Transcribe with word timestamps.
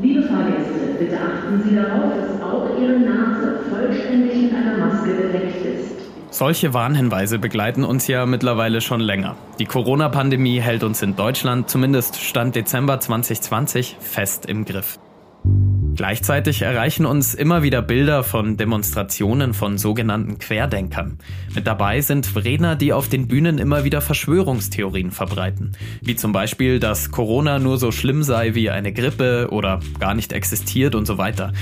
Liebe 0.00 0.22
Fahrgäste, 0.24 0.96
bitte 0.98 1.16
achten 1.16 1.62
Sie 1.64 1.74
darauf, 1.74 2.12
dass 2.14 2.42
auch 2.42 2.78
Ihre 2.78 2.98
Nase 2.98 3.60
vollständig 3.70 4.42
mit 4.42 4.54
einer 4.54 4.76
Maske 4.76 5.10
bedeckt 5.10 5.64
ist. 5.64 5.92
Solche 6.30 6.74
Warnhinweise 6.74 7.38
begleiten 7.38 7.82
uns 7.82 8.06
ja 8.06 8.26
mittlerweile 8.26 8.82
schon 8.82 9.00
länger. 9.00 9.36
Die 9.58 9.64
Corona-Pandemie 9.64 10.60
hält 10.60 10.82
uns 10.84 11.00
in 11.00 11.16
Deutschland, 11.16 11.70
zumindest 11.70 12.16
Stand 12.16 12.54
Dezember 12.56 13.00
2020, 13.00 13.96
fest 13.98 14.44
im 14.44 14.66
Griff. 14.66 14.98
Gleichzeitig 15.96 16.60
erreichen 16.60 17.06
uns 17.06 17.32
immer 17.32 17.62
wieder 17.62 17.80
Bilder 17.80 18.22
von 18.22 18.58
Demonstrationen 18.58 19.54
von 19.54 19.78
sogenannten 19.78 20.38
Querdenkern. 20.38 21.16
Mit 21.54 21.66
dabei 21.66 22.02
sind 22.02 22.36
Redner, 22.36 22.76
die 22.76 22.92
auf 22.92 23.08
den 23.08 23.28
Bühnen 23.28 23.56
immer 23.56 23.82
wieder 23.82 24.02
Verschwörungstheorien 24.02 25.10
verbreiten. 25.10 25.72
Wie 26.02 26.14
zum 26.14 26.32
Beispiel, 26.32 26.80
dass 26.80 27.10
Corona 27.10 27.58
nur 27.58 27.78
so 27.78 27.92
schlimm 27.92 28.22
sei 28.22 28.54
wie 28.54 28.68
eine 28.68 28.92
Grippe 28.92 29.48
oder 29.50 29.80
gar 29.98 30.14
nicht 30.14 30.34
existiert 30.34 30.94
und 30.94 31.06
so 31.06 31.16
weiter. 31.16 31.54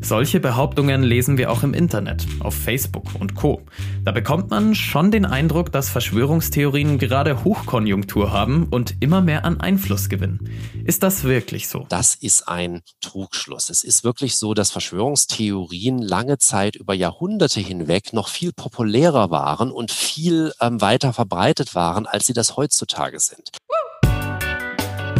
Solche 0.00 0.40
Behauptungen 0.40 1.02
lesen 1.02 1.36
wir 1.36 1.50
auch 1.50 1.62
im 1.62 1.74
Internet, 1.74 2.26
auf 2.40 2.54
Facebook 2.54 3.14
und 3.20 3.34
Co. 3.34 3.62
Da 4.04 4.12
bekommt 4.12 4.48
man 4.50 4.74
schon 4.74 5.10
den 5.10 5.26
Eindruck, 5.26 5.70
dass 5.70 5.90
Verschwörungstheorien 5.90 6.98
gerade 6.98 7.44
Hochkonjunktur 7.44 8.32
haben 8.32 8.68
und 8.70 8.96
immer 9.00 9.20
mehr 9.20 9.44
an 9.44 9.60
Einfluss 9.60 10.08
gewinnen. 10.08 10.48
Ist 10.84 11.02
das 11.02 11.24
wirklich 11.24 11.68
so? 11.68 11.86
Das 11.90 12.14
ist 12.14 12.48
ein 12.48 12.80
Trugschluss. 13.02 13.68
Es 13.68 13.81
ist 13.84 14.04
wirklich 14.04 14.36
so, 14.36 14.54
dass 14.54 14.70
Verschwörungstheorien 14.70 15.98
lange 15.98 16.38
Zeit 16.38 16.76
über 16.76 16.94
Jahrhunderte 16.94 17.60
hinweg 17.60 18.12
noch 18.12 18.28
viel 18.28 18.52
populärer 18.52 19.30
waren 19.30 19.70
und 19.70 19.90
viel 19.90 20.52
ähm, 20.60 20.80
weiter 20.80 21.12
verbreitet 21.12 21.74
waren, 21.74 22.06
als 22.06 22.26
sie 22.26 22.32
das 22.32 22.56
heutzutage 22.56 23.20
sind. 23.20 23.50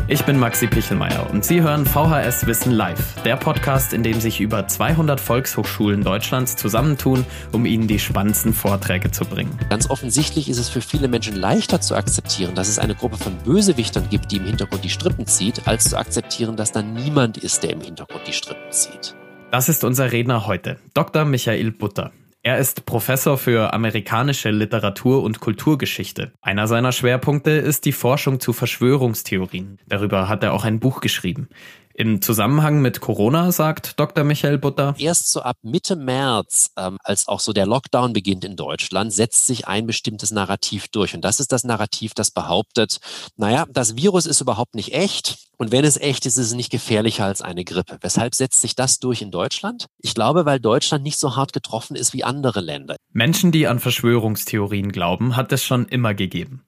Ich 0.08 0.24
bin 0.24 0.36
Maxi 0.38 0.66
Pichelmeier 0.66 1.30
und 1.30 1.44
Sie 1.44 1.62
hören 1.62 1.86
VHS 1.86 2.46
Wissen 2.46 2.72
Live, 2.72 3.22
der 3.22 3.36
Podcast, 3.36 3.92
in 3.92 4.02
dem 4.02 4.20
sich 4.20 4.40
über 4.40 4.66
200 4.66 5.20
Volkshochschulen 5.20 6.02
Deutschlands 6.02 6.56
zusammentun, 6.56 7.24
um 7.52 7.64
Ihnen 7.64 7.86
die 7.86 8.00
spannendsten 8.00 8.52
Vorträge 8.52 9.12
zu 9.12 9.24
bringen. 9.24 9.56
Ganz 9.70 9.88
offensichtlich 9.88 10.48
ist 10.48 10.58
es 10.58 10.68
für 10.68 10.80
viele 10.80 11.06
Menschen 11.06 11.36
leichter 11.36 11.80
zu 11.80 11.94
akzeptieren, 11.94 12.56
dass 12.56 12.68
es 12.68 12.80
eine 12.80 12.96
Gruppe 12.96 13.16
von 13.16 13.36
Bösewichtern 13.38 14.08
gibt, 14.10 14.32
die 14.32 14.38
im 14.38 14.44
Hintergrund 14.44 14.82
die 14.84 14.90
Strippen 14.90 15.26
zieht, 15.26 15.68
als 15.68 15.84
zu 15.84 15.96
akzeptieren, 15.96 16.56
dass 16.56 16.72
da 16.72 16.82
niemand 16.82 17.38
ist, 17.38 17.62
der 17.62 17.70
im 17.70 17.80
Hintergrund 17.80 18.26
die 18.26 18.32
Strippen 18.32 18.70
zieht. 18.72 19.14
Das 19.52 19.68
ist 19.68 19.84
unser 19.84 20.10
Redner 20.10 20.46
heute, 20.46 20.78
Dr. 20.94 21.24
Michael 21.24 21.70
Butter. 21.70 22.10
Er 22.44 22.58
ist 22.58 22.86
Professor 22.86 23.38
für 23.38 23.72
amerikanische 23.72 24.50
Literatur 24.50 25.22
und 25.22 25.38
Kulturgeschichte. 25.38 26.32
Einer 26.40 26.66
seiner 26.66 26.90
Schwerpunkte 26.90 27.52
ist 27.52 27.84
die 27.84 27.92
Forschung 27.92 28.40
zu 28.40 28.52
Verschwörungstheorien. 28.52 29.78
Darüber 29.86 30.28
hat 30.28 30.42
er 30.42 30.52
auch 30.52 30.64
ein 30.64 30.80
Buch 30.80 31.00
geschrieben. 31.00 31.48
Im 31.94 32.22
Zusammenhang 32.22 32.80
mit 32.80 33.00
Corona, 33.00 33.52
sagt 33.52 33.98
Dr. 34.00 34.24
Michael 34.24 34.58
Butter. 34.58 34.94
Erst 34.98 35.30
so 35.30 35.42
ab 35.42 35.56
Mitte 35.62 35.96
März, 35.96 36.70
ähm, 36.76 36.98
als 37.04 37.28
auch 37.28 37.40
so 37.40 37.52
der 37.52 37.66
Lockdown 37.66 38.12
beginnt 38.12 38.44
in 38.44 38.56
Deutschland, 38.56 39.12
setzt 39.12 39.46
sich 39.46 39.68
ein 39.68 39.86
bestimmtes 39.86 40.30
Narrativ 40.30 40.88
durch. 40.88 41.14
Und 41.14 41.22
das 41.22 41.40
ist 41.40 41.52
das 41.52 41.64
Narrativ, 41.64 42.14
das 42.14 42.30
behauptet, 42.30 42.98
naja, 43.36 43.66
das 43.70 43.96
Virus 43.96 44.26
ist 44.26 44.40
überhaupt 44.40 44.74
nicht 44.74 44.94
echt. 44.94 45.36
Und 45.58 45.70
wenn 45.70 45.84
es 45.84 45.96
echt 45.96 46.26
ist, 46.26 46.38
ist 46.38 46.46
es 46.46 46.54
nicht 46.54 46.70
gefährlicher 46.70 47.24
als 47.24 47.42
eine 47.42 47.64
Grippe. 47.64 47.98
Weshalb 48.00 48.34
setzt 48.34 48.60
sich 48.60 48.74
das 48.74 48.98
durch 48.98 49.22
in 49.22 49.30
Deutschland? 49.30 49.86
Ich 49.98 50.14
glaube, 50.14 50.44
weil 50.44 50.58
Deutschland 50.58 51.04
nicht 51.04 51.18
so 51.18 51.36
hart 51.36 51.52
getroffen 51.52 51.94
ist 51.94 52.12
wie 52.14 52.24
andere 52.24 52.60
Länder. 52.60 52.96
Menschen, 53.12 53.52
die 53.52 53.66
an 53.68 53.78
Verschwörungstheorien 53.78 54.90
glauben, 54.90 55.36
hat 55.36 55.52
es 55.52 55.62
schon 55.62 55.86
immer 55.86 56.14
gegeben. 56.14 56.64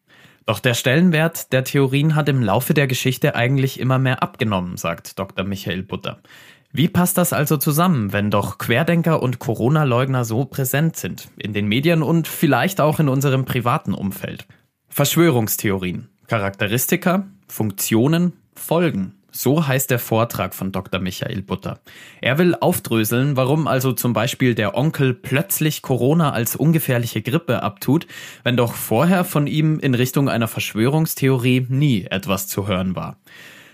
Doch 0.46 0.58
der 0.58 0.74
Stellenwert 0.74 1.52
der 1.52 1.64
Theorien 1.64 2.14
hat 2.14 2.28
im 2.28 2.42
Laufe 2.42 2.74
der 2.74 2.86
Geschichte 2.86 3.34
eigentlich 3.34 3.80
immer 3.80 3.98
mehr 3.98 4.22
abgenommen, 4.22 4.76
sagt 4.76 5.18
Dr. 5.18 5.44
Michael 5.44 5.82
Butter. 5.82 6.20
Wie 6.70 6.88
passt 6.88 7.16
das 7.18 7.32
also 7.32 7.56
zusammen, 7.56 8.12
wenn 8.12 8.30
doch 8.30 8.58
Querdenker 8.58 9.22
und 9.22 9.38
Corona-Leugner 9.38 10.24
so 10.24 10.44
präsent 10.44 10.96
sind, 10.96 11.28
in 11.38 11.52
den 11.52 11.68
Medien 11.68 12.02
und 12.02 12.26
vielleicht 12.26 12.80
auch 12.80 12.98
in 12.98 13.08
unserem 13.08 13.44
privaten 13.44 13.94
Umfeld? 13.94 14.46
Verschwörungstheorien, 14.88 16.08
Charakteristika, 16.26 17.26
Funktionen, 17.48 18.32
Folgen. 18.54 19.14
So 19.36 19.66
heißt 19.66 19.90
der 19.90 19.98
Vortrag 19.98 20.54
von 20.54 20.70
Dr. 20.70 21.00
Michael 21.00 21.42
Butter. 21.42 21.80
Er 22.20 22.38
will 22.38 22.54
aufdröseln, 22.54 23.36
warum 23.36 23.66
also 23.66 23.92
zum 23.92 24.12
Beispiel 24.12 24.54
der 24.54 24.76
Onkel 24.76 25.12
plötzlich 25.12 25.82
Corona 25.82 26.30
als 26.30 26.54
ungefährliche 26.54 27.20
Grippe 27.20 27.64
abtut, 27.64 28.06
wenn 28.44 28.56
doch 28.56 28.74
vorher 28.74 29.24
von 29.24 29.48
ihm 29.48 29.80
in 29.80 29.94
Richtung 29.94 30.28
einer 30.28 30.46
Verschwörungstheorie 30.46 31.66
nie 31.68 32.04
etwas 32.04 32.46
zu 32.46 32.68
hören 32.68 32.94
war. 32.94 33.16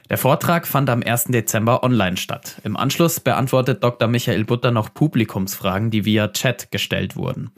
Der 0.09 0.17
Vortrag 0.17 0.67
fand 0.67 0.89
am 0.89 1.03
1. 1.03 1.27
Dezember 1.27 1.85
online 1.85 2.17
statt. 2.17 2.61
Im 2.65 2.79
Anschluss 2.79 3.21
beantwortet 3.21 3.85
Dr. 3.85 4.09
Michael 4.09 4.45
Butter 4.45 4.71
noch 4.71 4.95
Publikumsfragen, 4.95 5.91
die 5.91 6.07
via 6.07 6.29
Chat 6.29 6.73
gestellt 6.73 7.17
wurden. 7.17 7.51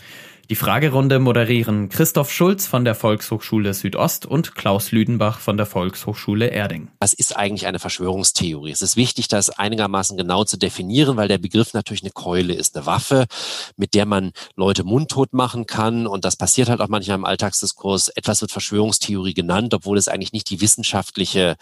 Die 0.51 0.57
Fragerunde 0.57 1.21
moderieren 1.21 1.89
Christoph 1.89 2.31
Schulz 2.31 2.67
von 2.67 2.85
der 2.85 2.95
Volkshochschule 2.95 3.73
Südost 3.75 4.27
und 4.27 4.55
Klaus 4.55 4.91
Lüdenbach 4.91 5.39
von 5.39 5.57
der 5.57 5.67
Volkshochschule 5.67 6.49
Erding. 6.49 6.91
Was 6.99 7.13
ist 7.13 7.37
eigentlich 7.37 7.67
eine 7.67 7.79
Verschwörungstheorie? 7.79 8.73
Es 8.73 8.83
ist 8.83 8.97
wichtig, 8.97 9.29
das 9.29 9.51
einigermaßen 9.51 10.17
genau 10.17 10.45
zu 10.45 10.59
definieren, 10.59 11.17
weil 11.17 11.29
der 11.29 11.39
Begriff 11.39 11.75
natürlich 11.75 12.03
eine 12.03 12.11
Keule 12.11 12.55
ist, 12.55 12.77
eine 12.77 12.87
Waffe, 12.87 13.27
mit 13.77 13.95
der 13.95 14.05
man 14.05 14.33
Leute 14.57 14.85
mundtot 14.85 15.33
machen 15.33 15.67
kann. 15.67 16.07
Und 16.07 16.25
das 16.25 16.37
passiert 16.37 16.69
halt 16.69 16.81
auch 16.81 16.89
manchmal 16.89 17.19
im 17.19 17.25
Alltagsdiskurs. 17.25 18.09
Etwas 18.09 18.41
wird 18.41 18.51
Verschwörungstheorie 18.51 19.35
genannt, 19.35 19.73
obwohl 19.75 19.97
es 19.97 20.09
eigentlich 20.09 20.33
nicht 20.33 20.51
die 20.51 20.61
wissenschaftliche 20.61 21.57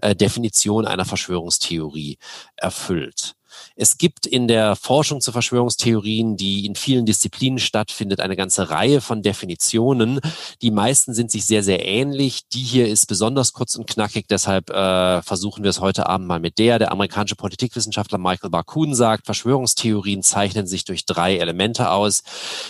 äh, 0.00 0.16
Definition 0.16 0.86
einer 0.86 1.04
Verschwörungstheorie 1.04 2.18
erfüllt. 2.56 3.34
Es 3.82 3.98
gibt 3.98 4.26
in 4.26 4.46
der 4.46 4.76
Forschung 4.76 5.20
zu 5.20 5.32
Verschwörungstheorien, 5.32 6.36
die 6.36 6.66
in 6.66 6.76
vielen 6.76 7.04
Disziplinen 7.04 7.58
stattfindet, 7.58 8.20
eine 8.20 8.36
ganze 8.36 8.70
Reihe 8.70 9.00
von 9.00 9.22
Definitionen. 9.22 10.20
Die 10.62 10.70
meisten 10.70 11.14
sind 11.14 11.32
sich 11.32 11.46
sehr, 11.46 11.64
sehr 11.64 11.84
ähnlich. 11.84 12.46
Die 12.52 12.62
hier 12.62 12.86
ist 12.86 13.06
besonders 13.06 13.52
kurz 13.52 13.74
und 13.74 13.88
knackig, 13.88 14.26
deshalb 14.28 14.70
äh, 14.70 15.20
versuchen 15.22 15.64
wir 15.64 15.70
es 15.70 15.80
heute 15.80 16.08
Abend 16.08 16.28
mal 16.28 16.38
mit 16.38 16.58
der. 16.58 16.78
Der 16.78 16.92
amerikanische 16.92 17.34
Politikwissenschaftler 17.34 18.18
Michael 18.18 18.50
Barkun 18.50 18.94
sagt, 18.94 19.26
Verschwörungstheorien 19.26 20.22
zeichnen 20.22 20.68
sich 20.68 20.84
durch 20.84 21.04
drei 21.04 21.38
Elemente 21.38 21.90
aus. 21.90 22.22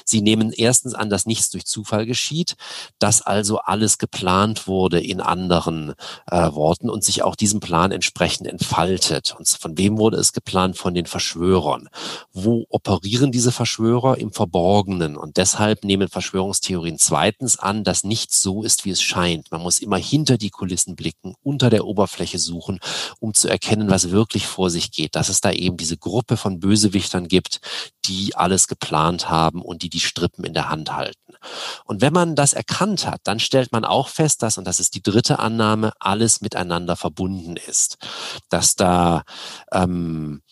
Sie 0.06 0.22
nehmen 0.22 0.50
erstens 0.50 0.94
an, 0.94 1.10
dass 1.10 1.26
nichts 1.26 1.50
durch 1.50 1.66
Zufall 1.66 2.06
geschieht, 2.06 2.56
dass 2.98 3.20
also 3.20 3.58
alles 3.58 3.98
geplant 3.98 4.66
wurde 4.66 4.98
in 4.98 5.20
anderen 5.20 5.92
äh, 6.30 6.50
Worten 6.52 6.88
und 6.88 7.04
sich 7.04 7.22
auch 7.22 7.36
diesem 7.36 7.60
Plan 7.60 7.92
entsprechend 7.92 8.46
entfaltet. 8.46 9.34
Und 9.38 9.46
von 9.46 9.76
wem 9.76 9.98
wurde 9.98 10.16
es 10.16 10.32
geplant? 10.32 10.52
Plan 10.52 10.74
von 10.74 10.94
den 10.94 11.01
Verschwörern. 11.06 11.88
Wo 12.32 12.64
operieren 12.68 13.32
diese 13.32 13.52
Verschwörer? 13.52 14.18
Im 14.18 14.32
Verborgenen. 14.32 15.16
Und 15.16 15.36
deshalb 15.36 15.84
nehmen 15.84 16.08
Verschwörungstheorien 16.08 16.98
zweitens 16.98 17.58
an, 17.58 17.84
dass 17.84 18.04
nichts 18.04 18.42
so 18.42 18.62
ist, 18.62 18.84
wie 18.84 18.90
es 18.90 19.02
scheint. 19.02 19.50
Man 19.50 19.62
muss 19.62 19.78
immer 19.78 19.98
hinter 19.98 20.38
die 20.38 20.50
Kulissen 20.50 20.96
blicken, 20.96 21.34
unter 21.42 21.70
der 21.70 21.84
Oberfläche 21.84 22.38
suchen, 22.38 22.80
um 23.20 23.34
zu 23.34 23.48
erkennen, 23.48 23.90
was 23.90 24.10
wirklich 24.10 24.46
vor 24.46 24.70
sich 24.70 24.90
geht. 24.90 25.16
Dass 25.16 25.28
es 25.28 25.40
da 25.40 25.50
eben 25.50 25.76
diese 25.76 25.96
Gruppe 25.96 26.36
von 26.36 26.60
Bösewichtern 26.60 27.28
gibt, 27.28 27.60
die 28.04 28.34
alles 28.34 28.68
geplant 28.68 29.30
haben 29.30 29.62
und 29.62 29.82
die 29.82 29.90
die 29.90 30.00
Strippen 30.00 30.44
in 30.44 30.54
der 30.54 30.68
Hand 30.68 30.94
halten. 30.94 31.18
Und 31.84 32.00
wenn 32.00 32.12
man 32.12 32.36
das 32.36 32.52
erkannt 32.52 33.06
hat, 33.06 33.20
dann 33.24 33.40
stellt 33.40 33.72
man 33.72 33.84
auch 33.84 34.08
fest, 34.08 34.42
dass, 34.42 34.58
und 34.58 34.64
das 34.66 34.80
ist 34.80 34.94
die 34.94 35.02
dritte 35.02 35.38
Annahme, 35.38 35.92
alles 35.98 36.40
miteinander 36.40 36.96
verbunden 36.96 37.56
ist. 37.56 37.98
Dass 38.48 38.76
da 38.76 39.22
ähm, 39.72 40.42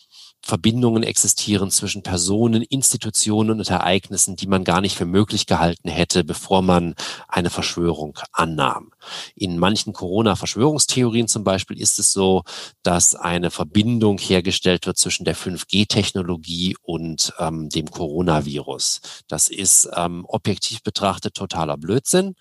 Verbindungen 0.43 1.03
existieren 1.03 1.69
zwischen 1.69 2.03
Personen, 2.03 2.63
Institutionen 2.63 3.59
und 3.59 3.69
Ereignissen, 3.69 4.35
die 4.35 4.47
man 4.47 4.63
gar 4.63 4.81
nicht 4.81 4.95
für 4.95 5.05
möglich 5.05 5.45
gehalten 5.45 5.89
hätte, 5.89 6.23
bevor 6.23 6.61
man 6.61 6.95
eine 7.27 7.49
Verschwörung 7.49 8.17
annahm. 8.31 8.91
In 9.35 9.57
manchen 9.59 9.93
Corona-Verschwörungstheorien 9.93 11.27
zum 11.27 11.43
Beispiel 11.43 11.79
ist 11.79 11.99
es 11.99 12.11
so, 12.11 12.43
dass 12.83 13.13
eine 13.15 13.51
Verbindung 13.51 14.17
hergestellt 14.17 14.87
wird 14.87 14.97
zwischen 14.97 15.25
der 15.25 15.35
5G-Technologie 15.35 16.75
und 16.81 17.33
ähm, 17.39 17.69
dem 17.69 17.89
Coronavirus. 17.89 19.01
Das 19.27 19.47
ist 19.47 19.89
ähm, 19.95 20.25
objektiv 20.27 20.81
betrachtet 20.81 21.35
totaler 21.35 21.77
Blödsinn, 21.77 22.35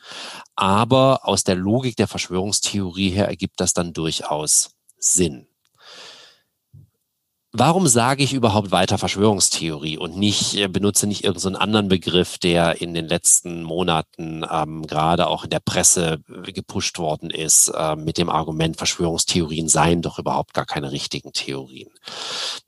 aber 0.57 1.21
aus 1.29 1.45
der 1.45 1.57
Logik 1.57 1.97
der 1.97 2.09
Verschwörungstheorie 2.09 3.11
her 3.11 3.29
ergibt 3.29 3.61
das 3.61 3.75
dann 3.75 3.93
durchaus 3.93 4.71
Sinn. 4.99 5.50
Warum 7.53 7.89
sage 7.89 8.23
ich 8.23 8.33
überhaupt 8.33 8.71
weiter 8.71 8.97
Verschwörungstheorie 8.97 9.99
und 9.99 10.17
nicht 10.17 10.55
äh, 10.55 10.69
benutze 10.69 11.09
nicht 11.09 11.25
irgendeinen 11.25 11.55
so 11.55 11.61
anderen 11.61 11.89
Begriff, 11.89 12.39
der 12.39 12.81
in 12.81 12.95
den 12.95 13.09
letzten 13.09 13.65
Monaten 13.65 14.45
ähm, 14.49 14.87
gerade 14.87 15.27
auch 15.27 15.43
in 15.43 15.51
der 15.51 15.59
Presse 15.59 16.21
äh, 16.47 16.53
gepusht 16.53 17.01
worden 17.01 17.29
ist, 17.29 17.67
äh, 17.77 17.97
mit 17.97 18.19
dem 18.19 18.31
Argument, 18.31 18.77
Verschwörungstheorien 18.77 19.69
seien 19.69 20.01
doch 20.01 20.21
überhaupt 20.21 20.55
gar 20.55 20.65
keine 20.65 20.93
richtigen 20.93 21.33
Theorien. 21.33 21.91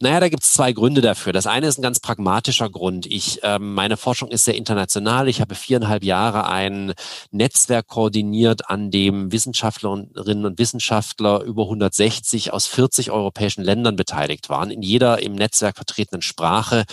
Naja, 0.01 0.19
da 0.19 0.29
gibt 0.29 0.43
es 0.43 0.53
zwei 0.53 0.73
Gründe 0.73 1.01
dafür. 1.01 1.33
Das 1.33 1.47
eine 1.47 1.69
ist 1.69 1.79
ein 1.79 1.83
ganz 1.83 2.01
pragmatischer 2.01 2.69
Grund. 2.69 3.07
Ich, 3.07 3.39
ähm, 3.45 3.75
meine 3.75 3.97
Forschung 3.97 4.33
ist 4.33 4.45
sehr 4.45 4.57
international. 4.57 5.29
Ich 5.29 5.41
habe 5.41 5.55
viereinhalb 5.55 6.03
Jahre 6.03 6.49
ein 6.49 6.95
Netzwerk 7.31 7.87
koordiniert, 7.87 8.69
an 8.69 8.91
dem 8.91 9.31
Wissenschaftlerinnen 9.31 10.45
und 10.45 10.59
Wissenschaftler 10.59 11.43
über 11.43 11.63
160 11.63 12.53
aus 12.53 12.67
40 12.67 13.13
europäischen 13.13 13.63
Ländern 13.63 13.95
beteiligt 13.95 14.49
waren 14.49 14.72
in 14.73 14.83
jeder 14.83 15.23
im 15.23 15.35
Netzwerk 15.35 15.77
vertretenen 15.77 16.23
Sprache 16.23 16.85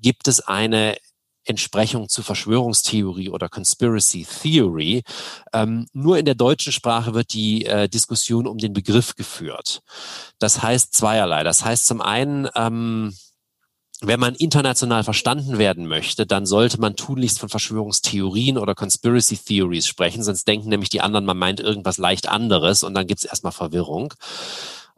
gibt 0.00 0.28
es 0.28 0.40
eine 0.40 0.96
Entsprechung 1.48 2.08
zu 2.08 2.22
Verschwörungstheorie 2.22 3.30
oder 3.30 3.48
Conspiracy 3.48 4.26
Theory. 4.42 5.02
Ähm, 5.52 5.86
nur 5.92 6.18
in 6.18 6.26
der 6.26 6.34
deutschen 6.34 6.72
Sprache 6.72 7.14
wird 7.14 7.32
die 7.32 7.64
äh, 7.64 7.88
Diskussion 7.88 8.46
um 8.46 8.58
den 8.58 8.74
Begriff 8.74 9.14
geführt. 9.14 9.80
Das 10.38 10.62
heißt 10.62 10.94
zweierlei. 10.94 11.42
Das 11.44 11.64
heißt 11.64 11.86
zum 11.86 12.02
einen, 12.02 12.48
ähm, 12.54 13.14
wenn 14.00 14.20
man 14.20 14.36
international 14.36 15.02
verstanden 15.02 15.58
werden 15.58 15.86
möchte, 15.86 16.24
dann 16.24 16.46
sollte 16.46 16.80
man 16.80 16.94
tunlichst 16.94 17.40
von 17.40 17.48
Verschwörungstheorien 17.48 18.56
oder 18.56 18.76
Conspiracy 18.76 19.36
Theories 19.38 19.88
sprechen, 19.88 20.22
sonst 20.22 20.46
denken 20.46 20.68
nämlich 20.68 20.88
die 20.88 21.00
anderen, 21.00 21.24
man 21.24 21.38
meint 21.38 21.58
irgendwas 21.58 21.98
leicht 21.98 22.28
anderes 22.28 22.84
und 22.84 22.94
dann 22.94 23.08
gibt 23.08 23.20
es 23.20 23.24
erstmal 23.24 23.52
Verwirrung. 23.52 24.14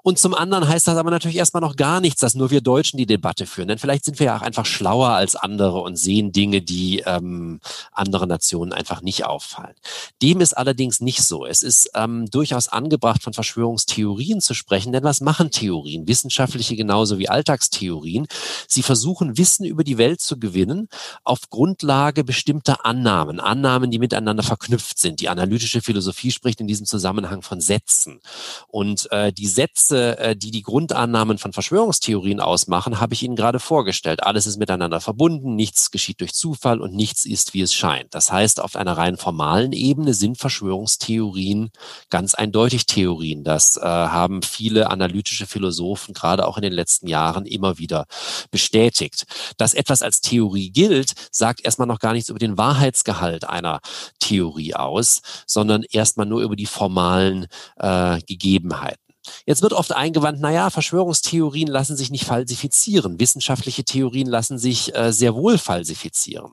Und 0.02 0.18
zum 0.18 0.34
anderen 0.34 0.68
heißt 0.68 0.86
das 0.86 0.96
aber 0.96 1.10
natürlich 1.10 1.36
erstmal 1.36 1.60
noch 1.60 1.76
gar 1.76 2.00
nichts, 2.00 2.20
dass 2.20 2.34
nur 2.34 2.50
wir 2.50 2.60
Deutschen 2.60 2.96
die 2.96 3.06
Debatte 3.06 3.46
führen. 3.46 3.68
Denn 3.68 3.78
vielleicht 3.78 4.04
sind 4.04 4.18
wir 4.18 4.26
ja 4.26 4.36
auch 4.38 4.42
einfach 4.42 4.66
schlauer 4.66 5.10
als 5.10 5.36
andere 5.36 5.80
und 5.80 5.96
sehen 5.96 6.32
Dinge, 6.32 6.62
die 6.62 7.00
ähm, 7.06 7.60
andere 7.92 8.26
Nationen 8.26 8.72
einfach 8.72 9.02
nicht 9.02 9.26
auffallen. 9.26 9.74
Dem 10.22 10.40
ist 10.40 10.56
allerdings 10.56 11.00
nicht 11.00 11.22
so. 11.22 11.46
Es 11.46 11.62
ist 11.62 11.90
ähm, 11.94 12.26
durchaus 12.30 12.68
angebracht, 12.68 13.22
von 13.22 13.32
Verschwörungstheorien 13.32 14.40
zu 14.40 14.54
sprechen. 14.54 14.92
Denn 14.92 15.04
was 15.04 15.20
machen 15.20 15.50
Theorien? 15.50 16.08
Wissenschaftliche 16.08 16.76
genauso 16.76 17.18
wie 17.18 17.28
Alltagstheorien. 17.28 18.26
Sie 18.66 18.82
versuchen, 18.82 19.36
Wissen 19.36 19.64
über 19.64 19.84
die 19.84 19.98
Welt 19.98 20.20
zu 20.20 20.38
gewinnen 20.38 20.88
auf 21.24 21.50
Grundlage 21.50 22.24
bestimmter 22.24 22.86
Annahmen. 22.86 23.40
Annahmen, 23.40 23.90
die 23.90 23.98
miteinander 23.98 24.42
verknüpft 24.42 24.98
sind. 24.98 25.20
Die 25.20 25.28
analytische 25.28 25.82
Philosophie 25.82 26.30
spricht 26.30 26.60
in 26.60 26.66
diesem 26.66 26.86
Zusammenhang 26.86 27.42
von 27.42 27.60
Sätzen. 27.60 28.20
Und 28.68 29.10
äh, 29.12 29.32
die 29.32 29.46
Sätze 29.46 29.89
Sätze, 29.90 30.18
äh, 30.18 30.36
die 30.36 30.50
die 30.50 30.62
Grundannahmen 30.62 31.38
von 31.38 31.52
Verschwörungstheorien 31.52 32.40
ausmachen, 32.40 33.00
habe 33.00 33.14
ich 33.14 33.22
Ihnen 33.22 33.36
gerade 33.36 33.58
vorgestellt. 33.58 34.22
Alles 34.22 34.46
ist 34.46 34.58
miteinander 34.58 35.00
verbunden, 35.00 35.56
nichts 35.56 35.90
geschieht 35.90 36.20
durch 36.20 36.32
Zufall 36.32 36.80
und 36.80 36.94
nichts 36.94 37.24
ist, 37.24 37.54
wie 37.54 37.60
es 37.60 37.74
scheint. 37.74 38.14
Das 38.14 38.30
heißt, 38.32 38.60
auf 38.60 38.76
einer 38.76 38.96
rein 38.96 39.16
formalen 39.16 39.72
Ebene 39.72 40.14
sind 40.14 40.38
Verschwörungstheorien 40.38 41.70
ganz 42.08 42.34
eindeutig 42.34 42.86
Theorien. 42.86 43.44
Das 43.44 43.76
äh, 43.76 43.80
haben 43.82 44.42
viele 44.42 44.90
analytische 44.90 45.46
Philosophen 45.46 46.14
gerade 46.14 46.46
auch 46.46 46.56
in 46.56 46.62
den 46.62 46.72
letzten 46.72 47.08
Jahren 47.08 47.46
immer 47.46 47.78
wieder 47.78 48.06
bestätigt. 48.50 49.26
Dass 49.56 49.74
etwas 49.74 50.02
als 50.02 50.20
Theorie 50.20 50.70
gilt, 50.70 51.14
sagt 51.32 51.64
erstmal 51.64 51.88
noch 51.88 51.98
gar 51.98 52.12
nichts 52.12 52.28
über 52.28 52.38
den 52.38 52.56
Wahrheitsgehalt 52.56 53.48
einer 53.48 53.80
Theorie 54.20 54.74
aus, 54.74 55.20
sondern 55.46 55.82
erstmal 55.90 56.26
nur 56.26 56.42
über 56.42 56.56
die 56.56 56.66
formalen 56.66 57.46
äh, 57.76 58.20
Gegebenheiten. 58.26 59.09
Jetzt 59.46 59.62
wird 59.62 59.72
oft 59.72 59.92
eingewandt, 59.92 60.40
naja, 60.40 60.70
Verschwörungstheorien 60.70 61.68
lassen 61.68 61.96
sich 61.96 62.10
nicht 62.10 62.24
falsifizieren. 62.24 63.20
Wissenschaftliche 63.20 63.84
Theorien 63.84 64.26
lassen 64.26 64.58
sich 64.58 64.94
äh, 64.94 65.12
sehr 65.12 65.34
wohl 65.34 65.58
falsifizieren. 65.58 66.52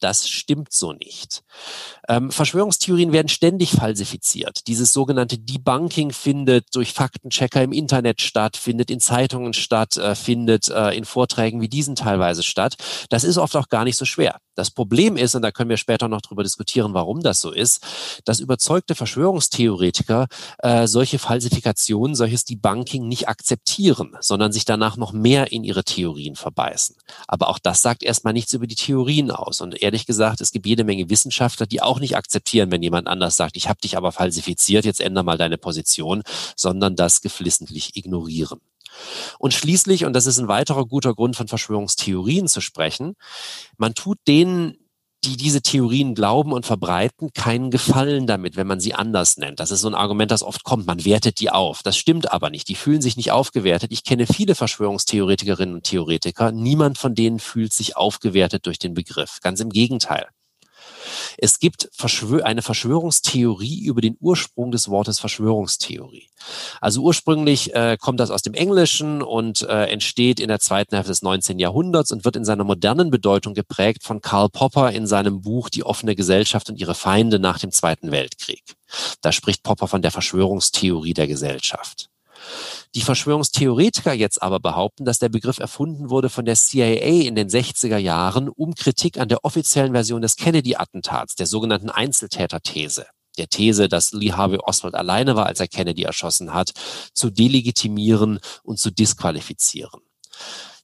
Das 0.00 0.28
stimmt 0.28 0.72
so 0.72 0.92
nicht. 0.92 1.44
Ähm, 2.12 2.30
Verschwörungstheorien 2.30 3.12
werden 3.12 3.28
ständig 3.28 3.70
falsifiziert. 3.70 4.66
Dieses 4.66 4.92
sogenannte 4.92 5.38
Debunking 5.38 6.12
findet 6.12 6.66
durch 6.74 6.92
Faktenchecker 6.92 7.62
im 7.62 7.72
Internet 7.72 8.20
statt, 8.20 8.58
findet 8.58 8.90
in 8.90 9.00
Zeitungen 9.00 9.54
statt, 9.54 9.96
äh, 9.96 10.14
findet 10.14 10.68
äh, 10.68 10.90
in 10.90 11.06
Vorträgen 11.06 11.62
wie 11.62 11.70
diesen 11.70 11.96
teilweise 11.96 12.42
statt. 12.42 12.74
Das 13.08 13.24
ist 13.24 13.38
oft 13.38 13.56
auch 13.56 13.70
gar 13.70 13.84
nicht 13.84 13.96
so 13.96 14.04
schwer. 14.04 14.36
Das 14.54 14.70
Problem 14.70 15.16
ist, 15.16 15.34
und 15.34 15.40
da 15.40 15.50
können 15.50 15.70
wir 15.70 15.78
später 15.78 16.08
noch 16.08 16.20
darüber 16.20 16.42
diskutieren, 16.42 16.92
warum 16.92 17.22
das 17.22 17.40
so 17.40 17.50
ist, 17.50 17.82
dass 18.26 18.40
überzeugte 18.40 18.94
Verschwörungstheoretiker 18.94 20.26
äh, 20.58 20.86
solche 20.86 21.18
Falsifikationen, 21.18 22.14
solches 22.14 22.44
Debunking 22.44 23.08
nicht 23.08 23.28
akzeptieren, 23.28 24.14
sondern 24.20 24.52
sich 24.52 24.66
danach 24.66 24.98
noch 24.98 25.12
mehr 25.12 25.52
in 25.52 25.64
ihre 25.64 25.84
Theorien 25.84 26.36
verbeißen. 26.36 26.96
Aber 27.26 27.48
auch 27.48 27.58
das 27.58 27.80
sagt 27.80 28.02
erstmal 28.02 28.34
nichts 28.34 28.52
über 28.52 28.66
die 28.66 28.74
Theorien 28.74 29.30
aus. 29.30 29.62
Und 29.62 29.80
ehrlich 29.80 30.04
gesagt, 30.04 30.42
es 30.42 30.50
gibt 30.50 30.66
jede 30.66 30.84
Menge 30.84 31.08
Wissenschaftler, 31.08 31.66
die 31.66 31.80
auch 31.80 31.98
nicht 32.02 32.16
akzeptieren, 32.16 32.70
wenn 32.70 32.82
jemand 32.82 33.08
anders 33.08 33.36
sagt, 33.36 33.56
ich 33.56 33.68
habe 33.68 33.80
dich 33.80 33.96
aber 33.96 34.12
falsifiziert, 34.12 34.84
jetzt 34.84 35.00
ändere 35.00 35.24
mal 35.24 35.38
deine 35.38 35.56
Position, 35.56 36.22
sondern 36.54 36.96
das 36.96 37.22
geflissentlich 37.22 37.96
ignorieren. 37.96 38.60
Und 39.38 39.54
schließlich, 39.54 40.04
und 40.04 40.12
das 40.12 40.26
ist 40.26 40.38
ein 40.38 40.48
weiterer 40.48 40.84
guter 40.84 41.14
Grund 41.14 41.34
von 41.36 41.48
Verschwörungstheorien 41.48 42.46
zu 42.46 42.60
sprechen, 42.60 43.14
man 43.78 43.94
tut 43.94 44.18
denen, 44.28 44.76
die 45.24 45.36
diese 45.36 45.62
Theorien 45.62 46.16
glauben 46.16 46.52
und 46.52 46.66
verbreiten, 46.66 47.32
keinen 47.32 47.70
Gefallen 47.70 48.26
damit, 48.26 48.56
wenn 48.56 48.66
man 48.66 48.80
sie 48.80 48.92
anders 48.92 49.36
nennt. 49.36 49.60
Das 49.60 49.70
ist 49.70 49.82
so 49.82 49.88
ein 49.88 49.94
Argument, 49.94 50.32
das 50.32 50.42
oft 50.42 50.64
kommt. 50.64 50.86
Man 50.86 51.04
wertet 51.04 51.38
die 51.38 51.50
auf. 51.50 51.82
Das 51.84 51.96
stimmt 51.96 52.32
aber 52.32 52.50
nicht. 52.50 52.68
Die 52.68 52.74
fühlen 52.74 53.00
sich 53.00 53.16
nicht 53.16 53.30
aufgewertet. 53.30 53.92
Ich 53.92 54.02
kenne 54.02 54.26
viele 54.26 54.56
Verschwörungstheoretikerinnen 54.56 55.76
und 55.76 55.84
Theoretiker. 55.84 56.50
Niemand 56.50 56.98
von 56.98 57.14
denen 57.14 57.38
fühlt 57.38 57.72
sich 57.72 57.96
aufgewertet 57.96 58.66
durch 58.66 58.80
den 58.80 58.94
Begriff. 58.94 59.38
Ganz 59.42 59.60
im 59.60 59.70
Gegenteil. 59.70 60.26
Es 61.38 61.58
gibt 61.58 61.90
eine 62.42 62.62
Verschwörungstheorie 62.62 63.84
über 63.84 64.00
den 64.00 64.16
Ursprung 64.20 64.70
des 64.70 64.88
Wortes 64.88 65.18
Verschwörungstheorie. 65.18 66.28
Also 66.80 67.02
ursprünglich 67.02 67.74
äh, 67.74 67.96
kommt 68.00 68.20
das 68.20 68.30
aus 68.30 68.42
dem 68.42 68.54
Englischen 68.54 69.22
und 69.22 69.62
äh, 69.62 69.86
entsteht 69.86 70.40
in 70.40 70.48
der 70.48 70.60
zweiten 70.60 70.94
Hälfte 70.94 71.12
des 71.12 71.22
19. 71.22 71.58
Jahrhunderts 71.58 72.10
und 72.10 72.24
wird 72.24 72.36
in 72.36 72.44
seiner 72.44 72.64
modernen 72.64 73.10
Bedeutung 73.10 73.54
geprägt 73.54 74.02
von 74.02 74.20
Karl 74.20 74.48
Popper 74.48 74.90
in 74.90 75.06
seinem 75.06 75.40
Buch 75.40 75.68
Die 75.68 75.84
offene 75.84 76.14
Gesellschaft 76.14 76.68
und 76.68 76.80
ihre 76.80 76.94
Feinde 76.94 77.38
nach 77.38 77.58
dem 77.58 77.70
Zweiten 77.70 78.10
Weltkrieg. 78.10 78.62
Da 79.20 79.32
spricht 79.32 79.62
Popper 79.62 79.88
von 79.88 80.02
der 80.02 80.10
Verschwörungstheorie 80.10 81.14
der 81.14 81.26
Gesellschaft. 81.26 82.08
Die 82.94 83.00
Verschwörungstheoretiker 83.00 84.12
jetzt 84.12 84.42
aber 84.42 84.60
behaupten, 84.60 85.06
dass 85.06 85.18
der 85.18 85.30
Begriff 85.30 85.58
erfunden 85.58 86.10
wurde 86.10 86.28
von 86.28 86.44
der 86.44 86.56
CIA 86.56 87.26
in 87.26 87.34
den 87.34 87.48
60er 87.48 87.96
Jahren, 87.96 88.50
um 88.50 88.74
Kritik 88.74 89.18
an 89.18 89.28
der 89.28 89.44
offiziellen 89.46 89.92
Version 89.92 90.20
des 90.20 90.36
Kennedy-Attentats, 90.36 91.34
der 91.34 91.46
sogenannten 91.46 91.88
Einzeltäter-These, 91.88 93.06
der 93.38 93.48
These, 93.48 93.88
dass 93.88 94.12
Lee 94.12 94.32
Harvey 94.32 94.58
Oswald 94.58 94.94
alleine 94.94 95.36
war, 95.36 95.46
als 95.46 95.60
er 95.60 95.68
Kennedy 95.68 96.02
erschossen 96.02 96.52
hat, 96.52 96.72
zu 97.14 97.30
delegitimieren 97.30 98.40
und 98.62 98.78
zu 98.78 98.90
disqualifizieren. 98.90 100.02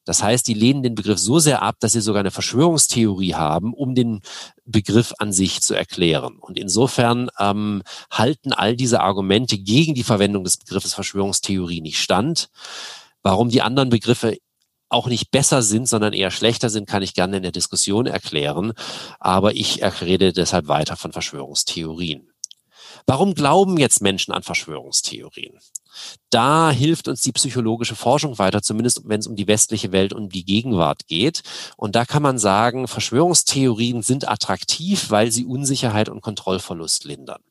Das 0.08 0.22
heißt, 0.22 0.48
die 0.48 0.54
lehnen 0.54 0.82
den 0.82 0.94
Begriff 0.94 1.18
so 1.18 1.38
sehr 1.38 1.60
ab, 1.60 1.76
dass 1.80 1.92
sie 1.92 2.00
sogar 2.00 2.20
eine 2.20 2.30
Verschwörungstheorie 2.30 3.34
haben, 3.34 3.74
um 3.74 3.94
den 3.94 4.22
Begriff 4.64 5.12
an 5.18 5.34
sich 5.34 5.60
zu 5.60 5.74
erklären. 5.74 6.38
Und 6.40 6.56
insofern 6.56 7.28
ähm, 7.38 7.82
halten 8.10 8.54
all 8.54 8.74
diese 8.74 9.02
Argumente 9.02 9.58
gegen 9.58 9.92
die 9.92 10.04
Verwendung 10.04 10.44
des 10.44 10.56
Begriffes 10.56 10.94
Verschwörungstheorie 10.94 11.82
nicht 11.82 12.00
stand. 12.00 12.48
Warum 13.20 13.50
die 13.50 13.60
anderen 13.60 13.90
Begriffe 13.90 14.38
auch 14.88 15.08
nicht 15.08 15.30
besser 15.30 15.60
sind, 15.60 15.86
sondern 15.86 16.14
eher 16.14 16.30
schlechter 16.30 16.70
sind, 16.70 16.88
kann 16.88 17.02
ich 17.02 17.12
gerne 17.12 17.36
in 17.36 17.42
der 17.42 17.52
Diskussion 17.52 18.06
erklären. 18.06 18.72
Aber 19.20 19.56
ich 19.56 19.82
rede 20.00 20.32
deshalb 20.32 20.68
weiter 20.68 20.96
von 20.96 21.12
Verschwörungstheorien. 21.12 22.30
Warum 23.04 23.34
glauben 23.34 23.76
jetzt 23.76 24.00
Menschen 24.00 24.32
an 24.32 24.42
Verschwörungstheorien? 24.42 25.58
Da 26.30 26.70
hilft 26.70 27.08
uns 27.08 27.22
die 27.22 27.32
psychologische 27.32 27.96
Forschung 27.96 28.38
weiter, 28.38 28.62
zumindest 28.62 29.02
wenn 29.04 29.20
es 29.20 29.26
um 29.26 29.36
die 29.36 29.46
westliche 29.46 29.92
Welt 29.92 30.12
und 30.12 30.34
die 30.34 30.44
Gegenwart 30.44 31.06
geht. 31.06 31.42
Und 31.76 31.96
da 31.96 32.04
kann 32.04 32.22
man 32.22 32.38
sagen, 32.38 32.88
Verschwörungstheorien 32.88 34.02
sind 34.02 34.28
attraktiv, 34.28 35.10
weil 35.10 35.30
sie 35.30 35.44
Unsicherheit 35.44 36.08
und 36.08 36.20
Kontrollverlust 36.20 37.04
lindern. 37.04 37.42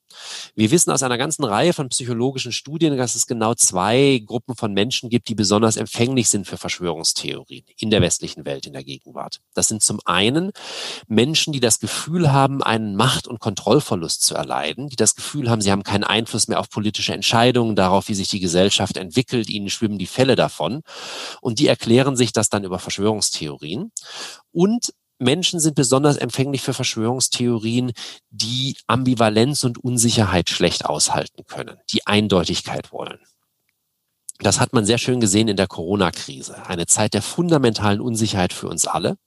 Wir 0.56 0.72
wissen 0.72 0.92
aus 0.92 1.04
einer 1.04 1.18
ganzen 1.18 1.44
Reihe 1.44 1.74
von 1.74 1.90
psychologischen 1.90 2.52
Studien, 2.52 2.98
dass 2.98 3.16
es 3.16 3.28
genau 3.28 3.54
zwei 3.54 4.22
Gruppen 4.26 4.56
von 4.56 4.74
Menschen 4.74 5.10
gibt, 5.10 5.28
die 5.30 5.36
besonders 5.36 5.78
empfänglich 5.78 6.30
sind 6.30 6.48
für 6.48 6.58
Verschwörungstheorien 6.58 7.66
in 7.78 7.90
der 7.90 8.02
westlichen 8.02 8.46
Welt, 8.46 8.66
in 8.66 8.74
der 8.74 8.84
Gegenwart. 8.84 9.40
Das 9.54 9.68
sind 9.68 9.82
zum 9.82 10.00
einen 10.06 10.52
Menschen, 11.08 11.54
die 11.54 11.60
das 11.60 11.80
Gefühl 11.80 12.32
haben, 12.32 12.64
einen 12.64 12.96
Macht- 12.96 13.28
und 13.28 13.40
Kontrollverlust 13.40 14.24
zu 14.24 14.36
erleiden, 14.36 14.90
die 14.90 14.96
das 14.96 15.16
Gefühl 15.16 15.50
haben, 15.50 15.62
sie 15.62 15.72
haben 15.72 15.84
keinen 15.84 16.04
Einfluss 16.04 16.48
mehr 16.48 16.60
auf 16.60 16.70
politische 16.70 17.14
Entscheidungen, 17.14 17.76
darauf, 17.76 18.08
wie 18.08 18.16
sich 18.16 18.28
die 18.28 18.40
Gesellschaft 18.40 18.98
entwickelt, 18.98 19.50
ihnen 19.50 19.70
schwimmen 19.70 19.98
die 19.98 20.08
Fälle 20.08 20.36
davon. 20.36 20.82
Und 21.42 21.60
die 21.60 21.68
erklären 21.68 22.16
sich 22.16 22.34
das 22.34 22.50
dann 22.50 22.64
über 22.64 22.80
Verschwörungstheorien. 22.80 23.92
Und 24.52 24.94
Menschen 25.20 25.60
sind 25.60 25.76
besonders 25.76 26.18
empfänglich 26.18 26.62
für 26.62 26.74
Verschwörungstheorien, 26.74 27.94
die 28.30 28.78
Ambivalenz 28.88 29.64
und 29.64 29.84
Unsicherheit 29.84 30.50
schlecht 30.50 30.86
aushalten 30.86 31.44
können, 31.48 31.78
die 31.92 32.06
Eindeutigkeit 32.06 32.92
wollen. 32.92 33.20
Das 34.40 34.60
hat 34.60 34.74
man 34.74 34.86
sehr 34.86 35.00
schön 35.00 35.20
gesehen 35.20 35.48
in 35.48 35.58
der 35.58 35.68
Corona-Krise. 35.68 36.68
Eine 36.68 36.86
Zeit 36.86 37.16
der 37.16 37.24
fundamentalen 37.24 38.00
Unsicherheit 38.00 38.54
für 38.54 38.68
uns 38.68 38.86
alle. 38.86 39.18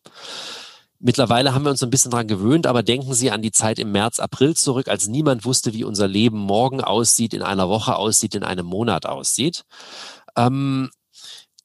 Mittlerweile 1.01 1.55
haben 1.55 1.65
wir 1.65 1.71
uns 1.71 1.83
ein 1.83 1.91
bisschen 1.91 2.11
dran 2.11 2.29
gewöhnt, 2.29 2.67
aber 2.67 2.83
denken 2.83 3.15
Sie 3.15 3.31
an 3.31 3.43
die 3.43 3.53
Zeit 3.53 3.79
im 3.79 3.91
März, 3.91 4.21
April 4.21 4.55
zurück, 4.55 4.87
als 4.87 5.09
niemand 5.09 5.47
wusste, 5.47 5.73
wie 5.73 5.83
unser 5.83 6.07
Leben 6.07 6.39
morgen 6.39 6.83
aussieht, 6.83 7.33
in 7.33 7.43
einer 7.43 7.69
Woche 7.71 7.97
aussieht, 7.97 8.35
in 8.35 8.45
einem 8.45 8.67
Monat 8.67 9.07
aussieht. 9.07 9.65
Ähm, 10.37 10.91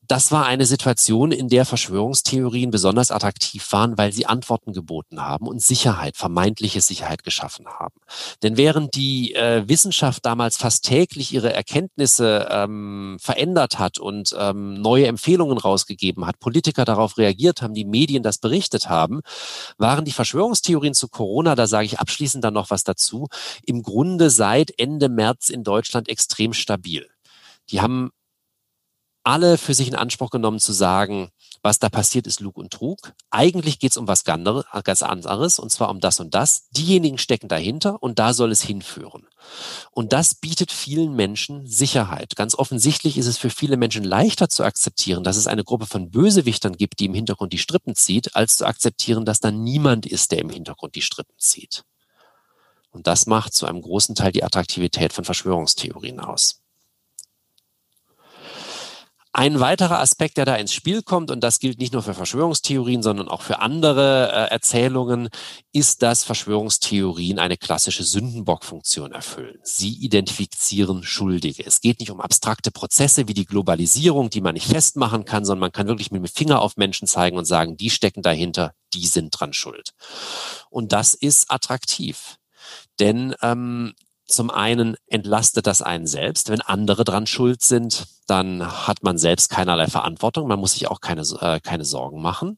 das 0.08 0.32
war 0.32 0.46
eine 0.46 0.66
Situation, 0.66 1.32
in 1.32 1.50
der 1.50 1.66
Verschwörungstheorien 1.66 2.72
besonders 2.72 3.12
attraktiv 3.12 3.72
waren, 3.72 3.98
weil 3.98 4.12
sie 4.12 4.26
Antworten 4.26 4.74
geboten 4.74 5.22
haben 5.22 5.48
und 5.48 5.62
Sicherheit, 5.62 6.18
vermeintliche 6.18 6.82
Sicherheit 6.82 7.24
geschaffen 7.24 7.68
haben. 7.68 7.96
Denn 8.44 8.58
während 8.58 8.96
die 8.96 9.36
äh, 9.36 9.68
Wissenschaft 9.68 10.26
damals 10.26 10.58
fast 10.58 10.86
täglich 10.86 11.34
ihre 11.34 11.54
Erkenntnisse 11.54 12.48
ähm, 12.50 13.18
verändert 13.20 13.80
hat 13.80 13.98
und 13.98 14.36
ähm, 14.38 14.82
neue 14.82 15.08
Empfehlungen 15.08 15.58
rausgegeben 15.58 16.26
hat, 16.26 16.40
Politiker 16.40 16.86
darauf 16.86 17.18
reagiert 17.18 17.62
haben, 17.62 17.74
die 17.74 17.86
Medien 17.86 18.24
das 18.24 18.38
berichtet 18.38 18.90
haben, 18.90 19.22
waren 19.78 20.06
die 20.06 20.12
Verschwörungstheorien 20.12 20.94
zu 20.94 21.08
Corona, 21.08 21.56
da 21.56 21.68
sage 21.68 21.86
ich 21.86 22.00
abschließend 22.00 22.44
dann 22.44 22.54
noch 22.54 22.70
was 22.70 22.84
dazu, 22.84 23.28
im 23.66 23.82
Grunde 23.84 24.30
seit 24.30 24.78
Ende 24.80 25.10
März 25.10 25.50
in 25.50 25.64
Deutschland 25.64 26.10
extrem 26.10 26.54
stabil. 26.54 27.08
Die 27.72 27.82
haben 27.82 28.12
alle 29.26 29.58
für 29.58 29.74
sich 29.74 29.88
in 29.88 29.96
Anspruch 29.96 30.30
genommen 30.30 30.60
zu 30.60 30.72
sagen, 30.72 31.30
was 31.62 31.80
da 31.80 31.90
passiert, 31.90 32.28
ist 32.28 32.42
Lug 32.42 32.58
und 32.58 32.72
Trug. 32.72 33.14
Eigentlich 33.32 33.80
geht 33.80 33.92
es 33.92 33.98
um 33.98 34.08
was 34.08 34.24
ganz 34.24 35.02
anderes, 35.04 35.58
und 35.58 35.72
zwar 35.72 35.90
um 35.90 36.00
das 36.00 36.20
und 36.20 36.36
das. 36.36 36.70
Diejenigen 36.70 37.18
stecken 37.18 37.48
dahinter 37.48 38.02
und 38.04 38.20
da 38.20 38.34
soll 38.34 38.52
es 38.52 38.62
hinführen. 38.62 39.28
Und 39.90 40.14
das 40.14 40.36
bietet 40.36 40.72
vielen 40.72 41.16
Menschen 41.16 41.66
Sicherheit. 41.66 42.36
Ganz 42.36 42.54
offensichtlich 42.54 43.18
ist 43.18 43.26
es 43.26 43.40
für 43.40 43.50
viele 43.50 43.78
Menschen 43.78 44.04
leichter 44.04 44.48
zu 44.48 44.64
akzeptieren, 44.64 45.24
dass 45.24 45.38
es 45.38 45.48
eine 45.48 45.64
Gruppe 45.64 45.88
von 45.88 46.12
Bösewichtern 46.12 46.78
gibt, 46.78 47.00
die 47.00 47.06
im 47.06 47.16
Hintergrund 47.16 47.52
die 47.52 47.58
Strippen 47.58 47.96
zieht, 47.96 48.36
als 48.36 48.58
zu 48.58 48.66
akzeptieren, 48.66 49.26
dass 49.26 49.40
da 49.40 49.50
niemand 49.50 50.06
ist, 50.06 50.32
der 50.32 50.40
im 50.40 50.52
Hintergrund 50.52 50.94
die 50.94 51.02
Strippen 51.02 51.36
zieht. 51.40 51.84
Und 52.92 53.08
das 53.08 53.26
macht 53.26 53.54
zu 53.54 53.66
einem 53.66 53.82
großen 53.82 54.14
Teil 54.14 54.32
die 54.32 54.44
Attraktivität 54.44 55.14
von 55.14 55.26
Verschwörungstheorien 55.26 56.20
aus. 56.20 56.62
Ein 59.38 59.60
weiterer 59.60 60.00
Aspekt, 60.00 60.38
der 60.38 60.46
da 60.46 60.56
ins 60.56 60.72
Spiel 60.72 61.02
kommt, 61.02 61.30
und 61.30 61.42
das 61.42 61.60
gilt 61.60 61.78
nicht 61.78 61.92
nur 61.92 62.02
für 62.02 62.14
Verschwörungstheorien, 62.14 63.04
sondern 63.04 63.28
auch 63.28 63.42
für 63.42 63.60
andere 63.60 64.32
äh, 64.32 64.50
Erzählungen, 64.50 65.28
ist, 65.74 66.04
dass 66.04 66.24
Verschwörungstheorien 66.24 67.38
eine 67.38 67.58
klassische 67.58 68.06
Sündenbockfunktion 68.06 69.12
erfüllen. 69.12 69.60
Sie 69.62 69.92
identifizieren 69.92 71.04
Schuldige. 71.04 71.66
Es 71.66 71.82
geht 71.82 72.00
nicht 72.00 72.12
um 72.12 72.22
abstrakte 72.22 72.72
Prozesse 72.72 73.28
wie 73.28 73.34
die 73.34 73.44
Globalisierung, 73.44 74.30
die 74.30 74.40
man 74.40 74.54
nicht 74.54 74.70
festmachen 74.70 75.26
kann, 75.26 75.44
sondern 75.44 75.60
man 75.60 75.74
kann 75.74 75.88
wirklich 75.88 76.12
mit 76.12 76.24
dem 76.24 76.34
Finger 76.34 76.62
auf 76.62 76.78
Menschen 76.78 77.06
zeigen 77.06 77.38
und 77.38 77.44
sagen, 77.44 77.76
die 77.76 77.90
stecken 77.90 78.22
dahinter, 78.22 78.74
die 78.94 79.06
sind 79.06 79.38
dran 79.38 79.52
schuld. 79.52 79.92
Und 80.70 80.94
das 80.94 81.14
ist 81.14 81.52
attraktiv. 81.52 82.38
Denn 83.02 83.36
ähm, 83.42 83.96
zum 84.26 84.50
einen 84.50 84.96
entlastet 85.08 85.68
das 85.68 85.82
einen 85.82 86.08
selbst. 86.08 86.50
Wenn 86.50 86.62
andere 86.62 87.04
dran 87.04 87.28
schuld 87.28 87.62
sind, 87.62 88.08
dann 88.28 88.88
hat 88.88 89.04
man 89.04 89.18
selbst 89.18 89.50
keinerlei 89.50 89.88
Verantwortung. 89.88 90.48
Man 90.48 90.60
muss 90.60 90.74
sich 90.74 90.88
auch 90.88 91.02
keine, 91.02 91.22
äh, 91.42 91.60
keine 91.60 91.86
Sorgen 91.86 92.22
machen. 92.22 92.58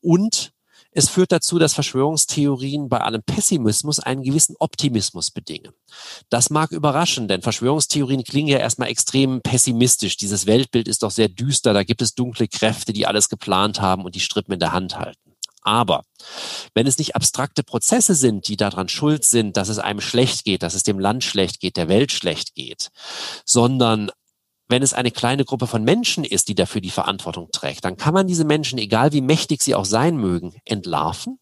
Und 0.00 0.52
es 0.94 1.08
führt 1.08 1.32
dazu, 1.32 1.58
dass 1.58 1.72
Verschwörungstheorien 1.72 2.90
bei 2.90 3.00
allem 3.00 3.22
Pessimismus 3.22 3.98
einen 3.98 4.22
gewissen 4.22 4.56
Optimismus 4.58 5.30
bedingen. 5.30 5.72
Das 6.28 6.50
mag 6.50 6.70
überraschen, 6.70 7.28
denn 7.28 7.40
Verschwörungstheorien 7.40 8.24
klingen 8.24 8.48
ja 8.48 8.58
erstmal 8.58 8.88
extrem 8.88 9.40
pessimistisch. 9.40 10.18
Dieses 10.18 10.46
Weltbild 10.46 10.88
ist 10.88 11.02
doch 11.02 11.10
sehr 11.10 11.28
düster. 11.28 11.72
Da 11.72 11.82
gibt 11.82 12.02
es 12.02 12.14
dunkle 12.14 12.46
Kräfte, 12.46 12.92
die 12.92 13.06
alles 13.06 13.30
geplant 13.30 13.80
haben 13.80 14.04
und 14.04 14.14
die 14.14 14.20
Strippen 14.20 14.52
in 14.52 14.60
der 14.60 14.72
Hand 14.72 14.98
halten. 14.98 15.21
Aber 15.62 16.04
wenn 16.74 16.86
es 16.86 16.98
nicht 16.98 17.16
abstrakte 17.16 17.62
Prozesse 17.62 18.14
sind, 18.14 18.48
die 18.48 18.56
daran 18.56 18.88
schuld 18.88 19.24
sind, 19.24 19.56
dass 19.56 19.68
es 19.68 19.78
einem 19.78 20.00
schlecht 20.00 20.44
geht, 20.44 20.62
dass 20.62 20.74
es 20.74 20.82
dem 20.82 20.98
Land 20.98 21.24
schlecht 21.24 21.60
geht, 21.60 21.76
der 21.76 21.88
Welt 21.88 22.12
schlecht 22.12 22.54
geht, 22.54 22.90
sondern 23.44 24.10
wenn 24.68 24.82
es 24.82 24.94
eine 24.94 25.10
kleine 25.10 25.44
Gruppe 25.44 25.66
von 25.66 25.84
Menschen 25.84 26.24
ist, 26.24 26.48
die 26.48 26.54
dafür 26.54 26.80
die 26.80 26.90
Verantwortung 26.90 27.50
trägt, 27.52 27.84
dann 27.84 27.96
kann 27.96 28.14
man 28.14 28.26
diese 28.26 28.44
Menschen, 28.44 28.78
egal 28.78 29.12
wie 29.12 29.20
mächtig 29.20 29.62
sie 29.62 29.74
auch 29.74 29.84
sein 29.84 30.16
mögen, 30.16 30.54
entlarven 30.64 31.38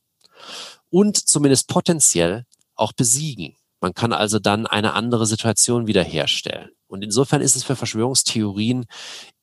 und 0.91 1.17
zumindest 1.17 1.69
potenziell 1.69 2.45
auch 2.75 2.93
besiegen. 2.93 3.57
Man 3.81 3.95
kann 3.95 4.13
also 4.13 4.39
dann 4.39 4.67
eine 4.67 4.93
andere 4.95 5.27
Situation 5.27 5.87
wiederherstellen. 5.87 6.71
Und 6.87 7.03
insofern 7.03 7.41
ist 7.41 7.57
es 7.57 7.63
für 7.63 7.77
Verschwörungstheorien 7.77 8.87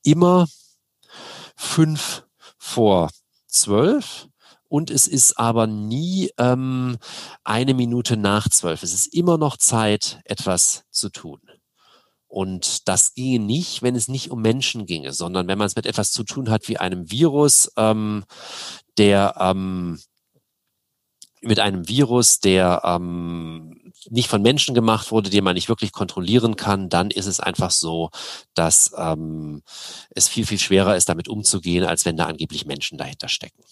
immer 0.03 0.47
fünf 1.55 2.23
vor 2.57 3.09
zwölf 3.47 4.27
und 4.69 4.91
es 4.91 5.07
ist 5.07 5.39
aber 5.39 5.67
nie 5.67 6.31
ähm, 6.37 6.97
eine 7.43 7.73
Minute 7.73 8.17
nach 8.17 8.49
zwölf. 8.49 8.83
Es 8.83 8.93
ist 8.93 9.13
immer 9.13 9.37
noch 9.37 9.57
Zeit, 9.57 10.21
etwas 10.25 10.83
zu 10.91 11.09
tun. 11.09 11.39
Und 12.27 12.87
das 12.87 13.13
ginge 13.13 13.39
nicht, 13.39 13.81
wenn 13.81 13.95
es 13.95 14.09
nicht 14.09 14.31
um 14.31 14.41
Menschen 14.41 14.85
ginge, 14.85 15.13
sondern 15.13 15.47
wenn 15.47 15.57
man 15.57 15.67
es 15.67 15.77
mit 15.77 15.85
etwas 15.85 16.11
zu 16.11 16.23
tun 16.23 16.49
hat 16.49 16.67
wie 16.67 16.77
einem 16.77 17.09
Virus, 17.09 17.71
ähm, 17.77 18.25
der 18.97 19.35
ähm, 19.39 19.99
mit 21.41 21.59
einem 21.59 21.87
Virus, 21.87 22.39
der 22.39 22.81
ähm, 22.83 23.93
nicht 24.09 24.27
von 24.27 24.41
Menschen 24.41 24.75
gemacht 24.75 25.11
wurde, 25.11 25.29
den 25.29 25.43
man 25.43 25.53
nicht 25.53 25.69
wirklich 25.69 25.91
kontrollieren 25.91 26.55
kann, 26.55 26.89
dann 26.89 27.11
ist 27.11 27.27
es 27.27 27.39
einfach 27.39 27.71
so, 27.71 28.09
dass 28.53 28.91
ähm, 28.97 29.61
es 30.09 30.27
viel, 30.27 30.45
viel 30.45 30.59
schwerer 30.59 30.95
ist, 30.95 31.09
damit 31.09 31.27
umzugehen, 31.27 31.85
als 31.85 32.05
wenn 32.05 32.17
da 32.17 32.25
angeblich 32.25 32.65
Menschen 32.65 32.97
dahinter 32.97 33.29
stecken. 33.29 33.63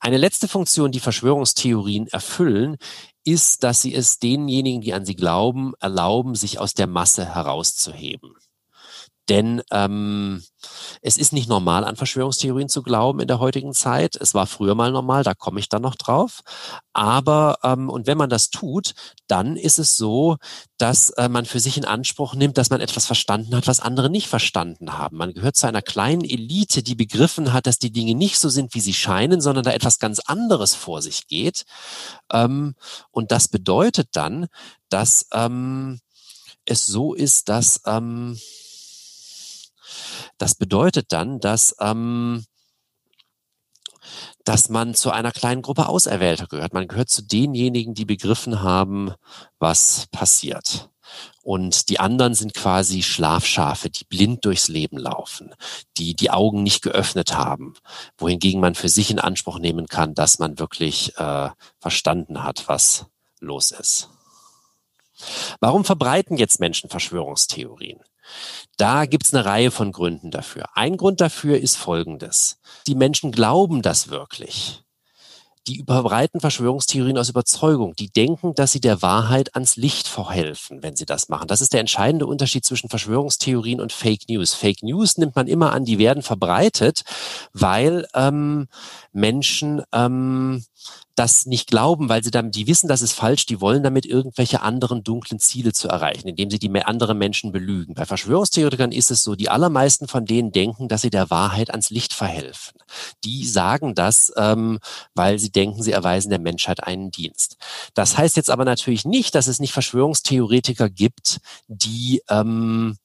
Eine 0.00 0.16
letzte 0.16 0.48
Funktion, 0.48 0.92
die 0.92 1.00
Verschwörungstheorien 1.00 2.06
erfüllen, 2.08 2.76
ist, 3.24 3.64
dass 3.64 3.82
sie 3.82 3.94
es 3.94 4.18
denjenigen, 4.18 4.80
die 4.80 4.94
an 4.94 5.06
sie 5.06 5.16
glauben, 5.16 5.72
erlauben, 5.80 6.34
sich 6.34 6.58
aus 6.58 6.74
der 6.74 6.86
Masse 6.86 7.34
herauszuheben. 7.34 8.34
Denn 9.28 9.62
ähm, 9.70 10.42
es 11.00 11.16
ist 11.16 11.32
nicht 11.32 11.48
normal, 11.48 11.84
an 11.84 11.96
Verschwörungstheorien 11.96 12.68
zu 12.68 12.82
glauben 12.82 13.20
in 13.20 13.28
der 13.28 13.38
heutigen 13.38 13.72
Zeit. 13.72 14.16
Es 14.16 14.34
war 14.34 14.46
früher 14.46 14.74
mal 14.74 14.92
normal, 14.92 15.22
da 15.22 15.34
komme 15.34 15.60
ich 15.60 15.68
dann 15.68 15.82
noch 15.82 15.94
drauf. 15.94 16.40
Aber, 16.92 17.58
ähm, 17.62 17.88
und 17.88 18.06
wenn 18.06 18.18
man 18.18 18.28
das 18.28 18.50
tut, 18.50 18.94
dann 19.26 19.56
ist 19.56 19.78
es 19.78 19.96
so, 19.96 20.36
dass 20.76 21.10
äh, 21.10 21.28
man 21.28 21.46
für 21.46 21.60
sich 21.60 21.78
in 21.78 21.86
Anspruch 21.86 22.34
nimmt, 22.34 22.58
dass 22.58 22.70
man 22.70 22.80
etwas 22.80 23.06
verstanden 23.06 23.56
hat, 23.56 23.66
was 23.66 23.80
andere 23.80 24.10
nicht 24.10 24.28
verstanden 24.28 24.98
haben. 24.98 25.16
Man 25.16 25.32
gehört 25.32 25.56
zu 25.56 25.66
einer 25.66 25.82
kleinen 25.82 26.24
Elite, 26.24 26.82
die 26.82 26.94
begriffen 26.94 27.52
hat, 27.52 27.66
dass 27.66 27.78
die 27.78 27.92
Dinge 27.92 28.14
nicht 28.14 28.38
so 28.38 28.50
sind, 28.50 28.74
wie 28.74 28.80
sie 28.80 28.94
scheinen, 28.94 29.40
sondern 29.40 29.64
da 29.64 29.72
etwas 29.72 29.98
ganz 29.98 30.20
anderes 30.20 30.74
vor 30.74 31.00
sich 31.00 31.26
geht. 31.28 31.64
Ähm, 32.30 32.74
und 33.10 33.32
das 33.32 33.48
bedeutet 33.48 34.08
dann, 34.12 34.48
dass 34.90 35.26
ähm, 35.32 36.00
es 36.66 36.86
so 36.86 37.14
ist, 37.14 37.48
dass 37.48 37.80
ähm, 37.86 38.38
das 40.38 40.54
bedeutet 40.54 41.12
dann, 41.12 41.40
dass 41.40 41.74
ähm, 41.80 42.44
dass 44.44 44.68
man 44.68 44.94
zu 44.94 45.10
einer 45.10 45.32
kleinen 45.32 45.62
Gruppe 45.62 45.88
Auserwählter 45.88 46.46
gehört. 46.46 46.74
Man 46.74 46.88
gehört 46.88 47.08
zu 47.08 47.22
denjenigen, 47.22 47.94
die 47.94 48.04
begriffen 48.04 48.62
haben, 48.62 49.14
was 49.58 50.06
passiert. 50.10 50.90
Und 51.42 51.88
die 51.90 52.00
anderen 52.00 52.34
sind 52.34 52.54
quasi 52.54 53.02
Schlafschafe, 53.02 53.90
die 53.90 54.04
blind 54.04 54.44
durchs 54.44 54.68
Leben 54.68 54.96
laufen, 54.96 55.54
die 55.96 56.14
die 56.14 56.30
Augen 56.30 56.62
nicht 56.62 56.82
geöffnet 56.82 57.34
haben, 57.34 57.74
wohingegen 58.16 58.60
man 58.60 58.74
für 58.74 58.88
sich 58.88 59.10
in 59.10 59.18
Anspruch 59.18 59.58
nehmen 59.58 59.86
kann, 59.86 60.14
dass 60.14 60.38
man 60.38 60.58
wirklich 60.58 61.16
äh, 61.18 61.50
verstanden 61.78 62.42
hat, 62.42 62.68
was 62.68 63.06
los 63.40 63.70
ist. 63.70 64.08
Warum 65.60 65.84
verbreiten 65.84 66.36
jetzt 66.36 66.60
Menschen 66.60 66.90
Verschwörungstheorien? 66.90 68.00
Da 68.76 69.06
gibt 69.06 69.26
es 69.26 69.34
eine 69.34 69.44
Reihe 69.44 69.70
von 69.70 69.92
Gründen 69.92 70.30
dafür. 70.30 70.64
Ein 70.74 70.96
Grund 70.96 71.20
dafür 71.20 71.58
ist 71.58 71.76
folgendes. 71.76 72.58
Die 72.86 72.94
Menschen 72.94 73.32
glauben 73.32 73.82
das 73.82 74.08
wirklich. 74.08 74.80
Die 75.66 75.78
überbreiten 75.78 76.40
Verschwörungstheorien 76.40 77.16
aus 77.16 77.30
Überzeugung. 77.30 77.96
Die 77.96 78.10
denken, 78.10 78.54
dass 78.54 78.72
sie 78.72 78.80
der 78.80 79.00
Wahrheit 79.00 79.54
ans 79.54 79.76
Licht 79.76 80.08
verhelfen, 80.08 80.82
wenn 80.82 80.94
sie 80.94 81.06
das 81.06 81.30
machen. 81.30 81.48
Das 81.48 81.62
ist 81.62 81.72
der 81.72 81.80
entscheidende 81.80 82.26
Unterschied 82.26 82.66
zwischen 82.66 82.90
Verschwörungstheorien 82.90 83.80
und 83.80 83.90
Fake 83.90 84.28
News. 84.28 84.52
Fake 84.52 84.82
News 84.82 85.16
nimmt 85.16 85.36
man 85.36 85.46
immer 85.46 85.72
an, 85.72 85.86
die 85.86 85.98
werden 85.98 86.22
verbreitet, 86.22 87.04
weil 87.54 88.06
ähm, 88.14 88.68
Menschen 89.12 89.82
ähm, 89.92 90.64
das 91.14 91.46
nicht 91.46 91.68
glauben, 91.68 92.08
weil 92.08 92.24
sie 92.24 92.30
dann, 92.30 92.50
die 92.50 92.66
wissen, 92.66 92.88
das 92.88 93.02
ist 93.02 93.12
falsch, 93.12 93.46
die 93.46 93.60
wollen 93.60 93.82
damit 93.82 94.06
irgendwelche 94.06 94.62
anderen 94.62 95.04
dunklen 95.04 95.38
Ziele 95.38 95.72
zu 95.72 95.88
erreichen, 95.88 96.28
indem 96.28 96.50
sie 96.50 96.58
die 96.58 96.70
anderen 96.82 97.18
Menschen 97.18 97.52
belügen. 97.52 97.94
Bei 97.94 98.04
Verschwörungstheoretikern 98.04 98.92
ist 98.92 99.10
es 99.10 99.22
so, 99.22 99.34
die 99.36 99.48
allermeisten 99.48 100.08
von 100.08 100.24
denen 100.24 100.52
denken, 100.52 100.88
dass 100.88 101.02
sie 101.02 101.10
der 101.10 101.30
Wahrheit 101.30 101.70
ans 101.70 101.90
Licht 101.90 102.12
verhelfen. 102.12 102.78
Die 103.24 103.46
sagen 103.46 103.94
das, 103.94 104.32
ähm, 104.36 104.80
weil 105.14 105.38
sie 105.38 105.50
denken, 105.50 105.82
sie 105.82 105.92
erweisen 105.92 106.30
der 106.30 106.40
Menschheit 106.40 106.82
einen 106.82 107.10
Dienst. 107.10 107.56
Das 107.94 108.18
heißt 108.18 108.36
jetzt 108.36 108.50
aber 108.50 108.64
natürlich 108.64 109.04
nicht, 109.04 109.34
dass 109.34 109.46
es 109.46 109.60
nicht 109.60 109.72
Verschwörungstheoretiker 109.72 110.90
gibt, 110.90 111.38
die 111.68 112.22
ähm, 112.28 112.96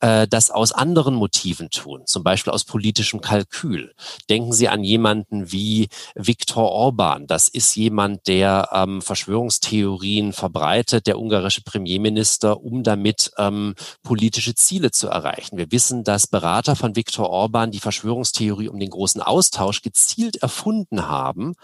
äh, 0.00 0.28
das 0.28 0.50
aus 0.50 0.72
anderen 0.72 1.14
Motiven 1.14 1.70
tun, 1.70 2.02
zum 2.06 2.22
Beispiel 2.22 2.52
aus 2.52 2.64
politischem 2.64 3.20
Kalkül. 3.20 3.92
Denken 4.28 4.52
Sie 4.52 4.68
an 4.68 4.84
jemanden 4.84 5.50
wie 5.52 5.88
Viktor 6.14 6.70
Orban. 6.70 7.26
Das 7.26 7.48
ist 7.48 7.74
jemand, 7.76 8.26
der 8.26 8.68
ähm, 8.72 9.02
Verschwörungstheorien 9.02 10.32
verbreitet, 10.32 11.06
der 11.06 11.18
ungarische 11.18 11.62
Premierminister, 11.62 12.62
um 12.62 12.82
damit 12.82 13.32
ähm, 13.38 13.74
politische 14.02 14.54
Ziele 14.54 14.90
zu 14.90 15.08
erreichen. 15.08 15.58
Wir 15.58 15.72
wissen, 15.72 16.04
dass 16.04 16.26
Berater 16.26 16.76
von 16.76 16.96
Viktor 16.96 17.30
Orban 17.30 17.70
die 17.70 17.80
Verschwörungstheorie 17.80 18.68
um 18.68 18.78
den 18.78 18.90
großen 18.90 19.22
Austausch 19.22 19.82
gezielt 19.82 20.36
erfunden 20.36 21.08
haben, 21.08 21.54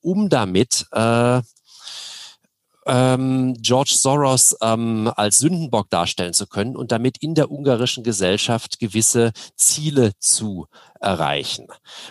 um 0.00 0.28
damit 0.28 0.86
äh, 0.92 1.40
ähm, 2.86 3.54
George 3.60 3.92
Soros 3.94 4.56
ähm, 4.62 5.10
als 5.16 5.38
Sündenbock 5.38 5.90
darstellen 5.90 6.32
zu 6.32 6.46
können 6.46 6.76
und 6.76 6.92
damit 6.92 7.18
in 7.18 7.34
der 7.34 7.50
ungarischen 7.50 8.04
Gesellschaft 8.04 8.78
gewisse 8.78 9.32
Ziele 9.56 10.12
zu 10.18 10.66
erreichen. 11.00 11.66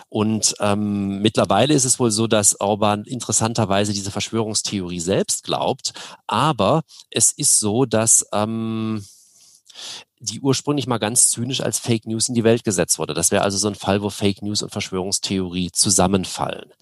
Und 0.08 0.54
ähm, 0.60 1.20
mittlerweile 1.22 1.74
ist 1.74 1.84
es 1.84 1.98
wohl 1.98 2.10
so, 2.10 2.26
dass 2.26 2.60
Orban 2.60 3.04
interessanterweise 3.04 3.92
diese 3.92 4.10
Verschwörungstheorie 4.10 5.00
selbst 5.00 5.44
glaubt, 5.44 5.92
aber 6.26 6.82
es 7.10 7.32
ist 7.32 7.58
so, 7.58 7.86
dass 7.86 8.26
ähm, 8.32 9.04
die 10.18 10.40
ursprünglich 10.40 10.86
mal 10.86 10.98
ganz 10.98 11.28
zynisch 11.28 11.60
als 11.60 11.78
Fake 11.78 12.06
News 12.06 12.28
in 12.28 12.34
die 12.34 12.44
Welt 12.44 12.64
gesetzt 12.64 12.98
wurde. 12.98 13.14
Das 13.14 13.30
wäre 13.30 13.42
also 13.42 13.58
so 13.58 13.68
ein 13.68 13.74
Fall, 13.74 14.02
wo 14.02 14.10
Fake 14.10 14.42
News 14.42 14.62
und 14.62 14.72
Verschwörungstheorie 14.72 15.70
zusammenfallen. 15.72 16.72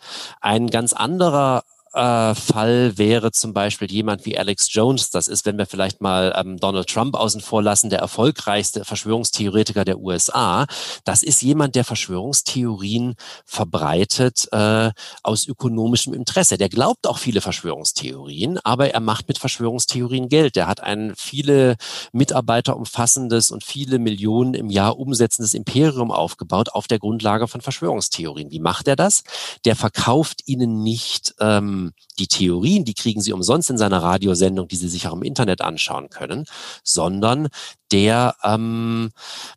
Ein 0.40 0.68
ganz 0.68 0.92
anderer 0.92 1.64
äh, 1.94 2.34
Fall 2.34 2.98
wäre 2.98 3.30
zum 3.30 3.54
Beispiel 3.54 3.90
jemand 3.90 4.26
wie 4.26 4.36
Alex 4.36 4.72
Jones. 4.72 5.10
Das 5.10 5.28
ist, 5.28 5.46
wenn 5.46 5.58
wir 5.58 5.66
vielleicht 5.66 6.00
mal 6.00 6.34
ähm, 6.36 6.58
Donald 6.58 6.88
Trump 6.88 7.14
außen 7.14 7.40
vor 7.40 7.62
lassen, 7.62 7.90
der 7.90 8.00
erfolgreichste 8.00 8.84
Verschwörungstheoretiker 8.84 9.84
der 9.84 10.00
USA. 10.00 10.66
Das 11.04 11.22
ist 11.22 11.42
jemand, 11.42 11.76
der 11.76 11.84
Verschwörungstheorien 11.84 13.14
verbreitet 13.44 14.48
äh, 14.52 14.90
aus 15.22 15.46
ökonomischem 15.46 16.14
Interesse. 16.14 16.58
Der 16.58 16.68
glaubt 16.68 17.06
auch 17.06 17.18
viele 17.18 17.40
Verschwörungstheorien, 17.40 18.58
aber 18.64 18.90
er 18.90 19.00
macht 19.00 19.28
mit 19.28 19.38
Verschwörungstheorien 19.38 20.28
Geld. 20.28 20.56
Der 20.56 20.66
hat 20.66 20.80
ein 20.80 21.14
viele 21.16 21.76
Mitarbeiter 22.12 22.76
umfassendes 22.76 23.50
und 23.52 23.62
viele 23.62 23.98
Millionen 23.98 24.54
im 24.54 24.68
Jahr 24.68 24.98
umsetzendes 24.98 25.54
Imperium 25.54 26.10
aufgebaut 26.10 26.70
auf 26.70 26.88
der 26.88 26.98
Grundlage 26.98 27.46
von 27.46 27.60
Verschwörungstheorien. 27.60 28.50
Wie 28.50 28.60
macht 28.60 28.88
er 28.88 28.96
das? 28.96 29.22
Der 29.64 29.76
verkauft 29.76 30.42
ihnen 30.46 30.82
nicht 30.82 31.34
ähm, 31.40 31.83
die 32.18 32.26
Theorien, 32.26 32.84
die 32.84 32.94
kriegen 32.94 33.20
Sie 33.20 33.32
umsonst 33.32 33.70
in 33.70 33.78
seiner 33.78 34.02
Radiosendung, 34.02 34.68
die 34.68 34.76
Sie 34.76 34.88
sich 34.88 35.06
auch 35.08 35.14
im 35.14 35.22
Internet 35.22 35.60
anschauen 35.60 36.08
können, 36.10 36.44
sondern 36.82 37.48
der 37.92 38.34
ähm, 38.42 39.10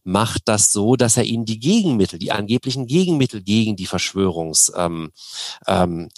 macht 0.04 0.44
das 0.46 0.72
so, 0.72 0.96
dass 0.96 1.18
er 1.18 1.24
ihnen 1.24 1.46
die 1.46 1.60
Gegenmittel, 1.60 2.20
die 2.20 2.32
angeblichen 2.32 2.86
Gegenmittel 2.88 3.42
gegen 3.42 3.76
die 3.76 3.88
Verschwörungs, 3.88 4.72
ähm, 4.76 5.12
ähm, 5.66 6.10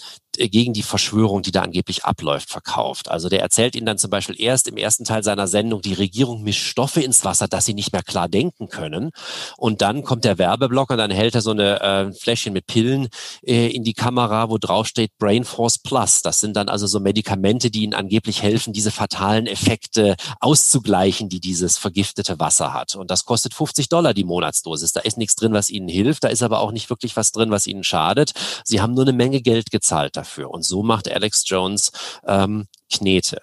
gegen 0.48 0.74
die 0.74 0.84
Verschwörung, 0.84 1.42
die 1.42 1.52
da 1.52 1.62
angeblich 1.62 2.06
abläuft, 2.06 2.50
verkauft. 2.50 3.12
Also 3.12 3.28
der 3.28 3.42
erzählt 3.42 3.76
ihnen 3.76 3.86
dann 3.86 3.98
zum 3.98 4.10
Beispiel 4.10 4.40
erst 4.40 4.68
im 4.68 4.78
ersten 4.78 5.04
Teil 5.04 5.24
seiner 5.24 5.48
Sendung, 5.48 5.82
die 5.82 5.94
Regierung 5.94 6.44
mischt 6.44 6.66
Stoffe 6.66 7.02
ins 7.02 7.26
Wasser, 7.26 7.48
dass 7.48 7.66
sie 7.66 7.74
nicht 7.74 7.92
mehr 7.92 8.04
klar 8.04 8.30
denken 8.30 8.70
können. 8.70 9.12
Und 9.58 9.82
dann 9.82 10.04
kommt 10.04 10.24
der 10.24 10.38
Werbeblock 10.38 10.92
und 10.92 10.98
dann 10.98 11.12
hält 11.12 11.36
er 11.36 11.42
so 11.42 11.52
eine 11.52 11.82
äh, 11.82 12.14
Fläschchen 12.14 12.54
mit 12.54 12.68
Pillen 12.68 13.10
äh, 13.46 13.68
in 13.68 13.84
die 13.84 13.94
Kamera, 13.94 14.50
wo 14.50 14.58
drauf 14.58 14.88
steht 14.88 15.18
Brain 15.18 15.44
Force 15.44 15.78
Plus. 15.78 16.22
Das 16.22 16.40
sind 16.40 16.56
dann 16.56 16.70
also 16.70 16.88
so 16.88 17.00
Medikamente, 17.00 17.70
die 17.70 17.84
ihnen 17.84 17.94
angeblich 17.94 18.42
helfen, 18.42 18.72
diese 18.72 18.92
fatalen 18.92 19.46
Effekte 19.46 20.16
auszugleichen, 20.40 21.28
die 21.28 21.42
dieses 21.42 21.78
vergiftete 21.78 22.40
Wasser 22.40 22.74
hat. 22.74 22.96
Und 22.96 23.12
das 23.12 23.26
kostet 23.26 23.54
50 23.54 23.90
Dollar 23.90 24.14
die 24.14 24.24
Monatsdosis. 24.24 24.94
Da 24.94 25.02
ist 25.02 25.18
nichts 25.18 25.36
drin, 25.36 25.54
was 25.54 25.70
ihnen 25.70 25.90
hilft. 25.90 26.24
Da 26.24 26.30
ist 26.30 26.44
aber 26.44 26.60
auch 26.62 26.72
nicht 26.72 26.90
wirklich 26.90 27.16
was 27.18 27.32
drin, 27.32 27.52
was 27.52 27.68
ihnen 27.68 27.84
schadet. 27.84 28.32
Sie 28.64 28.80
haben 28.82 28.94
nur 28.94 29.04
eine 29.04 29.14
Menge 29.14 29.42
Geld 29.42 29.72
gezahlt 29.72 30.16
dafür 30.16 30.29
dafür. 30.30 30.52
Und 30.52 30.64
so 30.64 30.84
macht 30.84 31.12
Alex 31.12 31.44
Jones 31.46 31.92
ähm, 32.26 32.68
Knete. 32.92 33.42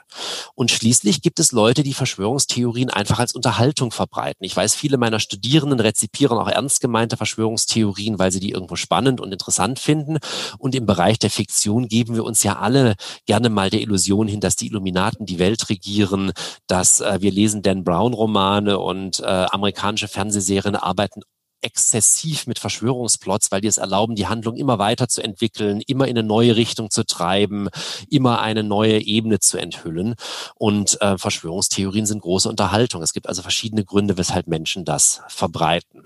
Und 0.55 0.73
schließlich 0.73 1.23
gibt 1.23 1.39
es 1.39 1.53
Leute, 1.53 1.85
die 1.85 1.95
Verschwörungstheorien 1.95 2.91
einfach 2.91 3.21
als 3.21 3.33
Unterhaltung 3.33 3.93
verbreiten. 3.93 4.45
Ich 4.45 4.57
weiß, 4.57 4.75
viele 4.75 4.99
meiner 4.99 5.21
Studierenden 5.21 5.79
rezipieren 5.79 6.39
auch 6.39 6.49
ernst 6.49 6.81
gemeinte 6.81 7.17
Verschwörungstheorien, 7.17 8.19
weil 8.19 8.33
sie 8.33 8.41
die 8.41 8.51
irgendwo 8.51 8.75
spannend 8.75 9.21
und 9.21 9.33
interessant 9.33 9.79
finden. 9.79 10.19
Und 10.59 10.75
im 10.75 10.85
Bereich 10.85 11.19
der 11.19 11.31
Fiktion 11.31 11.87
geben 11.87 12.17
wir 12.17 12.25
uns 12.25 12.43
ja 12.43 12.59
alle 12.59 12.95
gerne 13.27 13.49
mal 13.49 13.71
der 13.71 13.83
Illusion 13.83 14.27
hin, 14.27 14.41
dass 14.41 14.57
die 14.57 14.67
Illuminaten 14.67 15.27
die 15.27 15.39
Welt 15.39 15.69
regieren, 15.69 16.33
dass 16.67 17.01
äh, 17.01 17.19
wir 17.21 17.31
lesen 17.31 17.63
Dan 17.63 17.85
Brown 17.85 18.15
Romane 18.15 18.79
und 18.79 19.21
äh, 19.21 19.25
amerikanische 19.25 20.09
Fernsehserien 20.09 20.75
arbeiten 20.75 21.23
exzessiv 21.67 22.47
mit 22.47 22.61
Verschwörungsplots, 22.61 23.51
weil 23.51 23.61
die 23.61 23.69
es 23.69 23.77
erlauben, 23.77 24.15
die 24.15 24.29
Handlung 24.29 24.57
immer 24.57 24.79
weiter 24.79 25.09
zu 25.09 25.21
entwickeln, 25.23 25.83
immer 25.87 26.07
in 26.07 26.17
eine 26.17 26.27
neue 26.27 26.55
Richtung 26.55 26.91
zu 26.91 27.05
treiben, 27.05 27.69
immer 28.09 28.41
eine 28.41 28.63
neue 28.63 29.01
Ebene 29.01 29.41
zu 29.41 29.59
enthüllen. 29.59 30.15
Und 30.55 31.01
äh, 31.03 31.19
Verschwörungstheorien 31.19 32.07
sind 32.07 32.23
große 32.23 32.49
Unterhaltung. 32.49 33.03
Es 33.03 33.13
gibt 33.13 33.29
also 33.29 33.43
verschiedene 33.43 33.85
Gründe, 33.85 34.17
weshalb 34.17 34.47
Menschen 34.47 34.85
das 34.85 35.23
verbreiten. 35.27 36.05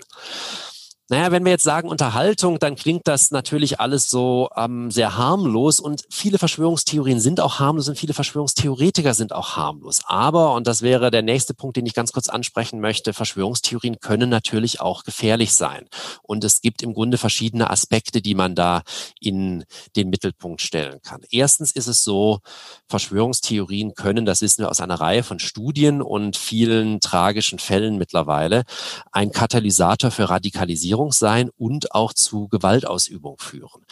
Naja, 1.11 1.29
wenn 1.33 1.43
wir 1.43 1.51
jetzt 1.51 1.65
sagen 1.65 1.89
Unterhaltung, 1.89 2.57
dann 2.57 2.77
klingt 2.77 3.05
das 3.05 3.31
natürlich 3.31 3.81
alles 3.81 4.09
so 4.09 4.47
ähm, 4.55 4.91
sehr 4.91 5.17
harmlos 5.17 5.81
und 5.81 6.05
viele 6.09 6.37
Verschwörungstheorien 6.37 7.19
sind 7.19 7.41
auch 7.41 7.59
harmlos 7.59 7.89
und 7.89 7.99
viele 7.99 8.13
Verschwörungstheoretiker 8.13 9.13
sind 9.13 9.33
auch 9.33 9.57
harmlos. 9.57 9.99
Aber, 10.05 10.53
und 10.53 10.67
das 10.67 10.81
wäre 10.81 11.11
der 11.11 11.21
nächste 11.21 11.53
Punkt, 11.53 11.75
den 11.75 11.85
ich 11.85 11.95
ganz 11.95 12.13
kurz 12.13 12.29
ansprechen 12.29 12.79
möchte, 12.79 13.11
Verschwörungstheorien 13.11 13.99
können 13.99 14.29
natürlich 14.29 14.79
auch 14.79 15.03
gefährlich 15.03 15.51
sein. 15.51 15.85
Und 16.23 16.45
es 16.45 16.61
gibt 16.61 16.81
im 16.81 16.93
Grunde 16.93 17.17
verschiedene 17.17 17.69
Aspekte, 17.69 18.21
die 18.21 18.33
man 18.33 18.55
da 18.55 18.81
in 19.19 19.65
den 19.97 20.11
Mittelpunkt 20.11 20.61
stellen 20.61 21.01
kann. 21.01 21.23
Erstens 21.29 21.73
ist 21.73 21.87
es 21.87 22.05
so, 22.05 22.39
Verschwörungstheorien 22.87 23.95
können, 23.95 24.25
das 24.25 24.41
wissen 24.41 24.63
wir 24.63 24.69
aus 24.69 24.79
einer 24.79 25.01
Reihe 25.01 25.23
von 25.23 25.39
Studien 25.39 26.01
und 26.01 26.37
vielen 26.37 27.01
tragischen 27.01 27.59
Fällen 27.59 27.97
mittlerweile, 27.97 28.63
ein 29.11 29.33
Katalysator 29.33 30.09
für 30.09 30.29
Radikalisierung 30.29 31.00
Diskriminierung 31.01 31.11
sein 31.11 31.49
und 31.57 31.93
auch 31.93 32.13
zu 32.13 32.47
Gewaltausübung 32.47 33.37
führen. 33.39 33.85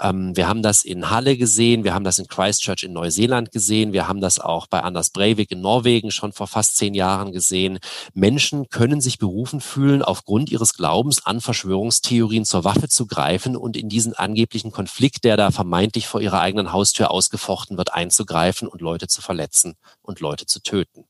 Ähm, 0.00 0.36
wir 0.36 0.48
haben 0.48 0.62
das 0.62 0.84
in 0.84 1.10
Halle 1.10 1.36
gesehen, 1.36 1.84
wir 1.84 1.94
haben 1.94 2.04
das 2.04 2.18
in 2.18 2.26
Christchurch 2.26 2.82
in 2.82 2.92
Neuseeland 2.92 3.50
gesehen, 3.50 3.92
wir 3.92 4.08
haben 4.08 4.20
das 4.20 4.38
auch 4.38 4.66
bei 4.66 4.80
Anders 4.82 5.10
Breivik 5.10 5.50
in 5.50 5.60
Norwegen 5.60 6.10
schon 6.10 6.32
vor 6.32 6.46
fast 6.46 6.76
zehn 6.76 6.94
Jahren 6.94 7.32
gesehen. 7.32 7.78
Menschen 8.14 8.68
können 8.68 9.00
sich 9.00 9.18
berufen 9.18 9.60
fühlen, 9.60 10.02
aufgrund 10.02 10.50
ihres 10.50 10.74
Glaubens 10.74 11.24
an 11.24 11.40
Verschwörungstheorien 11.40 12.44
zur 12.44 12.64
Waffe 12.64 12.88
zu 12.88 13.06
greifen 13.06 13.56
und 13.56 13.76
in 13.76 13.88
diesen 13.88 14.14
angeblichen 14.14 14.72
Konflikt, 14.72 15.24
der 15.24 15.36
da 15.36 15.50
vermeintlich 15.50 16.06
vor 16.06 16.20
ihrer 16.20 16.40
eigenen 16.40 16.72
Haustür 16.72 17.10
ausgefochten 17.10 17.76
wird, 17.76 17.92
einzugreifen 17.92 18.68
und 18.68 18.80
Leute 18.80 19.06
zu 19.08 19.22
verletzen 19.22 19.76
und 20.02 20.20
Leute 20.20 20.46
zu 20.46 20.60
töten. 20.60 21.04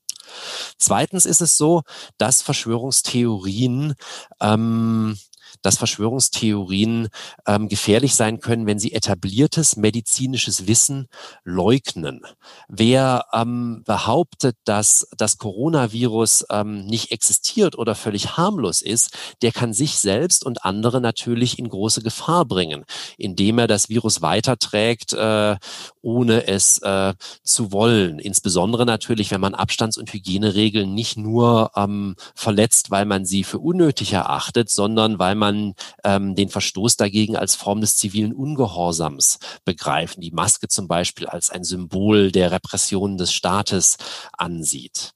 Zweitens 0.79 1.27
ist 1.27 1.43
es 1.43 1.57
so, 1.57 1.83
dass 2.19 2.43
Verschwörungstheorien 2.43 3.95
ähm, 4.41 5.17
dass 5.65 5.79
Verschwörungstheorien 5.79 7.09
ähm, 7.47 7.69
gefährlich 7.69 8.15
sein 8.15 8.41
können, 8.41 8.67
wenn 8.67 8.79
sie 8.79 8.93
etabliertes 8.93 9.77
medizinisches 9.77 10.67
Wissen 10.67 11.09
leugnen. 11.43 12.21
Wer 12.69 13.25
ähm, 13.33 13.83
behauptet, 13.87 14.57
dass 14.65 15.09
das 15.17 15.39
Coronavirus 15.39 16.47
ähm, 16.51 16.85
nicht 16.85 17.13
existiert 17.13 17.79
oder 17.79 17.95
völlig 17.95 18.37
harmlos 18.37 18.83
ist, 18.83 19.11
der 19.41 19.53
kann 19.53 19.73
sich 19.73 19.99
selbst 19.99 20.45
und 20.45 20.65
andere 20.65 21.01
natürlich 21.01 21.59
in 21.59 21.69
große 21.69 22.03
Gefahr 22.03 22.45
bringen, 22.45 22.85
indem 23.17 23.59
er 23.59 23.67
das 23.67 23.89
Virus 23.89 24.21
weiterträgt, 24.21 25.15
äh, 25.15 25.57
ohne 26.03 26.47
es 26.47 26.79
äh, 26.79 27.15
zu 27.43 27.73
wollen. 27.73 28.19
Insbesondere 28.19 28.85
natürlich, 28.85 29.31
wenn 29.31 29.41
man 29.41 29.55
Abstands- 29.55 29.97
und 29.97 30.13
Hygieneregeln 30.13 30.93
nicht 30.93 31.17
nur 31.17 31.71
ähm, 31.75 32.17
verletzt, 32.35 32.91
weil 32.91 33.07
man 33.07 33.25
sie 33.25 33.45
für 33.45 33.61
unnötig 33.61 34.13
erachtet, 34.13 34.69
sondern 34.69 35.19
weil 35.19 35.35
man 35.35 35.54
man 35.55 35.75
ähm, 36.05 36.35
den 36.35 36.49
Verstoß 36.49 36.97
dagegen 36.97 37.37
als 37.37 37.55
Form 37.55 37.81
des 37.81 37.97
zivilen 37.97 38.33
Ungehorsams 38.33 39.39
begreifen, 39.65 40.21
die 40.21 40.33
Maske 40.33 40.69
zum 40.69 40.89
Beispiel 40.89 41.27
als 41.27 41.51
ein 41.51 41.65
Symbol 41.65 42.33
der 42.33 42.51
Repression 42.51 43.17
des 43.17 43.33
Staates 43.33 43.97
ansieht. 44.37 45.13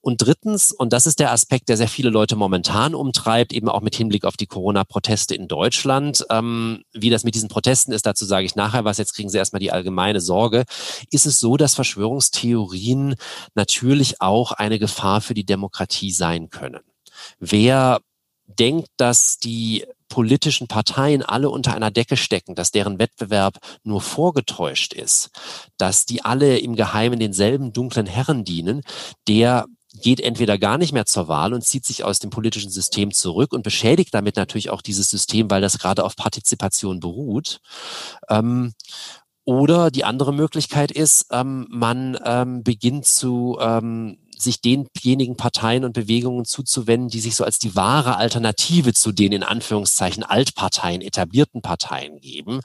Und 0.00 0.18
drittens, 0.18 0.70
und 0.70 0.92
das 0.92 1.06
ist 1.06 1.18
der 1.18 1.32
Aspekt, 1.32 1.70
der 1.70 1.78
sehr 1.78 1.88
viele 1.88 2.10
Leute 2.10 2.36
momentan 2.36 2.94
umtreibt, 2.94 3.54
eben 3.54 3.70
auch 3.70 3.80
mit 3.80 3.94
Hinblick 3.94 4.26
auf 4.26 4.36
die 4.36 4.46
Corona-Proteste 4.46 5.34
in 5.34 5.48
Deutschland. 5.48 6.26
Ähm, 6.28 6.82
wie 6.92 7.08
das 7.08 7.24
mit 7.24 7.34
diesen 7.34 7.48
Protesten 7.48 7.90
ist, 7.90 8.04
dazu 8.04 8.26
sage 8.26 8.44
ich 8.44 8.54
nachher 8.54 8.84
was. 8.84 8.98
Jetzt 8.98 9.14
kriegen 9.14 9.30
Sie 9.30 9.38
erstmal 9.38 9.60
die 9.60 9.72
allgemeine 9.72 10.20
Sorge. 10.20 10.64
Ist 11.10 11.24
es 11.24 11.40
so, 11.40 11.56
dass 11.56 11.74
Verschwörungstheorien 11.74 13.14
natürlich 13.54 14.20
auch 14.20 14.52
eine 14.52 14.78
Gefahr 14.78 15.22
für 15.22 15.32
die 15.32 15.46
Demokratie 15.46 16.12
sein 16.12 16.50
können? 16.50 16.82
Wer 17.38 18.00
denkt, 18.46 18.88
dass 18.96 19.38
die 19.38 19.84
politischen 20.08 20.68
Parteien 20.68 21.22
alle 21.22 21.50
unter 21.50 21.74
einer 21.74 21.90
Decke 21.90 22.16
stecken, 22.16 22.54
dass 22.54 22.70
deren 22.70 22.98
Wettbewerb 22.98 23.58
nur 23.82 24.00
vorgetäuscht 24.00 24.92
ist, 24.92 25.30
dass 25.76 26.06
die 26.06 26.24
alle 26.24 26.58
im 26.58 26.76
Geheimen 26.76 27.18
denselben 27.18 27.72
dunklen 27.72 28.06
Herren 28.06 28.44
dienen, 28.44 28.82
der 29.26 29.66
geht 30.00 30.20
entweder 30.20 30.58
gar 30.58 30.78
nicht 30.78 30.92
mehr 30.92 31.06
zur 31.06 31.28
Wahl 31.28 31.54
und 31.54 31.62
zieht 31.62 31.84
sich 31.84 32.04
aus 32.04 32.18
dem 32.18 32.30
politischen 32.30 32.70
System 32.70 33.12
zurück 33.12 33.52
und 33.52 33.62
beschädigt 33.62 34.12
damit 34.12 34.36
natürlich 34.36 34.70
auch 34.70 34.82
dieses 34.82 35.08
System, 35.08 35.50
weil 35.50 35.60
das 35.60 35.78
gerade 35.78 36.04
auf 36.04 36.16
Partizipation 36.16 37.00
beruht. 37.00 37.60
Ähm, 38.28 38.74
oder 39.44 39.90
die 39.90 40.04
andere 40.04 40.32
Möglichkeit 40.32 40.90
ist, 40.90 41.26
ähm, 41.30 41.66
man 41.70 42.18
ähm, 42.24 42.62
beginnt 42.62 43.06
zu 43.06 43.58
ähm, 43.60 44.18
sich 44.36 44.60
denjenigen 44.60 45.36
Parteien 45.36 45.84
und 45.84 45.92
Bewegungen 45.92 46.44
zuzuwenden, 46.44 47.08
die 47.08 47.20
sich 47.20 47.36
so 47.36 47.44
als 47.44 47.58
die 47.58 47.76
wahre 47.76 48.16
Alternative 48.16 48.92
zu 48.92 49.12
den 49.12 49.32
in 49.32 49.42
Anführungszeichen 49.42 50.22
Altparteien, 50.22 51.00
etablierten 51.00 51.62
Parteien 51.62 52.20
geben, 52.20 52.60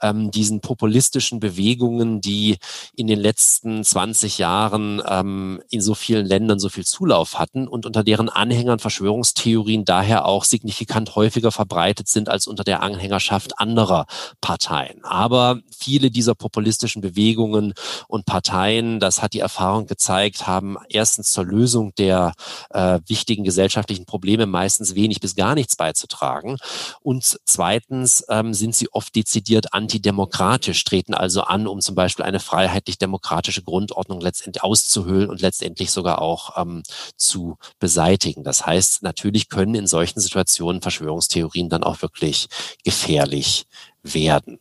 ähm, 0.00 0.30
diesen 0.30 0.60
populistischen 0.60 1.40
Bewegungen, 1.40 2.20
die 2.20 2.58
in 2.96 3.06
den 3.06 3.18
letzten 3.18 3.84
20 3.84 4.38
Jahren 4.38 5.02
ähm, 5.06 5.62
in 5.70 5.80
so 5.80 5.94
vielen 5.94 6.26
Ländern 6.26 6.58
so 6.58 6.68
viel 6.68 6.84
Zulauf 6.84 7.38
hatten 7.38 7.68
und 7.68 7.86
unter 7.86 8.04
deren 8.04 8.28
Anhängern 8.28 8.78
Verschwörungstheorien 8.78 9.84
daher 9.84 10.26
auch 10.26 10.44
signifikant 10.44 11.14
häufiger 11.14 11.52
verbreitet 11.52 12.08
sind 12.08 12.28
als 12.28 12.46
unter 12.46 12.64
der 12.64 12.82
Anhängerschaft 12.82 13.58
anderer 13.58 14.06
Parteien. 14.40 15.04
Aber 15.04 15.60
viele 15.76 16.10
dieser 16.10 16.34
populistischen 16.34 17.02
Bewegungen 17.02 17.74
und 18.08 18.26
Parteien, 18.26 19.00
das 19.00 19.22
hat 19.22 19.32
die 19.34 19.40
Erfahrung 19.40 19.86
gezeigt, 19.86 20.46
haben 20.46 20.76
erstens 20.88 21.11
erstens 21.12 21.32
zur 21.32 21.44
Lösung 21.44 21.94
der 21.96 22.32
äh, 22.70 23.00
wichtigen 23.06 23.44
gesellschaftlichen 23.44 24.06
Probleme 24.06 24.46
meistens 24.46 24.94
wenig 24.94 25.20
bis 25.20 25.34
gar 25.34 25.54
nichts 25.54 25.76
beizutragen. 25.76 26.56
Und 27.02 27.38
zweitens 27.44 28.24
ähm, 28.30 28.54
sind 28.54 28.74
sie 28.74 28.90
oft 28.92 29.14
dezidiert 29.14 29.74
antidemokratisch, 29.74 30.82
treten 30.84 31.12
also 31.12 31.42
an, 31.42 31.66
um 31.66 31.80
zum 31.80 31.94
Beispiel 31.94 32.24
eine 32.24 32.40
freiheitlich-demokratische 32.40 33.62
Grundordnung 33.62 34.22
letztendlich 34.22 34.62
auszuhöhlen 34.62 35.28
und 35.28 35.42
letztendlich 35.42 35.90
sogar 35.90 36.22
auch 36.22 36.56
ähm, 36.56 36.82
zu 37.16 37.58
beseitigen. 37.78 38.42
Das 38.42 38.64
heißt, 38.64 39.02
natürlich 39.02 39.50
können 39.50 39.74
in 39.74 39.86
solchen 39.86 40.20
Situationen 40.20 40.80
Verschwörungstheorien 40.80 41.68
dann 41.68 41.84
auch 41.84 42.00
wirklich 42.00 42.48
gefährlich 42.84 43.66
werden. 44.02 44.58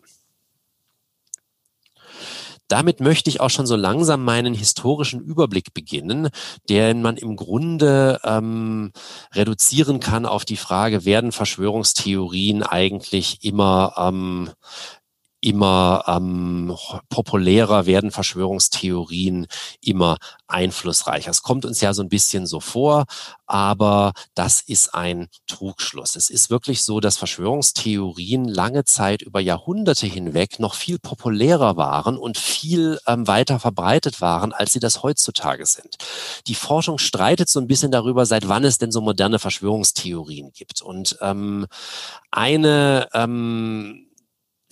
Damit 2.71 3.01
möchte 3.01 3.29
ich 3.29 3.41
auch 3.41 3.49
schon 3.49 3.67
so 3.67 3.75
langsam 3.75 4.23
meinen 4.23 4.53
historischen 4.53 5.19
Überblick 5.19 5.73
beginnen, 5.73 6.29
den 6.69 7.01
man 7.01 7.17
im 7.17 7.35
Grunde 7.35 8.21
ähm, 8.23 8.93
reduzieren 9.33 9.99
kann 9.99 10.25
auf 10.25 10.45
die 10.45 10.55
Frage, 10.55 11.03
werden 11.03 11.33
Verschwörungstheorien 11.33 12.63
eigentlich 12.63 13.43
immer 13.43 13.93
ähm, 13.97 14.51
immer 15.41 16.03
ähm, 16.07 16.75
populärer 17.09 17.87
werden 17.87 18.11
Verschwörungstheorien 18.11 19.47
immer 19.81 20.17
einflussreicher. 20.47 21.31
Es 21.31 21.41
kommt 21.41 21.65
uns 21.65 21.81
ja 21.81 21.93
so 21.93 22.03
ein 22.03 22.09
bisschen 22.09 22.45
so 22.45 22.59
vor, 22.59 23.05
aber 23.47 24.13
das 24.35 24.61
ist 24.61 24.93
ein 24.93 25.27
Trugschluss. 25.47 26.15
Es 26.15 26.29
ist 26.29 26.49
wirklich 26.49 26.83
so, 26.83 26.99
dass 26.99 27.17
Verschwörungstheorien 27.17 28.45
lange 28.45 28.83
Zeit 28.85 29.23
über 29.23 29.39
Jahrhunderte 29.39 30.05
hinweg 30.05 30.59
noch 30.59 30.75
viel 30.75 30.99
populärer 30.99 31.75
waren 31.75 32.17
und 32.17 32.37
viel 32.37 32.99
ähm, 33.07 33.27
weiter 33.27 33.59
verbreitet 33.59 34.21
waren, 34.21 34.53
als 34.53 34.73
sie 34.73 34.79
das 34.79 35.01
heutzutage 35.01 35.65
sind. 35.65 35.97
Die 36.47 36.55
Forschung 36.55 36.99
streitet 36.99 37.49
so 37.49 37.59
ein 37.59 37.67
bisschen 37.67 37.91
darüber, 37.91 38.25
seit 38.25 38.47
wann 38.47 38.63
es 38.63 38.77
denn 38.77 38.91
so 38.91 39.01
moderne 39.01 39.39
Verschwörungstheorien 39.39 40.51
gibt. 40.53 40.81
Und 40.81 41.17
ähm, 41.21 41.65
eine 42.29 43.07
ähm, 43.13 44.07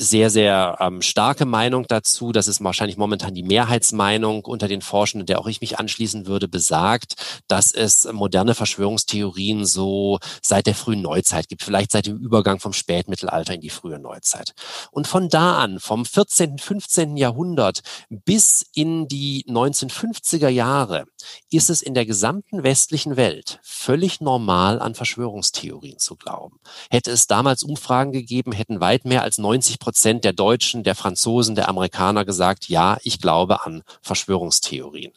sehr, 0.02 0.30
sehr 0.30 0.78
ähm, 0.80 1.02
starke 1.02 1.46
Meinung 1.46 1.86
dazu. 1.86 2.32
Das 2.32 2.48
ist 2.48 2.64
wahrscheinlich 2.64 2.96
momentan 2.96 3.34
die 3.34 3.44
Mehrheitsmeinung 3.44 4.46
unter 4.46 4.70
den 4.70 4.82
Forschenden, 4.82 5.26
der 5.26 5.40
auch 5.40 5.48
ich 5.48 5.60
mich 5.60 5.78
anschließen 5.78 6.26
würde, 6.26 6.48
besagt, 6.48 7.16
dass 7.50 7.74
es 7.74 8.08
moderne 8.10 8.56
Verschwörungstheorien 8.56 9.66
so 9.66 10.20
seit 10.42 10.68
der 10.68 10.76
frühen 10.76 11.02
Neuzeit 11.02 11.50
gibt, 11.50 11.64
vielleicht 11.64 11.92
seit 11.92 12.06
dem 12.06 12.18
Übergang 12.18 12.62
vom 12.62 12.72
Spätmittelalter 12.72 13.54
in 13.54 13.60
die 13.60 13.70
frühe 13.70 14.00
Neuzeit. 14.00 14.54
Und 14.92 15.06
von 15.06 15.28
da 15.28 15.58
an, 15.58 15.82
vom 15.82 16.06
14., 16.06 16.60
15. 16.60 17.18
Jahrhundert 17.18 17.82
bis 18.10 18.66
in 18.74 19.10
die 19.10 19.44
1950er 19.50 20.48
Jahre, 20.48 21.08
ist 21.52 21.70
es 21.70 21.82
in 21.82 21.94
der 21.94 22.06
gesamten 22.06 22.64
westlichen 22.64 23.18
Welt 23.18 23.60
völlig 23.64 24.22
normal, 24.22 24.80
an 24.80 24.96
Verschwörungstheorien 24.96 26.00
zu 26.00 26.16
glauben. 26.16 26.62
Hätte 26.90 27.12
es 27.12 27.28
damals 27.28 27.64
Umfragen 27.64 28.14
gegeben, 28.14 28.54
hätten 28.54 28.80
weit 28.80 29.04
mehr 29.04 29.24
als 29.24 29.38
90 29.38 29.78
Prozent 29.80 29.89
der 30.24 30.34
Deutschen, 30.34 30.84
der 30.84 30.96
Franzosen, 30.96 31.56
der 31.56 31.70
Amerikaner 31.70 32.26
gesagt, 32.26 32.70
ja, 32.70 32.98
ich 33.04 33.20
glaube 33.20 33.66
an 33.66 33.84
Verschwörungstheorien. 34.02 35.14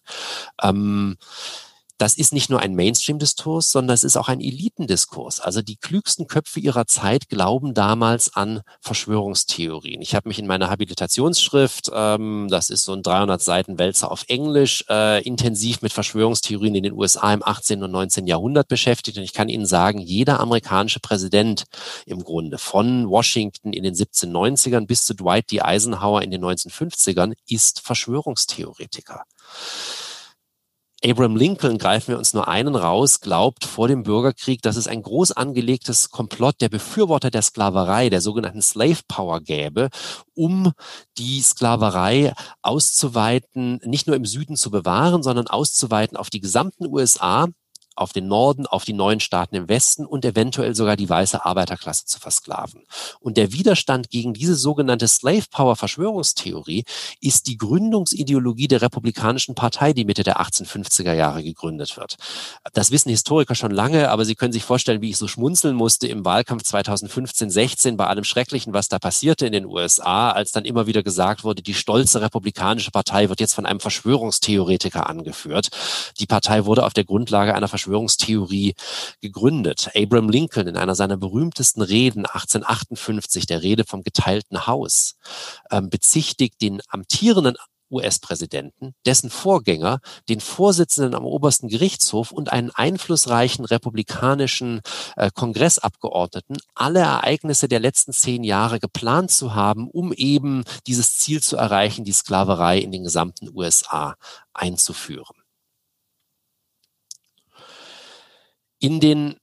Ähm, 0.62 1.16
das 1.98 2.14
ist 2.14 2.33
nicht 2.33 2.50
nur 2.50 2.61
ein 2.61 2.74
Mainstream-Diskurs, 2.74 3.70
sondern 3.70 3.94
es 3.94 4.02
ist 4.02 4.16
auch 4.16 4.28
ein 4.28 4.40
Elitendiskurs. 4.40 5.40
Also 5.40 5.62
die 5.62 5.76
klügsten 5.76 6.26
Köpfe 6.26 6.59
ihrer 6.59 6.87
Zeit 6.87 7.28
glauben 7.28 7.74
damals 7.74 8.35
an 8.35 8.62
Verschwörungstheorien. 8.81 10.02
Ich 10.02 10.14
habe 10.14 10.28
mich 10.28 10.38
in 10.38 10.46
meiner 10.46 10.68
Habilitationsschrift, 10.68 11.90
ähm, 11.94 12.48
das 12.50 12.70
ist 12.70 12.85
so 12.85 12.92
ein 12.92 13.02
300 13.02 13.40
Seiten 13.40 13.78
Wälzer 13.78 14.11
auf 14.11 14.24
Englisch, 14.28 14.85
äh, 14.88 15.22
intensiv 15.22 15.83
mit 15.83 15.92
Verschwörungstheorien 15.92 16.74
in 16.74 16.83
den 16.83 16.92
USA 16.92 17.33
im 17.33 17.42
18. 17.42 17.83
und 17.83 17.92
19. 17.92 18.26
Jahrhundert 18.26 18.68
beschäftigt. 18.68 19.18
Und 19.18 19.24
ich 19.24 19.33
kann 19.33 19.48
Ihnen 19.48 19.66
sagen, 19.66 20.00
jeder 20.00 20.40
amerikanische 20.40 21.00
Präsident 21.00 21.64
im 22.07 22.24
Grunde 22.24 22.59
von 22.59 23.09
Washington 23.09 23.72
in 23.72 23.85
den 23.85 23.94
1790ern 23.94 24.87
bis 24.87 25.05
zu 25.05 25.14
Dwight 25.14 25.50
D. 25.50 25.61
Eisenhower 25.61 26.22
in 26.22 26.31
den 26.31 26.44
1950ern 26.44 27.35
ist 27.46 27.81
Verschwörungstheoretiker. 27.81 29.22
Abraham 31.04 31.34
Lincoln, 31.34 31.78
greifen 31.78 32.12
wir 32.12 32.18
uns 32.18 32.32
nur 32.32 32.46
einen 32.46 32.76
raus, 32.76 33.20
glaubt 33.20 33.64
vor 33.64 33.88
dem 33.88 34.04
Bürgerkrieg, 34.04 34.62
dass 34.62 34.76
es 34.76 34.86
ein 34.86 35.02
groß 35.02 35.32
angelegtes 35.32 36.10
Komplott 36.10 36.60
der 36.60 36.68
Befürworter 36.68 37.28
der 37.32 37.42
Sklaverei, 37.42 38.08
der 38.08 38.20
sogenannten 38.20 38.62
Slave 38.62 39.00
Power 39.08 39.40
gäbe, 39.40 39.88
um 40.34 40.70
die 41.18 41.40
Sklaverei 41.40 42.32
auszuweiten, 42.62 43.80
nicht 43.84 44.06
nur 44.06 44.14
im 44.14 44.24
Süden 44.24 44.54
zu 44.54 44.70
bewahren, 44.70 45.24
sondern 45.24 45.48
auszuweiten 45.48 46.16
auf 46.16 46.30
die 46.30 46.40
gesamten 46.40 46.86
USA 46.86 47.48
auf 47.96 48.12
den 48.12 48.26
Norden, 48.26 48.66
auf 48.66 48.85
die 48.85 48.92
neuen 48.92 49.20
Staaten 49.20 49.55
im 49.55 49.68
Westen 49.68 50.07
und 50.07 50.24
eventuell 50.24 50.74
sogar 50.74 50.96
die 50.96 51.09
weiße 51.09 51.44
Arbeiterklasse 51.44 52.07
zu 52.07 52.20
versklaven. 52.20 52.83
Und 53.20 53.37
der 53.37 53.52
Widerstand 53.52 54.11
gegen 54.11 54.35
diese 54.35 54.55
sogenannte 54.55 55.09
Slave 55.09 55.44
Power 55.50 55.76
Verschwörungstheorie 55.76 56.85
ist 57.20 57.46
die 57.46 57.57
Gründungsideologie 57.57 58.68
der 58.68 58.83
Republikanischen 58.83 59.55
Partei, 59.55 59.92
die 59.92 60.05
Mitte 60.05 60.22
der 60.22 60.40
1850er 60.40 61.12
Jahre 61.12 61.42
gegründet 61.42 61.96
wird. 61.96 62.16
Das 62.72 62.90
wissen 62.90 63.11
Historiker 63.11 63.55
schon 63.55 63.70
lange, 63.70 64.11
aber 64.11 64.24
Sie 64.24 64.35
können 64.35 64.52
sich 64.52 64.64
vorstellen, 64.64 65.00
wie 65.02 65.11
ich 65.11 65.18
so 65.18 65.28
schmunzeln 65.28 65.76
musste 65.76 66.07
im 66.09 66.24
Wahlkampf 66.24 66.62
2015, 66.64 67.50
16 67.50 67.96
bei 67.96 68.07
allem 68.07 68.24
Schrecklichen, 68.24 68.72
was 68.72 68.88
da 68.88 68.98
passierte 68.98 69.46
in 69.46 69.52
den 69.52 69.66
USA, 69.66 70.31
als 70.31 70.52
dann 70.52 70.64
immer 70.64 70.87
wieder 70.87 71.02
gesagt 71.02 71.44
wurde, 71.44 71.62
die 71.62 71.74
stolze 71.74 72.20
Republikanische 72.20 72.90
Partei 72.90 73.28
wird 73.28 73.40
jetzt 73.40 73.55
von 73.55 73.66
einem 73.66 73.81
Verschwörungstheoretiker 73.81 75.09
angeführt. 75.09 75.68
Die 76.18 76.26
Partei 76.26 76.64
wurde 76.64 76.85
auf 76.85 76.94
der 76.94 77.05
Grundlage 77.05 77.55
einer 77.55 77.68
Verschwörungstheorie 77.68 77.81
gegründet. 79.20 79.90
Abraham 79.94 80.28
Lincoln 80.28 80.66
in 80.68 80.76
einer 80.76 80.94
seiner 80.94 81.16
berühmtesten 81.16 81.82
Reden 81.82 82.26
1858, 82.26 83.46
der 83.46 83.62
Rede 83.62 83.84
vom 83.84 84.02
geteilten 84.02 84.66
Haus, 84.66 85.16
ähm, 85.70 85.90
bezichtigt 85.90 86.60
den 86.60 86.80
amtierenden 86.88 87.56
US-Präsidenten, 87.92 88.94
dessen 89.06 89.30
Vorgänger, 89.30 90.00
den 90.28 90.40
Vorsitzenden 90.40 91.14
am 91.14 91.24
obersten 91.24 91.68
Gerichtshof 91.68 92.32
und 92.32 92.50
einen 92.50 92.70
einflussreichen 92.70 93.64
republikanischen 93.64 94.80
äh, 95.16 95.30
Kongressabgeordneten, 95.32 96.56
alle 96.74 97.00
Ereignisse 97.00 97.68
der 97.68 97.80
letzten 97.80 98.12
zehn 98.12 98.42
Jahre 98.42 98.80
geplant 98.80 99.30
zu 99.30 99.54
haben, 99.54 99.88
um 99.88 100.12
eben 100.12 100.64
dieses 100.86 101.18
Ziel 101.18 101.42
zu 101.42 101.56
erreichen, 101.56 102.04
die 102.04 102.12
Sklaverei 102.12 102.78
in 102.78 102.90
den 102.90 103.04
gesamten 103.04 103.50
USA 103.54 104.16
einzuführen. 104.54 105.41
In 108.82 108.98
den 108.98 109.36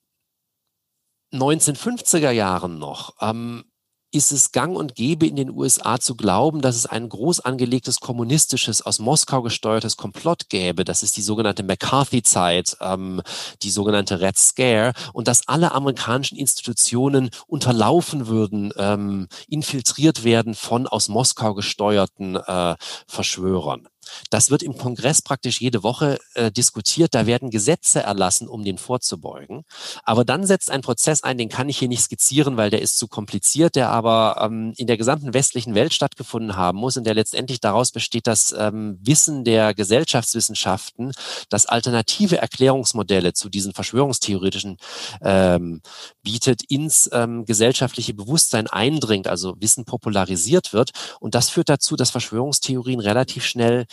1950er 1.33 2.31
Jahren 2.31 2.77
noch 2.77 3.13
ähm, 3.21 3.63
ist 4.11 4.33
es 4.33 4.51
gang 4.51 4.75
und 4.75 4.95
gäbe 4.95 5.25
in 5.25 5.37
den 5.37 5.49
USA 5.51 5.97
zu 5.97 6.15
glauben, 6.15 6.61
dass 6.61 6.75
es 6.75 6.85
ein 6.85 7.07
groß 7.07 7.39
angelegtes 7.39 8.01
kommunistisches, 8.01 8.81
aus 8.81 8.99
Moskau 8.99 9.41
gesteuertes 9.41 9.95
Komplott 9.95 10.49
gäbe. 10.49 10.83
Das 10.83 11.03
ist 11.03 11.15
die 11.15 11.21
sogenannte 11.21 11.63
McCarthy-Zeit, 11.63 12.75
ähm, 12.81 13.21
die 13.61 13.69
sogenannte 13.69 14.19
Red 14.19 14.37
Scare 14.37 14.91
und 15.13 15.29
dass 15.29 15.47
alle 15.47 15.71
amerikanischen 15.71 16.37
Institutionen 16.37 17.29
unterlaufen 17.47 18.27
würden, 18.27 18.73
ähm, 18.75 19.29
infiltriert 19.47 20.25
werden 20.25 20.53
von 20.53 20.85
aus 20.85 21.07
Moskau 21.07 21.53
gesteuerten 21.53 22.35
äh, 22.35 22.75
Verschwörern. 23.07 23.87
Das 24.29 24.51
wird 24.51 24.63
im 24.63 24.77
Kongress 24.77 25.21
praktisch 25.21 25.61
jede 25.61 25.83
Woche 25.83 26.19
äh, 26.33 26.51
diskutiert. 26.51 27.15
Da 27.15 27.25
werden 27.25 27.49
Gesetze 27.49 28.01
erlassen, 28.01 28.47
um 28.47 28.63
den 28.63 28.77
vorzubeugen. 28.77 29.63
Aber 30.03 30.25
dann 30.25 30.45
setzt 30.45 30.71
ein 30.71 30.81
Prozess 30.81 31.23
ein, 31.23 31.37
den 31.37 31.49
kann 31.49 31.69
ich 31.69 31.77
hier 31.77 31.87
nicht 31.87 32.01
skizzieren, 32.01 32.57
weil 32.57 32.69
der 32.69 32.81
ist 32.81 32.97
zu 32.97 33.07
kompliziert, 33.07 33.75
der 33.75 33.89
aber 33.89 34.39
ähm, 34.41 34.73
in 34.77 34.87
der 34.87 34.97
gesamten 34.97 35.33
westlichen 35.33 35.75
Welt 35.75 35.93
stattgefunden 35.93 36.55
haben 36.55 36.77
muss 36.77 36.97
und 36.97 37.05
der 37.05 37.13
letztendlich 37.13 37.59
daraus 37.59 37.91
besteht, 37.91 38.27
dass 38.27 38.53
ähm, 38.57 38.97
Wissen 39.01 39.43
der 39.43 39.73
Gesellschaftswissenschaften, 39.73 41.11
dass 41.49 41.65
alternative 41.65 42.37
Erklärungsmodelle 42.37 43.33
zu 43.33 43.49
diesen 43.49 43.73
verschwörungstheoretischen 43.73 44.77
ähm, 45.21 45.81
bietet, 46.23 46.63
ins 46.69 47.09
ähm, 47.13 47.45
gesellschaftliche 47.45 48.13
Bewusstsein 48.13 48.67
eindringt, 48.67 49.27
also 49.27 49.55
Wissen 49.59 49.85
popularisiert 49.85 50.73
wird. 50.73 50.91
Und 51.19 51.35
das 51.35 51.49
führt 51.49 51.69
dazu, 51.69 51.95
dass 51.95 52.11
Verschwörungstheorien 52.11 52.99
relativ 52.99 53.45
schnell 53.45 53.85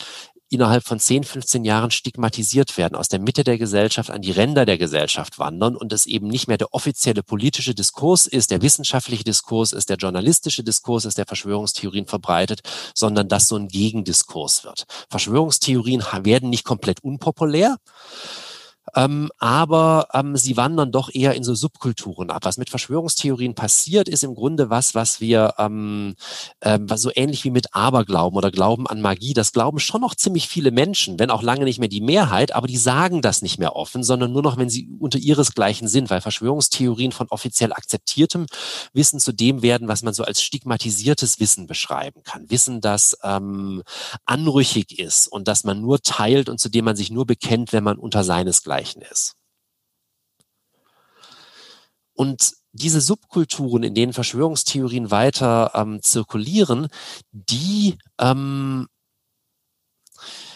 innerhalb 0.49 0.83
von 0.83 0.99
10, 0.99 1.23
15 1.23 1.65
Jahren 1.65 1.91
stigmatisiert 1.91 2.77
werden, 2.77 2.95
aus 2.95 3.09
der 3.09 3.19
Mitte 3.19 3.43
der 3.43 3.57
Gesellschaft 3.57 4.09
an 4.09 4.21
die 4.21 4.31
Ränder 4.31 4.65
der 4.65 4.77
Gesellschaft 4.77 5.39
wandern 5.39 5.75
und 5.75 5.91
es 5.93 6.05
eben 6.05 6.27
nicht 6.27 6.47
mehr 6.47 6.57
der 6.57 6.73
offizielle 6.73 7.23
politische 7.23 7.75
Diskurs 7.75 8.25
ist, 8.25 8.51
der 8.51 8.61
wissenschaftliche 8.61 9.23
Diskurs 9.23 9.73
ist, 9.73 9.89
der 9.89 9.97
journalistische 9.97 10.63
Diskurs 10.63 11.05
ist, 11.05 11.17
der 11.17 11.25
Verschwörungstheorien 11.25 12.07
verbreitet, 12.07 12.61
sondern 12.93 13.27
dass 13.27 13.47
so 13.47 13.55
ein 13.55 13.67
Gegendiskurs 13.67 14.63
wird. 14.63 14.85
Verschwörungstheorien 15.09 16.03
werden 16.23 16.49
nicht 16.49 16.63
komplett 16.63 17.03
unpopulär, 17.03 17.77
ähm, 18.95 19.29
aber 19.37 20.07
ähm, 20.13 20.35
sie 20.37 20.57
wandern 20.57 20.91
doch 20.91 21.13
eher 21.13 21.35
in 21.35 21.43
so 21.43 21.55
Subkulturen 21.55 22.29
ab. 22.29 22.45
Was 22.45 22.57
mit 22.57 22.69
Verschwörungstheorien 22.69 23.55
passiert, 23.55 24.07
ist 24.07 24.23
im 24.23 24.35
Grunde 24.35 24.69
was, 24.69 24.95
was 24.95 25.21
wir 25.21 25.55
ähm, 25.57 26.15
ähm, 26.61 26.89
was 26.89 27.01
so 27.01 27.11
ähnlich 27.13 27.43
wie 27.43 27.51
mit 27.51 27.73
Aberglauben 27.75 28.37
oder 28.37 28.51
Glauben 28.51 28.87
an 28.87 29.01
Magie. 29.01 29.33
Das 29.33 29.51
glauben 29.51 29.79
schon 29.79 30.01
noch 30.01 30.15
ziemlich 30.15 30.47
viele 30.47 30.71
Menschen, 30.71 31.19
wenn 31.19 31.31
auch 31.31 31.43
lange 31.43 31.65
nicht 31.65 31.79
mehr 31.79 31.89
die 31.89 32.01
Mehrheit, 32.01 32.53
aber 32.53 32.67
die 32.67 32.77
sagen 32.77 33.21
das 33.21 33.41
nicht 33.41 33.59
mehr 33.59 33.75
offen, 33.75 34.03
sondern 34.03 34.31
nur 34.31 34.41
noch, 34.41 34.57
wenn 34.57 34.69
sie 34.69 34.89
unter 34.99 35.19
ihresgleichen 35.19 35.87
sind, 35.87 36.09
weil 36.09 36.21
Verschwörungstheorien 36.21 37.11
von 37.11 37.27
offiziell 37.29 37.73
akzeptiertem 37.73 38.45
Wissen 38.93 39.19
zu 39.19 39.33
dem 39.33 39.61
werden, 39.61 39.87
was 39.87 40.03
man 40.03 40.13
so 40.13 40.23
als 40.23 40.41
stigmatisiertes 40.41 41.39
Wissen 41.39 41.67
beschreiben 41.67 42.23
kann. 42.23 42.49
Wissen, 42.49 42.81
das 42.81 43.17
ähm, 43.23 43.83
anrüchig 44.25 44.97
ist 44.99 45.27
und 45.27 45.47
das 45.47 45.63
man 45.63 45.81
nur 45.81 46.01
teilt 46.01 46.49
und 46.49 46.59
zu 46.59 46.69
dem 46.69 46.85
man 46.85 46.95
sich 46.95 47.11
nur 47.11 47.25
bekennt, 47.25 47.73
wenn 47.73 47.83
man 47.83 47.97
unter 47.97 48.23
seinesgleichen 48.23 48.76
Bereichen 48.77 49.01
ist. 49.01 49.35
Und 52.13 52.53
diese 52.71 53.01
Subkulturen, 53.01 53.83
in 53.83 53.95
denen 53.95 54.13
Verschwörungstheorien 54.13 55.11
weiter 55.11 55.71
ähm, 55.75 56.01
zirkulieren, 56.01 56.87
die 57.31 57.97
ähm, 58.19 58.87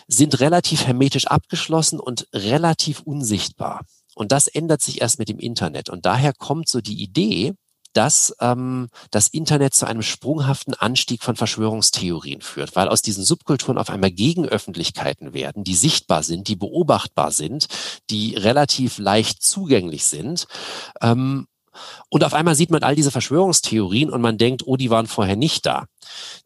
sind 0.07 0.39
relativ 0.39 0.85
hermetisch 0.85 1.27
abgeschlossen 1.27 1.99
und 1.99 2.27
relativ 2.33 3.01
unsichtbar. 3.01 3.85
Und 4.15 4.31
das 4.31 4.47
ändert 4.47 4.81
sich 4.81 5.01
erst 5.01 5.19
mit 5.19 5.29
dem 5.29 5.39
Internet. 5.39 5.89
Und 5.89 6.05
daher 6.05 6.33
kommt 6.33 6.67
so 6.67 6.81
die 6.81 7.01
Idee, 7.01 7.53
dass 7.93 8.35
ähm, 8.39 8.89
das 9.11 9.27
Internet 9.27 9.73
zu 9.73 9.85
einem 9.85 10.01
sprunghaften 10.01 10.73
Anstieg 10.73 11.23
von 11.23 11.35
Verschwörungstheorien 11.35 12.41
führt, 12.41 12.75
weil 12.75 12.87
aus 12.87 13.01
diesen 13.01 13.23
Subkulturen 13.23 13.77
auf 13.77 13.89
einmal 13.89 14.11
Gegenöffentlichkeiten 14.11 15.33
werden, 15.33 15.63
die 15.63 15.75
sichtbar 15.75 16.23
sind, 16.23 16.47
die 16.47 16.55
beobachtbar 16.55 17.31
sind, 17.31 17.67
die 18.09 18.35
relativ 18.35 18.97
leicht 18.97 19.43
zugänglich 19.43 20.05
sind. 20.05 20.47
Ähm, 21.01 21.47
und 22.09 22.23
auf 22.23 22.33
einmal 22.33 22.55
sieht 22.55 22.71
man 22.71 22.83
all 22.83 22.95
diese 22.95 23.11
Verschwörungstheorien 23.11 24.09
und 24.09 24.21
man 24.21 24.37
denkt, 24.37 24.63
oh, 24.65 24.75
die 24.75 24.89
waren 24.89 25.07
vorher 25.07 25.35
nicht 25.35 25.65
da. 25.65 25.85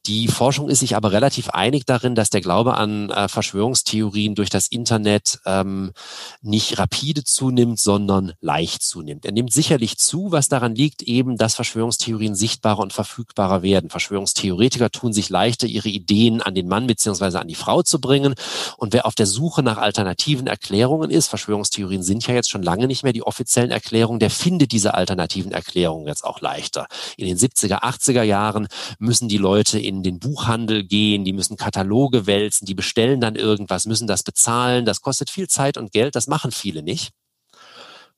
Die 0.05 0.27
Forschung 0.27 0.69
ist 0.69 0.79
sich 0.79 0.95
aber 0.95 1.11
relativ 1.11 1.49
einig 1.49 1.85
darin, 1.85 2.13
dass 2.13 2.29
der 2.29 2.41
Glaube 2.41 2.75
an 2.75 3.09
äh, 3.09 3.27
Verschwörungstheorien 3.27 4.35
durch 4.35 4.49
das 4.49 4.67
Internet 4.67 5.39
ähm, 5.45 5.93
nicht 6.41 6.77
rapide 6.77 7.23
zunimmt, 7.23 7.79
sondern 7.79 8.33
leicht 8.39 8.83
zunimmt. 8.83 9.25
Er 9.25 9.31
nimmt 9.31 9.51
sicherlich 9.51 9.97
zu, 9.97 10.31
was 10.31 10.47
daran 10.47 10.75
liegt, 10.75 11.01
eben, 11.01 11.37
dass 11.37 11.55
Verschwörungstheorien 11.55 12.35
sichtbarer 12.35 12.79
und 12.79 12.93
verfügbarer 12.93 13.63
werden. 13.63 13.89
Verschwörungstheoretiker 13.89 14.91
tun 14.91 15.11
sich 15.11 15.29
leichter, 15.29 15.65
ihre 15.65 15.89
Ideen 15.89 16.41
an 16.41 16.53
den 16.53 16.67
Mann 16.67 16.85
beziehungsweise 16.85 17.39
an 17.39 17.47
die 17.47 17.55
Frau 17.55 17.81
zu 17.81 17.99
bringen. 17.99 18.35
Und 18.77 18.93
wer 18.93 19.07
auf 19.07 19.15
der 19.15 19.25
Suche 19.25 19.63
nach 19.63 19.77
alternativen 19.77 20.45
Erklärungen 20.45 21.09
ist, 21.09 21.29
Verschwörungstheorien 21.29 22.03
sind 22.03 22.27
ja 22.27 22.35
jetzt 22.35 22.49
schon 22.49 22.63
lange 22.63 22.85
nicht 22.87 23.03
mehr 23.03 23.13
die 23.13 23.23
offiziellen 23.23 23.71
Erklärungen, 23.71 24.19
der 24.19 24.29
findet 24.29 24.71
diese 24.71 24.93
alternativen 24.93 25.51
Erklärungen 25.51 26.07
jetzt 26.07 26.23
auch 26.23 26.41
leichter. 26.41 26.87
In 27.17 27.25
den 27.25 27.37
70er, 27.37 27.81
80er 27.81 28.23
Jahren 28.23 28.67
müssen 28.99 29.29
die 29.29 29.37
Leute 29.45 29.77
in 29.77 30.01
den 30.01 30.17
Buchhandel 30.17 30.83
gehen, 30.83 31.23
die 31.23 31.31
müssen 31.31 31.55
Kataloge 31.55 32.25
wälzen, 32.25 32.65
die 32.65 32.73
bestellen 32.73 33.21
dann 33.21 33.35
irgendwas, 33.35 33.85
müssen 33.85 34.07
das 34.07 34.23
bezahlen. 34.23 34.85
Das 34.85 35.01
kostet 35.01 35.29
viel 35.29 35.47
Zeit 35.47 35.77
und 35.77 35.91
Geld, 35.91 36.15
das 36.15 36.25
machen 36.25 36.51
viele 36.51 36.81
nicht. 36.81 37.11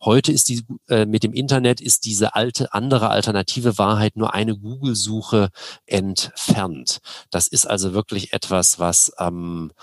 Heute 0.01 0.31
ist 0.31 0.47
die 0.47 0.63
äh, 0.87 1.05
mit 1.05 1.23
dem 1.23 1.33
Internet 1.33 1.81
ist 1.81 2.05
diese 2.05 2.33
alte 2.33 2.71
andere 2.71 3.09
alternative 3.09 3.77
Wahrheit 3.77 4.15
nur 4.15 4.33
eine 4.33 4.55
Google-Suche 4.55 5.49
entfernt. 5.85 6.99
Das 7.29 7.49
ist 7.49 7.65
also 7.65 7.93
wirklich 7.93 8.31
etwas, 8.31 8.79
was 8.79 9.11
ähm, 9.19 9.73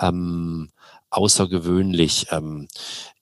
ähm, 0.00 0.70
außergewöhnlich 1.10 2.28
ähm, 2.30 2.68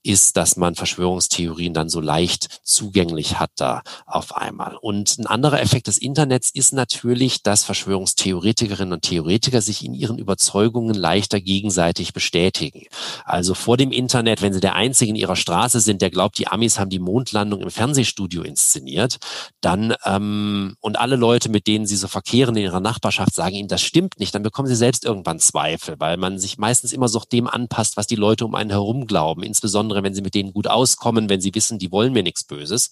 ist, 0.04 0.36
dass 0.36 0.56
man 0.56 0.74
Verschwörungstheorien 0.74 1.74
dann 1.74 1.88
so 1.88 2.00
leicht 2.00 2.60
zugänglich 2.62 3.38
hat 3.38 3.50
da 3.56 3.82
auf 4.06 4.36
einmal. 4.36 4.76
Und 4.80 5.18
ein 5.18 5.26
anderer 5.26 5.60
Effekt 5.60 5.86
des 5.86 5.98
Internets 5.98 6.50
ist 6.52 6.72
natürlich, 6.72 7.42
dass 7.42 7.64
Verschwörungstheoretikerinnen 7.64 8.92
und 8.92 9.02
Theoretiker 9.02 9.60
sich 9.60 9.84
in 9.84 9.94
ihren 9.94 10.18
Überzeugungen 10.18 10.94
leichter 10.94 11.40
gegenseitig 11.40 12.12
bestätigen. 12.12 12.86
Also 13.24 13.54
vor 13.54 13.76
dem 13.76 13.92
Internet, 13.92 14.42
wenn 14.42 14.52
sie 14.52 14.60
der 14.60 14.74
Einzige 14.74 15.10
in 15.10 15.16
ihrer 15.16 15.36
Straße 15.36 15.80
sind, 15.80 16.02
der 16.02 16.10
glaubt, 16.10 16.38
die 16.38 16.48
Amis 16.48 16.78
haben 16.78 16.90
die 16.90 16.98
Mondlandung 16.98 17.60
im 17.60 17.70
Fernsehstudio 17.70 18.42
inszeniert, 18.42 19.18
dann 19.60 19.94
ähm, 20.04 20.76
und 20.80 20.98
alle 20.98 21.16
Leute, 21.16 21.48
mit 21.48 21.66
denen 21.66 21.86
sie 21.86 21.96
so 21.96 22.08
verkehren 22.08 22.56
in 22.56 22.64
ihrer 22.64 22.80
Nachbarschaft, 22.80 23.34
sagen 23.34 23.54
ihnen, 23.54 23.68
das 23.68 23.82
stimmt 23.82 24.18
nicht, 24.18 24.34
dann 24.34 24.42
bekommen 24.42 24.68
sie 24.68 24.76
selbst 24.76 25.04
irgendwann 25.04 25.38
Zweifel, 25.38 25.96
weil 25.98 26.16
man 26.16 26.38
sich 26.38 26.58
meistens 26.58 26.92
immer 26.92 27.08
so 27.08 27.22
dem 27.32 27.48
anpasst, 27.48 27.96
was 27.96 28.06
die 28.06 28.16
Leute 28.16 28.44
um 28.44 28.54
einen 28.54 28.70
herum 28.70 29.06
glauben, 29.06 29.42
insbesondere 29.42 29.93
insbesondere 29.94 30.02
wenn 30.02 30.14
sie 30.14 30.22
mit 30.22 30.34
denen 30.34 30.52
gut 30.52 30.66
auskommen, 30.66 31.28
wenn 31.28 31.40
sie 31.40 31.54
wissen, 31.54 31.78
die 31.78 31.92
wollen 31.92 32.12
mir 32.12 32.22
nichts 32.22 32.44
Böses. 32.44 32.90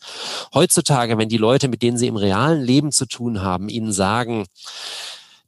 Heutzutage, 0.55 1.19
wenn 1.19 1.29
die 1.29 1.39
Leute, 1.39 1.69
mit 1.69 1.83
denen 1.83 1.99
sie 1.99 2.07
im 2.07 2.17
realen 2.17 2.63
Leben 2.63 2.93
zu 2.93 3.07
tun 3.07 3.43
haben, 3.43 3.69
ihnen 3.69 3.93
sagen, 3.93 4.47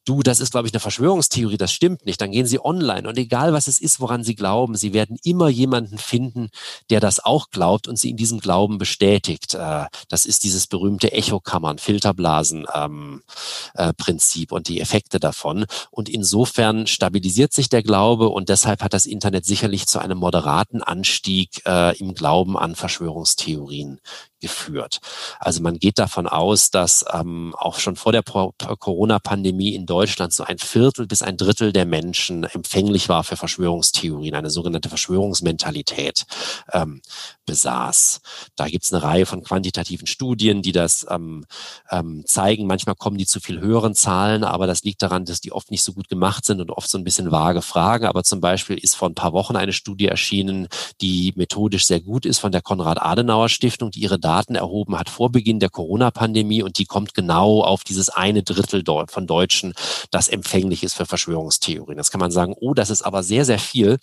du, 0.05 0.23
das 0.23 0.41
ist, 0.41 0.53
glaube 0.53 0.69
ich, 0.69 0.75
eine 0.75 0.81
Verschwörungstheorie, 0.81 1.57
das 1.57 1.73
stimmt 1.73 2.07
nicht, 2.07 2.21
dann 2.21 2.31
gehen 2.31 2.47
sie 2.47 2.65
online 2.65 3.09
und 3.09 3.19
egal 3.19 3.53
was 3.53 3.69
es 3.69 3.81
ist, 3.81 4.01
woran 4.01 4.25
sie 4.25 4.35
glauben, 4.35 4.77
sie 4.77 4.93
werden 4.93 5.19
immer 5.25 5.49
jemanden 5.49 5.99
finden, 5.99 6.51
der 6.91 7.01
das 7.01 7.25
auch 7.25 7.51
glaubt 7.51 7.89
und 7.89 7.99
sie 7.99 8.11
in 8.11 8.17
diesem 8.17 8.41
Glauben 8.41 8.79
bestätigt. 8.79 9.55
Äh, 9.55 9.87
das 10.09 10.27
ist 10.27 10.45
dieses 10.45 10.67
berühmte 10.67 11.13
Echokammern, 11.13 11.79
Filterblasen 11.79 12.67
ähm, 12.75 13.23
äh, 13.75 13.93
und 14.51 14.69
die 14.69 14.81
Effekte 14.81 15.19
davon. 15.19 15.67
Und 15.91 16.09
insofern 16.09 16.87
stabilisiert 16.87 17.53
sich 17.53 17.69
der 17.69 17.83
Glaube 17.83 18.29
und 18.29 18.49
deshalb 18.49 18.83
hat 18.83 18.95
das 18.95 19.07
Internet 19.07 19.45
sicherlich 19.45 19.87
zu 19.87 19.99
einem 19.99 20.19
moderaten 20.19 20.83
Anstieg 20.83 21.63
äh, 21.67 21.97
im 21.99 22.15
Glauben 22.15 22.57
an 22.57 22.75
Verschwörungstheorien 22.75 24.01
geführt. 24.45 25.01
Also 25.41 25.63
man 25.63 25.79
geht 25.79 25.99
davon 25.99 26.27
aus, 26.27 26.71
dass 26.71 27.03
ähm, 27.11 27.55
auch 27.57 27.79
schon 27.79 27.97
vor 27.97 28.13
der 28.13 28.23
Corona-Pandemie 28.23 29.75
in 29.75 29.87
Deutschland 29.87 30.35
so 30.35 30.45
ein 30.45 30.59
Viertel 30.59 31.07
bis 31.07 31.23
ein 31.23 31.39
Drittel 31.39 31.73
der 31.73 31.87
Menschen 31.87 32.45
empfänglich 32.45 33.09
war 33.09 33.25
für 33.25 33.39
Verschwörungstheorien, 33.39 34.35
eine 34.35 34.51
sogenannte 34.51 34.91
Verschwörungsmentalität 34.91 36.27
ähm, 36.75 37.01
besaß. 37.47 38.21
Da 38.55 38.69
gibt 38.69 38.85
es 38.85 38.93
eine 38.93 39.03
Reihe 39.03 39.25
von 39.25 39.43
quantitativen 39.43 40.07
Studien, 40.07 40.61
die 40.61 40.73
das 40.73 41.07
ähm, 41.09 41.47
ähm, 41.91 42.25
zeigen. 42.27 42.67
Manchmal 42.67 42.97
kommen 42.97 43.17
die 43.17 43.27
zu 43.27 43.41
viel 43.41 43.61
höheren 43.61 43.95
Zahlen, 43.95 44.45
aber 44.45 44.67
das 44.67 44.83
liegt 44.83 45.01
daran, 45.01 45.25
dass 45.25 45.41
die 45.41 45.53
oft 45.53 45.71
nicht 45.71 45.83
so 45.83 45.95
gut 45.95 46.11
gemacht 46.11 46.45
sind 46.45 46.61
und 46.61 46.71
oft 46.71 46.91
so 46.91 46.99
ein 46.99 47.05
bisschen 47.05 47.31
vage 47.31 47.63
Fragen. 47.63 48.05
Aber 48.05 48.25
zum 48.25 48.43
Beispiel 48.43 48.77
ist 48.77 48.95
vor 48.95 49.09
ein 49.09 49.15
paar 49.15 49.33
Wochen 49.33 49.57
eine 49.57 49.73
Studie 49.73 50.09
erschienen, 50.09 50.69
die 51.01 51.33
methodisch 51.35 51.87
sehr 51.87 52.01
gut 52.01 52.27
ist 52.27 52.41
von 52.41 52.53
der 52.53 52.61
Konrad-Adenauer-Stiftung, 52.61 53.91
die 53.91 54.01
ihre 54.01 54.19
Daten 54.19 54.34
Daten 54.35 54.57
erhoben 54.57 54.99
hat 54.99 55.11
vor 55.11 55.31
Beginn 55.31 55.61
der 55.61 55.71
Corona-Pandemie 55.71 56.65
und 56.65 56.79
die 56.79 56.87
kommt 56.87 57.15
genau 57.15 57.63
auf 57.63 57.85
dieses 57.85 58.09
eine 58.09 58.43
Drittel 58.43 58.83
von 59.07 59.29
Deutschen, 59.29 59.75
das 60.11 60.27
empfänglich 60.27 60.83
ist 60.83 60.95
für 60.95 61.07
Verschwörungstheorien. 61.07 61.97
Das 61.97 62.11
kann 62.11 62.19
man 62.19 62.33
sagen, 62.33 62.57
oh, 62.59 62.75
das 62.75 62.91
ist 62.91 63.03
aber 63.03 63.23
sehr, 63.23 63.45
sehr 63.45 63.61
viel. 63.61 63.99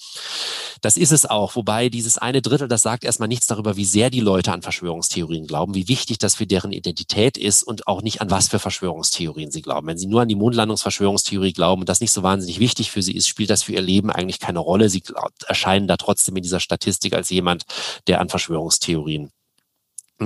Das 0.79 0.95
ist 0.95 1.11
es 1.11 1.25
auch. 1.25 1.57
Wobei 1.57 1.89
dieses 1.89 2.17
eine 2.17 2.41
Drittel, 2.41 2.69
das 2.69 2.81
sagt 2.81 3.03
erstmal 3.03 3.27
nichts 3.27 3.47
darüber, 3.47 3.75
wie 3.75 3.83
sehr 3.83 4.09
die 4.09 4.21
Leute 4.21 4.53
an 4.53 4.61
Verschwörungstheorien 4.61 5.47
glauben, 5.47 5.75
wie 5.75 5.89
wichtig 5.89 6.17
das 6.17 6.35
für 6.35 6.47
deren 6.47 6.71
Identität 6.71 7.37
ist 7.37 7.63
und 7.63 7.87
auch 7.87 8.01
nicht 8.01 8.21
an 8.21 8.31
was 8.31 8.47
für 8.47 8.59
Verschwörungstheorien 8.59 9.51
sie 9.51 9.61
glauben. 9.61 9.87
Wenn 9.87 9.97
sie 9.97 10.07
nur 10.07 10.21
an 10.21 10.29
die 10.29 10.35
Mondlandungsverschwörungstheorie 10.35 11.51
glauben 11.51 11.81
und 11.81 11.89
das 11.89 11.99
nicht 11.99 12.13
so 12.13 12.23
wahnsinnig 12.23 12.61
wichtig 12.61 12.89
für 12.89 13.01
sie 13.01 13.17
ist, 13.17 13.27
spielt 13.27 13.49
das 13.49 13.63
für 13.63 13.73
ihr 13.73 13.81
Leben 13.81 14.09
eigentlich 14.09 14.39
keine 14.39 14.59
Rolle. 14.59 14.87
Sie 14.87 15.03
erscheinen 15.45 15.87
da 15.87 15.97
trotzdem 15.97 16.37
in 16.37 16.43
dieser 16.43 16.61
Statistik 16.61 17.13
als 17.13 17.29
jemand, 17.29 17.65
der 18.07 18.21
an 18.21 18.29
Verschwörungstheorien 18.29 19.29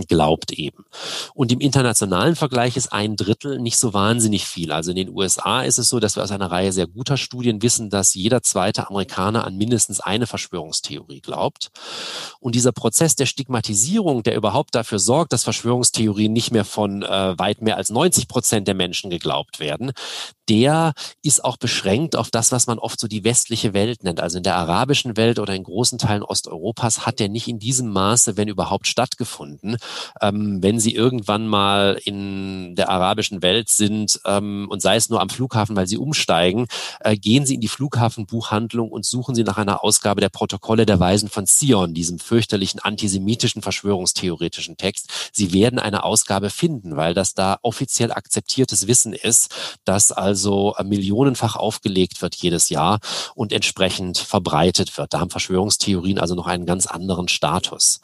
glaubt 0.04 0.52
eben. 0.52 0.86
Und 1.34 1.52
im 1.52 1.60
internationalen 1.60 2.36
Vergleich 2.36 2.78
ist 2.78 2.92
ein 2.92 3.16
Drittel 3.16 3.60
nicht 3.60 3.78
so 3.78 3.94
wahnsinnig 3.94 4.46
viel. 4.46 4.72
Also 4.72 4.92
in 4.92 4.98
den 4.98 5.10
USA 5.10 5.62
ist 5.62 5.78
es 5.78 5.90
so, 5.90 6.00
dass 6.00 6.16
wir 6.16 6.24
aus 6.24 6.32
einer 6.32 6.52
Reihe 6.52 6.72
sehr 6.72 6.88
guter 6.88 7.18
Studien 7.18 7.62
wissen, 7.62 7.90
dass 7.90 8.14
jeder 8.14 8.42
zweite 8.42 8.88
Amerikaner 8.90 9.46
an 9.46 9.58
mindestens 9.58 10.00
eine 10.00 10.28
Verschwörungstheorie 10.28 11.22
glaubt. 11.22 11.72
Und 12.40 12.56
dieser 12.56 12.72
Prozess 12.72 13.16
der 13.16 13.26
Stigmatisierung, 13.26 14.24
der 14.24 14.36
überhaupt 14.36 14.76
dafür 14.76 15.00
sorgt, 15.00 15.34
dass 15.34 15.44
Verschwörungstheorien 15.44 16.34
nicht 16.34 16.52
mehr 16.52 16.66
von 16.66 17.04
äh, 17.04 17.38
weit 17.38 17.62
mehr 17.62 17.78
als 17.78 17.90
90 17.90 18.28
Prozent 18.28 18.68
der 18.68 18.76
Menschen 18.76 19.10
geglaubt 19.10 19.60
werden, 19.60 19.92
der 20.50 20.94
ist 21.24 21.44
auch 21.44 21.58
beschränkt 21.58 22.16
auf 22.16 22.30
das, 22.30 22.52
was 22.52 22.68
man 22.68 22.78
oft 22.78 23.00
so 23.00 23.08
die 23.08 23.24
westliche 23.24 23.74
Welt 23.74 24.04
nennt. 24.04 24.20
Also 24.20 24.38
in 24.38 24.44
der 24.44 24.56
arabischen 24.56 25.18
Welt 25.18 25.40
oder 25.40 25.56
in 25.56 25.64
großen 25.64 25.98
Teilen 25.98 26.24
Osteuropas 26.24 27.06
hat 27.06 27.20
der 27.20 27.30
nicht 27.30 27.48
in 27.48 27.60
diesem 27.60 27.90
Maße, 27.90 28.38
wenn 28.38 28.48
überhaupt, 28.48 28.88
stattgefunden. 28.88 29.78
Ähm, 30.22 30.62
wenn 30.62 30.80
Sie 30.80 30.94
irgendwann 30.94 31.48
mal 31.48 32.00
in 32.04 32.76
der 32.76 32.90
arabischen 32.90 33.42
Welt 33.42 33.70
sind 33.70 34.20
ähm, 34.26 34.68
und 34.70 34.82
sei 34.82 34.96
es 34.96 35.10
nur 35.10 35.22
am 35.22 35.30
Flughafen, 35.30 35.76
weil 35.76 35.88
Sie 35.88 35.98
umsteigen, 35.98 36.68
äh, 37.00 37.16
gehen 37.16 37.46
Sie 37.46 37.56
in 37.56 37.62
die 37.62 37.68
Flughafenbuchhandlung 37.68 38.90
und 38.90 39.06
suchen 39.06 39.36
Sie 39.36 39.44
nach 39.44 39.58
einer 39.58 39.84
Ausgabe 39.84 40.22
der 40.22 40.30
Protokolle 40.30 40.86
der 40.86 41.00
Weisen 41.00 41.30
von 41.30 41.48
Zion, 41.48 41.94
diesem 41.94 42.20
fürchterlichen 42.20 42.80
antisemitischen 42.80 43.62
verschwörungstheoretischen 43.62 44.78
Text. 44.78 45.10
Sie 45.32 45.54
werden 45.54 45.80
eine 45.80 46.04
Ausgabe 46.04 46.50
finden, 46.50 46.98
weil 46.98 47.14
das 47.14 47.34
da 47.34 47.58
offiziell 47.62 48.12
akzeptiertes 48.12 48.88
Wissen 48.88 49.14
ist, 49.14 49.54
dass 49.84 50.12
also 50.12 50.36
also 50.36 50.76
millionenfach 50.84 51.56
aufgelegt 51.56 52.22
wird 52.22 52.36
jedes 52.36 52.70
Jahr 52.70 53.00
und 53.36 53.54
entsprechend 53.54 54.18
verbreitet 54.18 54.98
wird. 54.98 55.14
Da 55.14 55.20
haben 55.20 55.30
Verschwörungstheorien 55.30 56.20
also 56.20 56.36
noch 56.36 56.48
einen 56.48 56.66
ganz 56.66 56.88
anderen 56.88 57.28
Status. 57.28 58.02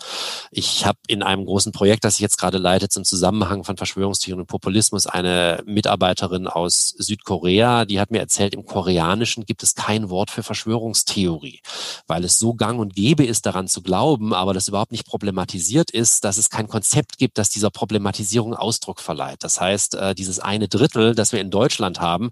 Ich 0.49 0.85
habe 0.85 0.97
in 1.07 1.23
einem 1.23 1.45
großen 1.45 1.70
Projekt, 1.71 2.03
das 2.03 2.15
ich 2.15 2.19
jetzt 2.19 2.37
gerade 2.37 2.57
leite, 2.57 2.89
zum 2.89 3.03
Zusammenhang 3.03 3.63
von 3.63 3.77
Verschwörungstheorien 3.77 4.41
und 4.41 4.47
Populismus 4.47 5.07
eine 5.07 5.63
Mitarbeiterin 5.65 6.47
aus 6.47 6.93
Südkorea, 6.97 7.85
die 7.85 7.99
hat 7.99 8.11
mir 8.11 8.19
erzählt, 8.19 8.53
im 8.53 8.65
Koreanischen 8.65 9.45
gibt 9.45 9.63
es 9.63 9.75
kein 9.75 10.09
Wort 10.09 10.31
für 10.31 10.43
Verschwörungstheorie, 10.43 11.61
weil 12.07 12.23
es 12.23 12.39
so 12.39 12.53
gang 12.53 12.79
und 12.79 12.95
gäbe 12.95 13.25
ist, 13.25 13.45
daran 13.45 13.67
zu 13.67 13.81
glauben, 13.81 14.33
aber 14.33 14.53
das 14.53 14.67
überhaupt 14.67 14.91
nicht 14.91 15.05
problematisiert 15.05 15.91
ist, 15.91 16.23
dass 16.23 16.37
es 16.37 16.49
kein 16.49 16.67
Konzept 16.67 17.17
gibt, 17.17 17.37
das 17.37 17.49
dieser 17.49 17.69
Problematisierung 17.69 18.55
Ausdruck 18.55 18.99
verleiht. 18.99 19.43
Das 19.43 19.59
heißt, 19.59 19.95
äh, 19.95 20.15
dieses 20.15 20.39
eine 20.39 20.67
Drittel, 20.67 21.15
das 21.15 21.31
wir 21.31 21.41
in 21.41 21.51
Deutschland 21.51 21.99
haben. 21.99 22.31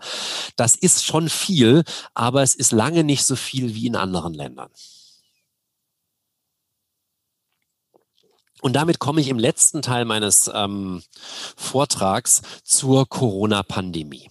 Das 0.56 0.76
ist 0.76 1.06
schon 1.06 1.30
viel, 1.30 1.84
aber 2.14 2.44
es 2.44 2.56
ist 2.56 2.72
lange 2.72 3.04
nicht 3.04 3.26
so 3.26 3.36
viel 3.36 3.76
wie 3.76 3.88
in 3.88 3.96
anderen 3.96 4.34
Ländern. 4.34 4.70
Und 8.62 8.74
damit 8.74 9.00
komme 9.00 9.22
ich 9.22 9.30
im 9.30 9.40
letzten 9.40 9.82
Teil 9.82 10.06
meines 10.06 10.50
ähm, 10.54 11.04
Vortrags 11.56 12.42
zur 12.64 13.08
Corona-Pandemie. 13.08 14.30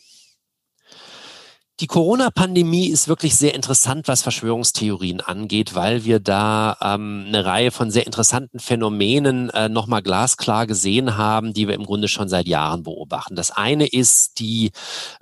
Die 1.81 1.87
Corona-Pandemie 1.87 2.88
ist 2.88 3.07
wirklich 3.07 3.37
sehr 3.37 3.55
interessant, 3.55 4.09
was 4.09 4.23
Verschwörungstheorien 4.23 5.21
angeht, 5.21 5.77
weil 5.77 6.05
wir 6.05 6.19
da 6.19 6.77
ähm, 6.81 7.27
eine 7.29 7.45
Reihe 7.45 7.71
von 7.71 7.93
sehr 7.93 8.05
interessanten 8.05 8.59
Phänomenen 8.59 9.49
äh, 9.51 9.69
nochmal 9.69 10.03
glasklar 10.03 10.67
gesehen 10.67 11.17
haben, 11.17 11.53
die 11.53 11.69
wir 11.69 11.77
im 11.77 11.85
Grunde 11.85 12.09
schon 12.09 12.29
seit 12.29 12.49
Jahren 12.49 12.83
beobachten. 12.83 13.37
Das 13.37 13.53
eine 13.53 13.87
ist 13.87 14.41
die 14.41 14.73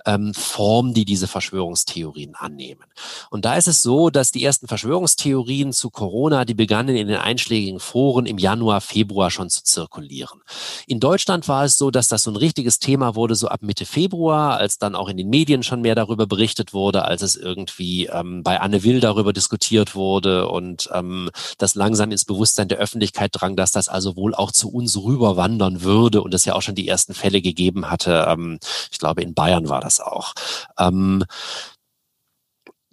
ähm, 0.07 0.33
Form, 0.33 0.95
die 0.95 1.05
diese 1.05 1.27
Verschwörungstheorien 1.27 2.33
annehmen. 2.33 2.85
Und 3.29 3.45
da 3.45 3.53
ist 3.53 3.67
es 3.67 3.83
so, 3.83 4.09
dass 4.09 4.31
die 4.31 4.43
ersten 4.43 4.67
Verschwörungstheorien 4.67 5.73
zu 5.73 5.91
Corona, 5.91 6.43
die 6.43 6.55
begannen 6.55 6.95
in 6.95 7.07
den 7.07 7.17
einschlägigen 7.17 7.79
Foren 7.79 8.25
im 8.25 8.39
Januar, 8.39 8.81
Februar 8.81 9.29
schon 9.29 9.51
zu 9.51 9.63
zirkulieren. 9.63 10.41
In 10.87 10.99
Deutschland 10.99 11.47
war 11.47 11.65
es 11.65 11.77
so, 11.77 11.91
dass 11.91 12.07
das 12.07 12.23
so 12.23 12.31
ein 12.31 12.35
richtiges 12.35 12.79
Thema 12.79 13.13
wurde, 13.13 13.35
so 13.35 13.47
ab 13.47 13.61
Mitte 13.61 13.85
Februar, 13.85 14.57
als 14.57 14.79
dann 14.79 14.95
auch 14.95 15.07
in 15.07 15.17
den 15.17 15.29
Medien 15.29 15.61
schon 15.61 15.81
mehr 15.81 15.93
darüber 15.93 16.25
berichtet 16.25 16.46
berichtet 16.47 16.71
wurde, 16.71 17.03
als 17.03 17.21
es 17.23 17.35
irgendwie 17.35 18.05
ähm, 18.05 18.41
bei 18.41 18.61
Anne 18.61 18.83
Will 18.83 19.01
darüber 19.01 19.33
diskutiert 19.33 19.95
wurde 19.95 20.47
und 20.47 20.89
ähm, 20.93 21.29
das 21.57 21.75
langsam 21.75 22.09
ins 22.11 22.23
Bewusstsein 22.23 22.69
der 22.69 22.77
Öffentlichkeit 22.77 23.31
drang, 23.33 23.57
dass 23.57 23.71
das 23.71 23.89
also 23.89 24.15
wohl 24.15 24.33
auch 24.33 24.53
zu 24.53 24.71
uns 24.71 24.95
rüberwandern 24.95 25.81
würde 25.81 26.21
und 26.21 26.33
es 26.33 26.45
ja 26.45 26.53
auch 26.53 26.61
schon 26.61 26.75
die 26.75 26.87
ersten 26.87 27.13
Fälle 27.13 27.41
gegeben 27.41 27.91
hatte. 27.91 28.27
Ähm, 28.29 28.59
ich 28.89 28.97
glaube, 28.97 29.23
in 29.23 29.33
Bayern 29.33 29.67
war 29.67 29.81
das 29.81 29.99
auch. 29.99 30.33
Ähm, 30.79 31.25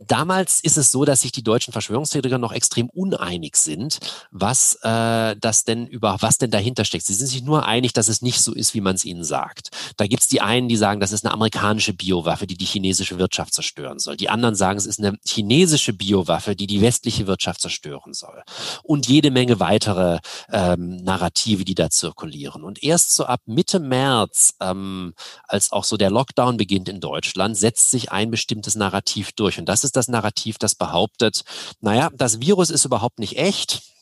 Damals 0.06 0.60
ist 0.60 0.76
es 0.76 0.90
so, 0.90 1.04
dass 1.04 1.22
sich 1.22 1.32
die 1.32 1.42
deutschen 1.42 1.72
Verschwörungstheoretiker 1.72 2.38
noch 2.38 2.52
extrem 2.52 2.88
uneinig 2.90 3.56
sind, 3.56 3.98
was 4.30 4.78
äh, 4.82 5.36
das 5.40 5.64
denn 5.64 5.86
über 5.86 6.16
was 6.20 6.38
denn 6.38 6.50
dahinter 6.50 6.84
steckt. 6.84 7.06
Sie 7.06 7.14
sind 7.14 7.26
sich 7.26 7.42
nur 7.42 7.66
einig, 7.66 7.92
dass 7.92 8.08
es 8.08 8.22
nicht 8.22 8.40
so 8.40 8.52
ist, 8.52 8.74
wie 8.74 8.80
man 8.80 8.96
es 8.96 9.04
ihnen 9.04 9.24
sagt. 9.24 9.70
Da 9.96 10.06
gibt's 10.06 10.28
die 10.28 10.40
einen, 10.40 10.68
die 10.68 10.76
sagen, 10.76 11.00
das 11.00 11.12
ist 11.12 11.24
eine 11.24 11.32
amerikanische 11.32 11.92
Biowaffe, 11.92 12.46
die 12.46 12.56
die 12.56 12.64
chinesische 12.64 13.18
Wirtschaft 13.18 13.54
zerstören 13.54 13.98
soll. 13.98 14.16
Die 14.16 14.28
anderen 14.28 14.54
sagen, 14.54 14.78
es 14.78 14.86
ist 14.86 14.98
eine 14.98 15.18
chinesische 15.26 15.92
Biowaffe, 15.92 16.56
die 16.56 16.66
die 16.66 16.80
westliche 16.80 17.26
Wirtschaft 17.26 17.60
zerstören 17.60 18.14
soll. 18.14 18.42
Und 18.82 19.06
jede 19.06 19.30
Menge 19.30 19.60
weitere 19.60 20.18
ähm, 20.50 20.96
Narrative, 20.96 21.64
die 21.64 21.74
da 21.74 21.90
zirkulieren. 21.90 22.62
Und 22.62 22.82
erst 22.82 23.14
so 23.14 23.24
ab 23.24 23.40
Mitte 23.46 23.80
März, 23.80 24.54
ähm, 24.60 25.14
als 25.44 25.72
auch 25.72 25.84
so 25.84 25.96
der 25.96 26.10
Lockdown 26.10 26.56
beginnt 26.56 26.88
in 26.88 27.00
Deutschland, 27.00 27.56
setzt 27.56 27.90
sich 27.90 28.12
ein 28.12 28.30
bestimmtes 28.30 28.74
Narrativ 28.74 29.32
durch. 29.32 29.58
Und 29.58 29.68
das 29.68 29.84
ist 29.84 29.93
das 29.96 30.08
Narrativ, 30.08 30.58
das 30.58 30.74
behauptet, 30.74 31.44
naja, 31.80 32.10
das 32.14 32.40
Virus 32.40 32.70
ist 32.70 32.84
überhaupt 32.84 33.18
nicht 33.18 33.36
echt. 33.36 33.93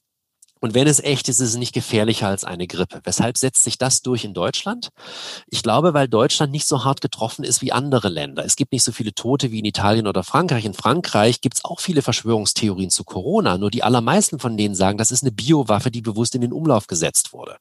Und 0.63 0.75
wenn 0.75 0.87
es 0.87 1.01
echt 1.01 1.29
ist, 1.29 1.41
ist 1.41 1.49
es 1.49 1.57
nicht 1.57 1.75
gefährlicher 1.75 2.29
als 2.29 2.45
eine 2.45 2.69
Grippe. 2.69 3.01
Weshalb 3.03 3.37
setzt 3.37 3.65
sich 3.65 3.79
das 3.79 4.01
durch 4.03 4.25
in 4.25 4.33
Deutschland? 4.33 4.91
Ich 5.49 5.65
glaube, 5.65 5.93
weil 5.93 6.07
Deutschland 6.07 6.53
nicht 6.53 6.69
so 6.69 6.85
hart 6.85 7.01
getroffen 7.01 7.43
ist 7.45 7.63
wie 7.63 7.73
andere 7.73 8.09
Länder. 8.09 8.45
Es 8.45 8.55
gibt 8.55 8.71
nicht 8.71 8.85
so 8.85 8.93
viele 8.93 9.13
Tote 9.13 9.51
wie 9.51 9.59
in 9.59 9.65
Italien 9.65 10.07
oder 10.07 10.23
Frankreich. 10.23 10.65
In 10.65 10.73
Frankreich 10.73 11.41
gibt 11.41 11.57
es 11.57 11.65
auch 11.65 11.81
viele 11.81 12.01
Verschwörungstheorien 12.01 12.91
zu 12.91 13.03
Corona. 13.03 13.59
Nur 13.59 13.73
die 13.73 13.83
allermeisten 13.83 14.39
von 14.39 14.57
denen 14.57 14.77
sagen, 14.77 14.99
das 14.99 15.11
ist 15.11 15.25
eine 15.25 15.33
Biowaffe, 15.33 15.91
die 15.91 16.01
bewusst 16.01 16.37
in 16.37 16.43
den 16.43 16.53
Umlauf 16.53 16.87
gesetzt 16.87 17.33
wurde. 17.33 17.57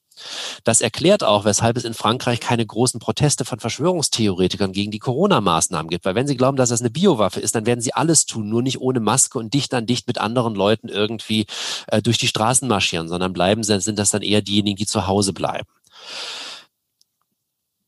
Das 0.62 0.80
erklärt 0.80 1.24
auch, 1.24 1.44
weshalb 1.44 1.76
es 1.76 1.84
in 1.84 1.94
Frankreich 1.94 2.38
keine 2.38 2.64
großen 2.64 3.00
Proteste 3.00 3.44
von 3.44 3.58
Verschwörungstheoretikern 3.58 4.72
gegen 4.72 4.92
die 4.92 5.00
Corona-Maßnahmen 5.00 5.90
gibt. 5.90 6.04
Weil 6.04 6.14
wenn 6.14 6.28
sie 6.28 6.36
glauben, 6.36 6.56
dass 6.56 6.68
das 6.68 6.80
eine 6.80 6.90
Biowaffe 6.90 7.40
ist, 7.40 7.56
dann 7.56 7.66
werden 7.66 7.80
sie 7.80 7.94
alles 7.94 8.26
tun, 8.26 8.48
nur 8.48 8.62
nicht 8.62 8.80
ohne 8.80 9.00
Maske 9.00 9.40
und 9.40 9.52
dicht 9.54 9.74
an 9.74 9.86
dicht 9.86 10.06
mit 10.06 10.18
anderen 10.18 10.54
Leuten 10.54 10.88
irgendwie 10.88 11.46
äh, 11.88 12.00
durch 12.00 12.18
die 12.18 12.28
Straßen 12.28 12.68
marschieren 12.68 12.91
marschieren, 12.92 13.08
sondern 13.08 13.32
bleiben, 13.32 13.62
sind 13.62 13.98
das 13.98 14.10
dann 14.10 14.22
eher 14.22 14.42
diejenigen, 14.42 14.76
die 14.76 14.86
zu 14.86 15.06
Hause 15.06 15.32
bleiben. 15.32 15.68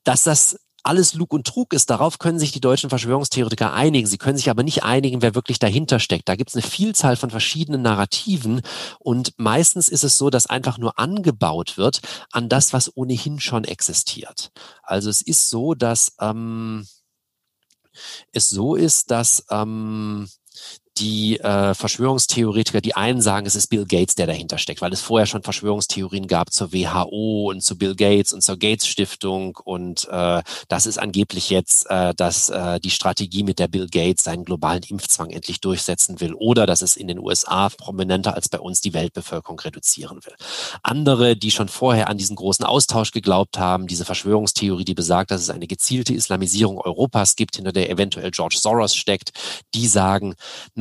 Dass 0.05 0.25
das 0.25 0.57
alles 0.83 1.15
Lug 1.15 1.33
und 1.33 1.47
Trug 1.47 1.73
ist, 1.73 1.89
darauf 1.89 2.19
können 2.19 2.39
sich 2.39 2.53
die 2.53 2.61
deutschen 2.61 2.91
Verschwörungstheoretiker 2.91 3.73
einigen. 3.73 4.07
Sie 4.07 4.19
können 4.19 4.37
sich 4.37 4.51
aber 4.51 4.63
nicht 4.63 4.83
einigen, 4.83 5.23
wer 5.23 5.35
wirklich 5.35 5.59
dahinter 5.59 5.99
steckt. 5.99 6.29
Da 6.29 6.37
gibt 6.37 6.51
es 6.51 6.57
eine 6.57 6.63
Vielzahl 6.63 7.17
von 7.17 7.31
verschiedenen 7.31 7.81
Narrativen 7.81 8.61
und 8.99 9.33
meistens 9.39 9.89
ist 9.89 10.05
es 10.05 10.19
so, 10.19 10.29
dass 10.29 10.47
einfach 10.47 10.77
nur 10.77 10.99
angebaut 10.99 11.79
wird 11.79 12.01
an 12.33 12.51
das, 12.51 12.75
was 12.75 12.95
ohnehin 12.95 13.41
schon 13.41 13.65
existiert. 13.65 14.51
Also 14.83 15.09
es 15.09 15.23
ist 15.23 15.49
so, 15.49 15.73
dass 15.73 16.13
ähm, 16.21 16.87
es 18.33 18.51
so 18.51 18.75
ist, 18.75 19.11
dass 19.11 19.47
ähm, 19.51 20.29
die 20.99 21.41
äh, 21.41 21.75
Verschwörungstheoretiker, 21.75 22.81
die 22.81 22.95
einen 22.95 23.21
sagen, 23.21 23.47
es 23.47 23.57
ist 23.57 23.69
Bill 23.69 23.85
Gates, 23.85 24.15
der 24.15 24.27
dahinter 24.27 24.59
steckt, 24.59 24.81
weil 24.81 24.93
es 24.93 25.01
vorher 25.01 25.27
schon 25.27 25.43
Verschwörungstheorien 25.43 26.27
gab 26.27 26.53
zur 26.53 26.73
WHO 26.73 27.51
und 27.51 27.63
zu 27.63 27.77
Bill 27.77 27.97
Gates 27.97 28.33
und 28.33 28.43
zur 28.43 28.59
Gates 28.59 28.87
Stiftung 28.87 29.59
und 29.65 30.09
äh, 30.11 30.43
das 30.69 30.87
ist 30.87 30.99
angeblich 30.99 31.51
jetzt, 31.51 31.91
äh, 31.91 32.15
dass 32.15 32.49
äh, 32.49 32.79
die 32.81 32.91
Strategie 32.91 33.43
mit 33.43 33.59
der 33.59 33.69
Bill 33.69 33.89
Gates 33.89 34.25
seinen 34.25 34.45
globalen 34.45 34.83
Impfzwang 34.83 35.31
endlich 35.31 35.61
durchsetzen 35.61 36.21
will 36.21 36.35
oder 36.35 36.67
dass 36.67 36.83
es 36.83 36.97
in 36.97 37.09
den 37.09 37.19
USA 37.19 37.69
prominenter 37.69 38.35
als 38.35 38.49
bei 38.49 38.61
uns 38.61 38.81
die 38.81 38.95
Weltbevölkerung 38.95 39.59
reduzieren 39.61 40.25
will. 40.25 40.35
Andere, 40.83 41.37
die 41.37 41.51
schon 41.51 41.69
vorher 41.69 42.09
an 42.09 42.19
diesen 42.19 42.37
großen 42.37 42.65
Austausch 42.65 43.11
geglaubt 43.11 43.59
haben, 43.59 43.87
diese 43.87 44.05
Verschwörungstheorie, 44.05 44.85
die 44.85 44.95
besagt, 44.95 45.31
dass 45.31 45.43
es 45.43 45.51
eine 45.51 45.67
gezielte 45.67 46.15
Islamisierung 46.15 46.79
Europas 46.79 47.37
gibt, 47.37 47.57
hinter 47.57 47.73
der 47.73 47.91
eventuell 47.91 48.31
George 48.31 48.57
Soros 48.59 48.95
steckt, 48.95 49.33
die 49.75 49.89
sagen, 49.89 50.35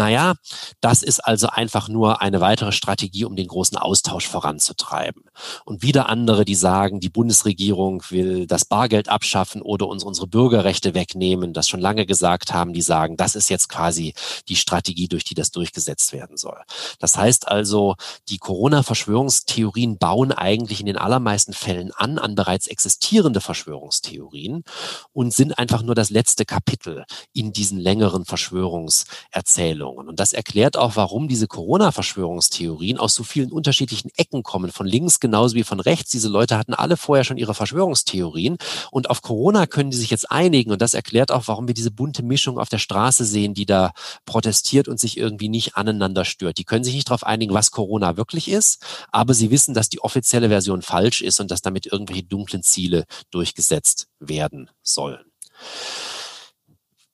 naja, 0.03 0.33
das 0.81 1.01
ist 1.01 1.21
also 1.21 1.47
einfach 1.47 1.87
nur 1.87 2.21
eine 2.21 2.41
weitere 2.41 2.73
Strategie, 2.73 3.23
um 3.23 3.37
den 3.37 3.47
großen 3.47 3.77
Austausch 3.77 4.27
voranzutreiben. 4.27 5.23
Und 5.63 5.81
wieder 5.81 6.09
andere, 6.09 6.43
die 6.43 6.55
sagen, 6.55 6.99
die 6.99 7.07
Bundesregierung 7.07 8.03
will 8.09 8.45
das 8.45 8.65
Bargeld 8.65 9.07
abschaffen 9.07 9.61
oder 9.61 9.87
uns 9.87 10.03
unsere 10.03 10.27
Bürgerrechte 10.27 10.93
wegnehmen, 10.93 11.53
das 11.53 11.69
schon 11.69 11.79
lange 11.79 12.05
gesagt 12.05 12.53
haben, 12.53 12.73
die 12.73 12.81
sagen, 12.81 13.15
das 13.15 13.35
ist 13.35 13.47
jetzt 13.47 13.69
quasi 13.69 14.13
die 14.49 14.57
Strategie, 14.57 15.07
durch 15.07 15.23
die 15.23 15.35
das 15.35 15.51
durchgesetzt 15.51 16.11
werden 16.11 16.35
soll. 16.35 16.59
Das 16.99 17.15
heißt 17.15 17.47
also, 17.47 17.95
die 18.27 18.39
Corona-Verschwörungstheorien 18.39 19.99
bauen 19.99 20.33
eigentlich 20.33 20.81
in 20.81 20.87
den 20.87 20.97
allermeisten 20.97 21.53
Fällen 21.53 21.93
an, 21.93 22.19
an 22.19 22.35
bereits 22.35 22.67
existierende 22.67 23.39
Verschwörungstheorien 23.39 24.65
und 25.13 25.33
sind 25.33 25.57
einfach 25.57 25.81
nur 25.81 25.95
das 25.95 26.09
letzte 26.09 26.43
Kapitel 26.43 27.05
in 27.31 27.53
diesen 27.53 27.79
längeren 27.79 28.25
Verschwörungserzählungen. 28.25 29.92
Zuordnungen. 29.93 30.09
Und 30.09 30.19
das 30.19 30.33
erklärt 30.33 30.77
auch, 30.77 30.95
warum 30.95 31.27
diese 31.27 31.47
Corona-Verschwörungstheorien 31.47 32.97
aus 32.97 33.13
so 33.13 33.23
vielen 33.23 33.51
unterschiedlichen 33.51 34.09
Ecken 34.17 34.43
kommen, 34.43 34.71
von 34.71 34.85
links 34.85 35.19
genauso 35.19 35.55
wie 35.55 35.63
von 35.63 35.79
rechts. 35.79 36.11
Diese 36.11 36.29
Leute 36.29 36.57
hatten 36.57 36.73
alle 36.73 36.97
vorher 36.97 37.23
schon 37.23 37.37
ihre 37.37 37.53
Verschwörungstheorien. 37.53 38.57
Und 38.91 39.09
auf 39.09 39.21
Corona 39.21 39.67
können 39.67 39.91
die 39.91 39.97
sich 39.97 40.09
jetzt 40.09 40.29
einigen. 40.31 40.71
Und 40.71 40.81
das 40.81 40.93
erklärt 40.93 41.31
auch, 41.31 41.47
warum 41.47 41.67
wir 41.67 41.73
diese 41.73 41.91
bunte 41.91 42.23
Mischung 42.23 42.59
auf 42.59 42.69
der 42.69 42.79
Straße 42.79 43.25
sehen, 43.25 43.53
die 43.53 43.65
da 43.65 43.91
protestiert 44.25 44.87
und 44.87 44.99
sich 44.99 45.17
irgendwie 45.17 45.49
nicht 45.49 45.75
aneinander 45.75 46.25
stört. 46.25 46.57
Die 46.57 46.65
können 46.65 46.83
sich 46.83 46.95
nicht 46.95 47.09
darauf 47.09 47.25
einigen, 47.25 47.53
was 47.53 47.71
Corona 47.71 48.17
wirklich 48.17 48.49
ist, 48.49 48.83
aber 49.11 49.33
sie 49.33 49.51
wissen, 49.51 49.73
dass 49.73 49.89
die 49.89 50.01
offizielle 50.01 50.49
Version 50.49 50.81
falsch 50.81 51.21
ist 51.21 51.39
und 51.39 51.51
dass 51.51 51.61
damit 51.61 51.85
irgendwelche 51.85 52.23
dunklen 52.23 52.63
Ziele 52.63 53.05
durchgesetzt 53.31 54.07
werden 54.19 54.69
sollen. 54.81 55.23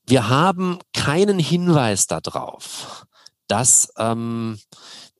Wir 0.09 0.27
haben 0.27 0.79
keinen 0.91 1.37
Hinweis 1.37 2.07
darauf, 2.07 3.05
dass 3.47 3.93
ähm, 3.95 4.57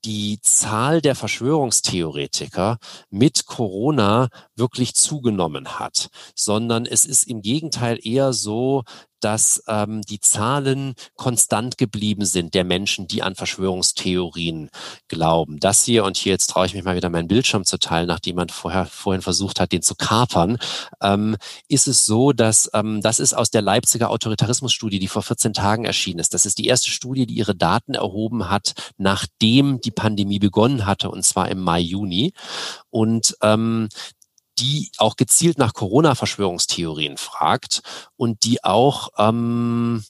die 0.04 0.40
Zahl 0.42 1.00
der 1.00 1.14
Verschwörungstheoretiker 1.14 2.80
mit 3.12 3.46
Corona 3.46 4.30
wirklich 4.56 4.96
zugenommen 4.96 5.78
hat, 5.78 6.10
sondern 6.34 6.88
es 6.88 7.06
ist 7.06 7.28
im 7.28 7.44
Gegenteil 7.44 8.00
eher 8.02 8.34
so, 8.34 8.84
dass 9.20 9.64
ähm, 9.68 10.02
die 10.02 10.20
Zahlen 10.20 10.96
konstant 11.16 11.78
geblieben 11.78 12.26
sind 12.26 12.54
der 12.54 12.64
Menschen, 12.64 13.08
die 13.08 13.22
an 13.22 13.36
Verschwörungstheorien 13.36 14.70
glauben. 15.08 15.60
Das 15.60 15.84
hier, 15.84 16.04
und 16.04 16.18
hier 16.18 16.34
jetzt 16.34 16.48
traue 16.48 16.66
ich 16.66 16.74
mich 16.74 16.84
mal 16.84 16.96
wieder 16.96 17.10
meinen 17.10 17.28
Bildschirm 17.28 17.66
zu 17.66 17.78
teilen, 17.78 18.08
nachdem 18.08 18.36
man 18.36 18.50
vorher 18.50 18.86
vorhin 18.86 19.22
versucht 19.22 19.60
hat, 19.60 19.72
den 19.72 19.82
zu 19.82 19.96
kapern, 19.96 20.58
ähm, 21.02 21.36
ist 21.68 21.88
es 21.88 22.06
so, 22.06 22.34
dass 22.34 22.70
ähm, 22.74 23.02
das 23.02 23.20
ist 23.20 23.34
aus 23.34 23.50
der 23.50 23.62
Leipziger 23.62 24.10
Autoritarismusstudie, 24.10 25.00
die 25.00 25.08
vor 25.08 25.24
14 25.24 25.54
Tagen 25.54 25.86
erschienen 25.86 26.20
ist. 26.20 26.34
Das 26.34 26.46
ist 26.46 26.58
die 26.58 26.68
erste 26.68 26.90
Studie, 26.90 27.26
die 27.26 27.36
ihre 27.36 27.56
Daten 27.56 27.94
erhoben 27.94 28.50
hat, 28.50 28.74
nachdem 28.98 29.82
die 29.82 29.92
Pandemie 29.92 30.40
begonnen 30.40 30.86
hatte, 30.86 31.10
und 31.10 31.24
zwar 31.24 31.50
im 31.50 31.60
Mai, 31.60 31.80
Juni. 31.80 32.34
Und 32.90 33.36
ähm, 33.42 33.90
die 34.60 34.92
auch 34.98 35.16
gezielt 35.16 35.58
nach 35.58 35.74
Corona-Verschwörungstheorien 35.74 37.18
fragt 37.18 37.82
und 38.18 38.44
die 38.44 38.64
auch 38.64 39.10
ähm, 39.18 40.04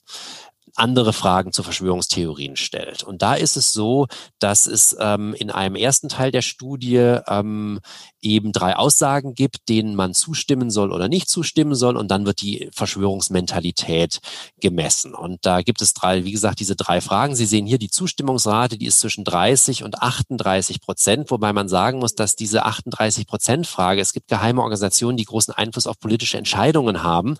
andere 0.76 1.12
Fragen 1.12 1.52
zu 1.52 1.62
Verschwörungstheorien 1.62 2.56
stellt. 2.56 3.02
Und 3.02 3.22
da 3.22 3.34
ist 3.34 3.56
es 3.56 3.72
so, 3.72 4.06
dass 4.38 4.66
es 4.66 4.96
ähm, 4.98 5.34
in 5.34 5.50
einem 5.50 5.76
ersten 5.76 6.08
Teil 6.08 6.30
der 6.30 6.42
Studie 6.42 7.18
ähm, 7.26 7.80
eben 8.22 8.52
drei 8.52 8.76
Aussagen 8.76 9.34
gibt, 9.34 9.68
denen 9.68 9.94
man 9.94 10.14
zustimmen 10.14 10.70
soll 10.70 10.92
oder 10.92 11.08
nicht 11.08 11.28
zustimmen 11.28 11.74
soll. 11.74 11.96
Und 11.96 12.10
dann 12.10 12.26
wird 12.26 12.40
die 12.40 12.70
Verschwörungsmentalität 12.72 14.20
gemessen. 14.60 15.14
Und 15.14 15.44
da 15.46 15.62
gibt 15.62 15.82
es 15.82 15.94
drei, 15.94 16.24
wie 16.24 16.32
gesagt, 16.32 16.60
diese 16.60 16.76
drei 16.76 17.00
Fragen. 17.00 17.34
Sie 17.34 17.46
sehen 17.46 17.66
hier 17.66 17.78
die 17.78 17.90
Zustimmungsrate, 17.90 18.78
die 18.78 18.86
ist 18.86 19.00
zwischen 19.00 19.24
30 19.24 19.84
und 19.84 20.02
38 20.02 20.80
Prozent, 20.80 21.30
wobei 21.30 21.52
man 21.52 21.68
sagen 21.68 21.98
muss, 21.98 22.14
dass 22.14 22.36
diese 22.36 22.64
38 22.64 23.26
Prozent 23.26 23.66
Frage, 23.66 24.00
es 24.00 24.12
gibt 24.12 24.28
geheime 24.28 24.60
Organisationen, 24.60 25.16
die 25.16 25.24
großen 25.24 25.54
Einfluss 25.54 25.86
auf 25.86 25.98
politische 25.98 26.38
Entscheidungen 26.38 27.02
haben, 27.02 27.36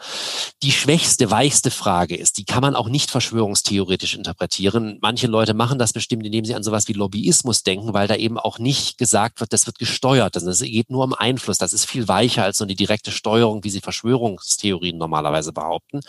die 0.63 0.73
schwächste, 0.73 1.31
weichste 1.31 1.71
Frage 1.71 2.17
ist. 2.17 2.39
Die 2.39 2.45
kann 2.45 2.63
man 2.63 2.77
auch 2.77 2.89
nicht 2.89 3.11
verschwörungstheoretisch 3.11 4.15
interpretieren. 4.15 4.99
Manche 5.01 5.27
Leute 5.27 5.55
machen 5.55 5.79
das 5.79 5.93
bestimmt, 5.93 6.25
indem 6.27 6.45
sie 6.45 6.55
an 6.55 6.63
sowas 6.63 6.89
wie 6.89 6.93
Lobbyismus 6.93 7.63
denken, 7.63 7.93
weil 7.93 8.09
da 8.09 8.17
eben 8.17 8.39
auch 8.39 8.59
nicht 8.59 8.99
gesagt 8.99 9.41
wird, 9.41 9.53
das 9.53 9.67
wird 9.67 9.79
gesteuert. 9.79 10.37
Das 10.37 10.45
geht 10.71 10.91
nur 10.91 11.05
um 11.05 11.15
Einfluss. 11.15 11.59
Das 11.59 11.73
ist 11.73 11.85
viel 11.85 12.09
weicher 12.09 12.45
als 12.45 12.59
so 12.59 12.65
eine 12.65 12.75
direkte 12.75 13.11
Steuerung, 13.11 13.65
wie 13.65 13.71
sie 13.71 13.81
Verschwörungstheorien 13.81 14.99
normalerweise 14.99 15.53
behaupten. 15.53 16.01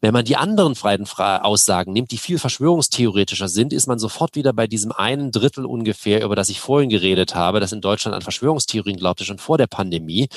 Wenn 0.00 0.12
man 0.12 0.24
die 0.24 0.36
anderen 0.36 0.74
freien 0.74 1.06
Aussagen 1.06 1.92
nimmt, 1.92 2.10
die 2.10 2.18
viel 2.18 2.38
verschwörungstheoretischer 2.38 3.48
sind, 3.48 3.72
ist 3.72 3.86
man 3.86 3.98
sofort 3.98 4.34
wieder 4.34 4.52
bei 4.52 4.66
diesem 4.66 4.92
einen 4.92 5.30
Drittel 5.30 5.64
ungefähr, 5.64 6.24
über 6.24 6.36
das 6.36 6.48
ich 6.48 6.60
vorhin 6.60 6.90
geredet 6.90 7.34
habe, 7.34 7.60
das 7.60 7.72
in 7.72 7.80
Deutschland 7.80 8.14
an 8.14 8.22
Verschwörungstheorien 8.22 8.96
glaubte 8.96 9.24
schon 9.24 9.38
vor 9.38 9.58
der 9.58 9.66
Pandemie 9.66 10.28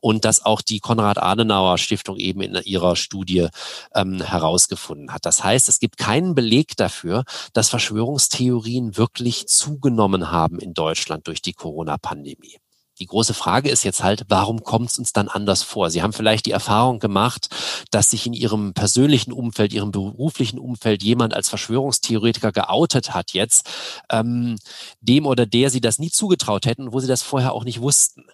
und 0.00 0.24
das 0.24 0.44
auch 0.44 0.62
die 0.62 0.80
Konrad-Adenauer-Stiftung 0.80 2.16
eben 2.16 2.40
in 2.40 2.54
ihrer 2.64 2.96
Studie 2.96 3.48
ähm, 3.94 4.20
herausgefunden 4.20 5.12
hat. 5.12 5.26
Das 5.26 5.42
heißt, 5.42 5.68
es 5.68 5.78
gibt 5.78 5.96
keinen 5.96 6.34
Beleg 6.34 6.76
dafür, 6.76 7.24
dass 7.52 7.70
Verschwörungstheorien 7.70 8.96
wirklich 8.96 9.46
zugenommen 9.46 10.30
haben 10.30 10.58
in 10.58 10.74
Deutschland 10.74 11.26
durch 11.26 11.42
die 11.42 11.52
Corona-Pandemie. 11.52 12.61
Die 13.02 13.06
große 13.06 13.34
Frage 13.34 13.68
ist 13.68 13.82
jetzt 13.82 14.04
halt, 14.04 14.26
warum 14.28 14.62
kommt 14.62 14.90
es 14.90 14.96
uns 14.96 15.12
dann 15.12 15.26
anders 15.26 15.64
vor? 15.64 15.90
Sie 15.90 16.04
haben 16.04 16.12
vielleicht 16.12 16.46
die 16.46 16.52
Erfahrung 16.52 17.00
gemacht, 17.00 17.48
dass 17.90 18.10
sich 18.10 18.26
in 18.26 18.32
Ihrem 18.32 18.74
persönlichen 18.74 19.32
Umfeld, 19.32 19.72
Ihrem 19.72 19.90
beruflichen 19.90 20.60
Umfeld 20.60 21.02
jemand 21.02 21.34
als 21.34 21.48
Verschwörungstheoretiker 21.48 22.52
geoutet 22.52 23.12
hat 23.12 23.32
jetzt, 23.32 23.68
ähm, 24.08 24.56
dem 25.00 25.26
oder 25.26 25.46
der 25.46 25.70
Sie 25.70 25.80
das 25.80 25.98
nie 25.98 26.12
zugetraut 26.12 26.64
hätten, 26.64 26.92
wo 26.92 27.00
Sie 27.00 27.08
das 27.08 27.22
vorher 27.24 27.54
auch 27.54 27.64
nicht 27.64 27.80
wussten. 27.80 28.24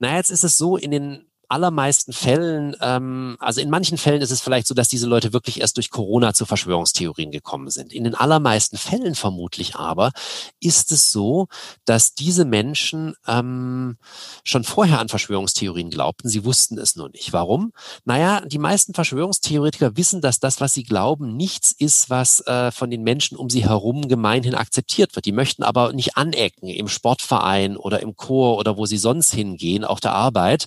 Na, 0.00 0.16
jetzt 0.16 0.30
ist 0.30 0.42
es 0.42 0.58
so, 0.58 0.76
in 0.76 0.90
den 0.90 1.30
allermeisten 1.48 2.12
Fällen, 2.12 2.76
ähm, 2.80 3.36
also 3.40 3.60
in 3.60 3.70
manchen 3.70 3.98
Fällen 3.98 4.22
ist 4.22 4.30
es 4.30 4.40
vielleicht 4.40 4.66
so, 4.66 4.74
dass 4.74 4.88
diese 4.88 5.06
Leute 5.06 5.32
wirklich 5.32 5.60
erst 5.60 5.76
durch 5.76 5.90
Corona 5.90 6.34
zu 6.34 6.46
Verschwörungstheorien 6.46 7.30
gekommen 7.30 7.70
sind. 7.70 7.92
In 7.92 8.04
den 8.04 8.14
allermeisten 8.14 8.76
Fällen 8.76 9.14
vermutlich 9.14 9.76
aber 9.76 10.12
ist 10.60 10.92
es 10.92 11.10
so, 11.10 11.48
dass 11.84 12.14
diese 12.14 12.44
Menschen 12.44 13.14
ähm, 13.26 13.96
schon 14.44 14.64
vorher 14.64 15.00
an 15.00 15.08
Verschwörungstheorien 15.08 15.90
glaubten. 15.90 16.28
Sie 16.28 16.44
wussten 16.44 16.78
es 16.78 16.96
nur 16.96 17.08
nicht. 17.10 17.32
Warum? 17.32 17.72
Naja, 18.04 18.40
die 18.40 18.58
meisten 18.58 18.94
Verschwörungstheoretiker 18.94 19.96
wissen, 19.96 20.20
dass 20.20 20.40
das, 20.40 20.60
was 20.60 20.74
sie 20.74 20.84
glauben, 20.84 21.36
nichts 21.36 21.72
ist, 21.72 22.10
was 22.10 22.40
äh, 22.46 22.70
von 22.70 22.90
den 22.90 23.02
Menschen 23.02 23.36
um 23.36 23.50
sie 23.50 23.64
herum 23.64 24.08
gemeinhin 24.08 24.54
akzeptiert 24.54 25.14
wird. 25.14 25.26
Die 25.26 25.32
möchten 25.32 25.62
aber 25.62 25.92
nicht 25.92 26.16
anecken 26.16 26.68
im 26.68 26.88
Sportverein 26.88 27.76
oder 27.76 28.00
im 28.00 28.16
Chor 28.16 28.58
oder 28.58 28.76
wo 28.76 28.86
sie 28.86 28.98
sonst 28.98 29.32
hingehen, 29.34 29.84
auf 29.84 30.00
der 30.00 30.12
Arbeit. 30.12 30.66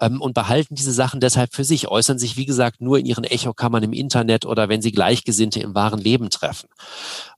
Ähm, 0.00 0.15
und 0.20 0.34
behalten 0.34 0.74
diese 0.74 0.92
Sachen 0.92 1.20
deshalb 1.20 1.54
für 1.54 1.64
sich, 1.64 1.88
äußern 1.88 2.18
sich, 2.18 2.36
wie 2.36 2.46
gesagt, 2.46 2.80
nur 2.80 2.98
in 2.98 3.06
ihren 3.06 3.24
Echokammern 3.24 3.82
im 3.82 3.92
Internet 3.92 4.46
oder 4.46 4.68
wenn 4.68 4.82
sie 4.82 4.92
Gleichgesinnte 4.92 5.60
im 5.60 5.74
wahren 5.74 6.00
Leben 6.00 6.30
treffen. 6.30 6.68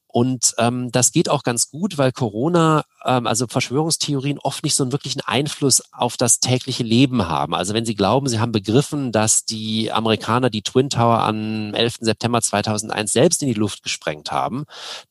Und 0.07 0.55
ähm, 0.59 0.91
das 0.91 1.13
geht 1.13 1.29
auch 1.29 1.43
ganz 1.43 1.71
gut, 1.71 1.99
weil 1.99 2.13
Corona, 2.13 2.85
ähm, 2.98 2.98
also 3.01 3.47
Verschwörungstheorien 3.47 4.39
oft 4.39 4.65
nicht 4.65 4.75
so 4.75 4.83
einen 4.83 4.93
wirklichen 4.93 5.21
Einfluss 5.21 5.83
auf 5.93 6.17
das 6.17 6.41
tägliche 6.41 6.83
Leben 6.83 7.29
haben. 7.29 7.55
Also 7.55 7.75
wenn 7.75 7.85
Sie 7.85 7.95
glauben, 7.95 8.29
Sie 8.29 8.41
haben 8.41 8.53
begriffen, 8.53 9.13
dass 9.13 9.45
die 9.45 9.93
Amerikaner 9.93 10.51
die 10.51 10.63
Twin 10.63 10.91
Tower 10.91 11.21
am 11.21 11.75
11. 11.75 11.99
September 12.01 12.43
2001 12.43 13.13
selbst 13.13 13.43
in 13.43 13.49
die 13.49 13.55
Luft 13.55 13.83
gesprengt 13.83 14.33
haben, 14.33 14.65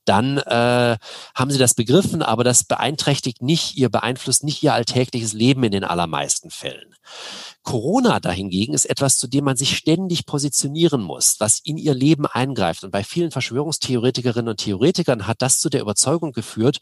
dann 0.05 0.37
äh, 0.37 0.97
haben 1.35 1.51
Sie 1.51 1.57
das 1.57 1.73
begriffen, 1.73 2.21
aber 2.21 2.43
das 2.43 2.63
beeinträchtigt 2.63 3.41
nicht, 3.41 3.77
ihr 3.77 3.89
beeinflusst 3.89 4.43
nicht 4.43 4.63
Ihr 4.63 4.73
alltägliches 4.73 5.33
Leben 5.33 5.63
in 5.63 5.71
den 5.71 5.83
allermeisten 5.83 6.49
Fällen. 6.49 6.95
Corona 7.67 8.21
dahingegen 8.21 8.73
ist 8.73 8.85
etwas, 8.85 9.17
zu 9.17 9.27
dem 9.27 9.43
man 9.43 9.57
sich 9.57 9.75
ständig 9.75 10.25
positionieren 10.25 11.01
muss, 11.01 11.35
was 11.39 11.59
in 11.59 11.75
ihr 11.75 11.93
Leben 11.93 12.25
eingreift. 12.25 12.85
Und 12.85 12.91
bei 12.91 13.03
vielen 13.03 13.29
Verschwörungstheoretikerinnen 13.29 14.47
und 14.47 14.61
Theoretikern 14.61 15.27
hat 15.27 15.41
das 15.41 15.59
zu 15.59 15.69
der 15.69 15.81
Überzeugung 15.81 16.31
geführt, 16.31 16.77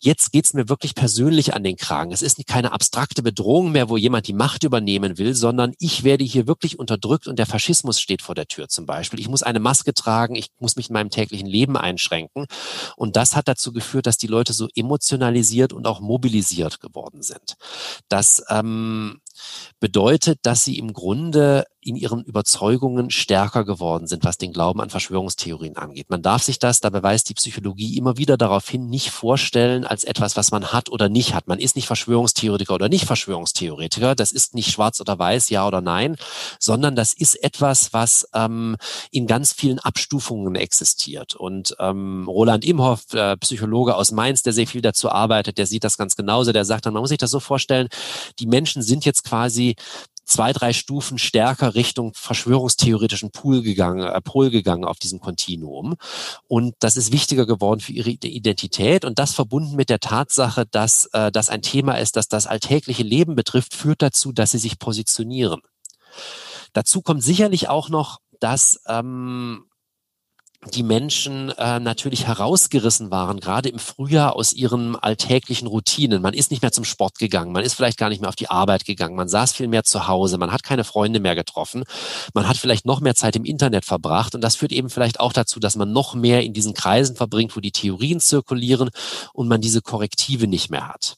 jetzt 0.00 0.30
geht's 0.38 0.54
mir 0.54 0.68
wirklich 0.68 0.94
persönlich 0.94 1.54
an 1.54 1.64
den 1.64 1.74
Kragen. 1.74 2.12
Es 2.12 2.22
ist 2.22 2.46
keine 2.46 2.70
abstrakte 2.70 3.24
Bedrohung 3.24 3.72
mehr, 3.72 3.88
wo 3.88 3.96
jemand 3.96 4.28
die 4.28 4.32
Macht 4.32 4.62
übernehmen 4.62 5.18
will, 5.18 5.34
sondern 5.34 5.74
ich 5.80 6.04
werde 6.04 6.22
hier 6.22 6.46
wirklich 6.46 6.78
unterdrückt 6.78 7.26
und 7.26 7.40
der 7.40 7.46
Faschismus 7.46 8.00
steht 8.00 8.22
vor 8.22 8.36
der 8.36 8.46
Tür 8.46 8.68
zum 8.68 8.86
Beispiel. 8.86 9.18
Ich 9.18 9.28
muss 9.28 9.42
eine 9.42 9.58
Maske 9.58 9.94
tragen, 9.94 10.36
ich 10.36 10.52
muss 10.60 10.76
mich 10.76 10.90
in 10.90 10.92
meinem 10.92 11.10
täglichen 11.10 11.48
Leben 11.48 11.76
einschränken. 11.76 12.46
Und 12.94 13.16
das 13.16 13.34
hat 13.34 13.48
dazu 13.48 13.72
geführt, 13.72 14.06
dass 14.06 14.16
die 14.16 14.28
Leute 14.28 14.52
so 14.52 14.68
emotionalisiert 14.76 15.72
und 15.72 15.88
auch 15.88 15.98
mobilisiert 15.98 16.78
geworden 16.78 17.22
sind. 17.22 17.56
Das 18.08 18.40
ähm, 18.48 19.20
bedeutet, 19.80 20.40
dass 20.42 20.64
sie 20.64 20.78
im 20.78 20.92
Grunde 20.92 21.64
in 21.80 21.96
ihren 21.96 22.22
Überzeugungen 22.24 23.10
stärker 23.10 23.64
geworden 23.64 24.06
sind, 24.06 24.24
was 24.24 24.36
den 24.36 24.52
Glauben 24.52 24.80
an 24.80 24.90
Verschwörungstheorien 24.90 25.76
angeht. 25.76 26.10
Man 26.10 26.22
darf 26.22 26.42
sich 26.42 26.58
das, 26.58 26.80
da 26.80 26.90
beweist 26.90 27.28
die 27.28 27.34
Psychologie 27.34 27.96
immer 27.96 28.18
wieder 28.18 28.36
darauf 28.36 28.68
hin, 28.68 28.90
nicht 28.90 29.10
vorstellen 29.10 29.84
als 29.84 30.04
etwas, 30.04 30.36
was 30.36 30.50
man 30.50 30.66
hat 30.66 30.90
oder 30.90 31.08
nicht 31.08 31.34
hat. 31.34 31.46
Man 31.48 31.58
ist 31.58 31.76
nicht 31.76 31.86
Verschwörungstheoretiker 31.86 32.74
oder 32.74 32.88
nicht 32.88 33.06
Verschwörungstheoretiker. 33.06 34.14
Das 34.14 34.32
ist 34.32 34.54
nicht 34.54 34.70
schwarz 34.70 35.00
oder 35.00 35.18
weiß, 35.18 35.48
ja 35.50 35.66
oder 35.66 35.80
nein, 35.80 36.16
sondern 36.58 36.94
das 36.94 37.14
ist 37.14 37.42
etwas, 37.42 37.92
was 37.92 38.28
ähm, 38.34 38.76
in 39.10 39.26
ganz 39.26 39.52
vielen 39.52 39.78
Abstufungen 39.78 40.56
existiert. 40.56 41.36
Und 41.36 41.74
ähm, 41.78 42.26
Roland 42.28 42.64
Imhoff, 42.64 43.14
äh, 43.14 43.36
Psychologe 43.38 43.94
aus 43.94 44.10
Mainz, 44.10 44.42
der 44.42 44.52
sehr 44.52 44.66
viel 44.66 44.82
dazu 44.82 45.10
arbeitet, 45.10 45.58
der 45.58 45.66
sieht 45.66 45.84
das 45.84 45.96
ganz 45.96 46.16
genauso. 46.16 46.52
Der 46.52 46.64
sagt 46.64 46.84
dann, 46.84 46.92
man 46.92 47.02
muss 47.02 47.08
sich 47.08 47.18
das 47.18 47.30
so 47.30 47.40
vorstellen, 47.40 47.88
die 48.40 48.46
Menschen 48.46 48.82
sind 48.82 49.04
jetzt 49.04 49.24
quasi 49.28 49.76
zwei, 50.28 50.52
drei 50.52 50.72
Stufen 50.72 51.18
stärker 51.18 51.74
Richtung 51.74 52.12
verschwörungstheoretischen 52.14 53.30
Pool 53.30 53.62
gegangen, 53.62 54.06
äh, 54.06 54.20
Pol 54.20 54.50
gegangen 54.50 54.84
auf 54.84 54.98
diesem 54.98 55.20
Kontinuum. 55.20 55.96
Und 56.46 56.74
das 56.80 56.96
ist 56.96 57.12
wichtiger 57.12 57.46
geworden 57.46 57.80
für 57.80 57.92
ihre 57.92 58.10
Identität. 58.10 59.04
Und 59.04 59.18
das 59.18 59.34
verbunden 59.34 59.74
mit 59.74 59.90
der 59.90 60.00
Tatsache, 60.00 60.66
dass 60.66 61.06
äh, 61.12 61.32
das 61.32 61.48
ein 61.48 61.62
Thema 61.62 61.94
ist, 61.94 62.16
das 62.16 62.28
das 62.28 62.46
alltägliche 62.46 63.02
Leben 63.02 63.34
betrifft, 63.34 63.74
führt 63.74 64.02
dazu, 64.02 64.32
dass 64.32 64.50
sie 64.50 64.58
sich 64.58 64.78
positionieren. 64.78 65.60
Dazu 66.74 67.00
kommt 67.00 67.22
sicherlich 67.22 67.68
auch 67.68 67.88
noch, 67.88 68.18
dass 68.40 68.80
ähm, 68.86 69.64
die 70.66 70.82
Menschen 70.82 71.50
äh, 71.50 71.78
natürlich 71.78 72.26
herausgerissen 72.26 73.12
waren, 73.12 73.38
gerade 73.38 73.68
im 73.68 73.78
Frühjahr 73.78 74.34
aus 74.34 74.52
ihren 74.52 74.96
alltäglichen 74.96 75.68
Routinen. 75.68 76.20
Man 76.20 76.34
ist 76.34 76.50
nicht 76.50 76.62
mehr 76.62 76.72
zum 76.72 76.84
Sport 76.84 77.18
gegangen, 77.18 77.52
man 77.52 77.62
ist 77.62 77.74
vielleicht 77.74 77.96
gar 77.96 78.08
nicht 78.08 78.20
mehr 78.20 78.28
auf 78.28 78.36
die 78.36 78.50
Arbeit 78.50 78.84
gegangen, 78.84 79.14
man 79.14 79.28
saß 79.28 79.52
viel 79.52 79.68
mehr 79.68 79.84
zu 79.84 80.08
Hause, 80.08 80.36
man 80.36 80.50
hat 80.50 80.64
keine 80.64 80.82
Freunde 80.82 81.20
mehr 81.20 81.36
getroffen, 81.36 81.84
man 82.34 82.48
hat 82.48 82.56
vielleicht 82.56 82.86
noch 82.86 83.00
mehr 83.00 83.14
Zeit 83.14 83.36
im 83.36 83.44
Internet 83.44 83.84
verbracht 83.84 84.34
und 84.34 84.40
das 84.40 84.56
führt 84.56 84.72
eben 84.72 84.90
vielleicht 84.90 85.20
auch 85.20 85.32
dazu, 85.32 85.60
dass 85.60 85.76
man 85.76 85.92
noch 85.92 86.14
mehr 86.14 86.42
in 86.42 86.52
diesen 86.52 86.74
Kreisen 86.74 87.14
verbringt, 87.14 87.56
wo 87.56 87.60
die 87.60 87.72
Theorien 87.72 88.18
zirkulieren 88.18 88.90
und 89.32 89.46
man 89.46 89.60
diese 89.60 89.80
Korrektive 89.80 90.48
nicht 90.48 90.70
mehr 90.70 90.88
hat. 90.88 91.16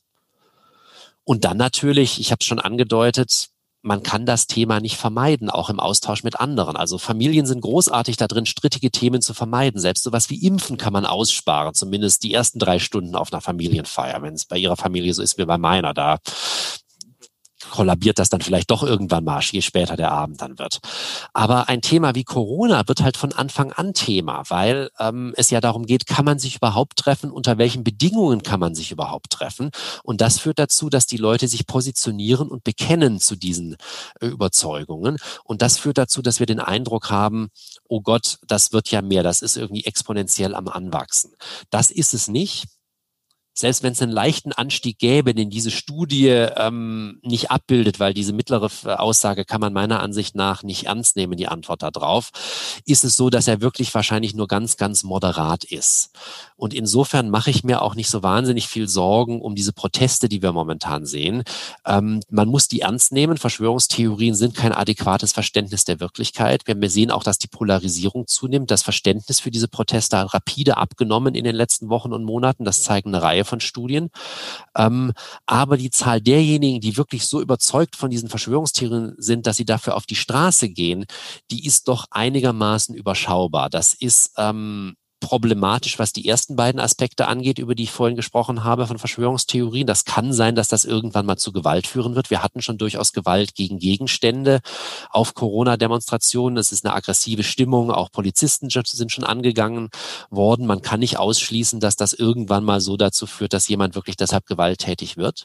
Und 1.25 1.45
dann 1.45 1.57
natürlich, 1.57 2.21
ich 2.21 2.31
habe 2.31 2.41
es 2.41 2.47
schon 2.47 2.61
angedeutet, 2.61 3.49
man 3.83 4.03
kann 4.03 4.27
das 4.27 4.47
Thema 4.47 4.81
nicht 4.81 4.97
vermeiden, 4.97 5.49
auch 5.49 5.71
im 5.71 5.81
Austausch 5.81 6.23
mit 6.23 6.39
anderen. 6.39 6.77
Also 6.77 6.99
Familien 6.99 7.47
sind 7.47 7.63
großartig 7.63 8.17
da 8.17 8.27
drin, 8.27 8.47
strittige 8.47 8.91
Themen 8.91 9.23
zu 9.23 9.33
vermeiden. 9.33 9.81
Selbst 9.81 10.03
sowas 10.03 10.29
wie 10.29 10.45
Impfen 10.45 10.77
kann 10.77 10.93
man 10.93 11.07
aussparen, 11.07 11.75
zumindest 11.75 12.23
die 12.23 12.35
ersten 12.35 12.59
drei 12.59 12.79
Stunden 12.79 13.17
auf 13.17 13.33
einer 13.33 13.41
Familienfeier, 13.41 14.21
wenn 14.23 14.35
es 14.35 14.45
bei 14.45 14.59
ihrer 14.59 14.77
Familie 14.77 15.15
so 15.15 15.23
ist 15.23 15.39
wie 15.39 15.47
bei 15.47 15.59
meiner. 15.59 15.95
Da 15.95 16.19
kollabiert 17.71 18.19
das 18.19 18.29
dann 18.29 18.41
vielleicht 18.41 18.71
doch 18.71 18.83
irgendwann 18.83 19.25
mal, 19.25 19.41
je 19.41 19.63
später 19.63 19.97
der 19.97 20.13
Abend 20.13 20.43
dann 20.43 20.59
wird. 20.59 20.81
Aber 21.33 21.69
ein 21.69 21.81
Thema 21.81 22.15
wie 22.15 22.25
Corona 22.25 22.87
wird 22.87 23.03
halt 23.03 23.17
von 23.17 23.33
Anfang 23.33 23.73
an 23.73 23.95
Thema, 23.95 24.43
weil 24.49 24.91
ähm, 24.99 25.33
es 25.37 25.51
ja 25.51 25.61
darum 25.61 25.87
geht, 25.87 26.07
kann 26.07 26.25
man 26.25 26.39
sich 26.39 26.57
überhaupt 26.57 26.99
treffen, 26.99 27.31
unter 27.31 27.59
welchen 27.59 27.85
Bedingungen 27.85 28.43
kann 28.43 28.61
man 28.61 28.75
sich 28.75 28.91
überhaupt 28.91 29.31
treffen. 29.31 29.71
Und 30.03 30.21
das 30.21 30.39
führt 30.39 30.59
dazu, 30.59 30.91
dass 30.91 31.07
die 31.07 31.17
Leute 31.17 31.49
sich 31.49 31.67
positionieren 31.67 32.49
und 32.49 32.65
bekennen 32.65 33.21
zu 33.21 33.37
diesen 33.37 33.77
äh, 34.21 34.27
Überzeugungen. 34.27 35.17
Und 35.45 35.63
das 35.63 35.79
führt 35.79 35.99
dazu, 35.99 36.23
dass 36.23 36.41
wir 36.41 36.47
den 36.47 36.61
Eindruck 36.61 37.11
haben, 37.11 37.49
oh 37.89 38.01
Gott, 38.01 38.39
das 38.47 38.73
wird 38.73 38.91
ja 38.91 39.03
mehr, 39.03 39.23
das 39.23 39.43
ist 39.43 39.57
irgendwie 39.57 39.85
exponentiell 39.85 40.55
am 40.55 40.69
Anwachsen. 40.69 41.33
Das 41.71 41.91
ist 41.91 42.15
es 42.15 42.29
nicht 42.29 42.67
selbst 43.61 43.83
wenn 43.83 43.93
es 43.93 44.03
einen 44.03 44.13
leichten 44.13 44.53
Anstieg 44.53 44.99
gäbe, 44.99 45.35
den 45.35 45.51
diese 45.51 45.71
Studie 45.71 46.29
ähm, 46.29 47.21
nicht 47.23 47.51
abbildet, 47.51 48.01
weil 48.01 48.15
diese 48.15 48.33
mittlere 48.33 48.71
Aussage 49.01 49.45
kann 49.45 49.61
man 49.61 49.73
meiner 49.73 50.01
Ansicht 50.01 50.35
nach 50.35 50.63
nicht 50.63 50.87
ernst 50.87 51.17
nehmen, 51.17 51.37
die 51.37 51.49
Antwort 51.49 51.83
darauf, 51.83 52.31
ist 52.87 53.05
es 53.05 53.17
so, 53.17 53.31
dass 53.31 53.49
er 53.49 53.61
wirklich 53.61 53.95
wahrscheinlich 53.95 54.35
nur 54.35 54.49
ganz, 54.49 54.77
ganz 54.77 55.03
moderat 55.03 55.65
ist. 55.65 56.11
Und 56.57 56.75
insofern 56.75 57.31
mache 57.31 57.51
ich 57.51 57.65
mir 57.65 57.83
auch 57.83 57.95
nicht 57.95 58.11
so 58.11 58.23
wahnsinnig 58.23 58.69
viel 58.69 58.89
Sorgen 58.89 59.41
um 59.41 59.55
diese 59.55 59.73
Proteste, 59.73 60.29
die 60.29 60.43
wir 60.43 60.53
momentan 60.53 61.07
sehen. 61.07 61.43
Ähm, 61.87 62.21
man 62.31 62.49
muss 62.49 62.69
die 62.69 62.81
ernst 62.81 63.13
nehmen. 63.13 63.37
Verschwörungstheorien 63.37 64.35
sind 64.35 64.55
kein 64.55 64.73
adäquates 64.73 65.33
Verständnis 65.33 65.85
der 65.85 66.01
Wirklichkeit. 66.01 66.63
Wir 66.67 66.91
sehen 66.91 67.11
auch, 67.11 67.23
dass 67.23 67.39
die 67.39 67.49
Polarisierung 67.49 68.27
zunimmt. 68.27 68.71
Das 68.71 68.83
Verständnis 68.83 69.41
für 69.41 69.51
diese 69.51 69.69
Proteste 69.69 70.19
hat 70.19 70.35
rapide 70.35 70.77
abgenommen 70.77 71.35
in 71.35 71.45
den 71.45 71.57
letzten 71.57 71.89
Wochen 71.89 72.13
und 72.13 72.25
Monaten. 72.25 72.65
Das 72.65 72.83
zeigen 72.83 73.15
eine 73.15 73.23
Reihe 73.23 73.45
von 73.51 73.61
Studien. 73.61 74.09
Ähm, 74.77 75.13
aber 75.45 75.77
die 75.77 75.91
Zahl 75.91 76.23
derjenigen, 76.23 76.81
die 76.81 76.97
wirklich 76.97 77.27
so 77.27 77.43
überzeugt 77.43 77.97
von 77.97 78.11
diesen 78.11 78.31
Verschwörungstheorien 78.31 79.15
sind, 79.19 79.47
dass 79.47 79.59
sie 79.59 79.67
dafür 79.67 79.97
auf 79.97 80.07
die 80.07 80.17
Straße 80.17 80.71
gehen, 80.71 81.05
die 81.51 81.67
ist 81.67 81.89
doch 81.89 82.07
einigermaßen 82.11 82.95
überschaubar. 82.95 83.69
Das 83.69 83.93
ist 83.93 84.33
ähm, 84.39 84.97
problematisch, 85.21 85.99
was 85.99 86.13
die 86.13 86.27
ersten 86.27 86.57
beiden 86.57 86.81
Aspekte 86.81 87.29
angeht, 87.29 87.59
über 87.59 87.75
die 87.75 87.85
ich 87.85 87.93
vorhin 87.93 88.17
gesprochen 88.17 88.65
habe, 88.65 88.87
von 88.87 88.99
Verschwörungstheorien. 88.99 89.87
Das 89.87 90.05
kann 90.05 90.33
sein, 90.33 90.55
dass 90.55 90.69
das 90.69 90.85
irgendwann 90.85 91.27
mal 91.27 91.37
zu 91.37 91.53
Gewalt 91.53 91.87
führen 91.87 92.15
wird. 92.15 92.31
Wir 92.31 92.43
hatten 92.43 92.63
schon 92.63 92.79
durchaus 92.79 93.13
Gewalt 93.13 93.55
gegen 93.55 93.79
Gegenstände 93.79 94.61
auf 95.11 95.35
Corona-Demonstrationen. 95.35 96.57
Es 96.57 96.73
ist 96.73 96.85
eine 96.85 96.95
aggressive 96.95 97.43
Stimmung. 97.43 97.91
Auch 97.91 98.11
Polizisten 98.11 98.71
sind 98.71 99.13
schon 99.13 99.25
angegangen 99.25 99.91
worden. 100.31 100.67
Man 100.67 100.83
kann 100.83 101.01
nicht 101.01 101.19
ausschließen, 101.19 101.81
dass 101.81 101.97
das 101.97 102.15
irgendwann 102.15 102.65
mal 102.65 102.81
so 102.81 102.97
dazu 102.97 103.27
führt, 103.27 103.53
dass 103.53 103.69
jemand 103.69 103.95
wirklich 103.95 104.17
deshalb 104.17 104.47
gewalttätig 104.47 105.19
wird. 105.19 105.45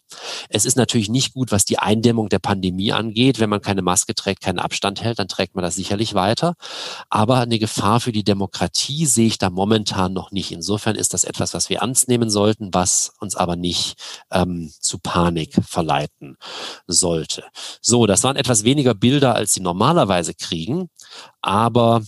Es 0.49 0.65
ist 0.65 0.77
natürlich 0.77 1.09
nicht 1.09 1.33
gut, 1.33 1.51
was 1.51 1.65
die 1.65 1.79
Eindämmung 1.79 2.29
der 2.29 2.39
Pandemie 2.39 2.93
angeht. 2.93 3.39
Wenn 3.39 3.49
man 3.49 3.61
keine 3.61 3.81
Maske 3.81 4.15
trägt, 4.15 4.41
keinen 4.41 4.59
Abstand 4.59 5.03
hält, 5.03 5.19
dann 5.19 5.27
trägt 5.27 5.53
man 5.53 5.63
das 5.63 5.75
sicherlich 5.75 6.13
weiter. 6.13 6.55
Aber 7.09 7.39
eine 7.39 7.59
Gefahr 7.59 7.99
für 7.99 8.13
die 8.13 8.23
Demokratie 8.23 9.05
sehe 9.05 9.27
ich 9.27 9.37
da 9.37 9.49
momentan 9.49 9.64
momentan 9.65 10.13
noch 10.13 10.31
nicht. 10.31 10.51
Insofern 10.51 10.95
ist 10.95 11.15
das 11.15 11.23
etwas, 11.23 11.55
was 11.55 11.69
wir 11.69 11.79
ernst 11.79 12.07
nehmen 12.07 12.29
sollten, 12.29 12.71
was 12.71 13.11
uns 13.19 13.35
aber 13.35 13.55
nicht 13.55 13.95
ähm, 14.31 14.71
zu 14.79 14.99
Panik 14.99 15.55
verleiten 15.67 16.37
sollte. 16.85 17.45
So, 17.81 18.05
das 18.05 18.23
waren 18.23 18.35
etwas 18.35 18.63
weniger 18.63 18.93
Bilder, 18.93 19.33
als 19.33 19.53
Sie 19.53 19.61
normalerweise 19.61 20.35
kriegen, 20.35 20.89
aber 21.41 22.03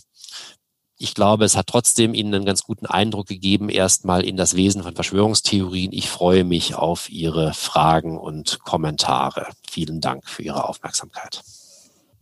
ich 0.99 1.15
glaube, 1.15 1.45
es 1.45 1.57
hat 1.57 1.67
trotzdem 1.67 2.13
Ihnen 2.13 2.33
einen 2.33 2.45
ganz 2.45 2.61
guten 2.63 2.85
Eindruck 2.85 3.27
gegeben, 3.27 3.69
erstmal 3.69 4.23
in 4.23 4.37
das 4.37 4.55
Wesen 4.55 4.83
von 4.83 4.93
Verschwörungstheorien. 4.93 5.91
Ich 5.93 6.09
freue 6.09 6.43
mich 6.43 6.75
auf 6.75 7.09
Ihre 7.09 7.53
Fragen 7.53 8.17
und 8.17 8.59
Kommentare. 8.59 9.47
Vielen 9.67 10.01
Dank 10.01 10.27
für 10.27 10.43
Ihre 10.43 10.67
Aufmerksamkeit. 10.67 11.43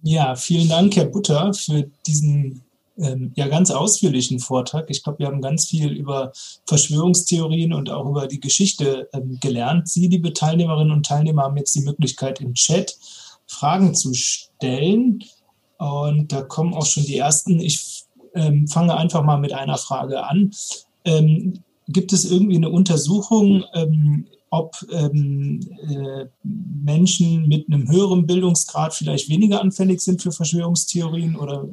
Ja, 0.01 0.35
vielen 0.35 0.69
Dank, 0.69 0.95
Herr 0.95 1.05
Butter, 1.05 1.53
für 1.53 1.89
diesen 2.05 2.64
ähm, 2.97 3.31
ja 3.35 3.47
ganz 3.47 3.71
ausführlichen 3.71 4.39
Vortrag. 4.39 4.89
Ich 4.89 5.03
glaube, 5.03 5.19
wir 5.19 5.27
haben 5.27 5.41
ganz 5.41 5.67
viel 5.67 5.91
über 5.91 6.31
Verschwörungstheorien 6.65 7.73
und 7.73 7.89
auch 7.89 8.07
über 8.07 8.27
die 8.27 8.39
Geschichte 8.39 9.09
ähm, 9.13 9.37
gelernt. 9.39 9.87
Sie, 9.89 10.07
liebe 10.07 10.33
Teilnehmerinnen 10.33 10.93
und 10.93 11.05
Teilnehmer, 11.05 11.43
haben 11.43 11.57
jetzt 11.57 11.75
die 11.75 11.81
Möglichkeit 11.81 12.41
im 12.41 12.53
Chat 12.53 12.97
Fragen 13.47 13.93
zu 13.93 14.13
stellen. 14.13 15.23
Und 15.77 16.31
da 16.31 16.41
kommen 16.41 16.73
auch 16.73 16.85
schon 16.85 17.03
die 17.03 17.17
ersten. 17.17 17.59
Ich 17.59 18.05
ähm, 18.33 18.67
fange 18.67 18.95
einfach 18.95 19.23
mal 19.23 19.37
mit 19.37 19.53
einer 19.53 19.77
Frage 19.77 20.23
an. 20.23 20.51
Ähm, 21.03 21.63
gibt 21.87 22.13
es 22.13 22.29
irgendwie 22.29 22.55
eine 22.55 22.69
Untersuchung, 22.69 23.63
ähm, 23.73 24.25
ob 24.49 24.75
ähm, 24.91 25.59
äh, 25.89 26.25
Menschen 26.43 27.47
mit 27.47 27.67
einem 27.67 27.91
höheren 27.91 28.25
Bildungsgrad 28.25 28.93
vielleicht 28.93 29.29
weniger 29.29 29.61
anfällig 29.61 30.01
sind 30.01 30.21
für 30.21 30.31
Verschwörungstheorien 30.31 31.35
oder 31.35 31.67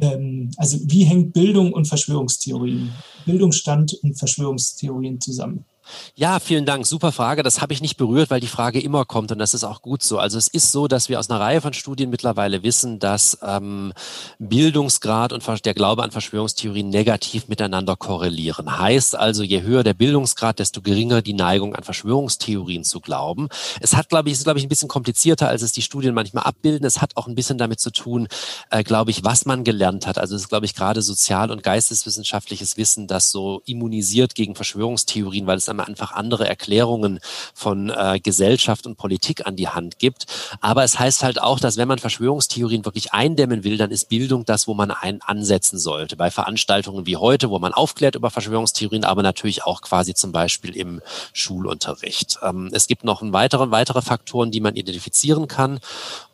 ähm, 0.00 0.50
also 0.56 0.78
wie 0.82 1.04
hängt 1.04 1.32
Bildung 1.32 1.72
und 1.72 1.86
Verschwörungstheorien, 1.86 2.92
Bildungsstand 3.26 3.94
und 4.02 4.18
Verschwörungstheorien 4.18 5.20
zusammen? 5.20 5.64
Ja, 6.14 6.38
vielen 6.40 6.66
Dank. 6.66 6.86
Super 6.86 7.12
Frage. 7.12 7.42
Das 7.42 7.60
habe 7.60 7.72
ich 7.72 7.80
nicht 7.80 7.96
berührt, 7.96 8.30
weil 8.30 8.40
die 8.40 8.46
Frage 8.46 8.80
immer 8.80 9.04
kommt 9.04 9.32
und 9.32 9.38
das 9.38 9.54
ist 9.54 9.64
auch 9.64 9.82
gut 9.82 10.02
so. 10.02 10.18
Also 10.18 10.38
es 10.38 10.48
ist 10.48 10.72
so, 10.72 10.88
dass 10.88 11.08
wir 11.08 11.18
aus 11.18 11.30
einer 11.30 11.40
Reihe 11.40 11.60
von 11.60 11.72
Studien 11.72 12.10
mittlerweile 12.10 12.62
wissen, 12.62 12.98
dass 12.98 13.38
ähm, 13.42 13.92
Bildungsgrad 14.38 15.32
und 15.32 15.44
der 15.64 15.74
Glaube 15.74 16.02
an 16.02 16.10
Verschwörungstheorien 16.10 16.88
negativ 16.88 17.48
miteinander 17.48 17.96
korrelieren. 17.96 18.78
Heißt 18.78 19.16
also, 19.16 19.42
je 19.42 19.62
höher 19.62 19.82
der 19.82 19.94
Bildungsgrad, 19.94 20.58
desto 20.58 20.80
geringer 20.82 21.22
die 21.22 21.34
Neigung 21.34 21.74
an 21.74 21.84
Verschwörungstheorien 21.84 22.84
zu 22.84 23.00
glauben. 23.00 23.48
Es 23.80 23.94
hat, 23.94 24.08
glaube 24.08 24.28
ich, 24.28 24.34
ist 24.34 24.44
glaube 24.44 24.58
ich 24.58 24.64
ein 24.64 24.68
bisschen 24.68 24.88
komplizierter, 24.88 25.48
als 25.48 25.62
es 25.62 25.72
die 25.72 25.82
Studien 25.82 26.14
manchmal 26.14 26.44
abbilden. 26.44 26.86
Es 26.86 27.00
hat 27.00 27.16
auch 27.16 27.26
ein 27.26 27.34
bisschen 27.34 27.58
damit 27.58 27.80
zu 27.80 27.90
tun, 27.90 28.28
äh, 28.70 28.82
glaube 28.82 29.10
ich, 29.10 29.24
was 29.24 29.44
man 29.46 29.64
gelernt 29.64 30.06
hat. 30.06 30.18
Also 30.18 30.34
es 30.34 30.42
ist, 30.42 30.48
glaube 30.48 30.66
ich, 30.66 30.74
gerade 30.74 31.02
sozial- 31.02 31.50
und 31.50 31.62
geisteswissenschaftliches 31.62 32.76
Wissen, 32.76 33.06
das 33.06 33.30
so 33.30 33.62
immunisiert 33.66 34.34
gegen 34.34 34.54
Verschwörungstheorien, 34.54 35.46
weil 35.46 35.58
es 35.58 35.66
einem 35.80 35.88
einfach 35.88 36.12
andere 36.12 36.48
Erklärungen 36.48 37.20
von 37.54 37.90
äh, 37.90 38.20
Gesellschaft 38.20 38.86
und 38.86 38.96
Politik 38.96 39.46
an 39.46 39.56
die 39.56 39.68
Hand 39.68 39.98
gibt. 39.98 40.26
Aber 40.60 40.84
es 40.84 40.98
heißt 40.98 41.22
halt 41.22 41.40
auch, 41.40 41.60
dass 41.60 41.76
wenn 41.76 41.88
man 41.88 41.98
Verschwörungstheorien 41.98 42.84
wirklich 42.84 43.12
eindämmen 43.12 43.64
will, 43.64 43.76
dann 43.76 43.90
ist 43.90 44.08
Bildung 44.08 44.44
das, 44.44 44.66
wo 44.66 44.74
man 44.74 44.90
ein 44.90 45.20
ansetzen 45.22 45.78
sollte. 45.78 46.16
Bei 46.16 46.30
Veranstaltungen 46.30 47.06
wie 47.06 47.16
heute, 47.16 47.50
wo 47.50 47.58
man 47.58 47.72
aufklärt 47.72 48.14
über 48.14 48.30
Verschwörungstheorien, 48.30 49.04
aber 49.04 49.22
natürlich 49.22 49.64
auch 49.64 49.80
quasi 49.80 50.14
zum 50.14 50.32
Beispiel 50.32 50.76
im 50.76 51.00
Schulunterricht. 51.32 52.38
Ähm, 52.42 52.70
es 52.72 52.86
gibt 52.86 53.04
noch 53.04 53.22
weitere, 53.32 53.70
weitere 53.70 54.02
Faktoren, 54.02 54.50
die 54.50 54.60
man 54.60 54.76
identifizieren 54.76 55.48
kann. 55.48 55.80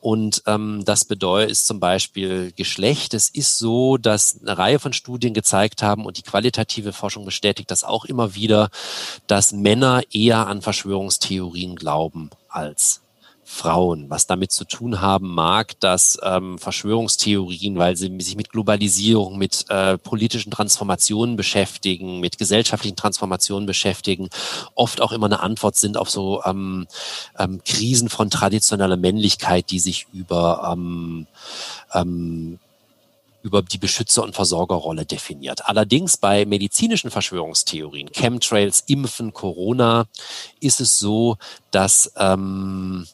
Und 0.01 0.43
ähm, 0.47 0.83
das 0.85 1.05
bedeutet 1.05 1.57
zum 1.57 1.79
Beispiel 1.79 2.53
Geschlecht. 2.57 3.13
Es 3.15 3.29
ist 3.29 3.59
so, 3.59 3.99
dass 3.99 4.39
eine 4.41 4.57
Reihe 4.57 4.79
von 4.79 4.93
Studien 4.93 5.35
gezeigt 5.35 5.83
haben 5.83 6.07
und 6.07 6.17
die 6.17 6.23
qualitative 6.23 6.93
Forschung 6.93 7.25
bestätigt 7.25 7.71
das 7.71 7.85
auch 7.85 8.05
immer 8.07 8.35
wieder, 8.35 8.71
dass 9.31 9.53
Männer 9.53 10.03
eher 10.13 10.49
an 10.49 10.61
Verschwörungstheorien 10.61 11.77
glauben 11.77 12.31
als 12.49 13.03
Frauen, 13.45 14.09
was 14.09 14.27
damit 14.27 14.53
zu 14.53 14.65
tun 14.65 15.01
haben 15.01 15.35
mag, 15.35 15.79
dass 15.81 16.19
ähm, 16.23 16.59
Verschwörungstheorien, 16.59 17.77
weil 17.79 17.97
sie 17.97 18.17
sich 18.21 18.37
mit 18.37 18.51
Globalisierung, 18.51 19.39
mit 19.39 19.67
äh, 19.69 19.99
politischen 19.99 20.51
Transformationen 20.51 21.37
beschäftigen, 21.37 22.21
mit 22.21 22.39
gesellschaftlichen 22.39 22.97
Transformationen 22.97 23.67
beschäftigen, 23.67 24.31
oft 24.75 25.01
auch 25.01 25.13
immer 25.13 25.27
eine 25.27 25.41
Antwort 25.41 25.77
sind 25.77 25.97
auf 25.97 26.09
so 26.09 26.43
ähm, 26.45 26.87
ähm, 27.39 27.61
Krisen 27.65 28.09
von 28.09 28.31
traditioneller 28.31 28.97
Männlichkeit, 28.97 29.71
die 29.71 29.81
sich 29.81 30.07
über 30.13 30.71
ähm, 30.73 31.27
ähm, 31.93 32.59
über 33.43 33.63
die 33.63 33.79
Beschützer- 33.79 34.23
und 34.23 34.35
Versorgerrolle 34.35 35.07
definiert. 35.07 35.67
Allerdings 35.67 36.17
bei 36.17 36.45
medizinischen 36.45 37.11
Verschwörungstheorien, 37.11 38.11
Chemtrails, 38.13 38.85
Impfen, 38.87 39.33
Corona, 39.33 40.07
ist 40.61 40.81
es 40.81 40.99
so, 40.99 41.37
dass 41.71 42.13
ähm, 42.17 43.07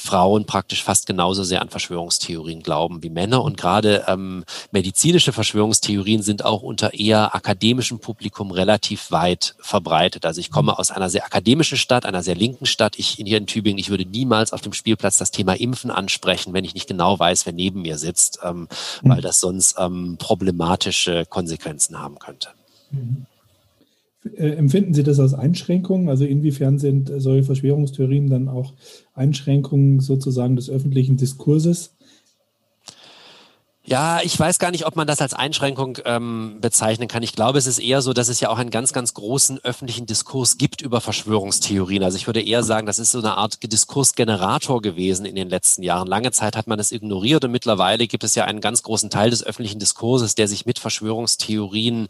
Frauen 0.00 0.46
praktisch 0.46 0.82
fast 0.82 1.06
genauso 1.06 1.44
sehr 1.44 1.62
an 1.62 1.68
Verschwörungstheorien 1.68 2.62
glauben 2.62 3.02
wie 3.02 3.10
Männer. 3.10 3.42
Und 3.42 3.56
gerade 3.56 4.04
ähm, 4.08 4.44
medizinische 4.70 5.32
Verschwörungstheorien 5.32 6.22
sind 6.22 6.44
auch 6.44 6.62
unter 6.62 6.94
eher 6.94 7.34
akademischem 7.34 8.00
Publikum 8.00 8.50
relativ 8.50 9.10
weit 9.10 9.54
verbreitet. 9.60 10.24
Also 10.24 10.40
ich 10.40 10.50
komme 10.50 10.78
aus 10.78 10.90
einer 10.90 11.10
sehr 11.10 11.24
akademischen 11.24 11.76
Stadt, 11.78 12.06
einer 12.06 12.22
sehr 12.22 12.34
linken 12.34 12.66
Stadt. 12.66 12.98
Ich 12.98 13.08
hier 13.08 13.38
in 13.38 13.46
Tübingen, 13.46 13.78
ich 13.78 13.90
würde 13.90 14.06
niemals 14.06 14.52
auf 14.52 14.62
dem 14.62 14.72
Spielplatz 14.72 15.18
das 15.18 15.30
Thema 15.30 15.52
Impfen 15.54 15.90
ansprechen, 15.90 16.52
wenn 16.52 16.64
ich 16.64 16.74
nicht 16.74 16.88
genau 16.88 17.18
weiß, 17.18 17.46
wer 17.46 17.52
neben 17.52 17.82
mir 17.82 17.98
sitzt, 17.98 18.40
ähm, 18.42 18.68
mhm. 19.02 19.10
weil 19.10 19.20
das 19.20 19.38
sonst 19.38 19.76
ähm, 19.78 20.16
problematische 20.18 21.26
Konsequenzen 21.26 22.00
haben 22.00 22.18
könnte. 22.18 22.48
Mhm. 22.90 23.26
Äh, 24.24 24.50
empfinden 24.50 24.94
Sie 24.94 25.02
das 25.02 25.18
als 25.18 25.34
Einschränkung? 25.34 26.08
Also 26.08 26.24
inwiefern 26.24 26.78
sind 26.78 27.10
solche 27.16 27.44
Verschwörungstheorien 27.44 28.28
dann 28.28 28.48
auch 28.48 28.74
Einschränkungen 29.14 30.00
sozusagen 30.00 30.56
des 30.56 30.68
öffentlichen 30.68 31.16
Diskurses? 31.16 31.94
Ja, 33.90 34.20
ich 34.22 34.38
weiß 34.38 34.60
gar 34.60 34.70
nicht, 34.70 34.86
ob 34.86 34.94
man 34.94 35.08
das 35.08 35.20
als 35.20 35.34
Einschränkung 35.34 35.98
ähm, 36.04 36.58
bezeichnen 36.60 37.08
kann. 37.08 37.24
Ich 37.24 37.32
glaube, 37.32 37.58
es 37.58 37.66
ist 37.66 37.80
eher 37.80 38.02
so, 38.02 38.12
dass 38.12 38.28
es 38.28 38.38
ja 38.38 38.50
auch 38.50 38.58
einen 38.58 38.70
ganz, 38.70 38.92
ganz 38.92 39.14
großen 39.14 39.58
öffentlichen 39.64 40.06
Diskurs 40.06 40.58
gibt 40.58 40.80
über 40.80 41.00
Verschwörungstheorien. 41.00 42.04
Also 42.04 42.16
ich 42.16 42.28
würde 42.28 42.40
eher 42.40 42.62
sagen, 42.62 42.86
das 42.86 43.00
ist 43.00 43.10
so 43.10 43.18
eine 43.18 43.36
Art 43.36 43.58
Diskursgenerator 43.72 44.80
gewesen 44.80 45.24
in 45.24 45.34
den 45.34 45.48
letzten 45.48 45.82
Jahren. 45.82 46.06
Lange 46.06 46.30
Zeit 46.30 46.56
hat 46.56 46.68
man 46.68 46.78
es 46.78 46.92
ignoriert 46.92 47.44
und 47.44 47.50
mittlerweile 47.50 48.06
gibt 48.06 48.22
es 48.22 48.36
ja 48.36 48.44
einen 48.44 48.60
ganz 48.60 48.84
großen 48.84 49.10
Teil 49.10 49.30
des 49.30 49.42
öffentlichen 49.42 49.80
Diskurses, 49.80 50.36
der 50.36 50.46
sich 50.46 50.66
mit 50.66 50.78
Verschwörungstheorien 50.78 52.06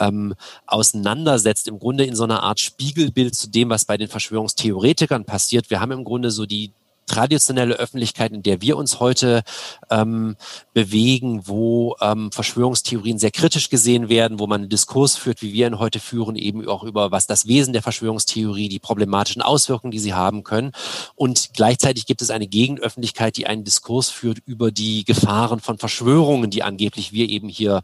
ähm, 0.00 0.34
auseinandersetzt. 0.66 1.68
Im 1.68 1.78
Grunde 1.78 2.04
in 2.04 2.16
so 2.16 2.24
einer 2.24 2.42
Art 2.42 2.60
Spiegelbild 2.60 3.34
zu 3.34 3.48
dem, 3.48 3.70
was 3.70 3.84
bei 3.84 3.96
den 3.96 4.08
Verschwörungstheoretikern 4.08 5.24
passiert. 5.24 5.70
Wir 5.70 5.80
haben 5.80 5.92
im 5.92 6.04
Grunde 6.04 6.30
so 6.30 6.46
die 6.46 6.72
traditionelle 7.10 7.74
Öffentlichkeit, 7.74 8.32
in 8.32 8.42
der 8.42 8.62
wir 8.62 8.76
uns 8.76 9.00
heute 9.00 9.42
ähm, 9.90 10.36
bewegen, 10.72 11.42
wo 11.46 11.96
ähm, 12.00 12.30
Verschwörungstheorien 12.30 13.18
sehr 13.18 13.32
kritisch 13.32 13.68
gesehen 13.68 14.08
werden, 14.08 14.38
wo 14.38 14.46
man 14.46 14.62
einen 14.62 14.70
Diskurs 14.70 15.16
führt, 15.16 15.42
wie 15.42 15.52
wir 15.52 15.66
ihn 15.66 15.80
heute 15.80 15.98
führen, 15.98 16.36
eben 16.36 16.66
auch 16.68 16.84
über 16.84 17.10
was 17.10 17.26
das 17.26 17.48
Wesen 17.48 17.72
der 17.72 17.82
Verschwörungstheorie, 17.82 18.68
die 18.68 18.78
problematischen 18.78 19.42
Auswirkungen, 19.42 19.90
die 19.90 19.98
sie 19.98 20.14
haben 20.14 20.44
können. 20.44 20.70
Und 21.16 21.50
gleichzeitig 21.52 22.06
gibt 22.06 22.22
es 22.22 22.30
eine 22.30 22.46
Gegenöffentlichkeit, 22.46 23.36
die 23.36 23.46
einen 23.46 23.64
Diskurs 23.64 24.08
führt 24.08 24.38
über 24.46 24.70
die 24.70 25.04
Gefahren 25.04 25.58
von 25.58 25.78
Verschwörungen, 25.78 26.50
die 26.50 26.62
angeblich 26.62 27.12
wir 27.12 27.28
eben 27.28 27.48
hier 27.48 27.82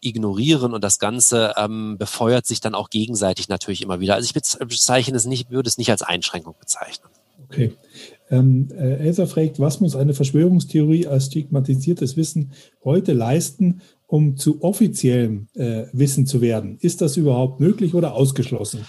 ignorieren. 0.00 0.74
Und 0.74 0.82
das 0.82 0.98
Ganze 0.98 1.54
ähm, 1.56 1.96
befeuert 1.96 2.46
sich 2.46 2.60
dann 2.60 2.74
auch 2.74 2.90
gegenseitig 2.90 3.48
natürlich 3.48 3.82
immer 3.82 4.00
wieder. 4.00 4.14
Also 4.14 4.26
ich 4.26 4.34
bezeichne 4.34 5.16
es 5.16 5.26
nicht, 5.26 5.50
würde 5.50 5.68
es 5.68 5.78
nicht 5.78 5.90
als 5.90 6.02
Einschränkung 6.02 6.56
bezeichnen. 6.58 7.08
Okay. 7.44 7.76
Ähm, 8.30 8.68
äh, 8.70 8.96
Elsa 8.96 9.26
fragt, 9.26 9.60
was 9.60 9.80
muss 9.80 9.96
eine 9.96 10.14
Verschwörungstheorie 10.14 11.06
als 11.06 11.26
stigmatisiertes 11.26 12.16
Wissen 12.16 12.52
heute 12.82 13.12
leisten, 13.12 13.80
um 14.06 14.36
zu 14.36 14.62
offiziellem 14.62 15.48
äh, 15.54 15.84
Wissen 15.92 16.26
zu 16.26 16.40
werden? 16.40 16.78
Ist 16.80 17.00
das 17.00 17.16
überhaupt 17.16 17.60
möglich 17.60 17.94
oder 17.94 18.14
ausgeschlossen? 18.14 18.80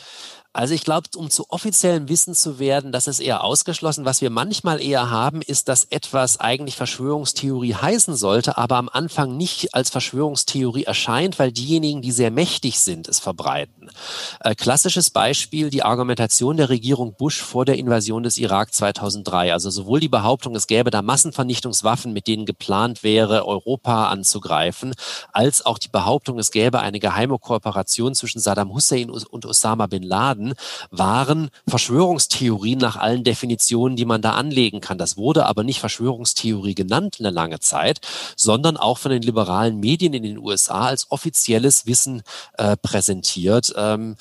Also 0.55 0.73
ich 0.73 0.85
glaube, 0.85 1.09
um 1.17 1.29
zu 1.29 1.49
offiziellem 1.49 2.07
Wissen 2.07 2.33
zu 2.33 2.59
werden, 2.59 2.93
das 2.93 3.07
ist 3.07 3.19
eher 3.19 3.43
ausgeschlossen. 3.43 4.05
Was 4.05 4.21
wir 4.21 4.29
manchmal 4.29 4.81
eher 4.81 5.09
haben, 5.11 5.41
ist, 5.41 5.67
dass 5.67 5.83
etwas 5.83 6.39
eigentlich 6.39 6.77
Verschwörungstheorie 6.77 7.73
heißen 7.73 8.15
sollte, 8.15 8.57
aber 8.57 8.77
am 8.77 8.87
Anfang 8.87 9.35
nicht 9.35 9.75
als 9.75 9.89
Verschwörungstheorie 9.89 10.85
erscheint, 10.85 11.39
weil 11.39 11.51
diejenigen, 11.51 12.01
die 12.01 12.13
sehr 12.13 12.31
mächtig 12.31 12.79
sind, 12.79 13.09
es 13.09 13.19
verbreiten. 13.19 13.91
Äh, 14.39 14.55
klassisches 14.55 15.09
Beispiel, 15.09 15.69
die 15.69 15.83
Argumentation 15.83 16.55
der 16.55 16.69
Regierung 16.69 17.15
Bush 17.17 17.41
vor 17.41 17.65
der 17.65 17.77
Invasion 17.77 18.23
des 18.23 18.37
Irak 18.37 18.73
2003. 18.73 19.51
Also 19.51 19.69
sowohl 19.69 19.99
die 19.99 20.07
Behauptung, 20.07 20.55
es 20.55 20.67
gäbe 20.67 20.89
da 20.89 21.01
Massenvernichtungswaffen, 21.01 22.13
mit 22.13 22.27
denen 22.27 22.45
geplant 22.45 23.03
wäre, 23.03 23.45
Europa 23.45 24.07
anzugreifen, 24.07 24.93
als 25.33 25.65
auch 25.65 25.79
die 25.79 25.89
Behauptung, 25.89 26.39
es 26.39 26.51
gäbe 26.51 26.79
eine 26.79 27.01
geheime 27.01 27.39
Kooperation 27.39 28.15
zwischen 28.15 28.39
Saddam 28.39 28.73
Hussein 28.73 29.09
und 29.09 29.45
Osama 29.45 29.87
bin 29.87 30.03
Laden 30.03 30.44
hatten, 30.45 30.53
waren 30.91 31.49
Verschwörungstheorien 31.67 32.79
nach 32.79 32.95
allen 32.95 33.23
Definitionen, 33.23 33.95
die 33.95 34.05
man 34.05 34.21
da 34.21 34.31
anlegen 34.31 34.81
kann. 34.81 34.97
Das 34.97 35.17
wurde 35.17 35.45
aber 35.45 35.63
nicht 35.63 35.79
Verschwörungstheorie 35.79 36.75
genannt 36.75 37.17
eine 37.19 37.31
lange 37.31 37.59
Zeit, 37.59 37.99
sondern 38.35 38.77
auch 38.77 38.97
von 38.97 39.11
den 39.11 39.21
liberalen 39.21 39.79
Medien 39.79 40.13
in 40.13 40.23
den 40.23 40.37
USA 40.37 40.85
als 40.85 41.11
offizielles 41.11 41.85
Wissen 41.85 42.23
äh, 42.57 42.77
präsentiert. 42.77 43.73
Ähm, 43.75 44.15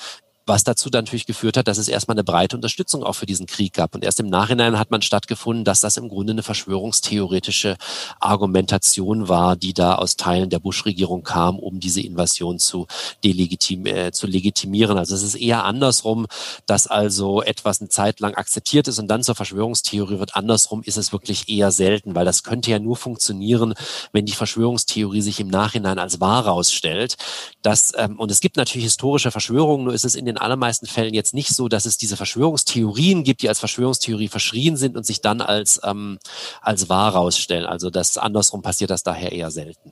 was 0.45 0.63
dazu 0.63 0.89
dann 0.89 1.05
natürlich 1.05 1.25
geführt 1.25 1.57
hat, 1.57 1.67
dass 1.67 1.77
es 1.77 1.87
erstmal 1.87 2.15
eine 2.15 2.23
breite 2.23 2.55
Unterstützung 2.55 3.03
auch 3.03 3.13
für 3.13 3.25
diesen 3.25 3.47
Krieg 3.47 3.73
gab. 3.73 3.95
Und 3.95 4.03
erst 4.03 4.19
im 4.19 4.27
Nachhinein 4.27 4.77
hat 4.77 4.91
man 4.91 5.01
stattgefunden, 5.01 5.65
dass 5.65 5.79
das 5.79 5.97
im 5.97 6.09
Grunde 6.09 6.31
eine 6.31 6.43
verschwörungstheoretische 6.43 7.77
Argumentation 8.19 9.27
war, 9.27 9.55
die 9.55 9.73
da 9.73 9.95
aus 9.95 10.17
Teilen 10.17 10.49
der 10.49 10.59
Bush-Regierung 10.59 11.23
kam, 11.23 11.57
um 11.57 11.79
diese 11.79 12.01
Invasion 12.01 12.59
zu, 12.59 12.87
delegitim 13.23 13.85
äh, 13.85 14.11
zu 14.11 14.27
legitimieren. 14.27 14.97
Also 14.97 15.15
es 15.15 15.23
ist 15.23 15.35
eher 15.35 15.63
andersrum, 15.63 16.27
dass 16.65 16.87
also 16.87 17.41
etwas 17.41 17.81
eine 17.81 17.89
Zeit 17.89 18.19
lang 18.19 18.35
akzeptiert 18.35 18.87
ist 18.87 18.99
und 18.99 19.07
dann 19.07 19.23
zur 19.23 19.35
Verschwörungstheorie 19.35 20.19
wird. 20.19 20.35
Andersrum 20.35 20.83
ist 20.83 20.97
es 20.97 21.11
wirklich 21.11 21.49
eher 21.49 21.71
selten, 21.71 22.15
weil 22.15 22.25
das 22.25 22.43
könnte 22.43 22.71
ja 22.71 22.79
nur 22.79 22.97
funktionieren, 22.97 23.73
wenn 24.11 24.25
die 24.25 24.33
Verschwörungstheorie 24.33 25.21
sich 25.21 25.39
im 25.39 25.47
Nachhinein 25.47 25.99
als 25.99 26.19
wahr 26.19 26.45
herausstellt. 26.45 27.17
Das, 27.61 27.93
ähm, 27.97 28.19
und 28.19 28.29
es 28.31 28.39
gibt 28.39 28.57
natürlich 28.57 28.85
historische 28.85 29.31
Verschwörungen, 29.31 29.85
nur 29.85 29.93
ist 29.93 30.05
es 30.05 30.15
in 30.15 30.25
den 30.25 30.34
den 30.35 30.41
allermeisten 30.41 30.85
Fällen 30.85 31.13
jetzt 31.13 31.33
nicht 31.33 31.49
so, 31.49 31.67
dass 31.67 31.85
es 31.85 31.97
diese 31.97 32.17
Verschwörungstheorien 32.17 33.23
gibt, 33.23 33.41
die 33.41 33.49
als 33.49 33.59
Verschwörungstheorie 33.59 34.27
verschrien 34.27 34.77
sind 34.77 34.97
und 34.97 35.05
sich 35.05 35.21
dann 35.21 35.41
als, 35.41 35.79
ähm, 35.83 36.19
als 36.61 36.89
wahr 36.89 37.13
rausstellen. 37.13 37.65
Also 37.65 37.89
das 37.89 38.17
andersrum 38.17 38.61
passiert 38.61 38.89
das 38.89 39.03
daher 39.03 39.31
eher 39.31 39.51
selten. 39.51 39.91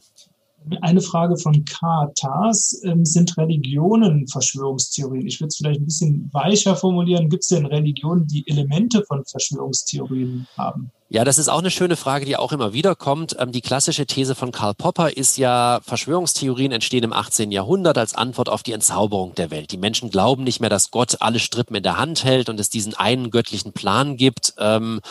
Eine 0.82 1.02
Frage 1.02 1.38
von 1.38 1.66
K. 1.66 2.12
Tars. 2.16 2.82
Ähm, 2.84 3.04
sind 3.06 3.38
Religionen 3.38 4.28
Verschwörungstheorien? 4.28 5.28
Ich 5.28 5.40
würde 5.42 5.50
es 5.50 5.58
vielleicht 5.58 5.82
ein 5.82 5.86
bisschen 5.86 6.30
weicher 6.32 6.76
formulieren. 6.76 7.30
Gibt 7.30 7.44
es 7.44 7.50
denn 7.50 7.66
Religionen, 7.66 8.28
die 8.28 8.48
Elemente 8.48 9.04
von 9.06 9.26
Verschwörungstheorien 9.26 10.48
haben? 10.58 10.92
Ja, 11.14 11.24
das 11.24 11.38
ist 11.38 11.48
auch 11.48 11.60
eine 11.60 11.70
schöne 11.70 11.96
Frage, 11.96 12.26
die 12.26 12.38
auch 12.38 12.54
immer 12.54 12.74
wieder 12.74 12.96
kommt. 12.96 13.36
Ähm, 13.38 13.52
die 13.52 13.62
klassische 13.62 14.08
These 14.08 14.34
von 14.34 14.52
Karl 14.52 14.74
Popper 14.74 15.16
ist 15.16 15.38
ja, 15.38 15.80
Verschwörungstheorien 15.86 16.72
entstehen 16.72 17.04
im 17.04 17.14
18. 17.14 17.52
Jahrhundert 17.52 18.00
als 18.00 18.16
Antwort 18.16 18.50
auf 18.50 18.64
die 18.64 18.72
Entzauberung 18.72 19.36
der 19.36 19.52
Welt. 19.52 19.72
Die 19.72 19.78
Menschen 19.78 20.10
glauben 20.10 20.44
nicht 20.44 20.60
mehr, 20.60 20.72
dass 20.72 20.90
Gott 20.90 21.18
alle 21.20 21.38
Strippen 21.38 21.76
in 21.76 21.84
der 21.84 22.00
Hand 22.00 22.24
hält 22.24 22.50
und 22.50 22.60
es 22.60 22.72
diesen 22.72 22.96
einen 22.96 23.30
göttlichen 23.30 23.74
Plan 23.74 24.18
gibt, 24.18 24.56
ähm, 24.58 25.02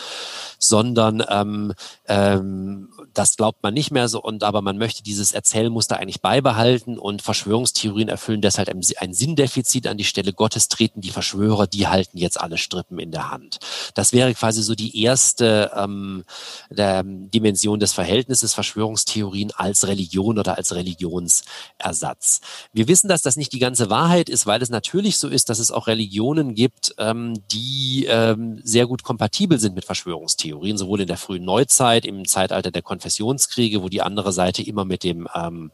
sondern 0.59 1.23
ähm, 1.29 1.73
ähm, 2.09 2.89
das 3.13 3.37
glaubt 3.37 3.63
man 3.63 3.73
nicht 3.73 3.91
mehr 3.91 4.09
so 4.09 4.21
und 4.21 4.43
aber 4.43 4.61
man 4.61 4.77
möchte 4.77 5.03
dieses 5.03 5.31
Erzählmuster 5.31 5.99
eigentlich 5.99 6.19
beibehalten 6.19 6.97
und 6.97 7.21
Verschwörungstheorien 7.21 8.09
erfüllen 8.09 8.41
deshalb 8.41 8.67
ein, 8.67 9.13
Sinndefizit 9.13 9.87
an 9.87 9.97
die 9.97 10.03
Stelle 10.03 10.33
Gottes 10.33 10.67
treten 10.67 10.99
die 10.99 11.11
Verschwörer, 11.11 11.65
die 11.65 11.87
halten 11.87 12.17
jetzt 12.17 12.41
alle 12.41 12.57
Strippen 12.57 12.99
in 12.99 13.11
der 13.11 13.31
Hand. 13.31 13.59
Das 13.93 14.11
wäre 14.11 14.33
quasi 14.33 14.63
so 14.63 14.75
die 14.75 15.01
erste 15.01 15.71
ähm, 15.75 15.92
ähm, 15.93 16.23
der 16.69 17.03
Dimension 17.03 17.79
des 17.79 17.93
Verhältnisses 17.93 18.53
Verschwörungstheorien 18.53 19.51
als 19.55 19.87
Religion 19.87 20.39
oder 20.39 20.57
als 20.57 20.73
Religionsersatz. 20.73 22.41
Wir 22.73 22.87
wissen, 22.87 23.07
dass 23.07 23.21
das 23.21 23.35
nicht 23.35 23.53
die 23.53 23.59
ganze 23.59 23.89
Wahrheit 23.89 24.29
ist, 24.29 24.45
weil 24.45 24.61
es 24.61 24.69
natürlich 24.69 25.17
so 25.17 25.27
ist, 25.27 25.49
dass 25.49 25.59
es 25.59 25.71
auch 25.71 25.87
Religionen 25.87 26.55
gibt, 26.55 26.95
ähm, 26.97 27.33
die 27.51 28.07
ähm, 28.09 28.59
sehr 28.63 28.87
gut 28.87 29.03
kompatibel 29.03 29.59
sind 29.59 29.75
mit 29.75 29.85
Verschwörungstheorien, 29.85 30.77
sowohl 30.77 31.01
in 31.01 31.07
der 31.07 31.17
frühen 31.17 31.45
Neuzeit, 31.45 32.05
im 32.05 32.25
Zeitalter 32.25 32.71
der 32.71 32.81
Konfessionskriege, 32.81 33.81
wo 33.83 33.89
die 33.89 34.01
andere 34.01 34.33
Seite 34.33 34.63
immer 34.63 34.85
mit 34.85 35.03
dem 35.03 35.27
ähm, 35.35 35.71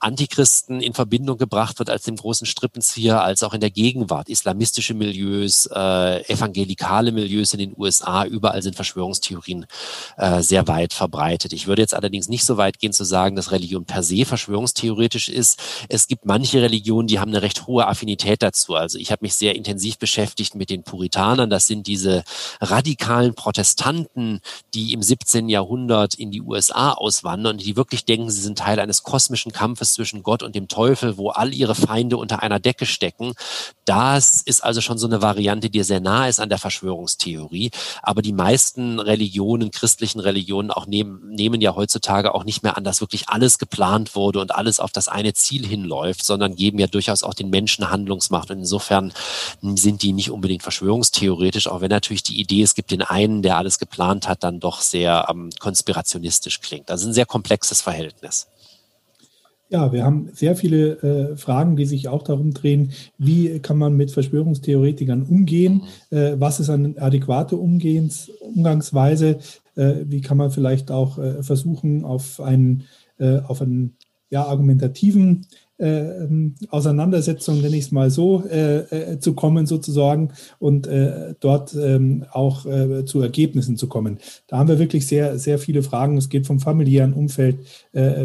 Antichristen 0.00 0.80
in 0.80 0.94
Verbindung 0.94 1.38
gebracht 1.38 1.78
wird 1.78 1.90
als 1.90 2.04
dem 2.04 2.16
großen 2.16 2.46
Strippenzieher, 2.46 3.22
als 3.22 3.42
auch 3.42 3.54
in 3.54 3.60
der 3.60 3.70
Gegenwart. 3.70 4.28
Islamistische 4.28 4.94
Milieus, 4.94 5.68
äh, 5.72 6.32
evangelikale 6.32 7.12
Milieus 7.12 7.52
in 7.52 7.58
den 7.58 7.74
USA, 7.76 8.24
überall 8.24 8.62
sind 8.62 8.76
Verschwörungstheorien 8.76 9.55
Verschwörungstheorien 9.56 9.66
äh, 10.16 10.42
sehr 10.42 10.68
weit 10.68 10.92
verbreitet. 10.92 11.52
Ich 11.52 11.66
würde 11.66 11.82
jetzt 11.82 11.94
allerdings 11.94 12.28
nicht 12.28 12.44
so 12.44 12.56
weit 12.56 12.78
gehen 12.78 12.92
zu 12.92 13.04
sagen, 13.04 13.36
dass 13.36 13.52
Religion 13.52 13.84
per 13.84 14.02
se 14.02 14.24
verschwörungstheoretisch 14.24 15.28
ist. 15.28 15.60
Es 15.88 16.08
gibt 16.08 16.24
manche 16.24 16.62
Religionen, 16.62 17.06
die 17.06 17.18
haben 17.20 17.30
eine 17.30 17.42
recht 17.42 17.66
hohe 17.66 17.86
Affinität 17.86 18.42
dazu. 18.42 18.74
Also 18.74 18.98
ich 18.98 19.10
habe 19.10 19.24
mich 19.24 19.34
sehr 19.34 19.54
intensiv 19.54 19.98
beschäftigt 19.98 20.54
mit 20.54 20.70
den 20.70 20.82
Puritanern. 20.82 21.50
Das 21.50 21.66
sind 21.66 21.86
diese 21.86 22.24
radikalen 22.60 23.34
Protestanten, 23.34 24.40
die 24.74 24.92
im 24.92 25.02
17. 25.02 25.48
Jahrhundert 25.48 26.14
in 26.14 26.30
die 26.30 26.42
USA 26.42 26.92
auswandern 26.92 27.56
und 27.56 27.64
die 27.64 27.76
wirklich 27.76 28.04
denken, 28.04 28.30
sie 28.30 28.40
sind 28.40 28.58
Teil 28.58 28.80
eines 28.80 29.02
kosmischen 29.02 29.52
Kampfes 29.52 29.92
zwischen 29.92 30.22
Gott 30.22 30.42
und 30.42 30.54
dem 30.54 30.68
Teufel, 30.68 31.16
wo 31.16 31.30
all 31.30 31.54
ihre 31.54 31.74
Feinde 31.74 32.16
unter 32.16 32.42
einer 32.42 32.58
Decke 32.58 32.86
stecken. 32.86 33.34
Das 33.84 34.42
ist 34.42 34.62
also 34.62 34.80
schon 34.80 34.98
so 34.98 35.06
eine 35.06 35.22
Variante, 35.22 35.70
die 35.70 35.82
sehr 35.82 36.00
nah 36.00 36.26
ist 36.28 36.40
an 36.40 36.48
der 36.48 36.58
Verschwörungstheorie. 36.58 37.70
Aber 38.02 38.22
die 38.22 38.32
meisten 38.32 38.98
Religionen 38.98 39.35
Religionen, 39.36 39.70
christlichen 39.70 40.20
Religionen 40.20 40.70
auch 40.70 40.86
nehmen, 40.86 41.28
nehmen 41.28 41.60
ja 41.60 41.74
heutzutage 41.74 42.34
auch 42.34 42.44
nicht 42.44 42.62
mehr 42.62 42.76
an, 42.76 42.84
dass 42.84 43.02
wirklich 43.02 43.28
alles 43.28 43.58
geplant 43.58 44.14
wurde 44.14 44.40
und 44.40 44.54
alles 44.54 44.80
auf 44.80 44.92
das 44.92 45.08
eine 45.08 45.34
Ziel 45.34 45.66
hinläuft, 45.66 46.24
sondern 46.24 46.56
geben 46.56 46.78
ja 46.78 46.86
durchaus 46.86 47.22
auch 47.22 47.34
den 47.34 47.50
Menschen 47.50 47.90
Handlungsmacht. 47.90 48.50
Und 48.50 48.58
insofern 48.58 49.12
sind 49.60 50.02
die 50.02 50.12
nicht 50.12 50.30
unbedingt 50.30 50.62
verschwörungstheoretisch, 50.62 51.68
auch 51.68 51.82
wenn 51.82 51.90
natürlich 51.90 52.22
die 52.22 52.40
Idee, 52.40 52.62
es 52.62 52.74
gibt 52.74 52.90
den 52.90 53.02
einen, 53.02 53.42
der 53.42 53.58
alles 53.58 53.78
geplant 53.78 54.26
hat, 54.26 54.42
dann 54.42 54.58
doch 54.58 54.80
sehr 54.80 55.26
ähm, 55.28 55.50
konspirationistisch 55.58 56.60
klingt. 56.62 56.88
Ist 56.88 57.04
ein 57.04 57.12
sehr 57.12 57.26
komplexes 57.26 57.82
Verhältnis. 57.82 58.46
Ja, 59.68 59.92
wir 59.92 60.04
haben 60.04 60.28
sehr 60.32 60.54
viele 60.54 61.32
äh, 61.32 61.36
Fragen, 61.36 61.74
die 61.76 61.86
sich 61.86 62.06
auch 62.06 62.22
darum 62.22 62.54
drehen, 62.54 62.92
wie 63.18 63.58
kann 63.58 63.78
man 63.78 63.96
mit 63.96 64.12
Verschwörungstheoretikern 64.12 65.22
umgehen, 65.22 65.82
äh, 66.10 66.34
was 66.38 66.60
ist 66.60 66.70
eine 66.70 66.94
adäquate 67.00 67.56
Umgehens 67.56 68.30
Umgangsweise, 68.40 69.38
äh, 69.74 69.94
wie 70.04 70.20
kann 70.20 70.36
man 70.36 70.52
vielleicht 70.52 70.92
auch 70.92 71.18
äh, 71.18 71.42
versuchen, 71.42 72.04
auf 72.04 72.40
einen, 72.40 72.84
äh, 73.18 73.40
auf 73.40 73.60
einen 73.60 73.96
ja, 74.30 74.44
argumentativen 74.44 75.46
äh, 75.78 76.22
ähm, 76.22 76.54
Auseinandersetzung, 76.70 77.60
nenne 77.60 77.76
ich 77.76 77.84
es 77.84 77.92
mal 77.92 78.10
so, 78.10 78.44
äh, 78.46 78.78
äh, 78.78 79.20
zu 79.20 79.34
kommen 79.34 79.66
sozusagen 79.66 80.30
und 80.58 80.86
äh, 80.86 81.34
dort 81.38 81.74
ähm, 81.74 82.24
auch 82.32 82.64
äh, 82.64 83.04
zu 83.04 83.20
Ergebnissen 83.20 83.76
zu 83.76 83.86
kommen. 83.86 84.18
Da 84.46 84.56
haben 84.56 84.68
wir 84.68 84.78
wirklich 84.78 85.06
sehr, 85.06 85.38
sehr 85.38 85.58
viele 85.58 85.82
Fragen. 85.82 86.16
Es 86.16 86.30
geht 86.30 86.46
vom 86.46 86.60
familiären 86.60 87.12
Umfeld 87.12 87.58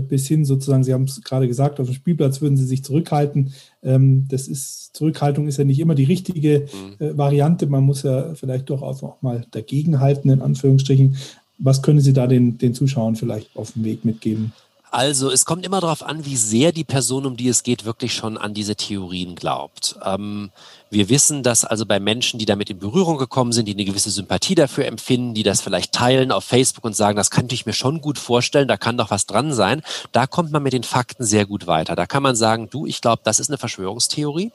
bis 0.08 0.28
hin 0.28 0.46
sozusagen, 0.46 0.84
Sie 0.84 0.94
haben 0.94 1.04
es 1.04 1.22
gerade 1.24 1.48
gesagt, 1.48 1.80
auf 1.80 1.88
dem 1.88 1.96
Spielplatz 1.96 2.42
würden 2.42 2.58
Sie 2.58 2.66
sich 2.66 2.84
zurückhalten. 2.84 3.54
Ähm, 3.84 4.28
das 4.30 4.48
ist, 4.48 4.96
Zurückhaltung 4.96 5.48
ist 5.48 5.58
ja 5.58 5.64
nicht 5.64 5.80
immer 5.80 5.96
die 5.96 6.04
richtige 6.04 6.68
mhm. 7.00 7.18
Variante. 7.18 7.68
Man 7.68 7.84
muss 7.84 8.04
ja 8.04 8.34
vielleicht 8.36 8.70
doch 8.70 8.82
auch 8.82 9.22
mal 9.22 9.46
dagegenhalten, 9.52 10.30
in 10.30 10.42
Anführungsstrichen. 10.42 11.18
Was 11.58 11.82
können 11.82 12.02
Sie 12.02 12.14
da 12.14 12.28
den, 12.28 12.58
den 12.58 12.74
Zuschauern 12.74 13.16
vielleicht 13.16 13.56
auf 13.56 13.74
dem 13.74 13.84
Weg 13.84 14.04
mitgeben? 14.06 14.54
Also 14.94 15.32
es 15.32 15.46
kommt 15.46 15.66
immer 15.66 15.80
darauf 15.80 16.04
an, 16.04 16.26
wie 16.26 16.36
sehr 16.36 16.74
die 16.74 16.84
Person, 16.84 17.26
um 17.26 17.38
die 17.38 17.48
es 17.48 17.64
geht, 17.64 17.86
wirklich 17.86 18.14
schon 18.14 18.38
an 18.38 18.54
diese 18.54 18.76
Theorien 18.76 19.36
glaubt. 19.36 19.96
Ähm, 20.04 20.52
wir 20.90 21.08
wissen, 21.08 21.44
dass 21.44 21.64
also 21.64 21.86
bei 21.86 22.02
Menschen, 22.02 22.40
die 22.40 22.46
damit 22.46 22.70
in 22.70 22.78
Berührung 22.78 23.18
gekommen 23.18 23.54
sind, 23.54 23.70
die 23.70 23.72
eine 23.72 23.86
gewisse 23.86 24.12
Sympathie 24.12 24.54
dafür 24.54 24.86
empfinden, 24.88 25.34
die 25.34 25.44
das 25.44 25.62
vielleicht 25.62 25.94
teilen 25.94 26.34
auf 26.34 26.44
Facebook 26.44 26.84
und 26.84 26.94
sagen, 26.94 27.16
das 27.16 27.32
könnte 27.32 27.56
ich 27.56 27.66
mir 27.66 27.72
schon 27.72 28.02
gut 28.02 28.20
vorstellen, 28.20 28.68
da 28.68 28.76
kann 28.76 28.98
doch 28.98 29.12
was 29.12 29.26
dran 29.26 29.54
sein, 29.54 29.82
da 30.12 30.28
kommt 30.28 30.52
man 30.52 30.62
mit 30.62 30.74
den 30.74 30.84
Fakten 30.84 31.24
sehr 31.24 31.46
gut 31.46 31.68
weiter. 31.68 31.96
Da 31.96 32.06
kann 32.06 32.22
man 32.22 32.36
sagen, 32.36 32.70
du, 32.70 32.86
ich 32.86 33.00
glaube, 33.00 33.22
das 33.24 33.40
ist 33.40 33.50
eine 33.50 33.58
Verschwörungstheorie. 33.58 34.52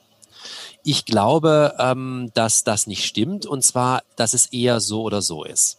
Ich 0.85 1.07
glaube, 1.07 1.75
ähm, 1.79 2.31
dass 2.35 2.63
das 2.63 2.87
nicht 2.87 3.07
stimmt 3.07 3.47
und 3.47 3.65
zwar, 3.65 4.03
dass 4.17 4.35
es 4.35 4.45
eher 4.45 4.81
so 4.81 5.01
oder 5.01 5.23
so 5.23 5.45
ist. 5.45 5.79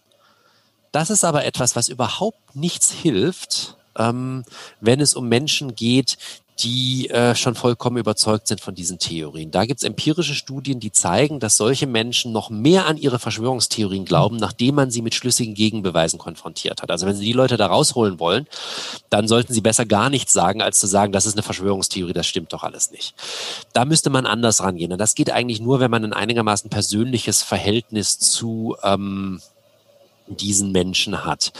Das 0.91 1.11
ist 1.11 1.23
aber 1.23 1.45
etwas, 1.45 1.75
was 1.75 1.89
überhaupt 1.89 2.55
nichts 2.55 2.91
hilft, 2.91 3.77
ähm, 3.97 4.43
wenn 4.79 5.01
es 5.01 5.15
um 5.15 5.27
Menschen 5.27 5.75
geht, 5.75 6.17
die 6.59 7.09
äh, 7.09 7.35
schon 7.35 7.55
vollkommen 7.55 7.97
überzeugt 7.97 8.47
sind 8.47 8.61
von 8.61 8.73
diesen 8.73 8.97
Theorien. 8.97 9.51
Da 9.51 9.65
gibt 9.65 9.79
es 9.79 9.83
empirische 9.83 10.33
Studien, 10.33 10.79
die 10.79 10.91
zeigen, 10.91 11.39
dass 11.39 11.57
solche 11.57 11.85
Menschen 11.85 12.31
noch 12.31 12.49
mehr 12.49 12.87
an 12.87 12.97
ihre 12.97 13.19
Verschwörungstheorien 13.19 14.05
glauben, 14.05 14.37
nachdem 14.37 14.75
man 14.75 14.89
sie 14.89 15.01
mit 15.01 15.13
schlüssigen 15.13 15.53
Gegenbeweisen 15.53 16.17
konfrontiert 16.17 16.81
hat. 16.81 16.89
Also 16.89 17.05
wenn 17.05 17.15
Sie 17.15 17.25
die 17.25 17.33
Leute 17.33 17.57
da 17.57 17.67
rausholen 17.67 18.19
wollen, 18.19 18.47
dann 19.09 19.27
sollten 19.27 19.53
Sie 19.53 19.61
besser 19.61 19.85
gar 19.85 20.09
nichts 20.09 20.33
sagen, 20.33 20.61
als 20.61 20.79
zu 20.79 20.87
sagen, 20.87 21.11
das 21.11 21.25
ist 21.25 21.33
eine 21.33 21.43
Verschwörungstheorie, 21.43 22.13
das 22.13 22.27
stimmt 22.27 22.53
doch 22.53 22.63
alles 22.63 22.91
nicht. 22.91 23.13
Da 23.73 23.85
müsste 23.85 24.09
man 24.09 24.25
anders 24.25 24.63
rangehen. 24.63 24.91
Und 24.91 24.99
das 24.99 25.15
geht 25.15 25.31
eigentlich 25.31 25.59
nur, 25.61 25.79
wenn 25.79 25.91
man 25.91 26.03
ein 26.03 26.13
einigermaßen 26.13 26.69
persönliches 26.69 27.43
Verhältnis 27.43 28.17
zu 28.17 28.75
ähm, 28.83 29.41
diesen 30.35 30.71
Menschen 30.71 31.25
hat. 31.25 31.51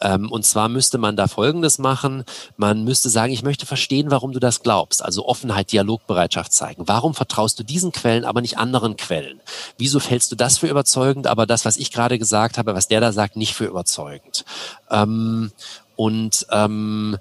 Ähm, 0.00 0.30
und 0.30 0.44
zwar 0.44 0.68
müsste 0.68 0.98
man 0.98 1.16
da 1.16 1.28
Folgendes 1.28 1.78
machen. 1.78 2.24
Man 2.56 2.84
müsste 2.84 3.08
sagen, 3.08 3.32
ich 3.32 3.42
möchte 3.42 3.66
verstehen, 3.66 4.10
warum 4.10 4.32
du 4.32 4.40
das 4.40 4.62
glaubst. 4.62 5.04
Also 5.04 5.26
Offenheit, 5.26 5.72
Dialogbereitschaft 5.72 6.52
zeigen. 6.52 6.88
Warum 6.88 7.14
vertraust 7.14 7.58
du 7.58 7.62
diesen 7.62 7.92
Quellen, 7.92 8.24
aber 8.24 8.40
nicht 8.40 8.58
anderen 8.58 8.96
Quellen? 8.96 9.40
Wieso 9.78 10.00
fällst 10.00 10.32
du 10.32 10.36
das 10.36 10.58
für 10.58 10.68
überzeugend, 10.68 11.26
aber 11.26 11.46
das, 11.46 11.64
was 11.64 11.76
ich 11.76 11.92
gerade 11.92 12.18
gesagt 12.18 12.58
habe, 12.58 12.74
was 12.74 12.88
der 12.88 13.00
da 13.00 13.12
sagt, 13.12 13.36
nicht 13.36 13.54
für 13.54 13.66
überzeugend? 13.66 14.44
Ähm, 14.90 15.52
und 15.96 16.46
ähm, 16.50 17.16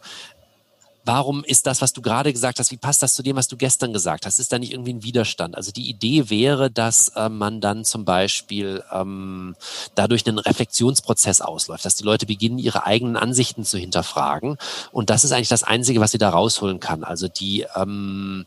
warum 1.06 1.44
ist 1.44 1.68
das, 1.68 1.82
was 1.82 1.94
du 1.94 2.02
gerade 2.02 2.34
gesagt 2.34 2.60
hast, 2.60 2.72
wie 2.72 2.78
passt 2.78 3.02
das 3.04 3.14
zu 3.14 3.24
dem, 3.24 3.36
was 3.36 3.48
du 3.48 3.58
gestern 3.58 3.94
gesagt 3.94 4.26
hast? 4.26 4.40
Ist 4.40 4.52
da 4.52 4.60
nicht 4.60 4.72
irgendwie 4.72 4.94
ein 4.94 5.04
Widerstand? 5.04 5.56
Also 5.56 5.72
die 5.72 5.90
Idee 5.90 6.30
wäre, 6.30 6.72
dass 6.72 7.10
äh, 7.10 7.30
man 7.30 7.62
dann 7.62 7.86
zum 7.86 8.06
Beispiel 8.06 8.84
ähm, 8.92 9.56
dadurch 9.94 10.28
einen 10.28 10.40
Reflexionsprozess 10.40 11.42
ausläuft, 11.42 11.86
dass 11.86 11.96
die 11.96 12.04
Leute 12.04 12.26
beginnen, 12.26 12.58
ihre 12.58 12.86
eigenen 12.86 13.18
Ansichten 13.18 13.64
zu 13.64 13.78
hinterfragen. 13.78 14.58
Und 14.92 15.10
das 15.10 15.24
ist 15.24 15.32
eigentlich 15.32 15.50
das 15.50 15.64
Einzige, 15.64 16.00
was 16.00 16.12
sie 16.12 16.18
da 16.18 16.30
rausholen 16.30 16.80
kann. 16.80 17.04
Also 17.04 17.28
die 17.28 17.66
ähm, 17.76 18.46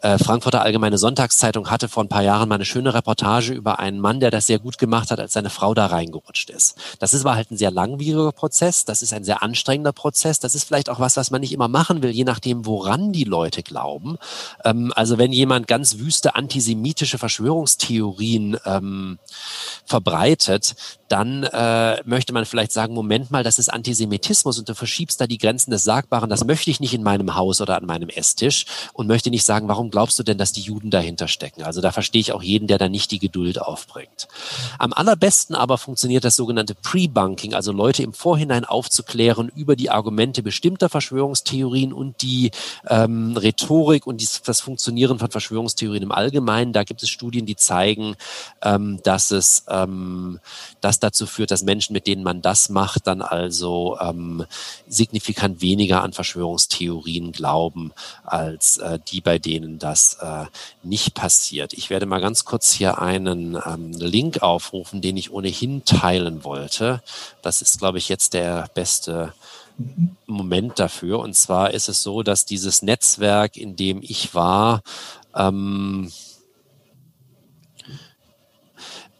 äh, 0.00 0.18
Frankfurter 0.18 0.62
Allgemeine 0.62 0.98
Sonntagszeitung 0.98 1.70
hatte 1.70 1.88
vor 1.88 2.04
ein 2.04 2.08
paar 2.08 2.22
Jahren 2.22 2.48
mal 2.48 2.56
eine 2.56 2.64
schöne 2.64 2.94
Reportage 2.94 3.52
über 3.52 3.78
einen 3.78 4.00
Mann, 4.00 4.20
der 4.20 4.30
das 4.30 4.46
sehr 4.46 4.58
gut 4.58 4.78
gemacht 4.78 5.10
hat, 5.10 5.20
als 5.20 5.32
seine 5.32 5.50
Frau 5.50 5.74
da 5.74 5.86
reingerutscht 5.86 6.50
ist. 6.50 6.76
Das 6.98 7.14
ist 7.14 7.24
aber 7.24 7.34
halt 7.34 7.50
ein 7.50 7.56
sehr 7.56 7.70
langwieriger 7.70 8.32
Prozess, 8.32 8.84
das 8.84 9.02
ist 9.02 9.12
ein 9.12 9.24
sehr 9.24 9.42
anstrengender 9.42 9.92
Prozess, 9.92 10.40
das 10.40 10.54
ist 10.54 10.64
vielleicht 10.64 10.88
auch 10.90 11.00
was, 11.00 11.16
was 11.16 11.30
man 11.30 11.40
nicht 11.40 11.52
immer 11.52 11.68
machen 11.68 12.02
will, 12.02 12.10
je 12.10 12.24
nachdem, 12.24 12.66
woran 12.66 13.12
die 13.12 13.24
Leute 13.24 13.62
glauben. 13.62 14.16
Ähm, 14.64 14.92
also 14.96 15.18
wenn 15.18 15.32
jemand 15.32 15.66
ganz 15.66 15.98
wüste 15.98 16.34
antisemitische 16.34 17.18
Verschwörungstheorien 17.18 18.56
ähm, 18.64 19.18
verbreitet, 19.84 20.74
dann 21.10 21.42
äh, 21.42 22.00
möchte 22.04 22.32
man 22.32 22.44
vielleicht 22.44 22.70
sagen, 22.70 22.94
Moment 22.94 23.32
mal, 23.32 23.42
das 23.42 23.58
ist 23.58 23.68
Antisemitismus 23.68 24.60
und 24.60 24.68
du 24.68 24.74
verschiebst 24.76 25.20
da 25.20 25.26
die 25.26 25.38
Grenzen 25.38 25.72
des 25.72 25.82
Sagbaren, 25.82 26.30
das 26.30 26.44
möchte 26.44 26.70
ich 26.70 26.78
nicht 26.78 26.94
in 26.94 27.02
meinem 27.02 27.34
Haus 27.34 27.60
oder 27.60 27.76
an 27.76 27.84
meinem 27.84 28.08
Esstisch 28.08 28.64
und 28.92 29.08
möchte 29.08 29.28
nicht 29.30 29.44
sagen, 29.44 29.66
warum 29.66 29.90
glaubst 29.90 30.18
du 30.20 30.22
denn, 30.22 30.38
dass 30.38 30.52
die 30.52 30.60
Juden 30.60 30.90
dahinter 30.90 31.26
stecken? 31.26 31.64
Also 31.64 31.80
da 31.80 31.90
verstehe 31.90 32.20
ich 32.20 32.32
auch 32.32 32.44
jeden, 32.44 32.68
der 32.68 32.78
da 32.78 32.88
nicht 32.88 33.10
die 33.10 33.18
Geduld 33.18 33.60
aufbringt. 33.60 34.28
Am 34.78 34.92
allerbesten 34.92 35.56
aber 35.56 35.78
funktioniert 35.78 36.24
das 36.24 36.36
sogenannte 36.36 36.76
Pre-Bunking, 36.76 37.54
also 37.54 37.72
Leute 37.72 38.04
im 38.04 38.12
Vorhinein 38.12 38.64
aufzuklären 38.64 39.50
über 39.54 39.74
die 39.74 39.90
Argumente 39.90 40.44
bestimmter 40.44 40.88
Verschwörungstheorien 40.88 41.92
und 41.92 42.22
die 42.22 42.52
ähm, 42.88 43.36
Rhetorik 43.36 44.06
und 44.06 44.20
dies, 44.20 44.42
das 44.42 44.60
Funktionieren 44.60 45.18
von 45.18 45.30
Verschwörungstheorien 45.30 46.04
im 46.04 46.12
Allgemeinen. 46.12 46.72
Da 46.72 46.84
gibt 46.84 47.02
es 47.02 47.08
Studien, 47.08 47.46
die 47.46 47.56
zeigen, 47.56 48.14
ähm, 48.62 49.00
dass 49.02 49.32
es 49.32 49.64
ähm, 49.68 50.38
dazu 51.00 51.26
führt, 51.26 51.50
dass 51.50 51.62
Menschen, 51.62 51.92
mit 51.92 52.06
denen 52.06 52.22
man 52.22 52.42
das 52.42 52.68
macht, 52.68 53.06
dann 53.06 53.22
also 53.22 53.98
ähm, 54.00 54.44
signifikant 54.88 55.60
weniger 55.60 56.02
an 56.02 56.12
Verschwörungstheorien 56.12 57.32
glauben 57.32 57.92
als 58.24 58.76
äh, 58.78 58.98
die, 59.08 59.20
bei 59.20 59.38
denen 59.38 59.78
das 59.78 60.14
äh, 60.20 60.46
nicht 60.82 61.14
passiert. 61.14 61.72
Ich 61.72 61.90
werde 61.90 62.06
mal 62.06 62.20
ganz 62.20 62.44
kurz 62.44 62.72
hier 62.72 63.00
einen 63.00 63.56
ähm, 63.66 63.92
Link 63.92 64.42
aufrufen, 64.42 65.00
den 65.00 65.16
ich 65.16 65.32
ohnehin 65.32 65.84
teilen 65.84 66.44
wollte. 66.44 67.02
Das 67.42 67.62
ist, 67.62 67.78
glaube 67.78 67.98
ich, 67.98 68.08
jetzt 68.08 68.34
der 68.34 68.68
beste 68.74 69.32
Moment 70.26 70.78
dafür. 70.78 71.20
Und 71.20 71.34
zwar 71.34 71.72
ist 71.72 71.88
es 71.88 72.02
so, 72.02 72.22
dass 72.22 72.44
dieses 72.44 72.82
Netzwerk, 72.82 73.56
in 73.56 73.76
dem 73.76 74.02
ich 74.02 74.34
war, 74.34 74.82
ähm, 75.34 76.10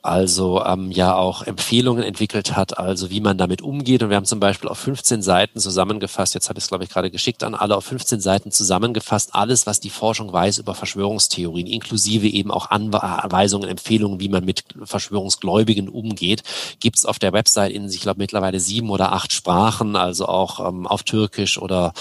also 0.03 0.65
ähm, 0.65 0.91
ja 0.91 1.15
auch 1.15 1.43
Empfehlungen 1.43 2.03
entwickelt 2.03 2.57
hat, 2.57 2.79
also 2.79 3.11
wie 3.11 3.21
man 3.21 3.39
damit 3.39 3.63
umgeht. 3.63 4.03
Und 4.03 4.11
wir 4.11 4.17
haben 4.17 4.25
zum 4.25 4.41
Beispiel 4.41 4.69
auf 4.69 4.79
15 4.79 5.23
Seiten 5.23 5.61
zusammengefasst, 5.61 6.35
jetzt 6.35 6.49
habe 6.49 6.59
ich 6.59 6.65
es, 6.65 6.69
glaube 6.69 6.85
ich, 6.85 6.91
gerade 6.91 7.11
geschickt 7.11 7.43
an 7.43 7.55
alle, 7.55 7.77
auf 7.77 7.85
15 7.85 8.21
Seiten 8.21 8.51
zusammengefasst, 8.51 9.35
alles, 9.35 9.67
was 9.67 9.81
die 9.81 9.91
Forschung 9.91 10.33
weiß 10.33 10.59
über 10.59 10.75
Verschwörungstheorien, 10.75 11.67
inklusive 11.67 12.29
eben 12.29 12.51
auch 12.51 12.71
Anweisungen, 12.71 13.69
Empfehlungen, 13.69 14.21
wie 14.21 14.29
man 14.29 14.45
mit 14.45 14.65
Verschwörungsgläubigen 14.85 15.89
umgeht, 15.89 16.43
gibt 16.81 16.97
es 16.97 17.05
auf 17.05 17.19
der 17.19 17.33
Website 17.33 17.73
in, 17.73 17.89
ich 17.89 18.01
glaube, 18.01 18.19
mittlerweile 18.19 18.61
sieben 18.61 18.91
oder 18.91 19.13
acht 19.13 19.33
Sprachen, 19.33 19.97
also 19.97 20.27
auch 20.27 20.67
ähm, 20.67 20.87
auf 20.87 21.03
Türkisch 21.03 21.59
oder 21.59 21.93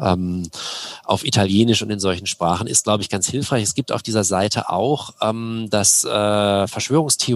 ähm, 0.00 0.48
auf 1.04 1.24
Italienisch 1.24 1.82
und 1.82 1.90
in 1.90 2.00
solchen 2.00 2.26
Sprachen, 2.26 2.66
ist, 2.66 2.84
glaube 2.84 3.02
ich, 3.02 3.10
ganz 3.10 3.28
hilfreich. 3.28 3.62
Es 3.62 3.74
gibt 3.74 3.92
auf 3.92 4.02
dieser 4.02 4.24
Seite 4.24 4.70
auch 4.70 5.14
ähm, 5.20 5.66
das 5.70 6.04
äh, 6.04 6.66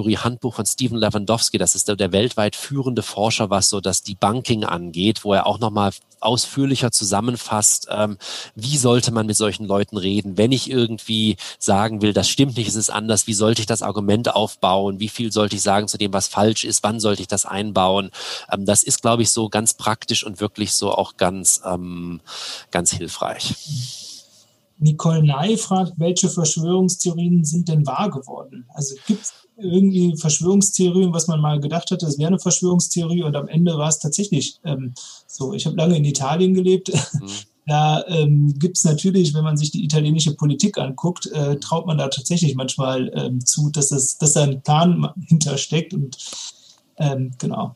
Verschwörungstheorie 0.07 0.16
Theorie-Handbuch 0.16 0.54
von 0.54 0.66
Stephen 0.66 0.98
Lewandowski. 0.98 1.59
Das 1.59 1.74
ist 1.74 1.88
der, 1.88 1.96
der, 1.96 2.12
weltweit 2.12 2.57
führende 2.57 3.02
Forscher, 3.02 3.50
was 3.50 3.68
so 3.68 3.80
das 3.80 4.02
Debunking 4.02 4.64
angeht, 4.64 5.24
wo 5.24 5.34
er 5.34 5.46
auch 5.46 5.59
nochmal 5.59 5.90
ausführlicher 6.20 6.90
zusammenfasst, 6.90 7.88
ähm, 7.90 8.16
wie 8.54 8.78
sollte 8.78 9.12
man 9.12 9.26
mit 9.26 9.36
solchen 9.36 9.66
Leuten 9.66 9.96
reden, 9.96 10.38
wenn 10.38 10.50
ich 10.50 10.70
irgendwie 10.70 11.36
sagen 11.59 12.00
will, 12.00 12.12
das 12.12 12.28
stimmt 12.28 12.57
nicht, 12.57 12.68
es 12.68 12.74
ist 12.74 12.90
anders, 12.90 13.26
wie 13.26 13.34
sollte 13.34 13.61
ich 13.61 13.66
das 13.66 13.82
Argument 13.82 14.34
aufbauen, 14.34 14.98
wie 14.98 15.11
viel 15.11 15.30
sollte 15.30 15.57
ich 15.57 15.62
sagen 15.62 15.88
zu 15.88 15.98
dem, 15.98 16.12
was 16.12 16.26
falsch 16.26 16.64
ist, 16.64 16.82
wann 16.82 17.00
sollte 17.00 17.22
ich 17.22 17.28
das 17.28 17.44
einbauen. 17.44 18.11
Ähm, 18.50 18.64
das 18.64 18.82
ist, 18.82 19.02
glaube 19.02 19.22
ich, 19.22 19.30
so 19.30 19.48
ganz 19.48 19.74
praktisch 19.74 20.24
und 20.24 20.40
wirklich 20.40 20.72
so 20.72 20.92
auch 20.92 21.16
ganz, 21.16 21.61
ähm, 21.64 22.20
ganz 22.70 22.92
hilfreich. 22.92 23.54
Nicole 24.79 25.22
Ney 25.22 25.57
fragt, 25.57 25.95
welche 25.97 26.29
Verschwörungstheorien 26.29 27.45
sind 27.45 27.68
denn 27.68 27.87
wahr 27.87 28.11
geworden? 28.11 28.66
Also 28.74 28.95
gibt 29.07 29.22
es 29.22 29.33
irgendwie 29.59 30.16
Verschwörungstheorien, 30.16 31.12
was 31.12 31.29
man 31.29 31.41
mal 31.41 31.61
gedacht 31.61 31.91
hatte, 31.91 32.07
es 32.07 32.18
wäre 32.18 32.29
eine 32.29 32.39
Verschwörungstheorie 32.39 33.22
und 33.22 33.37
am 33.37 33.49
Ende 33.49 33.77
war 33.79 33.89
es 33.89 33.99
tatsächlich 33.99 34.59
ähm, 34.64 34.93
so. 35.27 35.55
Ich 35.55 35.66
habe 35.66 35.77
lange 35.77 35.97
in 35.97 36.05
Italien 36.05 36.55
gelebt. 36.55 36.93
Mhm. 37.14 37.29
Da 37.68 38.05
ähm, 38.07 38.55
gibt 38.61 38.77
es 38.77 38.85
natürlich, 38.85 39.35
wenn 39.35 39.43
man 39.43 39.57
sich 39.57 39.72
die 39.72 39.85
italienische 39.85 40.37
Politik 40.37 40.79
anguckt, 40.79 41.27
äh, 41.27 41.59
traut 41.59 41.85
man 41.85 41.99
da 41.99 42.07
tatsächlich 42.07 42.55
manchmal 42.55 43.11
ähm, 43.12 43.45
zu, 43.45 43.70
dass, 43.70 43.89
das, 43.89 44.18
dass 44.18 44.35
da 44.35 44.45
ein 44.45 44.62
Plan 44.62 45.09
hintersteckt 45.27 45.93
und 45.93 46.16
ähm, 46.97 47.33
genau. 47.39 47.74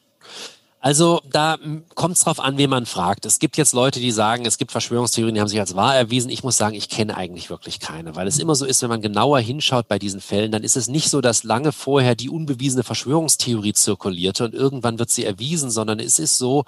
Also 0.82 1.20
da 1.30 1.58
kommt 1.94 2.16
es 2.16 2.24
drauf 2.24 2.40
an, 2.40 2.56
wen 2.56 2.70
man 2.70 2.86
fragt. 2.86 3.26
Es 3.26 3.38
gibt 3.38 3.58
jetzt 3.58 3.74
Leute, 3.74 4.00
die 4.00 4.10
sagen, 4.10 4.46
es 4.46 4.56
gibt 4.56 4.72
Verschwörungstheorien, 4.72 5.34
die 5.34 5.40
haben 5.42 5.48
sich 5.48 5.60
als 5.60 5.76
wahr 5.76 5.94
erwiesen. 5.94 6.30
Ich 6.30 6.42
muss 6.42 6.56
sagen, 6.56 6.74
ich 6.74 6.88
kenne 6.88 7.18
eigentlich 7.18 7.50
wirklich 7.50 7.80
keine, 7.80 8.16
weil 8.16 8.26
es 8.26 8.38
immer 8.38 8.54
so 8.54 8.64
ist, 8.64 8.80
wenn 8.80 8.88
man 8.88 9.02
genauer 9.02 9.40
hinschaut 9.40 9.88
bei 9.88 9.98
diesen 9.98 10.22
Fällen, 10.22 10.50
dann 10.52 10.64
ist 10.64 10.78
es 10.78 10.88
nicht 10.88 11.10
so, 11.10 11.20
dass 11.20 11.44
lange 11.44 11.72
vorher 11.72 12.14
die 12.14 12.30
unbewiesene 12.30 12.82
Verschwörungstheorie 12.82 13.74
zirkulierte 13.74 14.46
und 14.46 14.54
irgendwann 14.54 14.98
wird 14.98 15.10
sie 15.10 15.26
erwiesen, 15.26 15.70
sondern 15.70 16.00
es 16.00 16.18
ist 16.18 16.38
so, 16.38 16.64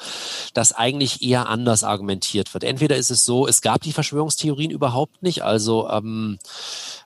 dass 0.52 0.72
eigentlich 0.72 1.22
eher 1.22 1.48
anders 1.48 1.82
argumentiert 1.82 2.52
wird. 2.52 2.64
Entweder 2.64 2.96
ist 2.96 3.10
es 3.10 3.24
so, 3.24 3.48
es 3.48 3.62
gab 3.62 3.80
die 3.80 3.92
Verschwörungstheorien 3.92 4.70
überhaupt 4.70 5.22
nicht, 5.22 5.42
also 5.42 5.88
ähm, 5.88 6.38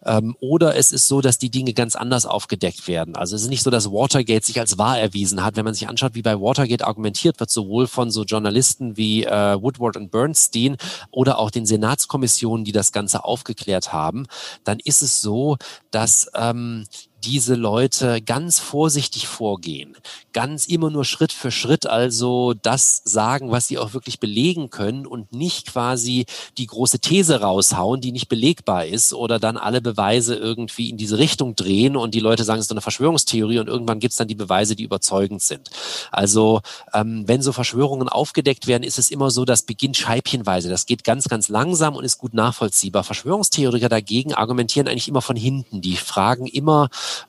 ähm, 0.04 0.36
oder 0.40 0.76
es 0.76 0.92
ist 0.92 1.09
so, 1.09 1.20
dass 1.20 1.38
die 1.38 1.50
Dinge 1.50 1.72
ganz 1.72 1.96
anders 1.96 2.26
aufgedeckt 2.26 2.88
werden. 2.88 3.16
Also 3.16 3.36
es 3.36 3.42
ist 3.42 3.48
nicht 3.48 3.62
so, 3.62 3.70
dass 3.70 3.90
Watergate 3.90 4.44
sich 4.44 4.59
als 4.61 4.78
wahr 4.78 4.98
erwiesen 4.98 5.44
hat. 5.44 5.57
Wenn 5.57 5.64
man 5.64 5.74
sich 5.74 5.88
anschaut, 5.88 6.14
wie 6.14 6.22
bei 6.22 6.40
Watergate 6.40 6.86
argumentiert 6.97 7.38
wird, 7.38 7.51
sowohl 7.51 7.86
von 7.86 8.11
so 8.11 8.24
Journalisten 8.24 8.97
wie 8.97 9.24
äh, 9.24 9.61
Woodward 9.61 9.99
und 9.99 10.11
Bernstein 10.11 10.78
oder 11.11 11.38
auch 11.38 11.51
den 11.51 11.66
Senatskommissionen, 11.66 12.64
die 12.64 12.72
das 12.72 12.90
Ganze 12.90 13.24
aufgeklärt 13.24 13.92
haben, 13.92 14.26
dann 14.64 14.78
ist 14.82 15.03
es 15.03 15.20
so, 15.20 15.59
dass 15.90 16.30
ähm, 16.34 16.86
diese 17.27 17.57
Leute 17.57 18.22
ganz 18.22 18.61
vorsichtig 18.61 19.27
vorgehen, 19.27 19.97
ganz 20.33 20.66
immer 20.66 20.91
nur 20.91 21.05
Schritt 21.05 21.33
für 21.33 21.51
Schritt 21.51 21.85
also 21.87 22.55
das 22.62 23.03
sagen, 23.05 23.51
was 23.51 23.66
sie 23.66 23.79
auch 23.79 23.95
wirklich 23.95 24.20
belegen 24.20 24.70
können 24.70 25.07
und 25.07 25.33
nicht 25.33 25.66
quasi 25.66 26.27
die 26.57 26.66
große 26.66 27.01
These 27.01 27.41
raushauen, 27.41 28.01
die 28.01 28.12
nicht 28.12 28.29
belegbar 28.29 28.87
ist 28.87 29.12
oder 29.12 29.41
dann 29.41 29.57
alle 29.57 29.81
Beweise 29.81 30.37
irgendwie 30.37 30.89
in 30.89 30.97
diese 30.97 31.18
Richtung 31.18 31.57
drehen 31.57 31.97
und 31.97 32.14
die 32.14 32.20
Leute 32.20 32.45
sagen, 32.45 32.61
es 32.61 32.66
ist 32.66 32.70
eine 32.70 32.81
Verschwörungstheorie 32.81 33.59
und 33.59 33.66
irgendwann 33.66 33.99
gibt 33.99 34.12
es 34.12 34.18
dann 34.18 34.29
die 34.29 34.37
Beweise, 34.37 34.77
die 34.77 34.85
überzeugend 34.85 35.43
sind. 35.43 35.70
Also 36.12 36.61
ähm, 36.95 37.24
wenn 37.27 37.43
so 37.43 37.53
Verschwörungen 37.53 38.09
aufgedeckt 38.09 38.68
werden, 38.68 38.85
ist 38.85 38.99
es 39.01 39.11
immer 39.11 39.31
so, 39.33 39.45
das 39.45 39.62
beginnt 39.62 39.97
scheibchenweise. 39.97 40.68
Das 40.68 40.87
geht 40.87 41.03
ganz, 41.03 41.29
ganz 41.29 41.49
langsam 41.49 41.97
und 41.97 42.05
ist 42.05 42.18
gut 42.18 42.35
nachvollziehbar. 42.35 43.03
Verschwörungstheoretiker 43.03 43.89
dagegen 43.89 44.33
argumentieren 44.33 44.87
eigentlich 44.87 45.09
immer 45.09 45.22
von 45.22 45.35
hinten. 45.35 45.81
Die 45.81 45.97
fragen 45.97 46.47
immer, 46.47 46.89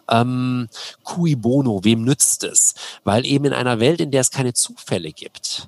ähm, 0.09 0.69
cui 1.03 1.35
bono, 1.35 1.83
wem 1.83 2.03
nützt 2.03 2.43
es? 2.43 2.75
Weil 3.03 3.25
eben 3.25 3.45
in 3.45 3.53
einer 3.53 3.79
Welt, 3.79 3.99
in 4.01 4.11
der 4.11 4.21
es 4.21 4.31
keine 4.31 4.53
Zufälle 4.53 5.11
gibt, 5.11 5.67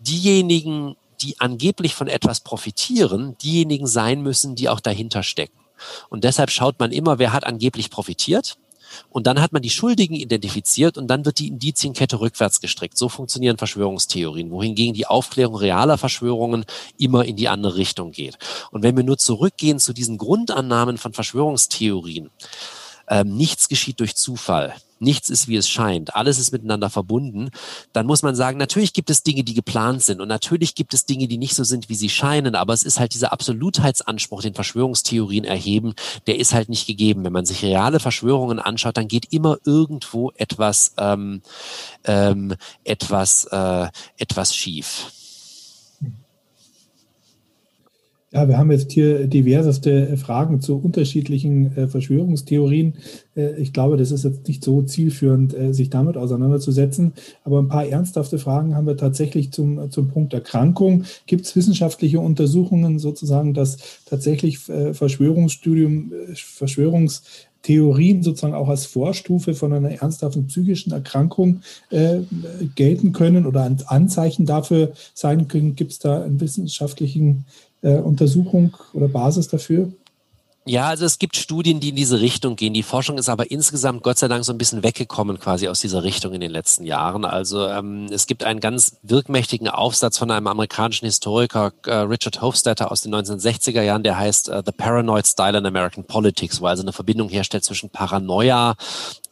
diejenigen, 0.00 0.96
die 1.20 1.40
angeblich 1.40 1.94
von 1.94 2.08
etwas 2.08 2.40
profitieren, 2.40 3.36
diejenigen 3.38 3.86
sein 3.86 4.22
müssen, 4.22 4.54
die 4.54 4.68
auch 4.68 4.80
dahinter 4.80 5.22
stecken. 5.22 5.58
Und 6.08 6.24
deshalb 6.24 6.50
schaut 6.50 6.78
man 6.78 6.92
immer, 6.92 7.18
wer 7.18 7.32
hat 7.32 7.44
angeblich 7.44 7.90
profitiert. 7.90 8.56
Und 9.10 9.26
dann 9.26 9.40
hat 9.40 9.52
man 9.52 9.62
die 9.62 9.70
Schuldigen 9.70 10.14
identifiziert 10.14 10.96
und 10.96 11.08
dann 11.08 11.24
wird 11.24 11.38
die 11.38 11.48
Indizienkette 11.48 12.20
rückwärts 12.20 12.60
gestrickt. 12.60 12.96
So 12.96 13.08
funktionieren 13.08 13.58
Verschwörungstheorien, 13.58 14.50
wohingegen 14.50 14.94
die 14.94 15.06
Aufklärung 15.06 15.56
realer 15.56 15.98
Verschwörungen 15.98 16.64
immer 16.96 17.24
in 17.24 17.36
die 17.36 17.48
andere 17.48 17.76
Richtung 17.76 18.12
geht. 18.12 18.38
Und 18.70 18.82
wenn 18.82 18.96
wir 18.96 19.04
nur 19.04 19.18
zurückgehen 19.18 19.80
zu 19.80 19.92
diesen 19.92 20.18
Grundannahmen 20.18 20.98
von 20.98 21.12
Verschwörungstheorien, 21.12 22.30
ähm, 23.08 23.36
nichts 23.36 23.68
geschieht 23.68 24.00
durch 24.00 24.16
Zufall, 24.16 24.74
nichts 24.98 25.28
ist, 25.28 25.48
wie 25.48 25.56
es 25.56 25.68
scheint, 25.68 26.14
alles 26.14 26.38
ist 26.38 26.52
miteinander 26.52 26.90
verbunden, 26.90 27.50
dann 27.92 28.06
muss 28.06 28.22
man 28.22 28.34
sagen, 28.34 28.58
natürlich 28.58 28.92
gibt 28.92 29.10
es 29.10 29.22
Dinge, 29.22 29.44
die 29.44 29.54
geplant 29.54 30.02
sind. 30.02 30.20
Und 30.20 30.28
natürlich 30.28 30.74
gibt 30.74 30.94
es 30.94 31.04
Dinge, 31.04 31.28
die 31.28 31.38
nicht 31.38 31.54
so 31.54 31.64
sind, 31.64 31.88
wie 31.88 31.94
sie 31.94 32.08
scheinen, 32.08 32.54
aber 32.54 32.72
es 32.72 32.82
ist 32.82 32.98
halt 32.98 33.14
dieser 33.14 33.32
Absolutheitsanspruch, 33.32 34.42
den 34.42 34.54
Verschwörungstheorien 34.54 35.44
erheben, 35.44 35.94
der 36.26 36.38
ist 36.38 36.54
halt 36.54 36.68
nicht 36.68 36.86
gegeben. 36.86 37.24
Wenn 37.24 37.32
man 37.32 37.46
sich 37.46 37.62
reale 37.62 38.00
Verschwörungen 38.00 38.58
anschaut, 38.58 38.96
dann 38.96 39.08
geht 39.08 39.32
immer 39.32 39.58
irgendwo 39.64 40.32
etwas, 40.36 40.92
ähm, 40.96 41.42
ähm, 42.04 42.54
etwas, 42.84 43.44
äh, 43.44 43.88
etwas 44.16 44.54
schief. 44.54 45.12
Ja, 48.36 48.48
wir 48.48 48.58
haben 48.58 48.70
jetzt 48.70 48.92
hier 48.92 49.26
diverseste 49.28 50.14
Fragen 50.18 50.60
zu 50.60 50.76
unterschiedlichen 50.76 51.74
äh, 51.74 51.88
Verschwörungstheorien. 51.88 52.92
Äh, 53.34 53.58
ich 53.58 53.72
glaube, 53.72 53.96
das 53.96 54.10
ist 54.10 54.24
jetzt 54.24 54.46
nicht 54.46 54.62
so 54.62 54.82
zielführend, 54.82 55.56
äh, 55.56 55.72
sich 55.72 55.88
damit 55.88 56.18
auseinanderzusetzen. 56.18 57.14
Aber 57.44 57.60
ein 57.60 57.68
paar 57.68 57.86
ernsthafte 57.86 58.38
Fragen 58.38 58.76
haben 58.76 58.86
wir 58.86 58.98
tatsächlich 58.98 59.52
zum, 59.52 59.90
zum 59.90 60.08
Punkt 60.08 60.34
Erkrankung. 60.34 61.04
Gibt 61.26 61.46
es 61.46 61.56
wissenschaftliche 61.56 62.20
Untersuchungen 62.20 62.98
sozusagen, 62.98 63.54
dass 63.54 63.78
tatsächlich 64.04 64.68
äh, 64.68 64.92
Verschwörungsstudium, 64.92 66.12
äh, 66.12 66.34
Verschwörungstheorien 66.34 68.22
sozusagen 68.22 68.52
auch 68.52 68.68
als 68.68 68.84
Vorstufe 68.84 69.54
von 69.54 69.72
einer 69.72 69.92
ernsthaften 69.92 70.46
psychischen 70.48 70.92
Erkrankung 70.92 71.62
äh, 71.88 72.18
gelten 72.74 73.12
können 73.12 73.46
oder 73.46 73.62
ein 73.62 73.78
Anzeichen 73.86 74.44
dafür 74.44 74.92
sein 75.14 75.48
können? 75.48 75.74
Gibt 75.74 75.92
es 75.92 76.00
da 76.00 76.22
einen 76.22 76.38
wissenschaftlichen 76.38 77.46
äh, 77.82 77.98
Untersuchung 77.98 78.76
oder 78.92 79.08
Basis 79.08 79.48
dafür? 79.48 79.92
Ja, 80.68 80.88
also 80.88 81.04
es 81.04 81.20
gibt 81.20 81.36
Studien, 81.36 81.78
die 81.78 81.90
in 81.90 81.94
diese 81.94 82.20
Richtung 82.20 82.56
gehen. 82.56 82.74
Die 82.74 82.82
Forschung 82.82 83.18
ist 83.18 83.28
aber 83.28 83.52
insgesamt 83.52 84.02
Gott 84.02 84.18
sei 84.18 84.26
Dank 84.26 84.44
so 84.44 84.52
ein 84.52 84.58
bisschen 84.58 84.82
weggekommen 84.82 85.38
quasi 85.38 85.68
aus 85.68 85.78
dieser 85.78 86.02
Richtung 86.02 86.34
in 86.34 86.40
den 86.40 86.50
letzten 86.50 86.82
Jahren. 86.84 87.24
Also 87.24 87.68
ähm, 87.68 88.06
es 88.10 88.26
gibt 88.26 88.42
einen 88.42 88.58
ganz 88.58 88.96
wirkmächtigen 89.02 89.68
Aufsatz 89.68 90.18
von 90.18 90.28
einem 90.28 90.48
amerikanischen 90.48 91.06
Historiker, 91.06 91.72
äh, 91.86 91.94
Richard 91.94 92.42
Hofstadter 92.42 92.90
aus 92.90 93.02
den 93.02 93.14
1960er 93.14 93.80
Jahren, 93.80 94.02
der 94.02 94.18
heißt 94.18 94.48
uh, 94.48 94.60
The 94.66 94.72
Paranoid 94.72 95.28
Style 95.28 95.56
in 95.56 95.66
American 95.66 96.02
Politics, 96.02 96.60
wo 96.60 96.66
also 96.66 96.82
eine 96.82 96.92
Verbindung 96.92 97.28
herstellt 97.28 97.62
zwischen 97.62 97.90
Paranoia 97.90 98.74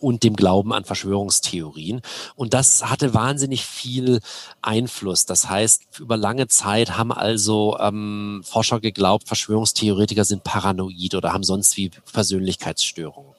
und 0.05 0.22
dem 0.22 0.36
Glauben 0.36 0.74
an 0.74 0.84
Verschwörungstheorien. 0.84 2.02
Und 2.36 2.52
das 2.52 2.90
hatte 2.90 3.14
wahnsinnig 3.14 3.64
viel 3.64 4.20
Einfluss. 4.61 5.24
Das 5.24 5.48
heißt, 5.48 5.98
über 5.98 6.18
lange 6.18 6.46
Zeit 6.46 6.98
haben 6.98 7.11
also 7.11 7.78
ähm, 7.80 8.42
Forscher 8.44 8.80
geglaubt, 8.80 9.26
Verschwörungstheoretiker 9.26 10.26
sind 10.26 10.44
paranoid 10.44 11.14
oder 11.14 11.32
haben 11.32 11.42
sonst 11.42 11.78
wie 11.78 11.90
Persönlichkeitsstörungen. 12.12 13.34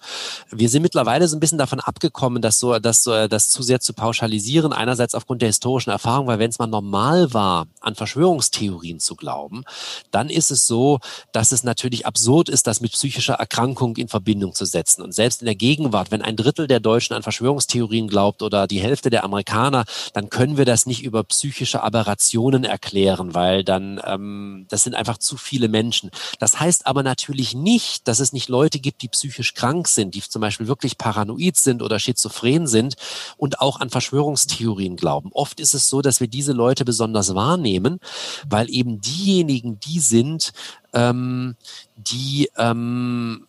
Wir 0.51 0.69
sind 0.69 0.81
mittlerweile 0.81 1.27
so 1.27 1.37
ein 1.37 1.39
bisschen 1.39 1.57
davon 1.57 1.79
abgekommen, 1.79 2.41
das 2.41 2.59
so, 2.59 2.79
das, 2.79 3.03
so, 3.03 3.27
das 3.27 3.49
zu 3.49 3.61
sehr 3.61 3.79
zu 3.79 3.93
pauschalisieren. 3.93 4.73
Einerseits 4.73 5.15
aufgrund 5.15 5.41
der 5.41 5.49
historischen 5.49 5.91
Erfahrung, 5.91 6.27
weil 6.27 6.39
wenn 6.39 6.49
es 6.49 6.59
mal 6.59 6.67
normal 6.67 7.33
war, 7.33 7.67
an 7.79 7.95
Verschwörungstheorien 7.95 8.99
zu 8.99 9.15
glauben, 9.15 9.63
dann 10.11 10.29
ist 10.29 10.51
es 10.51 10.67
so, 10.67 10.99
dass 11.31 11.51
es 11.51 11.63
natürlich 11.63 12.05
absurd 12.05 12.49
ist, 12.49 12.67
das 12.67 12.81
mit 12.81 12.91
psychischer 12.91 13.35
Erkrankung 13.35 13.95
in 13.97 14.07
Verbindung 14.07 14.53
zu 14.53 14.65
setzen. 14.65 15.01
Und 15.01 15.13
selbst 15.13 15.41
in 15.41 15.45
der 15.45 15.55
Gegenwart, 15.55 16.11
wenn 16.11 16.21
ein 16.21 16.35
Drittel 16.35 16.55
Drittel 16.55 16.67
der 16.67 16.79
Deutschen 16.79 17.15
an 17.15 17.23
Verschwörungstheorien 17.23 18.07
glaubt 18.07 18.41
oder 18.41 18.67
die 18.67 18.79
Hälfte 18.79 19.09
der 19.09 19.23
Amerikaner, 19.23 19.85
dann 20.13 20.29
können 20.29 20.57
wir 20.57 20.65
das 20.65 20.85
nicht 20.85 21.03
über 21.03 21.23
psychische 21.23 21.83
Aberrationen 21.83 22.63
erklären, 22.63 23.33
weil 23.33 23.63
dann 23.63 24.01
ähm, 24.05 24.65
das 24.69 24.83
sind 24.83 24.95
einfach 24.95 25.17
zu 25.17 25.37
viele 25.37 25.67
Menschen. 25.67 26.11
Das 26.39 26.59
heißt 26.59 26.87
aber 26.87 27.03
natürlich 27.03 27.55
nicht, 27.55 28.07
dass 28.07 28.19
es 28.19 28.33
nicht 28.33 28.47
Leute 28.47 28.79
gibt, 28.79 29.01
die 29.01 29.09
psychisch 29.09 29.53
krank 29.53 29.87
sind, 29.87 29.94
die 30.03 30.21
zum 30.21 30.41
Beispiel 30.41 30.67
wirklich 30.67 30.97
paranoid 30.97 31.57
sind 31.57 31.81
oder 31.81 31.99
schizophren 31.99 32.67
sind 32.67 32.95
und 33.37 33.61
auch 33.61 33.79
an 33.79 33.89
Verschwörungstheorien 33.89 34.95
glauben. 34.95 35.31
Oft 35.33 35.59
ist 35.59 35.73
es 35.73 35.89
so, 35.89 36.01
dass 36.01 36.19
wir 36.19 36.27
diese 36.27 36.53
Leute 36.53 36.85
besonders 36.85 37.33
wahrnehmen, 37.35 37.99
weil 38.47 38.69
eben 38.69 39.01
diejenigen 39.01 39.79
die 39.79 39.99
sind, 39.99 40.51
ähm, 40.93 41.55
die 41.95 42.49
ähm, 42.57 43.47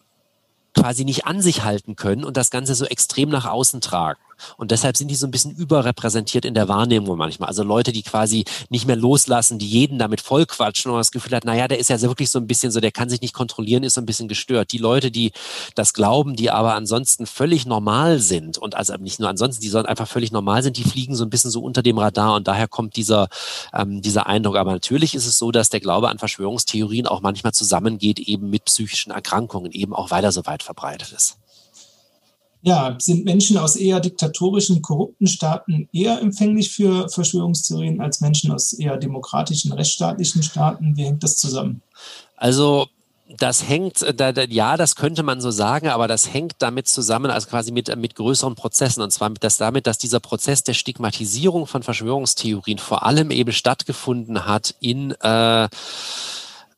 quasi 0.74 1.05
nicht 1.05 1.26
an 1.26 1.40
sich 1.40 1.64
halten 1.64 1.97
können 1.97 2.24
und 2.24 2.36
das 2.36 2.51
Ganze 2.51 2.74
so 2.74 2.84
extrem 2.84 3.30
nach 3.30 3.47
außen 3.47 3.80
tragen. 3.80 4.20
Und 4.57 4.70
deshalb 4.70 4.97
sind 4.97 5.09
die 5.09 5.14
so 5.14 5.26
ein 5.26 5.30
bisschen 5.30 5.53
überrepräsentiert 5.53 6.45
in 6.45 6.55
der 6.55 6.68
Wahrnehmung 6.68 7.16
manchmal. 7.16 7.49
Also 7.49 7.62
Leute, 7.62 7.93
die 7.93 8.03
quasi 8.03 8.45
nicht 8.68 8.87
mehr 8.87 8.97
loslassen, 8.97 9.59
die 9.59 9.66
jeden 9.66 9.99
damit 9.99 10.20
vollquatschen 10.20 10.91
und 10.91 10.99
das 10.99 11.11
Gefühl 11.11 11.34
hat, 11.37 11.45
naja, 11.45 11.68
der 11.68 11.78
ist 11.78 11.91
ja 11.91 12.01
wirklich 12.03 12.30
so 12.30 12.39
ein 12.39 12.47
bisschen 12.47 12.72
so, 12.72 12.80
der 12.80 12.93
kann 12.93 13.09
sich 13.09 13.20
nicht 13.20 13.34
kontrollieren, 13.34 13.82
ist 13.82 13.95
so 13.95 14.01
ein 14.01 14.07
bisschen 14.07 14.28
gestört. 14.28 14.72
Die 14.72 14.78
Leute, 14.78 15.11
die 15.11 15.32
das 15.74 15.93
glauben, 15.93 16.37
die 16.37 16.51
aber 16.51 16.74
ansonsten 16.74 17.26
völlig 17.26 17.66
normal 17.66 18.18
sind 18.18 18.59
und 18.59 18.74
also 18.74 18.95
nicht 18.97 19.20
nur 19.20 19.28
ansonsten, 19.28 19.62
die 19.62 19.68
sollen 19.68 19.87
einfach 19.87 20.09
völlig 20.09 20.32
normal 20.32 20.62
sind, 20.62 20.76
die 20.76 20.84
fliegen 20.84 21.14
so 21.14 21.24
ein 21.24 21.30
bisschen 21.30 21.51
so 21.51 21.62
unter 21.62 21.82
dem 21.82 21.99
Radar 21.99 22.34
und 22.34 22.49
daher 22.49 22.68
kommt 22.68 22.97
dieser, 22.97 23.28
ähm, 23.72 24.03
dieser 24.03 24.26
Eindruck. 24.26 24.57
Aber 24.57 24.72
natürlich 24.72 25.14
ist 25.14 25.26
es 25.26 25.39
so, 25.39 25.51
dass 25.51 25.70
der 25.70 25.80
Glaube 25.80 26.09
an 26.09 26.18
Verschwörungstheorien 26.18 27.07
auch 27.07 27.20
manchmal 27.20 27.53
zusammengeht 27.53 28.18
eben 28.18 28.51
mit 28.51 28.64
psychischen 28.64 29.12
Erkrankungen, 29.12 29.72
eben 29.72 29.95
auch 29.95 30.11
weil 30.11 30.24
er 30.24 30.32
so 30.32 30.47
weit 30.47 30.62
verbreitet 30.62 31.12
ist 31.12 31.39
ja, 32.62 32.96
sind 32.98 33.24
Menschen 33.24 33.59
aus 33.59 33.76
eher 33.76 34.00
diktatorischen, 34.00 34.82
korrupten 34.82 35.26
Staaten 35.26 35.88
eher 35.92 36.20
empfänglich 36.20 36.70
für 36.70 37.09
Verschwörungstheorien 37.09 38.00
als 38.00 38.20
Menschen 38.20 38.50
aus 38.50 38.72
eher 38.72 38.96
demokratischen, 38.96 39.72
rechtsstaatlichen 39.72 40.42
Staaten? 40.42 40.96
Wie 40.96 41.04
hängt 41.04 41.22
das 41.22 41.36
zusammen? 41.36 41.82
Also 42.36 42.86
das 43.38 43.68
hängt, 43.68 44.02
äh, 44.02 44.14
da, 44.14 44.32
da, 44.32 44.42
ja, 44.42 44.76
das 44.76 44.96
könnte 44.96 45.22
man 45.22 45.40
so 45.40 45.50
sagen, 45.50 45.88
aber 45.88 46.09
das 46.09 46.32
hängt 46.32 46.54
damit 46.59 46.88
zusammen, 46.88 47.30
also 47.30 47.48
quasi 47.48 47.72
mit, 47.72 47.94
mit 47.96 48.14
größeren 48.14 48.54
Prozessen. 48.54 49.02
Und 49.02 49.11
zwar 49.11 49.30
mit 49.30 49.42
das, 49.42 49.57
damit, 49.59 49.86
dass 49.86 49.98
dieser 49.98 50.20
Prozess 50.20 50.62
der 50.62 50.74
Stigmatisierung 50.74 51.66
von 51.66 51.82
Verschwörungstheorien 51.82 52.78
vor 52.78 53.04
allem 53.04 53.30
eben 53.30 53.52
stattgefunden 53.52 54.46
hat 54.46 54.74
in 54.80 55.12
äh, 55.20 55.68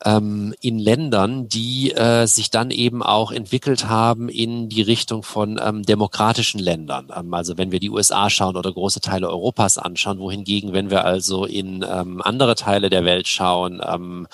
ähm, 0.05 0.53
in 0.61 0.79
Ländern, 0.79 1.49
die 1.49 1.91
äh, 1.91 2.25
sich 2.25 2.51
dann 2.51 2.71
eben 2.71 3.03
auch 3.03 3.31
entwickelt 3.31 3.89
haben 3.89 4.29
in 4.29 4.69
die 4.69 4.81
Richtung 4.81 5.23
von 5.23 5.59
ähm, 5.61 5.83
demokratischen 5.83 6.59
Ländern. 6.59 7.11
Ähm, 7.15 7.33
also 7.33 7.57
wenn 7.57 7.71
wir 7.71 7.79
die 7.79 7.89
USA 7.89 8.29
schauen 8.29 8.55
oder 8.55 8.71
große 8.71 9.01
Teile 9.01 9.29
Europas 9.29 9.77
anschauen, 9.77 10.19
wohingegen, 10.19 10.71
wenn 10.71 10.89
wir 10.89 11.03
also 11.03 11.45
in 11.45 11.85
ähm, 11.89 12.21
andere 12.21 12.55
Teile 12.55 12.89
der 12.89 13.03
Welt 13.03 13.27
schauen, 13.27 13.81
ähm, 13.85 14.27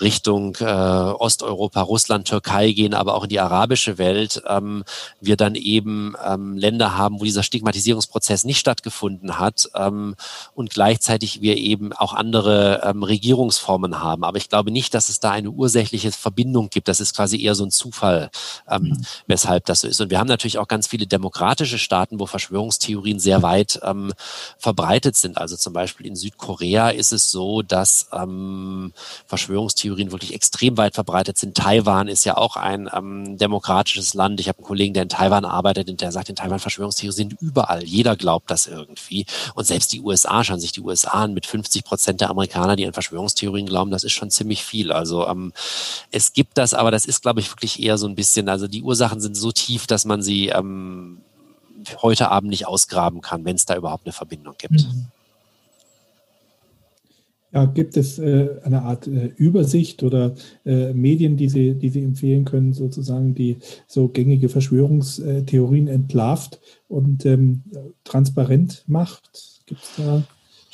Richtung 0.00 0.56
äh, 0.60 0.64
Osteuropa, 0.64 1.82
Russland, 1.82 2.26
Türkei 2.26 2.72
gehen, 2.72 2.94
aber 2.94 3.14
auch 3.14 3.24
in 3.24 3.30
die 3.30 3.40
arabische 3.40 3.98
Welt, 3.98 4.42
ähm, 4.48 4.84
wir 5.20 5.36
dann 5.36 5.54
eben 5.54 6.14
ähm, 6.24 6.56
Länder 6.56 6.96
haben, 6.96 7.20
wo 7.20 7.24
dieser 7.24 7.44
Stigmatisierungsprozess 7.44 8.44
nicht 8.44 8.58
stattgefunden 8.58 9.38
hat 9.38 9.70
ähm, 9.74 10.16
und 10.54 10.70
gleichzeitig 10.70 11.40
wir 11.42 11.56
eben 11.56 11.92
auch 11.92 12.12
andere 12.12 12.82
ähm, 12.84 13.04
Regierungsformen 13.04 14.00
haben. 14.00 14.24
Aber 14.24 14.38
ich 14.38 14.48
glaube 14.48 14.72
nicht, 14.72 14.95
dass 14.96 15.10
es 15.10 15.20
da 15.20 15.30
eine 15.30 15.50
ursächliche 15.50 16.10
Verbindung 16.10 16.70
gibt. 16.70 16.88
Das 16.88 17.00
ist 17.00 17.14
quasi 17.14 17.40
eher 17.42 17.54
so 17.54 17.64
ein 17.64 17.70
Zufall, 17.70 18.30
ähm, 18.68 18.82
mhm. 18.82 19.06
weshalb 19.26 19.66
das 19.66 19.82
so 19.82 19.88
ist. 19.88 20.00
Und 20.00 20.08
wir 20.08 20.18
haben 20.18 20.26
natürlich 20.26 20.56
auch 20.56 20.68
ganz 20.68 20.86
viele 20.86 21.06
demokratische 21.06 21.78
Staaten, 21.78 22.18
wo 22.18 22.24
Verschwörungstheorien 22.24 23.18
sehr 23.20 23.42
weit 23.42 23.78
ähm, 23.82 24.12
verbreitet 24.58 25.16
sind. 25.16 25.36
Also 25.36 25.56
zum 25.56 25.74
Beispiel 25.74 26.06
in 26.06 26.16
Südkorea 26.16 26.88
ist 26.88 27.12
es 27.12 27.30
so, 27.30 27.60
dass 27.60 28.08
ähm, 28.12 28.94
Verschwörungstheorien 29.26 30.12
wirklich 30.12 30.32
extrem 30.32 30.78
weit 30.78 30.94
verbreitet 30.94 31.36
sind. 31.36 31.56
Taiwan 31.56 32.08
ist 32.08 32.24
ja 32.24 32.38
auch 32.38 32.56
ein 32.56 32.88
ähm, 32.92 33.36
demokratisches 33.36 34.14
Land. 34.14 34.40
Ich 34.40 34.48
habe 34.48 34.58
einen 34.58 34.66
Kollegen, 34.66 34.94
der 34.94 35.02
in 35.02 35.08
Taiwan 35.10 35.44
arbeitet 35.44 35.90
und 35.90 36.00
der 36.00 36.10
sagt, 36.10 36.30
in 36.30 36.36
Taiwan 36.36 36.58
Verschwörungstheorien 36.58 37.12
sind 37.12 37.36
überall. 37.42 37.84
Jeder 37.84 38.16
glaubt 38.16 38.50
das 38.50 38.66
irgendwie. 38.66 39.26
Und 39.54 39.66
selbst 39.66 39.92
die 39.92 40.00
USA 40.00 40.42
schauen 40.42 40.58
sich 40.60 40.72
die 40.72 40.80
USA 40.80 41.10
an 41.10 41.34
mit 41.34 41.44
50 41.44 41.84
Prozent 41.84 42.22
der 42.22 42.30
Amerikaner, 42.30 42.76
die 42.76 42.86
an 42.86 42.94
Verschwörungstheorien 42.94 43.66
glauben. 43.66 43.90
Das 43.90 44.02
ist 44.02 44.12
schon 44.12 44.30
ziemlich 44.30 44.64
viel. 44.64 44.85
Also 44.92 45.26
ähm, 45.26 45.52
es 46.10 46.32
gibt 46.32 46.58
das, 46.58 46.74
aber 46.74 46.90
das 46.90 47.04
ist, 47.04 47.22
glaube 47.22 47.40
ich, 47.40 47.50
wirklich 47.50 47.82
eher 47.82 47.98
so 47.98 48.06
ein 48.06 48.14
bisschen, 48.14 48.48
also 48.48 48.68
die 48.68 48.82
Ursachen 48.82 49.20
sind 49.20 49.36
so 49.36 49.52
tief, 49.52 49.86
dass 49.86 50.04
man 50.04 50.22
sie 50.22 50.48
ähm, 50.48 51.18
heute 52.02 52.30
Abend 52.30 52.50
nicht 52.50 52.66
ausgraben 52.66 53.20
kann, 53.20 53.44
wenn 53.44 53.56
es 53.56 53.66
da 53.66 53.76
überhaupt 53.76 54.06
eine 54.06 54.12
Verbindung 54.12 54.54
gibt. 54.58 54.86
Mhm. 54.86 55.06
Ja, 57.52 57.64
gibt 57.64 57.96
es 57.96 58.18
äh, 58.18 58.50
eine 58.64 58.82
Art 58.82 59.06
äh, 59.06 59.32
Übersicht 59.36 60.02
oder 60.02 60.34
äh, 60.66 60.92
Medien, 60.92 61.38
die 61.38 61.48
Sie, 61.48 61.74
die 61.74 61.88
Sie 61.88 62.02
empfehlen 62.02 62.44
können, 62.44 62.74
sozusagen, 62.74 63.34
die 63.34 63.56
so 63.86 64.08
gängige 64.08 64.48
Verschwörungstheorien 64.48 65.88
entlarvt 65.88 66.60
und 66.88 67.24
ähm, 67.24 67.62
transparent 68.04 68.84
macht? 68.88 69.30
Gibt 69.64 69.82
es 69.82 69.90
da 69.96 70.22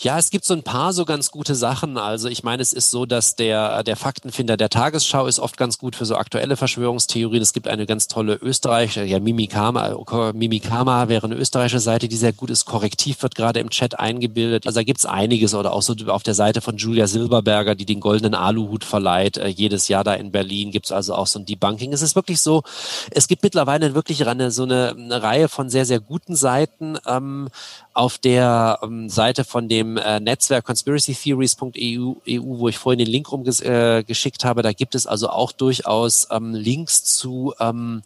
ja, 0.03 0.19
es 0.19 0.31
gibt 0.31 0.45
so 0.45 0.55
ein 0.55 0.65
paar 0.65 0.93
so 0.93 1.05
ganz 1.05 1.31
gute 1.31 1.55
Sachen. 1.55 1.97
Also 1.97 2.29
ich 2.29 2.43
meine, 2.43 2.61
es 2.61 2.73
ist 2.73 2.91
so, 2.91 3.07
dass 3.07 3.37
der, 3.37 3.85
der 3.85 3.97
Faktenfinder 3.97 4.57
der 4.57 4.69
Tagesschau 4.69 5.27
ist 5.27 5.39
oft 5.39 5.57
ganz 5.57 5.79
gut 5.79 5.95
für 5.95 6.05
so 6.07 6.17
aktuelle 6.17 6.57
Verschwörungstheorien. 6.57 7.41
Es 7.41 7.53
gibt 7.53 7.69
eine 7.69 7.87
ganz 7.87 8.09
tolle 8.09 8.35
österreichische, 8.35 9.05
ja, 9.05 9.21
Mimikama, 9.21 9.95
Mimikama 10.35 11.09
wäre 11.09 11.27
eine 11.27 11.37
österreichische 11.37 11.79
Seite, 11.79 12.09
die 12.09 12.17
sehr 12.17 12.33
gut 12.33 12.51
ist. 12.51 12.65
Korrektiv 12.65 13.23
wird 13.23 13.37
gerade 13.37 13.61
im 13.61 13.71
Chat 13.71 13.99
eingebildet. 13.99 14.67
Also 14.67 14.81
da 14.81 14.85
gibt's 14.85 15.07
einiges 15.07 15.55
oder 15.55 15.73
auch 15.73 15.83
so 15.83 15.95
auf 16.09 16.25
der 16.25 16.35
Seite 16.35 16.61
von 16.61 16.77
Julia 16.77 17.07
Silberberger, 17.07 17.77
die 17.77 17.87
den 17.87 18.01
goldenen 18.01 18.35
Aluhut 18.35 18.85
verleiht. 18.85 19.37
Äh, 19.37 19.49
jedes 19.49 19.87
Jahr 19.87 20.03
da 20.03 20.15
in 20.15 20.33
Berlin 20.33 20.73
gibt's 20.73 20.91
also 20.91 21.15
auch 21.15 21.29
so 21.29 21.39
ein 21.39 21.47
Debunking. 21.47 21.93
Es 21.93 22.03
ist 22.03 22.17
wirklich 22.17 22.41
so, 22.41 22.65
es 23.13 23.29
gibt 23.29 23.45
mittlerweile 23.45 23.95
wirklich 23.95 24.27
eine, 24.27 24.51
so 24.51 24.65
eine, 24.65 24.97
eine 24.99 25.23
Reihe 25.23 25.49
von 25.49 25.71
sehr, 25.71 25.87
sehr 25.87 26.01
guten 26.01 26.35
Seiten. 26.35 26.99
Ähm, 27.07 27.49
auf 27.95 28.19
der 28.19 28.79
ähm, 28.83 29.09
Seite 29.09 29.45
von 29.45 29.69
dem 29.69 29.92
äh, 29.97 30.21
Netzwerk 30.21 30.65
conspiracytheories.eu, 30.65 32.15
EU, 32.29 32.59
wo 32.59 32.69
ich 32.69 32.79
vorhin 32.79 32.99
den 32.99 33.09
Link 33.09 33.31
rumgeschickt 33.31 34.45
äh, 34.45 34.47
habe, 34.47 34.63
da 34.63 34.73
gibt 34.73 34.95
es 34.95 35.07
also 35.07 35.29
auch 35.29 35.53
durchaus 35.53 36.29
ähm, 36.31 36.55
Links 36.55 37.05
zu 37.05 37.55
ähm, 37.61 38.03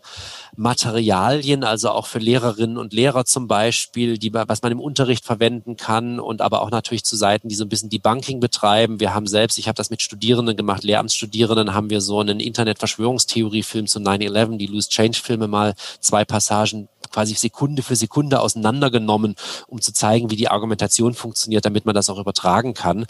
Materialien, 0.57 1.64
also 1.64 1.91
auch 1.91 2.07
für 2.07 2.18
Lehrerinnen 2.18 2.78
und 2.78 2.93
Lehrer 2.93 3.24
zum 3.24 3.49
Beispiel, 3.49 4.18
die, 4.18 4.32
was 4.32 4.62
man 4.62 4.72
im 4.72 4.80
Unterricht 4.80 5.24
verwenden 5.24 5.76
kann 5.76 6.20
und 6.20 6.41
aber 6.41 6.62
auch 6.62 6.70
natürlich 6.70 7.05
zu 7.05 7.16
Seiten, 7.16 7.49
die 7.49 7.55
so 7.55 7.64
ein 7.64 7.68
bisschen 7.68 7.91
Debunking 7.91 8.41
betreiben. 8.41 9.01
Wir 9.01 9.14
haben 9.14 9.26
selbst, 9.26 9.59
ich 9.59 9.68
habe 9.68 9.76
das 9.76 9.91
mit 9.91 10.03
Studierenden 10.03 10.57
gemacht, 10.57 10.84
Lehramtsstudierenden 10.84 11.74
haben 11.74 11.91
wir 11.91 12.01
so 12.01 12.20
einen 12.20 12.41
Internet-Verschwörungstheorie-Film 12.41 13.87
zu 13.87 13.99
9-11, 13.99 14.57
die 14.59 14.66
Loose 14.66 14.89
Change-Filme 14.89 15.49
mal 15.49 15.74
zwei 16.01 16.24
Passagen 16.24 16.89
quasi 17.11 17.34
Sekunde 17.34 17.82
für 17.82 17.96
Sekunde 17.96 18.40
auseinandergenommen, 18.40 19.36
um 19.66 19.80
zu 19.80 19.92
zeigen, 19.92 20.30
wie 20.30 20.36
die 20.36 20.48
Argumentation 20.48 21.14
funktioniert, 21.14 21.64
damit 21.64 21.86
man 21.86 21.94
das 21.94 22.11
auch 22.11 22.18
übertragen 22.18 22.74
kann. 22.74 23.07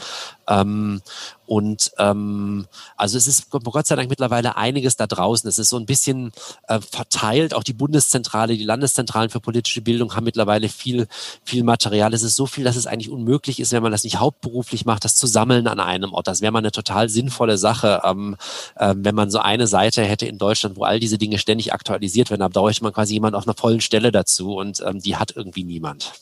Ähm, 0.49 1.03
und 1.47 1.93
ähm, 1.99 2.67
also 2.97 3.17
es 3.17 3.27
ist 3.27 3.51
Gott 3.51 3.87
sei 3.87 3.97
Dank 3.97 4.11
mittlerweile 4.11 4.57
einiges 4.57 4.97
da 4.97 5.07
draußen. 5.07 5.49
Es 5.49 5.59
ist 5.59 5.71
so 5.71 5.77
ein 5.77 5.87
bisschen 5.87 6.33
äh, 6.69 6.81
verteilt. 6.81 7.55
Auch 7.55 7.63
die 7.63 7.73
Bundeszentrale, 7.73 8.57
die 8.57 8.65
Landeszentralen 8.65 9.31
für 9.31 9.41
politische 9.41 9.81
Bildung 9.81 10.15
haben 10.15 10.25
mittlerweile 10.25 10.69
viel, 10.69 11.07
viel 11.45 11.63
Material. 11.63 12.13
Es 12.15 12.23
ist 12.23 12.37
so 12.37 12.47
viel, 12.47 12.65
dass 12.65 12.77
es 12.77 12.87
eigentlich 12.87 13.11
unmöglich 13.11 13.61
ist, 13.61 13.73
wenn 13.73 13.83
man 13.83 13.93
das 13.93 14.05
nicht 14.05 14.19
hauptberuflich 14.19 14.85
macht, 14.85 15.05
das 15.05 15.17
zu 15.17 15.27
sammeln 15.27 15.69
an 15.69 15.81
einem 15.81 16.13
Ort. 16.13 16.27
Das 16.27 16.41
wäre 16.41 16.53
mal 16.53 16.59
eine 16.59 16.73
total 16.73 17.09
sinnvolle 17.09 17.59
Sache, 17.59 18.03
ähm, 18.05 18.37
äh, 18.77 18.95
wenn 18.97 19.15
man 19.15 19.31
so 19.31 19.39
eine 19.39 19.67
Seite 19.67 20.03
hätte 20.03 20.27
in 20.27 20.39
Deutschland, 20.39 20.77
wo 20.77 20.83
all 20.83 21.01
diese 21.01 21.19
Dinge 21.19 21.39
ständig 21.39 21.73
aktualisiert 21.73 22.31
werden. 22.31 22.41
Da 22.41 22.49
bräuchte 22.49 22.83
man 22.83 22.93
quasi 22.93 23.15
jemand 23.15 23.37
auf 23.37 23.47
einer 23.47 23.55
vollen 23.55 23.81
Stelle 23.81 24.11
dazu 24.11 24.57
und 24.57 24.83
ähm, 24.85 25.01
die 25.01 25.17
hat 25.17 25.35
irgendwie 25.37 25.65
niemand. 25.65 26.13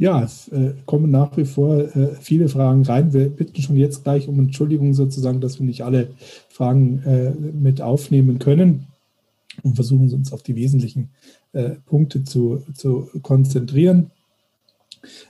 Ja, 0.00 0.22
es 0.22 0.48
äh, 0.48 0.72
kommen 0.86 1.10
nach 1.10 1.36
wie 1.36 1.44
vor 1.44 1.76
äh, 1.76 2.14
viele 2.18 2.48
Fragen 2.48 2.86
rein. 2.86 3.12
Wir 3.12 3.28
bitten 3.28 3.60
schon 3.60 3.76
jetzt 3.76 4.02
gleich 4.02 4.28
um 4.28 4.38
Entschuldigung 4.38 4.94
sozusagen, 4.94 5.42
dass 5.42 5.60
wir 5.60 5.66
nicht 5.66 5.84
alle 5.84 6.08
Fragen 6.48 7.02
äh, 7.02 7.32
mit 7.32 7.82
aufnehmen 7.82 8.38
können 8.38 8.86
und 9.62 9.74
versuchen 9.74 10.10
uns 10.10 10.32
auf 10.32 10.42
die 10.42 10.56
wesentlichen 10.56 11.10
äh, 11.52 11.72
Punkte 11.84 12.24
zu, 12.24 12.62
zu 12.72 13.10
konzentrieren. 13.20 14.10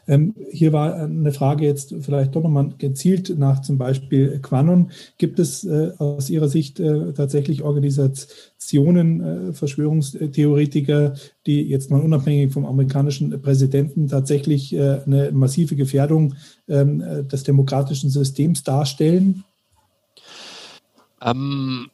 Ähm, 0.06 0.34
hier 0.50 0.72
war 0.72 0.94
eine 0.94 1.32
Frage 1.32 1.64
jetzt 1.64 1.94
vielleicht 2.00 2.34
doch 2.34 2.42
nochmal 2.42 2.70
gezielt 2.78 3.38
nach 3.38 3.60
zum 3.62 3.78
Beispiel 3.78 4.38
Quanon. 4.40 4.90
Gibt 5.18 5.38
es 5.38 5.64
äh, 5.64 5.92
aus 5.98 6.30
Ihrer 6.30 6.48
Sicht 6.48 6.80
äh, 6.80 7.12
tatsächlich 7.12 7.62
Organisationen, 7.62 9.20
äh, 9.20 9.52
Verschwörungstheoretiker, 9.52 11.14
die 11.46 11.62
jetzt 11.62 11.90
mal 11.90 12.00
unabhängig 12.00 12.52
vom 12.52 12.66
amerikanischen 12.66 13.40
Präsidenten 13.40 14.08
tatsächlich 14.08 14.74
äh, 14.74 15.00
eine 15.06 15.30
massive 15.32 15.76
Gefährdung 15.76 16.34
ähm, 16.68 17.28
des 17.28 17.42
demokratischen 17.44 18.10
Systems 18.10 18.62
darstellen? 18.62 19.44
Ähm, 21.22 21.90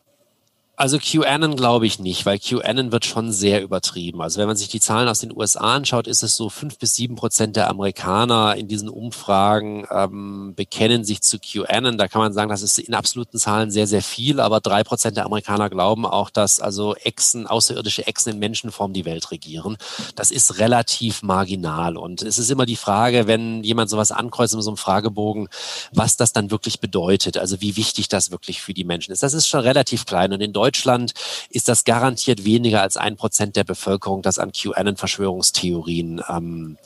also 0.79 0.99
QAnon 0.99 1.57
glaube 1.57 1.87
ich 1.87 1.99
nicht, 1.99 2.27
weil 2.27 2.39
QAnon 2.39 2.93
wird 2.93 3.07
schon 3.07 3.33
sehr 3.33 3.63
übertrieben. 3.63 4.21
Also 4.21 4.39
wenn 4.39 4.47
man 4.47 4.59
sich 4.59 4.69
die 4.69 4.79
Zahlen 4.79 5.09
aus 5.09 5.21
den 5.21 5.35
USA 5.35 5.75
anschaut, 5.75 6.07
ist 6.07 6.23
es 6.23 6.37
so, 6.37 6.51
fünf 6.51 6.79
bis 6.79 6.95
sieben 6.95 7.17
Prozent 7.17 7.57
der 7.57 7.71
Amerikaner 7.71 8.57
in 8.57 8.69
diesen 8.69 8.91
Umfragen 8.91 9.87
ähm, 9.91 10.53
bekennen 10.55 11.03
sich 11.03 11.23
zu 11.23 11.39
QAnon. 11.39 11.97
Da 11.97 12.09
kann 12.09 12.21
man 12.21 12.35
sagen, 12.35 12.51
das 12.51 12.61
ist 12.61 12.79
in 12.79 12.93
absoluten 12.93 13.39
Zahlen 13.39 13.71
sehr, 13.71 13.87
sehr 13.87 14.03
viel, 14.03 14.39
aber 14.39 14.61
drei 14.61 14.85
Prozent 14.85 15.17
der 15.17 15.25
Amerikaner 15.25 15.71
glauben 15.71 16.05
auch, 16.05 16.29
dass 16.29 16.61
also 16.61 16.95
Echsen, 16.97 17.47
außerirdische 17.47 18.07
Echsen 18.07 18.35
in 18.35 18.39
Menschenform 18.39 18.93
die 18.93 19.07
Welt 19.07 19.31
regieren. 19.31 19.79
Das 20.15 20.31
ist 20.31 20.59
relativ 20.59 21.23
marginal. 21.23 21.97
Und 21.97 22.21
es 22.21 22.39
ist 22.39 22.51
immer 22.51 22.67
die 22.67 22.77
Frage, 22.77 23.27
wenn 23.27 23.65
jemand 23.65 23.89
sowas 23.89 24.13
ankreuzt 24.13 24.53
in 24.53 24.61
so 24.61 24.71
einem 24.71 24.77
Fragebogen, 24.77 25.49
was 25.93 26.19
das 26.19 26.35
dann 26.35 26.51
wirklich 26.51 26.81
bedeutet. 26.81 27.39
Also 27.39 27.63
wie 27.63 27.79
wichtig 27.79 28.09
das 28.09 28.31
wirklich 28.31 28.61
für 28.61 28.75
die 28.75 28.85
Menschen 28.85 29.13
ist. 29.13 29.23
Das 29.23 29.33
ist 29.33 29.49
schon 29.49 29.61
relativ 29.61 30.05
klein. 30.05 30.35
Und 30.35 30.43
in 30.43 30.53
Deutschland 30.53 30.66
Deutschland 30.67 31.15
ist 31.49 31.69
das 31.69 31.85
garantiert 31.85 32.45
weniger 32.45 32.83
als 32.83 32.97
ein 32.97 33.15
Prozent 33.15 33.55
der 33.55 33.63
Bevölkerung, 33.63 34.23
das 34.23 34.41
an 34.41 34.51
QAnon-Verschwörungstheorien 34.51 36.23
ähm, 36.29 36.77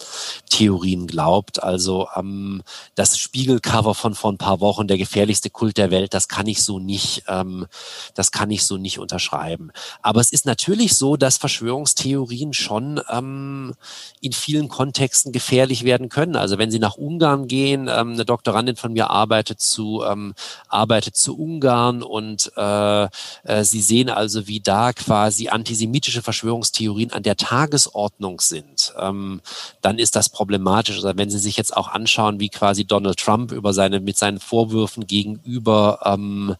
Theorien 0.50 1.06
glaubt. 1.06 1.62
Also 1.62 2.08
ähm, 2.14 2.62
das 2.94 3.16
Spiegelcover 3.16 3.94
von 3.94 4.14
vor 4.14 4.32
ein 4.32 4.36
paar 4.36 4.60
Wochen, 4.60 4.86
der 4.86 4.98
gefährlichste 4.98 5.48
Kult 5.48 5.78
der 5.78 5.90
Welt, 5.90 6.12
das 6.12 6.28
kann 6.28 6.46
ich 6.46 6.62
so 6.62 6.78
nicht, 6.78 7.22
ähm, 7.26 7.66
das 8.14 8.32
kann 8.32 8.50
ich 8.50 8.66
so 8.66 8.76
nicht 8.76 8.98
unterschreiben. 8.98 9.70
Aber 10.02 10.20
es 10.20 10.30
ist 10.30 10.44
natürlich 10.44 10.94
so, 10.94 11.16
dass 11.16 11.38
Verschwörungstheorien 11.38 12.52
schon 12.52 13.00
ähm, 13.08 13.72
in 14.20 14.32
vielen 14.32 14.68
Kontexten 14.68 15.32
gefährlich 15.32 15.84
werden 15.84 16.10
können. 16.10 16.36
Also 16.36 16.58
wenn 16.58 16.70
Sie 16.70 16.78
nach 16.78 16.96
Ungarn 16.96 17.48
gehen, 17.48 17.88
ähm, 17.88 18.12
eine 18.12 18.26
Doktorandin 18.26 18.76
von 18.76 18.92
mir 18.92 19.08
arbeitet 19.08 19.62
zu 19.62 20.04
ähm, 20.04 20.34
arbeitet 20.68 21.16
zu 21.16 21.38
Ungarn 21.38 22.02
und 22.02 22.52
äh, 22.58 23.04
äh, 23.44 23.64
Sie 23.70 23.80
sehen 23.80 24.10
also, 24.10 24.46
wie 24.46 24.60
da 24.60 24.92
quasi 24.92 25.48
antisemitische 25.48 26.22
Verschwörungstheorien 26.22 27.12
an 27.12 27.22
der 27.22 27.36
Tagesordnung 27.36 28.40
sind. 28.40 28.92
Ähm, 28.98 29.40
dann 29.80 29.98
ist 29.98 30.16
das 30.16 30.28
problematisch. 30.28 30.96
Also 30.96 31.12
wenn 31.16 31.30
Sie 31.30 31.38
sich 31.38 31.56
jetzt 31.56 31.76
auch 31.76 31.88
anschauen, 31.88 32.40
wie 32.40 32.48
quasi 32.48 32.84
Donald 32.84 33.18
Trump 33.18 33.52
über 33.52 33.72
seine, 33.72 34.00
mit 34.00 34.16
seinen 34.16 34.40
Vorwürfen 34.40 35.06
gegenüber 35.06 36.00
ähm, 36.04 36.56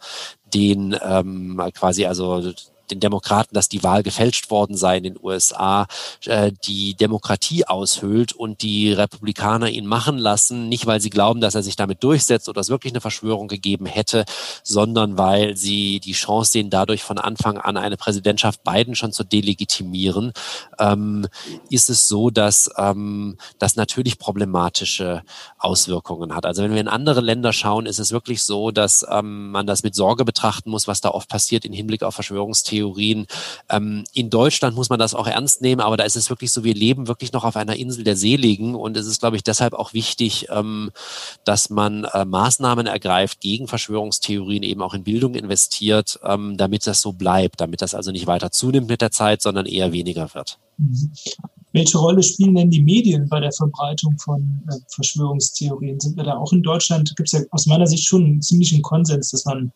den 0.54 0.96
ähm, 1.02 1.60
quasi 1.74 2.06
also 2.06 2.52
den 2.90 3.00
Demokraten, 3.00 3.54
dass 3.54 3.68
die 3.68 3.82
Wahl 3.82 4.02
gefälscht 4.02 4.50
worden 4.50 4.76
sei 4.76 4.98
in 4.98 5.04
den 5.04 5.18
USA, 5.22 5.86
äh, 6.26 6.52
die 6.64 6.94
Demokratie 6.94 7.66
aushöhlt 7.66 8.32
und 8.32 8.62
die 8.62 8.92
Republikaner 8.92 9.68
ihn 9.68 9.86
machen 9.86 10.18
lassen, 10.18 10.68
nicht 10.68 10.86
weil 10.86 11.00
sie 11.00 11.10
glauben, 11.10 11.40
dass 11.40 11.54
er 11.54 11.62
sich 11.62 11.76
damit 11.76 12.02
durchsetzt 12.02 12.48
oder 12.48 12.60
es 12.60 12.68
wirklich 12.68 12.92
eine 12.92 13.00
Verschwörung 13.00 13.48
gegeben 13.48 13.86
hätte, 13.86 14.24
sondern 14.62 15.18
weil 15.18 15.56
sie 15.56 16.00
die 16.00 16.12
Chance 16.12 16.52
sehen, 16.52 16.70
dadurch 16.70 17.02
von 17.02 17.18
Anfang 17.18 17.58
an 17.58 17.76
eine 17.76 17.96
Präsidentschaft 17.96 18.62
Biden 18.64 18.94
schon 18.94 19.12
zu 19.12 19.24
delegitimieren, 19.24 20.32
ähm, 20.78 21.26
ist 21.70 21.90
es 21.90 22.08
so, 22.08 22.30
dass 22.30 22.70
ähm, 22.76 23.38
das 23.58 23.76
natürlich 23.76 24.18
problematische 24.18 25.22
Auswirkungen 25.58 26.34
hat. 26.34 26.46
Also 26.46 26.62
wenn 26.62 26.72
wir 26.72 26.80
in 26.80 26.88
andere 26.88 27.20
Länder 27.20 27.52
schauen, 27.52 27.86
ist 27.86 27.98
es 27.98 28.12
wirklich 28.12 28.42
so, 28.42 28.70
dass 28.70 29.06
ähm, 29.10 29.50
man 29.50 29.66
das 29.66 29.82
mit 29.82 29.94
Sorge 29.94 30.24
betrachten 30.24 30.70
muss, 30.70 30.88
was 30.88 31.00
da 31.00 31.10
oft 31.10 31.28
passiert 31.28 31.64
im 31.64 31.72
Hinblick 31.72 32.02
auf 32.02 32.14
Verschwörungstheorien 32.14 32.79
Theorien. 32.80 33.26
Ähm, 33.68 34.04
in 34.14 34.30
Deutschland 34.30 34.74
muss 34.74 34.88
man 34.88 34.98
das 34.98 35.14
auch 35.14 35.26
ernst 35.26 35.60
nehmen, 35.60 35.80
aber 35.80 35.96
da 35.96 36.04
ist 36.04 36.16
es 36.16 36.30
wirklich 36.30 36.50
so, 36.50 36.64
wir 36.64 36.74
leben 36.74 37.08
wirklich 37.08 37.32
noch 37.32 37.44
auf 37.44 37.56
einer 37.56 37.76
Insel 37.76 38.04
der 38.04 38.16
Seligen 38.16 38.74
und 38.74 38.96
es 38.96 39.06
ist, 39.06 39.20
glaube 39.20 39.36
ich, 39.36 39.42
deshalb 39.42 39.74
auch 39.74 39.92
wichtig, 39.92 40.46
ähm, 40.50 40.90
dass 41.44 41.70
man 41.70 42.04
äh, 42.04 42.24
Maßnahmen 42.24 42.86
ergreift 42.86 43.40
gegen 43.40 43.68
Verschwörungstheorien, 43.68 44.62
eben 44.62 44.82
auch 44.82 44.94
in 44.94 45.04
Bildung 45.04 45.34
investiert, 45.34 46.18
ähm, 46.24 46.56
damit 46.56 46.86
das 46.86 47.00
so 47.00 47.12
bleibt, 47.12 47.60
damit 47.60 47.82
das 47.82 47.94
also 47.94 48.10
nicht 48.10 48.26
weiter 48.26 48.50
zunimmt 48.50 48.88
mit 48.88 49.02
der 49.02 49.10
Zeit, 49.10 49.42
sondern 49.42 49.66
eher 49.66 49.92
weniger 49.92 50.34
wird. 50.34 50.58
Mhm. 50.78 51.12
Welche 51.72 51.98
Rolle 51.98 52.22
spielen 52.22 52.56
denn 52.56 52.70
die 52.70 52.82
Medien 52.82 53.28
bei 53.28 53.38
der 53.38 53.52
Verbreitung 53.52 54.18
von 54.18 54.62
äh, 54.68 54.74
Verschwörungstheorien? 54.88 56.00
Sind 56.00 56.16
wir 56.16 56.24
da 56.24 56.36
auch 56.36 56.52
in 56.52 56.62
Deutschland, 56.62 57.14
gibt 57.16 57.28
es 57.28 57.32
ja 57.32 57.40
aus 57.52 57.66
meiner 57.66 57.86
Sicht 57.86 58.06
schon 58.06 58.24
einen 58.24 58.42
ziemlichen 58.42 58.82
Konsens, 58.82 59.30
dass 59.30 59.44
man 59.44 59.70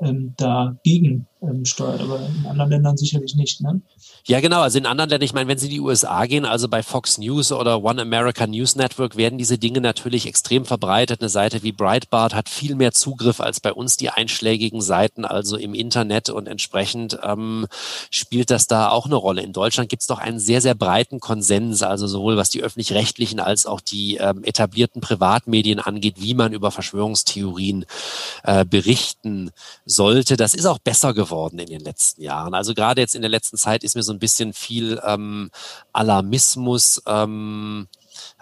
ähm, 0.00 0.34
dagegen 0.36 1.26
ähm, 1.48 1.64
steuert, 1.64 2.00
aber 2.00 2.20
in 2.20 2.46
anderen 2.46 2.70
Ländern 2.70 2.96
sicherlich 2.96 3.34
nicht. 3.34 3.60
Ne? 3.60 3.80
Ja, 4.26 4.40
genau. 4.40 4.60
Also 4.60 4.78
in 4.78 4.86
anderen 4.86 5.10
Ländern, 5.10 5.24
ich 5.24 5.34
meine, 5.34 5.48
wenn 5.48 5.58
Sie 5.58 5.66
in 5.66 5.72
die 5.72 5.80
USA 5.80 6.26
gehen, 6.26 6.44
also 6.44 6.68
bei 6.68 6.82
Fox 6.82 7.18
News 7.18 7.52
oder 7.52 7.82
One 7.82 8.02
American 8.02 8.50
News 8.50 8.74
Network, 8.74 9.16
werden 9.16 9.38
diese 9.38 9.58
Dinge 9.58 9.80
natürlich 9.80 10.26
extrem 10.26 10.64
verbreitet. 10.64 11.20
Eine 11.20 11.28
Seite 11.28 11.62
wie 11.62 11.72
Breitbart 11.72 12.34
hat 12.34 12.48
viel 12.48 12.74
mehr 12.74 12.92
Zugriff 12.92 13.40
als 13.40 13.60
bei 13.60 13.72
uns 13.72 13.96
die 13.96 14.10
einschlägigen 14.10 14.80
Seiten, 14.80 15.24
also 15.24 15.56
im 15.56 15.74
Internet 15.74 16.28
und 16.28 16.48
entsprechend 16.48 17.18
ähm, 17.22 17.66
spielt 18.10 18.50
das 18.50 18.66
da 18.66 18.88
auch 18.88 19.06
eine 19.06 19.16
Rolle. 19.16 19.42
In 19.42 19.52
Deutschland 19.52 19.88
gibt 19.88 20.02
es 20.02 20.08
doch 20.08 20.18
einen 20.18 20.40
sehr, 20.40 20.60
sehr 20.60 20.74
breiten 20.74 21.20
Konsens, 21.20 21.82
also 21.82 22.06
sowohl 22.06 22.36
was 22.36 22.50
die 22.50 22.62
öffentlich-rechtlichen 22.62 23.38
als 23.38 23.66
auch 23.66 23.80
die 23.80 24.16
ähm, 24.16 24.42
etablierten 24.44 25.00
Privatmedien 25.00 25.78
angeht, 25.78 26.16
wie 26.18 26.34
man 26.34 26.52
über 26.52 26.70
Verschwörungstheorien 26.70 27.86
äh, 28.42 28.64
berichten 28.64 29.50
sollte. 29.84 30.36
Das 30.36 30.54
ist 30.54 30.66
auch 30.66 30.78
besser 30.78 31.14
geworden 31.14 31.35
in 31.44 31.66
den 31.66 31.80
letzten 31.80 32.22
Jahren. 32.22 32.54
Also 32.54 32.74
gerade 32.74 33.00
jetzt 33.00 33.14
in 33.14 33.22
der 33.22 33.30
letzten 33.30 33.56
Zeit 33.56 33.84
ist 33.84 33.94
mir 33.94 34.02
so 34.02 34.12
ein 34.12 34.18
bisschen 34.18 34.52
viel 34.52 35.00
ähm, 35.04 35.50
Alarmismus 35.92 37.02
ähm, 37.06 37.88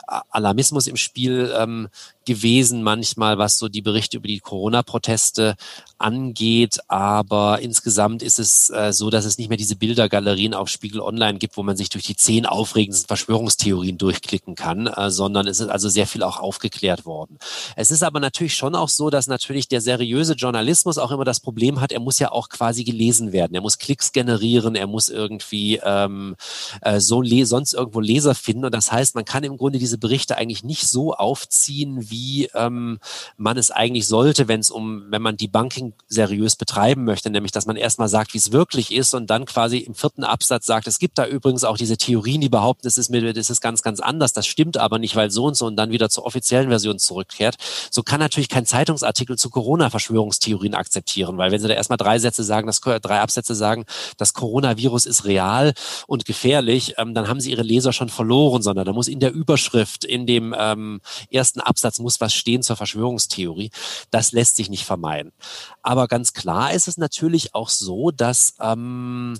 Alarmismus 0.06 0.86
im 0.86 0.96
Spiel 0.96 1.52
ähm, 1.56 1.88
gewesen 2.24 2.82
manchmal, 2.82 3.38
was 3.38 3.58
so 3.58 3.68
die 3.68 3.82
Berichte 3.82 4.16
über 4.16 4.28
die 4.28 4.40
Corona-Proteste 4.40 5.56
angeht. 5.98 6.78
Aber 6.88 7.60
insgesamt 7.60 8.22
ist 8.22 8.38
es 8.38 8.70
äh, 8.70 8.92
so, 8.92 9.10
dass 9.10 9.24
es 9.24 9.38
nicht 9.38 9.48
mehr 9.48 9.58
diese 9.58 9.76
Bildergalerien 9.76 10.54
auf 10.54 10.68
Spiegel 10.68 11.00
Online 11.00 11.38
gibt, 11.38 11.56
wo 11.56 11.62
man 11.62 11.76
sich 11.76 11.88
durch 11.88 12.04
die 12.04 12.16
zehn 12.16 12.46
aufregendsten 12.46 13.08
Verschwörungstheorien 13.08 13.98
durchklicken 13.98 14.54
kann, 14.54 14.86
äh, 14.86 15.10
sondern 15.10 15.46
es 15.46 15.60
ist 15.60 15.68
also 15.68 15.88
sehr 15.88 16.06
viel 16.06 16.22
auch 16.22 16.38
aufgeklärt 16.38 17.04
worden. 17.04 17.38
Es 17.76 17.90
ist 17.90 18.02
aber 18.02 18.20
natürlich 18.20 18.54
schon 18.54 18.74
auch 18.74 18.88
so, 18.88 19.10
dass 19.10 19.26
natürlich 19.26 19.68
der 19.68 19.80
seriöse 19.80 20.34
Journalismus 20.34 20.98
auch 20.98 21.10
immer 21.10 21.24
das 21.24 21.40
Problem 21.40 21.80
hat, 21.80 21.92
er 21.92 22.00
muss 22.00 22.18
ja 22.18 22.32
auch 22.32 22.48
quasi 22.48 22.84
gelesen 22.84 23.32
werden. 23.32 23.54
Er 23.54 23.60
muss 23.60 23.78
Klicks 23.78 24.12
generieren, 24.12 24.74
er 24.74 24.86
muss 24.86 25.08
irgendwie 25.08 25.80
ähm, 25.82 26.36
äh, 26.82 27.00
so 27.00 27.22
sonst 27.44 27.74
irgendwo 27.74 28.00
Leser 28.00 28.34
finden. 28.34 28.64
Und 28.66 28.74
das 28.74 28.92
heißt, 28.92 29.14
man 29.14 29.24
kann 29.24 29.44
im 29.44 29.56
Grunde 29.56 29.63
diese 29.72 29.98
Berichte 29.98 30.36
eigentlich 30.36 30.64
nicht 30.64 30.88
so 30.88 31.14
aufziehen, 31.14 32.10
wie 32.10 32.48
ähm, 32.54 32.98
man 33.36 33.56
es 33.56 33.70
eigentlich 33.70 34.06
sollte, 34.06 34.48
wenn 34.48 34.60
es 34.60 34.70
um, 34.70 35.04
wenn 35.10 35.22
man 35.22 35.36
Debunking 35.36 35.94
seriös 36.08 36.56
betreiben 36.56 37.04
möchte, 37.04 37.30
nämlich 37.30 37.52
dass 37.52 37.66
man 37.66 37.76
erstmal 37.76 38.08
sagt, 38.08 38.34
wie 38.34 38.38
es 38.38 38.52
wirklich 38.52 38.92
ist 38.92 39.14
und 39.14 39.28
dann 39.28 39.44
quasi 39.44 39.78
im 39.78 39.94
vierten 39.94 40.24
Absatz 40.24 40.66
sagt, 40.66 40.86
es 40.86 40.98
gibt 40.98 41.18
da 41.18 41.26
übrigens 41.26 41.64
auch 41.64 41.76
diese 41.76 41.96
Theorien, 41.96 42.40
die 42.40 42.48
behaupten, 42.48 42.86
es 42.86 42.98
ist 42.98 43.10
mir, 43.10 43.32
das 43.32 43.50
ist 43.50 43.60
ganz, 43.60 43.82
ganz 43.82 44.00
anders, 44.00 44.32
das 44.32 44.46
stimmt 44.46 44.76
aber 44.76 44.98
nicht, 44.98 45.16
weil 45.16 45.30
so 45.30 45.44
und 45.44 45.56
so 45.56 45.66
und 45.66 45.76
dann 45.76 45.90
wieder 45.90 46.10
zur 46.10 46.26
offiziellen 46.26 46.68
Version 46.68 46.98
zurückkehrt. 46.98 47.56
So 47.90 48.02
kann 48.02 48.20
natürlich 48.20 48.48
kein 48.48 48.66
Zeitungsartikel 48.66 49.36
zu 49.36 49.50
Corona-Verschwörungstheorien 49.50 50.74
akzeptieren, 50.74 51.38
weil 51.38 51.50
wenn 51.50 51.60
sie 51.60 51.68
da 51.68 51.74
erstmal 51.74 51.96
drei 51.96 52.18
Sätze 52.18 52.44
sagen, 52.44 52.66
das, 52.66 52.80
drei 52.80 53.20
Absätze 53.20 53.54
sagen, 53.54 53.84
das 54.16 54.34
Coronavirus 54.34 55.06
ist 55.06 55.24
real 55.24 55.74
und 56.06 56.24
gefährlich, 56.24 56.94
ähm, 56.98 57.14
dann 57.14 57.28
haben 57.28 57.40
sie 57.40 57.50
ihre 57.50 57.62
Leser 57.62 57.92
schon 57.92 58.08
verloren, 58.08 58.62
sondern 58.62 58.84
da 58.84 58.92
muss 58.92 59.08
in 59.08 59.20
der 59.20 59.32
Überschrift, 59.54 60.04
in 60.04 60.26
dem 60.26 60.52
ähm, 60.58 61.00
ersten 61.30 61.60
Absatz 61.60 62.00
muss 62.00 62.20
was 62.20 62.34
stehen 62.34 62.64
zur 62.64 62.74
Verschwörungstheorie. 62.74 63.70
Das 64.10 64.32
lässt 64.32 64.56
sich 64.56 64.68
nicht 64.68 64.84
vermeiden. 64.84 65.32
Aber 65.80 66.08
ganz 66.08 66.32
klar 66.32 66.72
ist 66.72 66.88
es 66.88 66.96
natürlich 66.96 67.54
auch 67.54 67.68
so, 67.68 68.10
dass 68.10 68.54
ähm, 68.60 69.38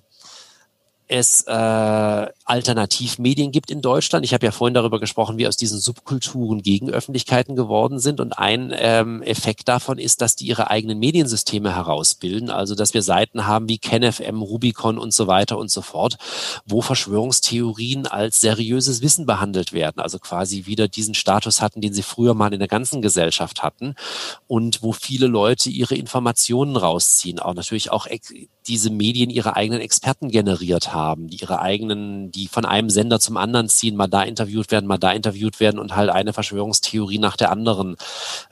es 1.14 1.42
äh, 1.42 1.52
Alternativmedien 1.52 3.52
gibt 3.52 3.70
in 3.70 3.80
Deutschland. 3.80 4.24
Ich 4.24 4.34
habe 4.34 4.44
ja 4.44 4.50
vorhin 4.50 4.74
darüber 4.74 4.98
gesprochen, 4.98 5.38
wie 5.38 5.46
aus 5.46 5.56
diesen 5.56 5.78
Subkulturen 5.78 6.60
Gegenöffentlichkeiten 6.60 7.54
geworden 7.54 8.00
sind. 8.00 8.18
Und 8.18 8.36
ein 8.36 8.74
ähm, 8.76 9.22
Effekt 9.22 9.68
davon 9.68 9.98
ist, 9.98 10.20
dass 10.20 10.34
die 10.34 10.46
ihre 10.46 10.70
eigenen 10.70 10.98
Mediensysteme 10.98 11.72
herausbilden. 11.72 12.50
Also 12.50 12.74
dass 12.74 12.94
wir 12.94 13.02
Seiten 13.02 13.46
haben 13.46 13.68
wie 13.68 13.78
KenFM, 13.78 14.42
Rubicon 14.42 14.98
und 14.98 15.14
so 15.14 15.28
weiter 15.28 15.56
und 15.56 15.70
so 15.70 15.82
fort, 15.82 16.16
wo 16.66 16.82
Verschwörungstheorien 16.82 18.08
als 18.08 18.40
seriöses 18.40 19.00
Wissen 19.00 19.24
behandelt 19.24 19.72
werden. 19.72 20.00
Also 20.00 20.18
quasi 20.18 20.66
wieder 20.66 20.88
diesen 20.88 21.14
Status 21.14 21.62
hatten, 21.62 21.80
den 21.80 21.94
sie 21.94 22.02
früher 22.02 22.34
mal 22.34 22.52
in 22.52 22.58
der 22.58 22.68
ganzen 22.68 23.02
Gesellschaft 23.02 23.62
hatten. 23.62 23.94
Und 24.48 24.82
wo 24.82 24.92
viele 24.92 25.28
Leute 25.28 25.70
ihre 25.70 25.94
Informationen 25.94 26.76
rausziehen. 26.76 27.38
Auch 27.38 27.54
natürlich 27.54 27.92
auch 27.92 28.08
diese 28.66 28.90
Medien 28.90 29.30
ihre 29.30 29.56
eigenen 29.56 29.80
Experten 29.80 30.30
generiert 30.30 30.94
haben, 30.94 31.28
die 31.28 31.36
ihre 31.36 31.60
eigenen, 31.60 32.30
die 32.30 32.48
von 32.48 32.64
einem 32.64 32.90
Sender 32.90 33.20
zum 33.20 33.36
anderen 33.36 33.68
ziehen, 33.68 33.96
mal 33.96 34.08
da 34.08 34.22
interviewt 34.22 34.70
werden, 34.70 34.86
mal 34.86 34.98
da 34.98 35.12
interviewt 35.12 35.60
werden 35.60 35.78
und 35.78 35.96
halt 35.96 36.10
eine 36.10 36.32
Verschwörungstheorie 36.32 37.18
nach 37.18 37.36
der 37.36 37.50
anderen 37.50 37.96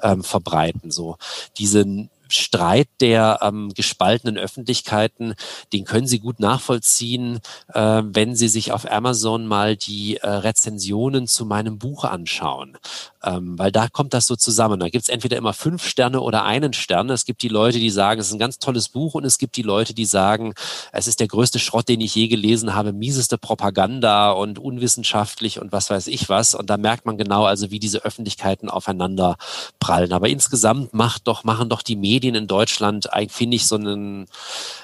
ähm, 0.03 0.23
verbreiten. 0.23 0.91
So 0.91 1.17
diese 1.59 2.09
Streit 2.33 2.89
der 3.01 3.41
ähm, 3.43 3.73
gespaltenen 3.75 4.39
Öffentlichkeiten, 4.39 5.35
den 5.73 5.85
können 5.85 6.07
Sie 6.07 6.19
gut 6.19 6.41
nachvollziehen, 6.41 7.41
äh, 7.73 8.03
wenn 8.05 8.35
Sie 8.35 8.49
sich 8.49 8.73
auf 8.73 8.91
Amazon 8.91 9.47
mal 9.47 9.77
die 9.77 10.17
äh, 10.17 10.29
Rezensionen 10.29 11.27
zu 11.27 11.45
meinem 11.45 11.79
Buch 11.79 12.05
anschauen. 12.05 12.79
Ähm, 13.25 13.59
weil 13.59 13.71
da 13.71 13.89
kommt 13.89 14.15
das 14.15 14.27
so 14.27 14.37
zusammen. 14.37 14.81
Da 14.81 14.89
gibt 14.89 15.05
es 15.05 15.09
entweder 15.09 15.37
immer 15.37 15.53
fünf 15.53 15.85
Sterne 15.85 16.21
oder 16.21 16.45
einen 16.45 16.73
Stern. 16.73 17.11
Es 17.11 17.25
gibt 17.25 17.43
die 17.43 17.49
Leute, 17.49 17.79
die 17.79 17.91
sagen, 17.91 18.21
es 18.21 18.29
ist 18.29 18.33
ein 18.33 18.39
ganz 18.39 18.59
tolles 18.59 18.89
Buch 18.89 19.15
und 19.15 19.25
es 19.25 19.39
gibt 19.39 19.57
die 19.57 19.63
Leute, 19.63 19.95
die 19.95 20.05
sagen, 20.05 20.55
es 20.93 21.07
ist 21.07 21.21
der 21.21 21.29
größte 21.29 21.59
Schrott, 21.59 21.89
den 21.89 22.01
ich 22.01 22.15
je 22.15 22.29
gelesen 22.29 22.75
habe, 22.75 22.93
mieseste 22.93 23.39
Propaganda 23.39 24.31
und 24.33 24.59
unwissenschaftlich 24.59 25.61
und 25.61 25.73
was 25.73 25.91
weiß 25.91 26.07
ich 26.07 26.29
was. 26.29 26.55
Und 26.55 26.71
da 26.71 26.77
merkt 26.77 27.07
man 27.07 27.19
genau, 27.19 27.45
also 27.45 27.71
wie 27.71 27.79
diese 27.79 28.05
Öffentlichkeiten 28.05 28.69
aufeinander 28.69 29.37
prallen. 29.81 30.13
Aber 30.13 30.29
insgesamt 30.29 30.95
macht 30.95 31.29
doch, 31.29 31.45
machen 31.45 31.69
doch 31.69 31.83
die 31.83 31.97
Medien 31.97 32.13
Medien 32.13 32.35
in 32.35 32.47
Deutschland, 32.47 33.09
finde 33.29 33.57
ich, 33.57 33.67
so 33.67 33.77
einen 33.77 34.27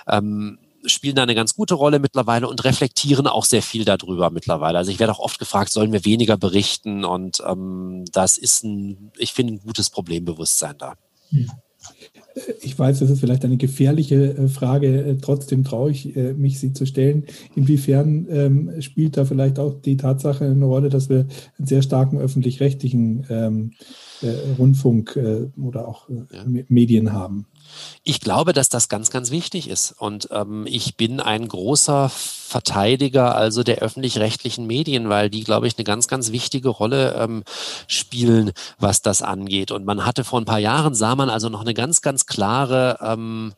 ähm, 0.06 0.58
spielen 0.84 1.16
da 1.16 1.22
eine 1.22 1.34
ganz 1.34 1.54
gute 1.54 1.74
Rolle 1.74 1.98
mittlerweile 1.98 2.48
und 2.48 2.64
reflektieren 2.64 3.26
auch 3.26 3.44
sehr 3.44 3.62
viel 3.62 3.84
darüber 3.84 4.30
mittlerweile. 4.30 4.78
Also 4.78 4.90
ich 4.90 4.98
werde 4.98 5.12
auch 5.12 5.18
oft 5.18 5.38
gefragt, 5.38 5.70
sollen 5.70 5.92
wir 5.92 6.04
weniger 6.04 6.36
berichten? 6.36 7.04
Und 7.04 7.42
ähm, 7.46 8.04
das 8.12 8.38
ist 8.38 8.64
ein, 8.64 9.10
ich 9.16 9.32
finde, 9.32 9.54
ein 9.54 9.60
gutes 9.60 9.90
Problembewusstsein 9.90 10.76
da. 10.78 10.94
Ich 12.60 12.78
weiß, 12.78 13.00
das 13.00 13.10
ist 13.10 13.20
vielleicht 13.20 13.44
eine 13.44 13.56
gefährliche 13.56 14.36
äh, 14.36 14.48
Frage, 14.48 15.04
äh, 15.04 15.16
trotzdem 15.16 15.64
traue 15.64 15.90
ich 15.90 16.16
äh, 16.16 16.34
mich, 16.34 16.60
sie 16.60 16.72
zu 16.72 16.86
stellen. 16.86 17.24
Inwiefern 17.56 18.26
ähm, 18.30 18.80
spielt 18.80 19.16
da 19.16 19.24
vielleicht 19.24 19.58
auch 19.58 19.80
die 19.80 19.96
Tatsache 19.96 20.44
eine 20.44 20.64
Rolle, 20.64 20.88
dass 20.88 21.08
wir 21.08 21.26
einen 21.58 21.66
sehr 21.66 21.82
starken 21.82 22.18
öffentlich-rechtlichen 22.18 23.26
ähm, 23.28 23.72
äh, 24.22 24.30
Rundfunk 24.58 25.16
äh, 25.16 25.48
oder 25.60 25.88
auch 25.88 26.08
äh. 26.08 26.64
Medien 26.68 27.12
haben. 27.12 27.46
Ich 28.02 28.20
glaube, 28.20 28.52
dass 28.52 28.68
das 28.68 28.88
ganz, 28.88 29.10
ganz 29.10 29.30
wichtig 29.30 29.68
ist. 29.68 29.92
Und 29.92 30.28
ähm, 30.30 30.66
ich 30.66 30.96
bin 30.96 31.20
ein 31.20 31.48
großer 31.48 32.08
Verteidiger 32.08 33.34
also 33.34 33.62
der 33.62 33.78
öffentlich-rechtlichen 33.78 34.66
Medien, 34.66 35.08
weil 35.08 35.30
die, 35.30 35.44
glaube 35.44 35.66
ich, 35.66 35.76
eine 35.76 35.84
ganz, 35.84 36.08
ganz 36.08 36.32
wichtige 36.32 36.68
Rolle 36.68 37.14
ähm, 37.14 37.44
spielen, 37.86 38.52
was 38.78 39.02
das 39.02 39.22
angeht. 39.22 39.70
Und 39.70 39.84
man 39.84 40.04
hatte 40.04 40.24
vor 40.24 40.40
ein 40.40 40.46
paar 40.46 40.58
Jahren, 40.58 40.94
sah 40.94 41.14
man 41.14 41.30
also 41.30 41.48
noch 41.48 41.60
eine 41.60 41.74
ganz, 41.74 42.00
ganz 42.00 42.26
klare 42.26 42.98
ähm, 43.02 43.54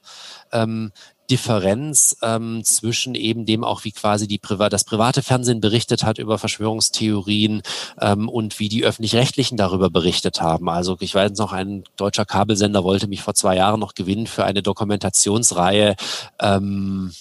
ähm, 0.52 0.92
Differenz 1.30 2.16
ähm, 2.22 2.62
zwischen 2.64 3.14
eben 3.14 3.46
dem 3.46 3.64
auch, 3.64 3.84
wie 3.84 3.92
quasi 3.92 4.26
die 4.26 4.38
Priva 4.38 4.68
das 4.68 4.84
private 4.84 5.22
Fernsehen 5.22 5.60
berichtet 5.60 6.04
hat 6.04 6.18
über 6.18 6.38
Verschwörungstheorien 6.38 7.62
ähm, 8.00 8.28
und 8.28 8.58
wie 8.58 8.68
die 8.68 8.84
öffentlich-rechtlichen 8.84 9.56
darüber 9.56 9.90
berichtet 9.90 10.40
haben. 10.40 10.68
Also 10.68 10.96
ich 11.00 11.14
weiß 11.14 11.32
noch, 11.38 11.52
ein 11.52 11.84
deutscher 11.96 12.24
Kabelsender 12.24 12.84
wollte 12.84 13.06
mich 13.06 13.22
vor 13.22 13.34
zwei 13.34 13.56
Jahren 13.56 13.80
noch 13.80 13.94
gewinnen 13.94 14.26
für 14.26 14.44
eine 14.44 14.62
Dokumentationsreihe. 14.62 15.96
Ähm, 16.40 17.12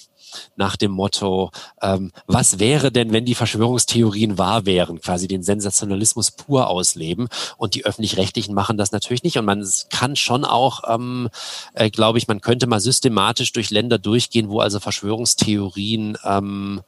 nach 0.56 0.76
dem 0.76 0.90
Motto, 0.92 1.50
ähm, 1.82 2.12
was 2.26 2.58
wäre 2.58 2.92
denn, 2.92 3.12
wenn 3.12 3.24
die 3.24 3.34
Verschwörungstheorien 3.34 4.38
wahr 4.38 4.66
wären, 4.66 5.00
quasi 5.00 5.28
den 5.28 5.42
Sensationalismus 5.42 6.30
pur 6.30 6.68
ausleben. 6.68 7.28
Und 7.56 7.74
die 7.74 7.84
öffentlich-rechtlichen 7.84 8.54
machen 8.54 8.76
das 8.76 8.92
natürlich 8.92 9.22
nicht. 9.22 9.38
Und 9.38 9.44
man 9.44 9.66
kann 9.90 10.16
schon 10.16 10.44
auch, 10.44 10.82
ähm, 10.88 11.28
äh, 11.74 11.90
glaube 11.90 12.18
ich, 12.18 12.28
man 12.28 12.40
könnte 12.40 12.66
mal 12.66 12.80
systematisch 12.80 13.52
durch 13.52 13.70
Länder 13.70 13.98
durchgehen, 13.98 14.48
wo 14.48 14.60
also 14.60 14.80
Verschwörungstheorien 14.80 16.18
ähm, 16.24 16.82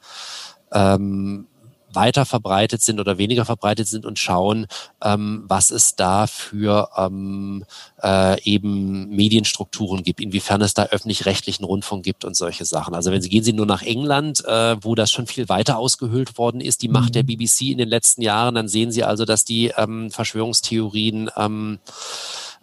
ähm, 0.71 1.47
weiter 1.95 2.25
verbreitet 2.25 2.81
sind 2.81 2.99
oder 2.99 3.17
weniger 3.17 3.45
verbreitet 3.45 3.87
sind 3.87 4.05
und 4.05 4.19
schauen, 4.19 4.67
ähm, 5.03 5.43
was 5.47 5.71
es 5.71 5.95
da 5.95 6.27
für 6.27 6.89
ähm, 6.97 7.65
äh, 8.01 8.41
eben 8.43 9.09
Medienstrukturen 9.09 10.03
gibt, 10.03 10.19
inwiefern 10.21 10.61
es 10.61 10.73
da 10.73 10.85
öffentlich-rechtlichen 10.85 11.63
Rundfunk 11.63 12.03
gibt 12.03 12.25
und 12.25 12.35
solche 12.35 12.65
Sachen. 12.65 12.95
Also 12.95 13.11
wenn 13.11 13.21
Sie 13.21 13.29
gehen 13.29 13.43
Sie 13.43 13.53
nur 13.53 13.65
nach 13.65 13.81
England, 13.81 14.43
äh, 14.45 14.77
wo 14.81 14.95
das 14.95 15.11
schon 15.11 15.27
viel 15.27 15.49
weiter 15.49 15.77
ausgehöhlt 15.77 16.37
worden 16.37 16.61
ist, 16.61 16.81
die 16.81 16.87
Macht 16.87 17.15
der 17.15 17.23
mhm. 17.23 17.27
BBC 17.27 17.61
in 17.71 17.77
den 17.77 17.89
letzten 17.89 18.21
Jahren, 18.21 18.55
dann 18.55 18.67
sehen 18.67 18.91
Sie 18.91 19.03
also, 19.03 19.25
dass 19.25 19.45
die 19.45 19.73
ähm, 19.77 20.11
Verschwörungstheorien 20.11 21.29
ähm, 21.37 21.79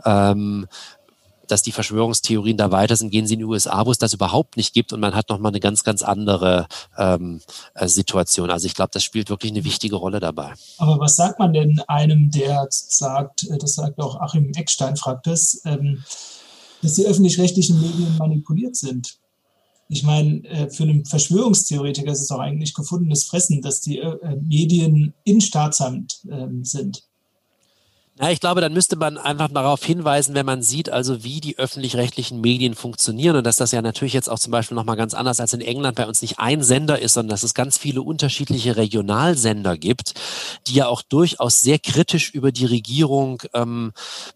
ähm, 0.05 0.66
dass 1.51 1.63
die 1.63 1.73
Verschwörungstheorien 1.73 2.57
da 2.57 2.71
weiter 2.71 2.97
sind, 2.97 3.11
gehen 3.11 3.27
sie 3.27 3.35
in 3.35 3.41
die 3.41 3.45
USA, 3.45 3.85
wo 3.87 3.91
es 3.91 3.99
das 3.99 4.15
überhaupt 4.15 4.57
nicht 4.57 4.73
gibt 4.73 4.93
und 4.93 5.01
man 5.01 5.15
hat 5.15 5.29
nochmal 5.29 5.51
eine 5.51 5.61
ganz, 5.61 5.85
ganz 5.85 6.03
andere 6.03 6.67
ähm, 6.97 7.41
äh, 7.75 7.89
Situation. 7.89 8.51
Also 8.51 8.67
ich 8.67 8.75
glaube, 8.75 8.91
das 8.93 9.05
spielt 9.05 9.31
wirklich 9.31 9.53
eine 9.53 9.65
wichtige 9.65 9.97
Rolle 9.97 10.21
dabei. 10.21 10.53
Aber 10.79 10.99
was 10.99 11.17
sagt 11.17 11.39
man 11.39 11.53
denn 11.53 11.81
einem, 11.89 12.31
der 12.31 12.67
sagt, 12.71 13.45
äh, 13.45 13.59
das 13.59 13.75
sagt 13.75 13.99
auch 14.01 14.21
Achim 14.21 14.53
Eckstein, 14.55 14.97
fragt 14.97 15.27
es, 15.27 15.63
ähm, 15.65 16.03
dass 16.83 16.95
die 16.95 17.07
öffentlich-rechtlichen 17.07 17.81
Medien 17.81 18.17
manipuliert 18.19 18.77
sind? 18.77 19.19
Ich 19.89 20.05
meine, 20.05 20.45
äh, 20.45 20.71
für 20.71 20.85
einen 20.85 21.05
Verschwörungstheoretiker 21.05 22.13
ist 22.13 22.23
es 22.23 22.31
auch 22.31 22.39
eigentlich 22.39 22.75
gefundenes 22.75 23.25
Fressen, 23.25 23.61
dass 23.61 23.81
die 23.81 24.01
Medien 24.43 25.15
in 25.25 25.41
Staatsamt 25.41 26.21
ähm, 26.31 26.65
sind. 26.65 27.10
Ja, 28.23 28.29
ich 28.29 28.41
glaube, 28.41 28.61
dann 28.61 28.75
müsste 28.75 28.97
man 28.97 29.17
einfach 29.17 29.49
darauf 29.49 29.83
hinweisen, 29.83 30.35
wenn 30.35 30.45
man 30.45 30.63
sieht, 30.63 30.91
also 30.91 31.25
wie 31.25 31.41
die 31.41 31.57
öffentlich-rechtlichen 31.57 32.39
Medien 32.39 32.75
funktionieren 32.75 33.35
und 33.35 33.45
dass 33.47 33.57
das 33.57 33.73
ja 33.73 33.81
natürlich 33.81 34.13
jetzt 34.13 34.29
auch 34.29 34.39
zum 34.39 34.51
Beispiel 34.51 34.75
nochmal 34.75 34.97
ganz 34.97 35.15
anders 35.15 35.41
als 35.41 35.55
in 35.55 35.63
England 35.63 35.97
bei 35.97 36.07
uns 36.07 36.21
nicht 36.21 36.39
ein 36.39 36.63
Sender 36.63 36.99
ist, 36.99 37.15
sondern 37.15 37.31
dass 37.31 37.45
es 37.45 37.55
ganz 37.55 37.79
viele 37.79 38.03
unterschiedliche 38.03 38.77
Regionalsender 38.77 39.79
gibt, 39.79 40.13
die 40.67 40.75
ja 40.75 40.87
auch 40.87 41.01
durchaus 41.01 41.63
sehr 41.63 41.79
kritisch 41.79 42.29
über 42.35 42.53
die 42.53 42.67
Regierung 42.67 43.43
ähm, 43.55 43.93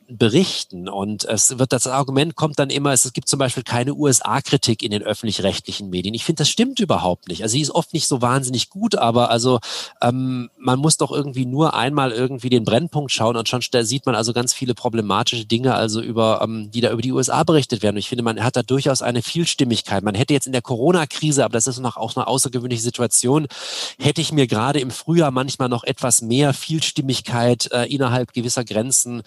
berichten. 0.08 0.88
Und 0.88 1.26
es 1.26 1.58
wird 1.58 1.74
das 1.74 1.86
Argument 1.86 2.36
kommt 2.36 2.58
dann 2.58 2.70
immer, 2.70 2.94
es 2.94 3.12
gibt 3.12 3.28
zum 3.28 3.38
Beispiel 3.38 3.64
keine 3.64 3.92
USA-Kritik 3.92 4.82
in 4.82 4.92
den 4.92 5.02
öffentlich-rechtlichen 5.02 5.90
Medien. 5.90 6.14
Ich 6.14 6.24
finde, 6.24 6.40
das 6.40 6.48
stimmt 6.48 6.80
überhaupt 6.80 7.28
nicht. 7.28 7.42
Also 7.42 7.52
sie 7.52 7.60
ist 7.60 7.70
oft 7.70 7.92
nicht 7.92 8.08
so 8.08 8.22
wahnsinnig 8.22 8.70
gut, 8.70 8.94
aber 8.94 9.28
also 9.28 9.60
ähm, 10.00 10.48
man 10.56 10.78
muss 10.78 10.96
doch 10.96 11.12
irgendwie 11.12 11.44
nur 11.44 11.74
einmal 11.74 12.12
irgendwie 12.12 12.48
den 12.48 12.64
Brennpunkt 12.64 13.12
schauen 13.12 13.36
und 13.36 13.46
schon 13.46 13.60
da 13.74 13.84
sieht 13.84 14.06
man 14.06 14.14
also 14.14 14.32
ganz 14.32 14.54
viele 14.54 14.74
problematische 14.74 15.44
Dinge, 15.44 15.74
also 15.74 16.00
über, 16.00 16.40
ähm, 16.42 16.70
die 16.70 16.80
da 16.80 16.90
über 16.90 17.02
die 17.02 17.12
USA 17.12 17.42
berichtet 17.42 17.82
werden. 17.82 17.96
Ich 17.96 18.08
finde, 18.08 18.22
man 18.22 18.42
hat 18.42 18.56
da 18.56 18.62
durchaus 18.62 19.02
eine 19.02 19.22
Vielstimmigkeit. 19.22 20.04
Man 20.04 20.14
hätte 20.14 20.32
jetzt 20.32 20.46
in 20.46 20.52
der 20.52 20.62
Corona-Krise, 20.62 21.44
aber 21.44 21.52
das 21.52 21.66
ist 21.66 21.80
noch 21.80 21.96
auch 21.96 22.16
eine 22.16 22.26
außergewöhnliche 22.26 22.82
Situation, 22.82 23.46
hätte 23.98 24.20
ich 24.20 24.32
mir 24.32 24.46
gerade 24.46 24.80
im 24.80 24.90
Frühjahr 24.90 25.30
manchmal 25.30 25.68
noch 25.68 25.84
etwas 25.84 26.22
mehr 26.22 26.54
Vielstimmigkeit 26.54 27.70
äh, 27.72 27.84
innerhalb 27.92 28.32
gewisser 28.32 28.64
Grenzen 28.64 29.22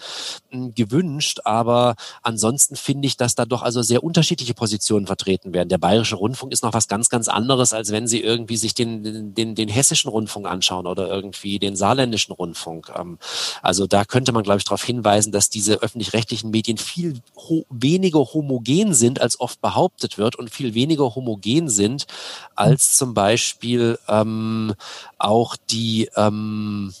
äh, 0.50 0.70
gewünscht. 0.70 1.40
Aber 1.44 1.94
ansonsten 2.22 2.76
finde 2.76 3.06
ich, 3.06 3.16
dass 3.16 3.34
da 3.34 3.44
doch 3.44 3.62
also 3.62 3.82
sehr 3.82 4.02
unterschiedliche 4.02 4.54
Positionen 4.54 5.06
vertreten 5.06 5.52
werden. 5.52 5.68
Der 5.68 5.78
Bayerische 5.78 6.16
Rundfunk 6.16 6.52
ist 6.52 6.62
noch 6.62 6.72
was 6.72 6.88
ganz, 6.88 7.08
ganz 7.08 7.28
anderes, 7.28 7.72
als 7.72 7.92
wenn 7.92 8.08
Sie 8.08 8.20
irgendwie 8.20 8.56
sich 8.56 8.74
den, 8.74 9.34
den, 9.34 9.54
den 9.54 9.68
hessischen 9.68 10.10
Rundfunk 10.10 10.46
anschauen 10.46 10.86
oder 10.86 11.08
irgendwie 11.08 11.58
den 11.58 11.76
saarländischen 11.76 12.32
Rundfunk. 12.32 12.90
Ähm, 12.96 13.18
also 13.62 13.86
da 13.86 14.04
könnte 14.04 14.27
man 14.32 14.38
man, 14.38 14.44
glaube 14.44 14.58
ich, 14.58 14.64
darauf 14.64 14.84
hinweisen, 14.84 15.32
dass 15.32 15.50
diese 15.50 15.82
öffentlich-rechtlichen 15.82 16.50
Medien 16.50 16.78
viel 16.78 17.20
ho 17.36 17.64
weniger 17.70 18.20
homogen 18.20 18.94
sind, 18.94 19.20
als 19.20 19.40
oft 19.40 19.60
behauptet 19.60 20.16
wird 20.16 20.36
und 20.36 20.50
viel 20.50 20.74
weniger 20.74 21.14
homogen 21.14 21.68
sind, 21.68 22.06
als 22.54 22.96
zum 22.96 23.14
Beispiel 23.14 23.98
ähm, 24.08 24.74
auch 25.18 25.56
die 25.70 26.08
ähm, 26.16 26.94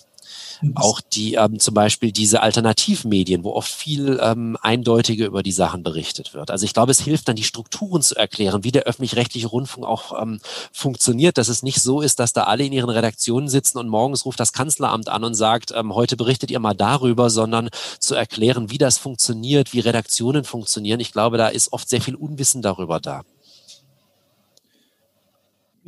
auch 0.74 1.00
die 1.00 1.34
ähm, 1.34 1.58
zum 1.58 1.74
Beispiel 1.74 2.12
diese 2.12 2.42
Alternativmedien, 2.42 3.44
wo 3.44 3.52
oft 3.52 3.70
viel 3.70 4.18
ähm, 4.22 4.56
eindeutiger 4.60 5.26
über 5.26 5.42
die 5.42 5.52
Sachen 5.52 5.82
berichtet 5.82 6.34
wird. 6.34 6.50
Also 6.50 6.64
ich 6.64 6.74
glaube, 6.74 6.92
es 6.92 7.00
hilft 7.00 7.28
dann, 7.28 7.36
die 7.36 7.44
Strukturen 7.44 8.02
zu 8.02 8.16
erklären, 8.16 8.64
wie 8.64 8.72
der 8.72 8.84
öffentlich-rechtliche 8.84 9.46
Rundfunk 9.46 9.86
auch 9.86 10.20
ähm, 10.20 10.40
funktioniert, 10.72 11.38
dass 11.38 11.48
es 11.48 11.62
nicht 11.62 11.80
so 11.80 12.00
ist, 12.00 12.18
dass 12.18 12.32
da 12.32 12.44
alle 12.44 12.64
in 12.64 12.72
ihren 12.72 12.90
Redaktionen 12.90 13.48
sitzen 13.48 13.78
und 13.78 13.88
morgens 13.88 14.24
ruft 14.24 14.40
das 14.40 14.52
Kanzleramt 14.52 15.08
an 15.08 15.24
und 15.24 15.34
sagt, 15.34 15.72
ähm, 15.74 15.94
heute 15.94 16.16
berichtet 16.16 16.50
ihr 16.50 16.60
mal 16.60 16.74
darüber, 16.74 17.30
sondern 17.30 17.70
zu 17.98 18.14
erklären, 18.14 18.70
wie 18.70 18.78
das 18.78 18.98
funktioniert, 18.98 19.72
wie 19.72 19.80
Redaktionen 19.80 20.44
funktionieren. 20.44 21.00
Ich 21.00 21.12
glaube, 21.12 21.38
da 21.38 21.48
ist 21.48 21.72
oft 21.72 21.88
sehr 21.88 22.00
viel 22.00 22.14
Unwissen 22.14 22.62
darüber 22.62 23.00
da. 23.00 23.22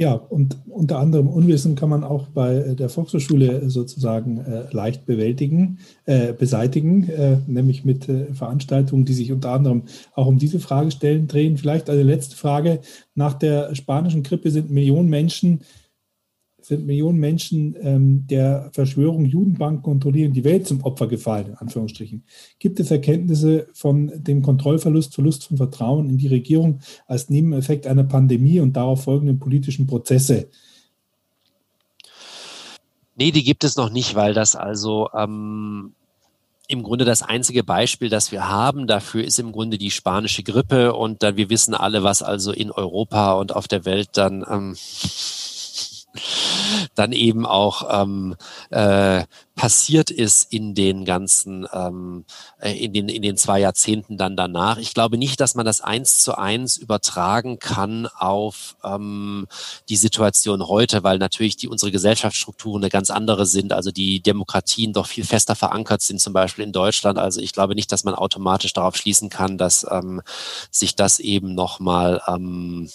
Ja, 0.00 0.14
und 0.14 0.56
unter 0.66 0.98
anderem 0.98 1.28
Unwissen 1.28 1.74
kann 1.74 1.90
man 1.90 2.04
auch 2.04 2.28
bei 2.28 2.74
der 2.74 2.88
Volkshochschule 2.88 3.68
sozusagen 3.68 4.38
äh, 4.38 4.64
leicht 4.70 5.04
bewältigen, 5.04 5.78
äh, 6.06 6.32
beseitigen, 6.32 7.06
äh, 7.10 7.36
nämlich 7.46 7.84
mit 7.84 8.08
äh, 8.08 8.32
Veranstaltungen, 8.32 9.04
die 9.04 9.12
sich 9.12 9.30
unter 9.30 9.50
anderem 9.50 9.82
auch 10.14 10.26
um 10.26 10.38
diese 10.38 10.58
Fragestellen 10.58 11.26
drehen. 11.26 11.58
Vielleicht 11.58 11.90
eine 11.90 12.02
letzte 12.02 12.34
Frage. 12.34 12.80
Nach 13.14 13.34
der 13.34 13.74
spanischen 13.74 14.22
Grippe 14.22 14.50
sind 14.50 14.70
Millionen 14.70 15.10
Menschen 15.10 15.60
sind 16.70 16.86
Millionen 16.86 17.18
Menschen 17.18 17.76
ähm, 17.82 18.26
der 18.26 18.70
Verschwörung 18.72 19.24
Judenbank 19.24 19.82
kontrollieren 19.82 20.32
die 20.32 20.44
Welt 20.44 20.66
zum 20.66 20.82
Opfer 20.82 21.08
gefallen, 21.08 21.48
in 21.48 21.54
Anführungsstrichen. 21.56 22.24
Gibt 22.58 22.80
es 22.80 22.90
Erkenntnisse 22.90 23.66
von 23.74 24.10
dem 24.14 24.40
Kontrollverlust, 24.40 25.14
Verlust 25.14 25.44
von 25.44 25.56
Vertrauen 25.56 26.08
in 26.08 26.16
die 26.16 26.28
Regierung 26.28 26.78
als 27.06 27.28
Nebeneffekt 27.28 27.86
einer 27.86 28.04
Pandemie 28.04 28.60
und 28.60 28.74
darauf 28.76 29.04
folgenden 29.04 29.38
politischen 29.38 29.86
Prozesse? 29.86 30.48
Nee, 33.16 33.32
die 33.32 33.42
gibt 33.42 33.64
es 33.64 33.76
noch 33.76 33.90
nicht, 33.90 34.14
weil 34.14 34.32
das 34.32 34.54
also 34.54 35.08
ähm, 35.12 35.92
im 36.68 36.84
Grunde 36.84 37.04
das 37.04 37.22
einzige 37.22 37.64
Beispiel, 37.64 38.08
das 38.08 38.30
wir 38.30 38.48
haben 38.48 38.86
dafür, 38.86 39.24
ist 39.24 39.40
im 39.40 39.50
Grunde 39.50 39.76
die 39.76 39.90
spanische 39.90 40.44
Grippe 40.44 40.94
und 40.94 41.24
dann 41.24 41.36
wir 41.36 41.50
wissen 41.50 41.74
alle, 41.74 42.04
was 42.04 42.22
also 42.22 42.52
in 42.52 42.70
Europa 42.70 43.32
und 43.32 43.56
auf 43.56 43.66
der 43.66 43.84
Welt 43.84 44.10
dann 44.12 44.46
ähm, 44.48 44.76
dann 46.94 47.12
eben 47.12 47.46
auch 47.46 48.02
ähm, 48.02 48.36
äh, 48.70 49.24
passiert 49.60 50.10
ist 50.10 50.50
in 50.50 50.74
den 50.74 51.04
ganzen, 51.04 51.66
ähm, 51.72 52.24
äh, 52.60 52.72
in, 52.72 52.94
den, 52.94 53.10
in 53.10 53.20
den 53.20 53.36
zwei 53.36 53.60
Jahrzehnten 53.60 54.16
dann 54.16 54.34
danach. 54.34 54.78
Ich 54.78 54.94
glaube 54.94 55.18
nicht, 55.18 55.38
dass 55.38 55.54
man 55.54 55.66
das 55.66 55.82
eins 55.82 56.20
zu 56.20 56.38
eins 56.38 56.78
übertragen 56.78 57.58
kann 57.58 58.06
auf 58.06 58.76
ähm, 58.82 59.46
die 59.90 59.96
Situation 59.96 60.66
heute, 60.66 61.02
weil 61.02 61.18
natürlich 61.18 61.58
die 61.58 61.68
unsere 61.68 61.92
Gesellschaftsstrukturen 61.92 62.82
eine 62.82 62.90
ganz 62.90 63.10
andere 63.10 63.44
sind, 63.44 63.74
also 63.74 63.90
die 63.90 64.20
Demokratien 64.22 64.94
doch 64.94 65.06
viel 65.06 65.24
fester 65.24 65.54
verankert 65.54 66.00
sind, 66.00 66.22
zum 66.22 66.32
Beispiel 66.32 66.64
in 66.64 66.72
Deutschland. 66.72 67.18
Also 67.18 67.42
ich 67.42 67.52
glaube 67.52 67.74
nicht, 67.74 67.92
dass 67.92 68.04
man 68.04 68.14
automatisch 68.14 68.72
darauf 68.72 68.96
schließen 68.96 69.28
kann, 69.28 69.58
dass 69.58 69.86
ähm, 69.90 70.22
sich 70.70 70.96
das 70.96 71.18
eben 71.18 71.54
nochmal 71.54 72.22
ähm, 72.26 72.88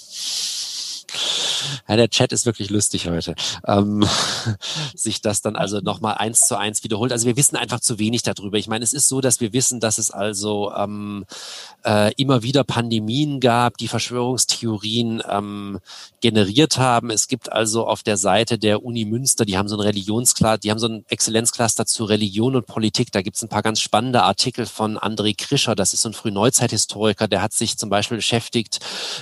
ja, 1.88 1.96
der 1.96 2.10
Chat 2.10 2.32
ist 2.32 2.46
wirklich 2.46 2.70
lustig 2.70 3.08
heute. 3.08 3.36
Ähm, 3.68 4.06
sich 4.96 5.22
das 5.22 5.42
dann 5.42 5.56
also 5.56 5.80
nochmal 5.80 6.16
eins 6.16 6.42
zu 6.42 6.58
eins 6.58 6.84
wiederholt. 6.84 7.12
Also 7.12 7.28
wir 7.28 7.38
wissen 7.38 7.56
einfach 7.56 7.80
zu 7.80 8.00
wenig 8.00 8.24
darüber. 8.24 8.58
Ich 8.58 8.68
meine, 8.68 8.84
es 8.84 8.94
ist 8.94 9.08
so, 9.08 9.22
dass 9.22 9.40
wir 9.40 9.54
wissen, 9.54 9.80
dass 9.80 9.98
es 9.98 10.12
also 10.12 10.72
ähm, 10.76 11.26
äh, 11.86 12.14
immer 12.16 12.44
wieder 12.44 12.64
Pandemien 12.64 13.40
gab, 13.40 13.78
die 13.78 13.88
Verschwörungstheorien 13.88 15.22
ähm, 15.30 15.80
generiert 16.22 16.78
haben. 16.78 17.10
Es 17.10 17.28
gibt 17.28 17.52
also 17.52 17.88
auf 17.88 18.04
der 18.04 18.18
Seite 18.18 18.58
der 18.58 18.84
Uni 18.84 19.06
Münster, 19.06 19.46
die 19.46 19.58
haben 19.58 19.68
so 19.68 19.76
ein 19.76 19.82
Religionscluster, 19.82 20.58
die 20.58 20.72
haben 20.72 20.80
so 20.80 20.88
ein 20.88 21.06
Exzellenzcluster 21.08 21.86
zu 21.86 22.06
Religion 22.06 22.56
und 22.56 22.66
Politik. 22.66 23.12
Da 23.12 23.22
gibt 23.22 23.38
es 23.38 23.44
ein 23.44 23.50
paar 23.50 23.62
ganz 23.62 23.80
spannende 23.80 24.24
Artikel 24.24 24.66
von 24.66 24.98
André 24.98 25.36
Krischer, 25.38 25.76
das 25.76 25.94
ist 25.94 26.02
so 26.02 26.10
ein 26.10 26.14
Frühneuzeithistoriker, 26.14 27.28
der 27.28 27.42
hat 27.42 27.54
sich 27.54 27.78
zum 27.78 27.90
Beispiel 27.90 28.18
beschäftigt 28.18 28.80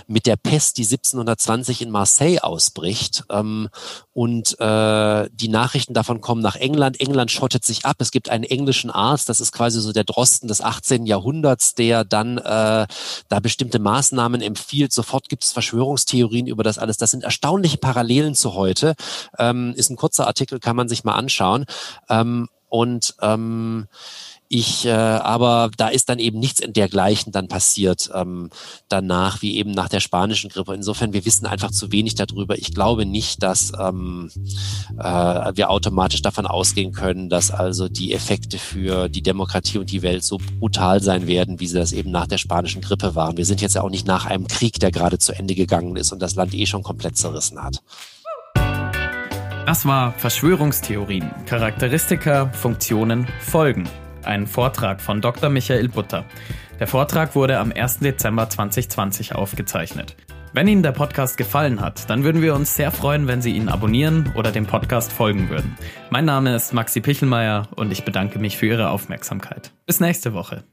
mit 0.08 0.26
der 0.26 0.38
Pest, 0.38 0.78
die 0.78 0.84
1720 0.84 1.82
in 1.84 1.92
Marseille 1.92 2.40
ausbricht. 2.40 3.24
Ähm, 3.30 3.70
und 4.14 4.60
äh, 4.60 5.30
die 5.32 5.48
Nachrichten 5.48 5.94
davon 5.94 6.22
kommen 6.22 6.42
nach 6.42 6.56
England. 6.56 7.00
England 7.00 7.32
schottet 7.32 7.64
sich 7.66 7.86
ab. 7.86 7.98
Es 8.00 8.12
gibt 8.12 8.30
einen 8.30 8.44
englischen 8.44 8.90
Arzt, 8.90 9.30
das 9.30 9.42
ist 9.42 9.52
quasi 9.52 9.82
so 9.82 9.92
der 9.92 10.04
Drosten 10.04 10.48
des 10.48 10.62
18. 10.62 11.06
Jahrhunderts, 11.06 11.76
der 11.76 12.04
dann 12.04 12.38
äh, 12.38 12.88
da 13.28 13.40
bestimmte 13.42 13.80
Maßnahmen 13.80 14.42
empfiehlt. 14.42 14.92
Sofort 14.92 15.30
gibt 15.30 15.44
es 15.44 15.52
Verschwörungstheorien 15.52 16.48
über 16.48 16.64
das 16.64 16.78
alles. 16.78 16.98
Das 16.98 17.12
sind 17.12 17.24
erstaunliche 17.24 17.78
Parallelen 17.78 18.36
zu 18.36 18.56
heute. 18.56 18.96
Ähm, 19.38 19.74
ist 19.76 19.90
ein 19.90 19.98
kurzer 19.98 20.28
Artikel, 20.28 20.60
kann 20.60 20.76
man 20.76 20.90
sich 20.90 21.04
mal 21.04 21.14
anschauen. 21.14 21.66
Ähm, 22.10 22.50
und 22.70 23.14
ähm, 23.22 23.88
ich, 24.50 24.86
äh, 24.86 24.92
aber 24.92 25.72
da 25.78 25.88
ist 25.88 26.10
dann 26.10 26.20
eben 26.20 26.40
nichts 26.40 26.60
in 26.60 26.74
dergleichen 26.74 27.32
dann 27.32 27.48
passiert 27.48 28.12
ähm, 28.14 28.50
danach, 28.88 29.42
wie 29.42 29.58
eben 29.58 29.72
nach 29.72 29.90
der 29.90 30.00
spanischen 30.00 30.50
Grippe. 30.50 30.76
Insofern, 30.76 31.12
wir 31.12 31.26
wissen 31.26 31.46
einfach 31.48 31.72
zu 31.72 31.92
wenig 31.92 32.16
darüber. 32.16 32.58
Ich 32.58 32.74
glaube 32.74 33.06
nicht, 33.06 33.42
dass 33.42 33.72
ähm, 33.80 34.30
äh, 35.00 35.04
wir 35.56 35.72
automatisch 35.72 36.22
davon 36.22 36.46
ausgehen 36.46 36.92
können, 36.92 37.30
dass 37.30 37.50
also 37.50 37.90
die 37.90 38.14
Effekte 38.14 38.60
für 38.60 39.10
die 39.10 39.24
Demokratie 39.24 39.80
und 39.80 39.92
die 39.92 40.04
Welt 40.04 40.24
so 40.24 40.38
brutal 40.60 41.02
sein 41.02 41.26
werden, 41.26 41.60
wie 41.60 41.68
sie 41.68 41.80
das 41.80 41.92
eben 41.92 42.12
nach 42.12 42.28
der 42.28 42.38
spanischen 42.38 42.82
Grippe 42.82 43.16
waren. 43.16 43.38
Wir 43.38 43.46
sind 43.46 43.62
jetzt 43.62 43.74
ja 43.74 43.82
auch 43.82 43.90
nicht 43.90 44.06
nach 44.06 44.26
einem 44.26 44.48
Krieg, 44.48 44.80
der 44.80 44.92
gerade 44.92 45.18
zu 45.18 45.34
Ende 45.34 45.56
gegangen 45.56 45.96
ist 45.96 46.12
und 46.12 46.22
das 46.22 46.36
Land 46.36 46.54
eh 46.54 46.66
schon 46.66 46.84
komplett 46.84 47.18
zerrissen 47.18 47.64
hat. 47.64 47.82
Das 49.66 49.86
war 49.86 50.12
Verschwörungstheorien, 50.12 51.32
Charakteristika, 51.46 52.52
Funktionen, 52.52 53.28
Folgen 53.40 53.90
ein 54.26 54.48
Vortrag 54.48 55.02
von 55.02 55.22
Dr. 55.22 55.50
Michael 55.50 55.90
Butter. 55.90 56.26
Der 56.80 56.88
Vortrag 56.88 57.36
wurde 57.36 57.60
am 57.60 57.72
1. 57.72 58.00
Dezember 58.00 58.50
2020 58.50 59.36
aufgezeichnet. 59.36 60.16
Wenn 60.54 60.68
Ihnen 60.68 60.84
der 60.84 60.92
Podcast 60.92 61.38
gefallen 61.38 61.82
hat, 61.82 62.10
dann 62.10 62.24
würden 62.24 62.42
wir 62.42 62.54
uns 62.54 62.76
sehr 62.76 62.92
freuen, 62.92 63.28
wenn 63.28 63.42
Sie 63.42 63.56
ihn 63.56 63.70
abonnieren 63.70 64.32
oder 64.36 64.52
dem 64.52 64.68
Podcast 64.68 65.12
folgen 65.12 65.50
würden. 65.50 65.76
Mein 66.12 66.26
Name 66.26 66.56
ist 66.56 66.74
Maxi 66.74 67.02
Pichelmeier 67.02 67.68
und 67.76 67.92
ich 67.92 68.06
bedanke 68.06 68.38
mich 68.38 68.58
für 68.58 68.68
Ihre 68.68 68.90
Aufmerksamkeit. 68.90 69.72
Bis 69.88 70.00
nächste 70.00 70.34
Woche. 70.34 70.64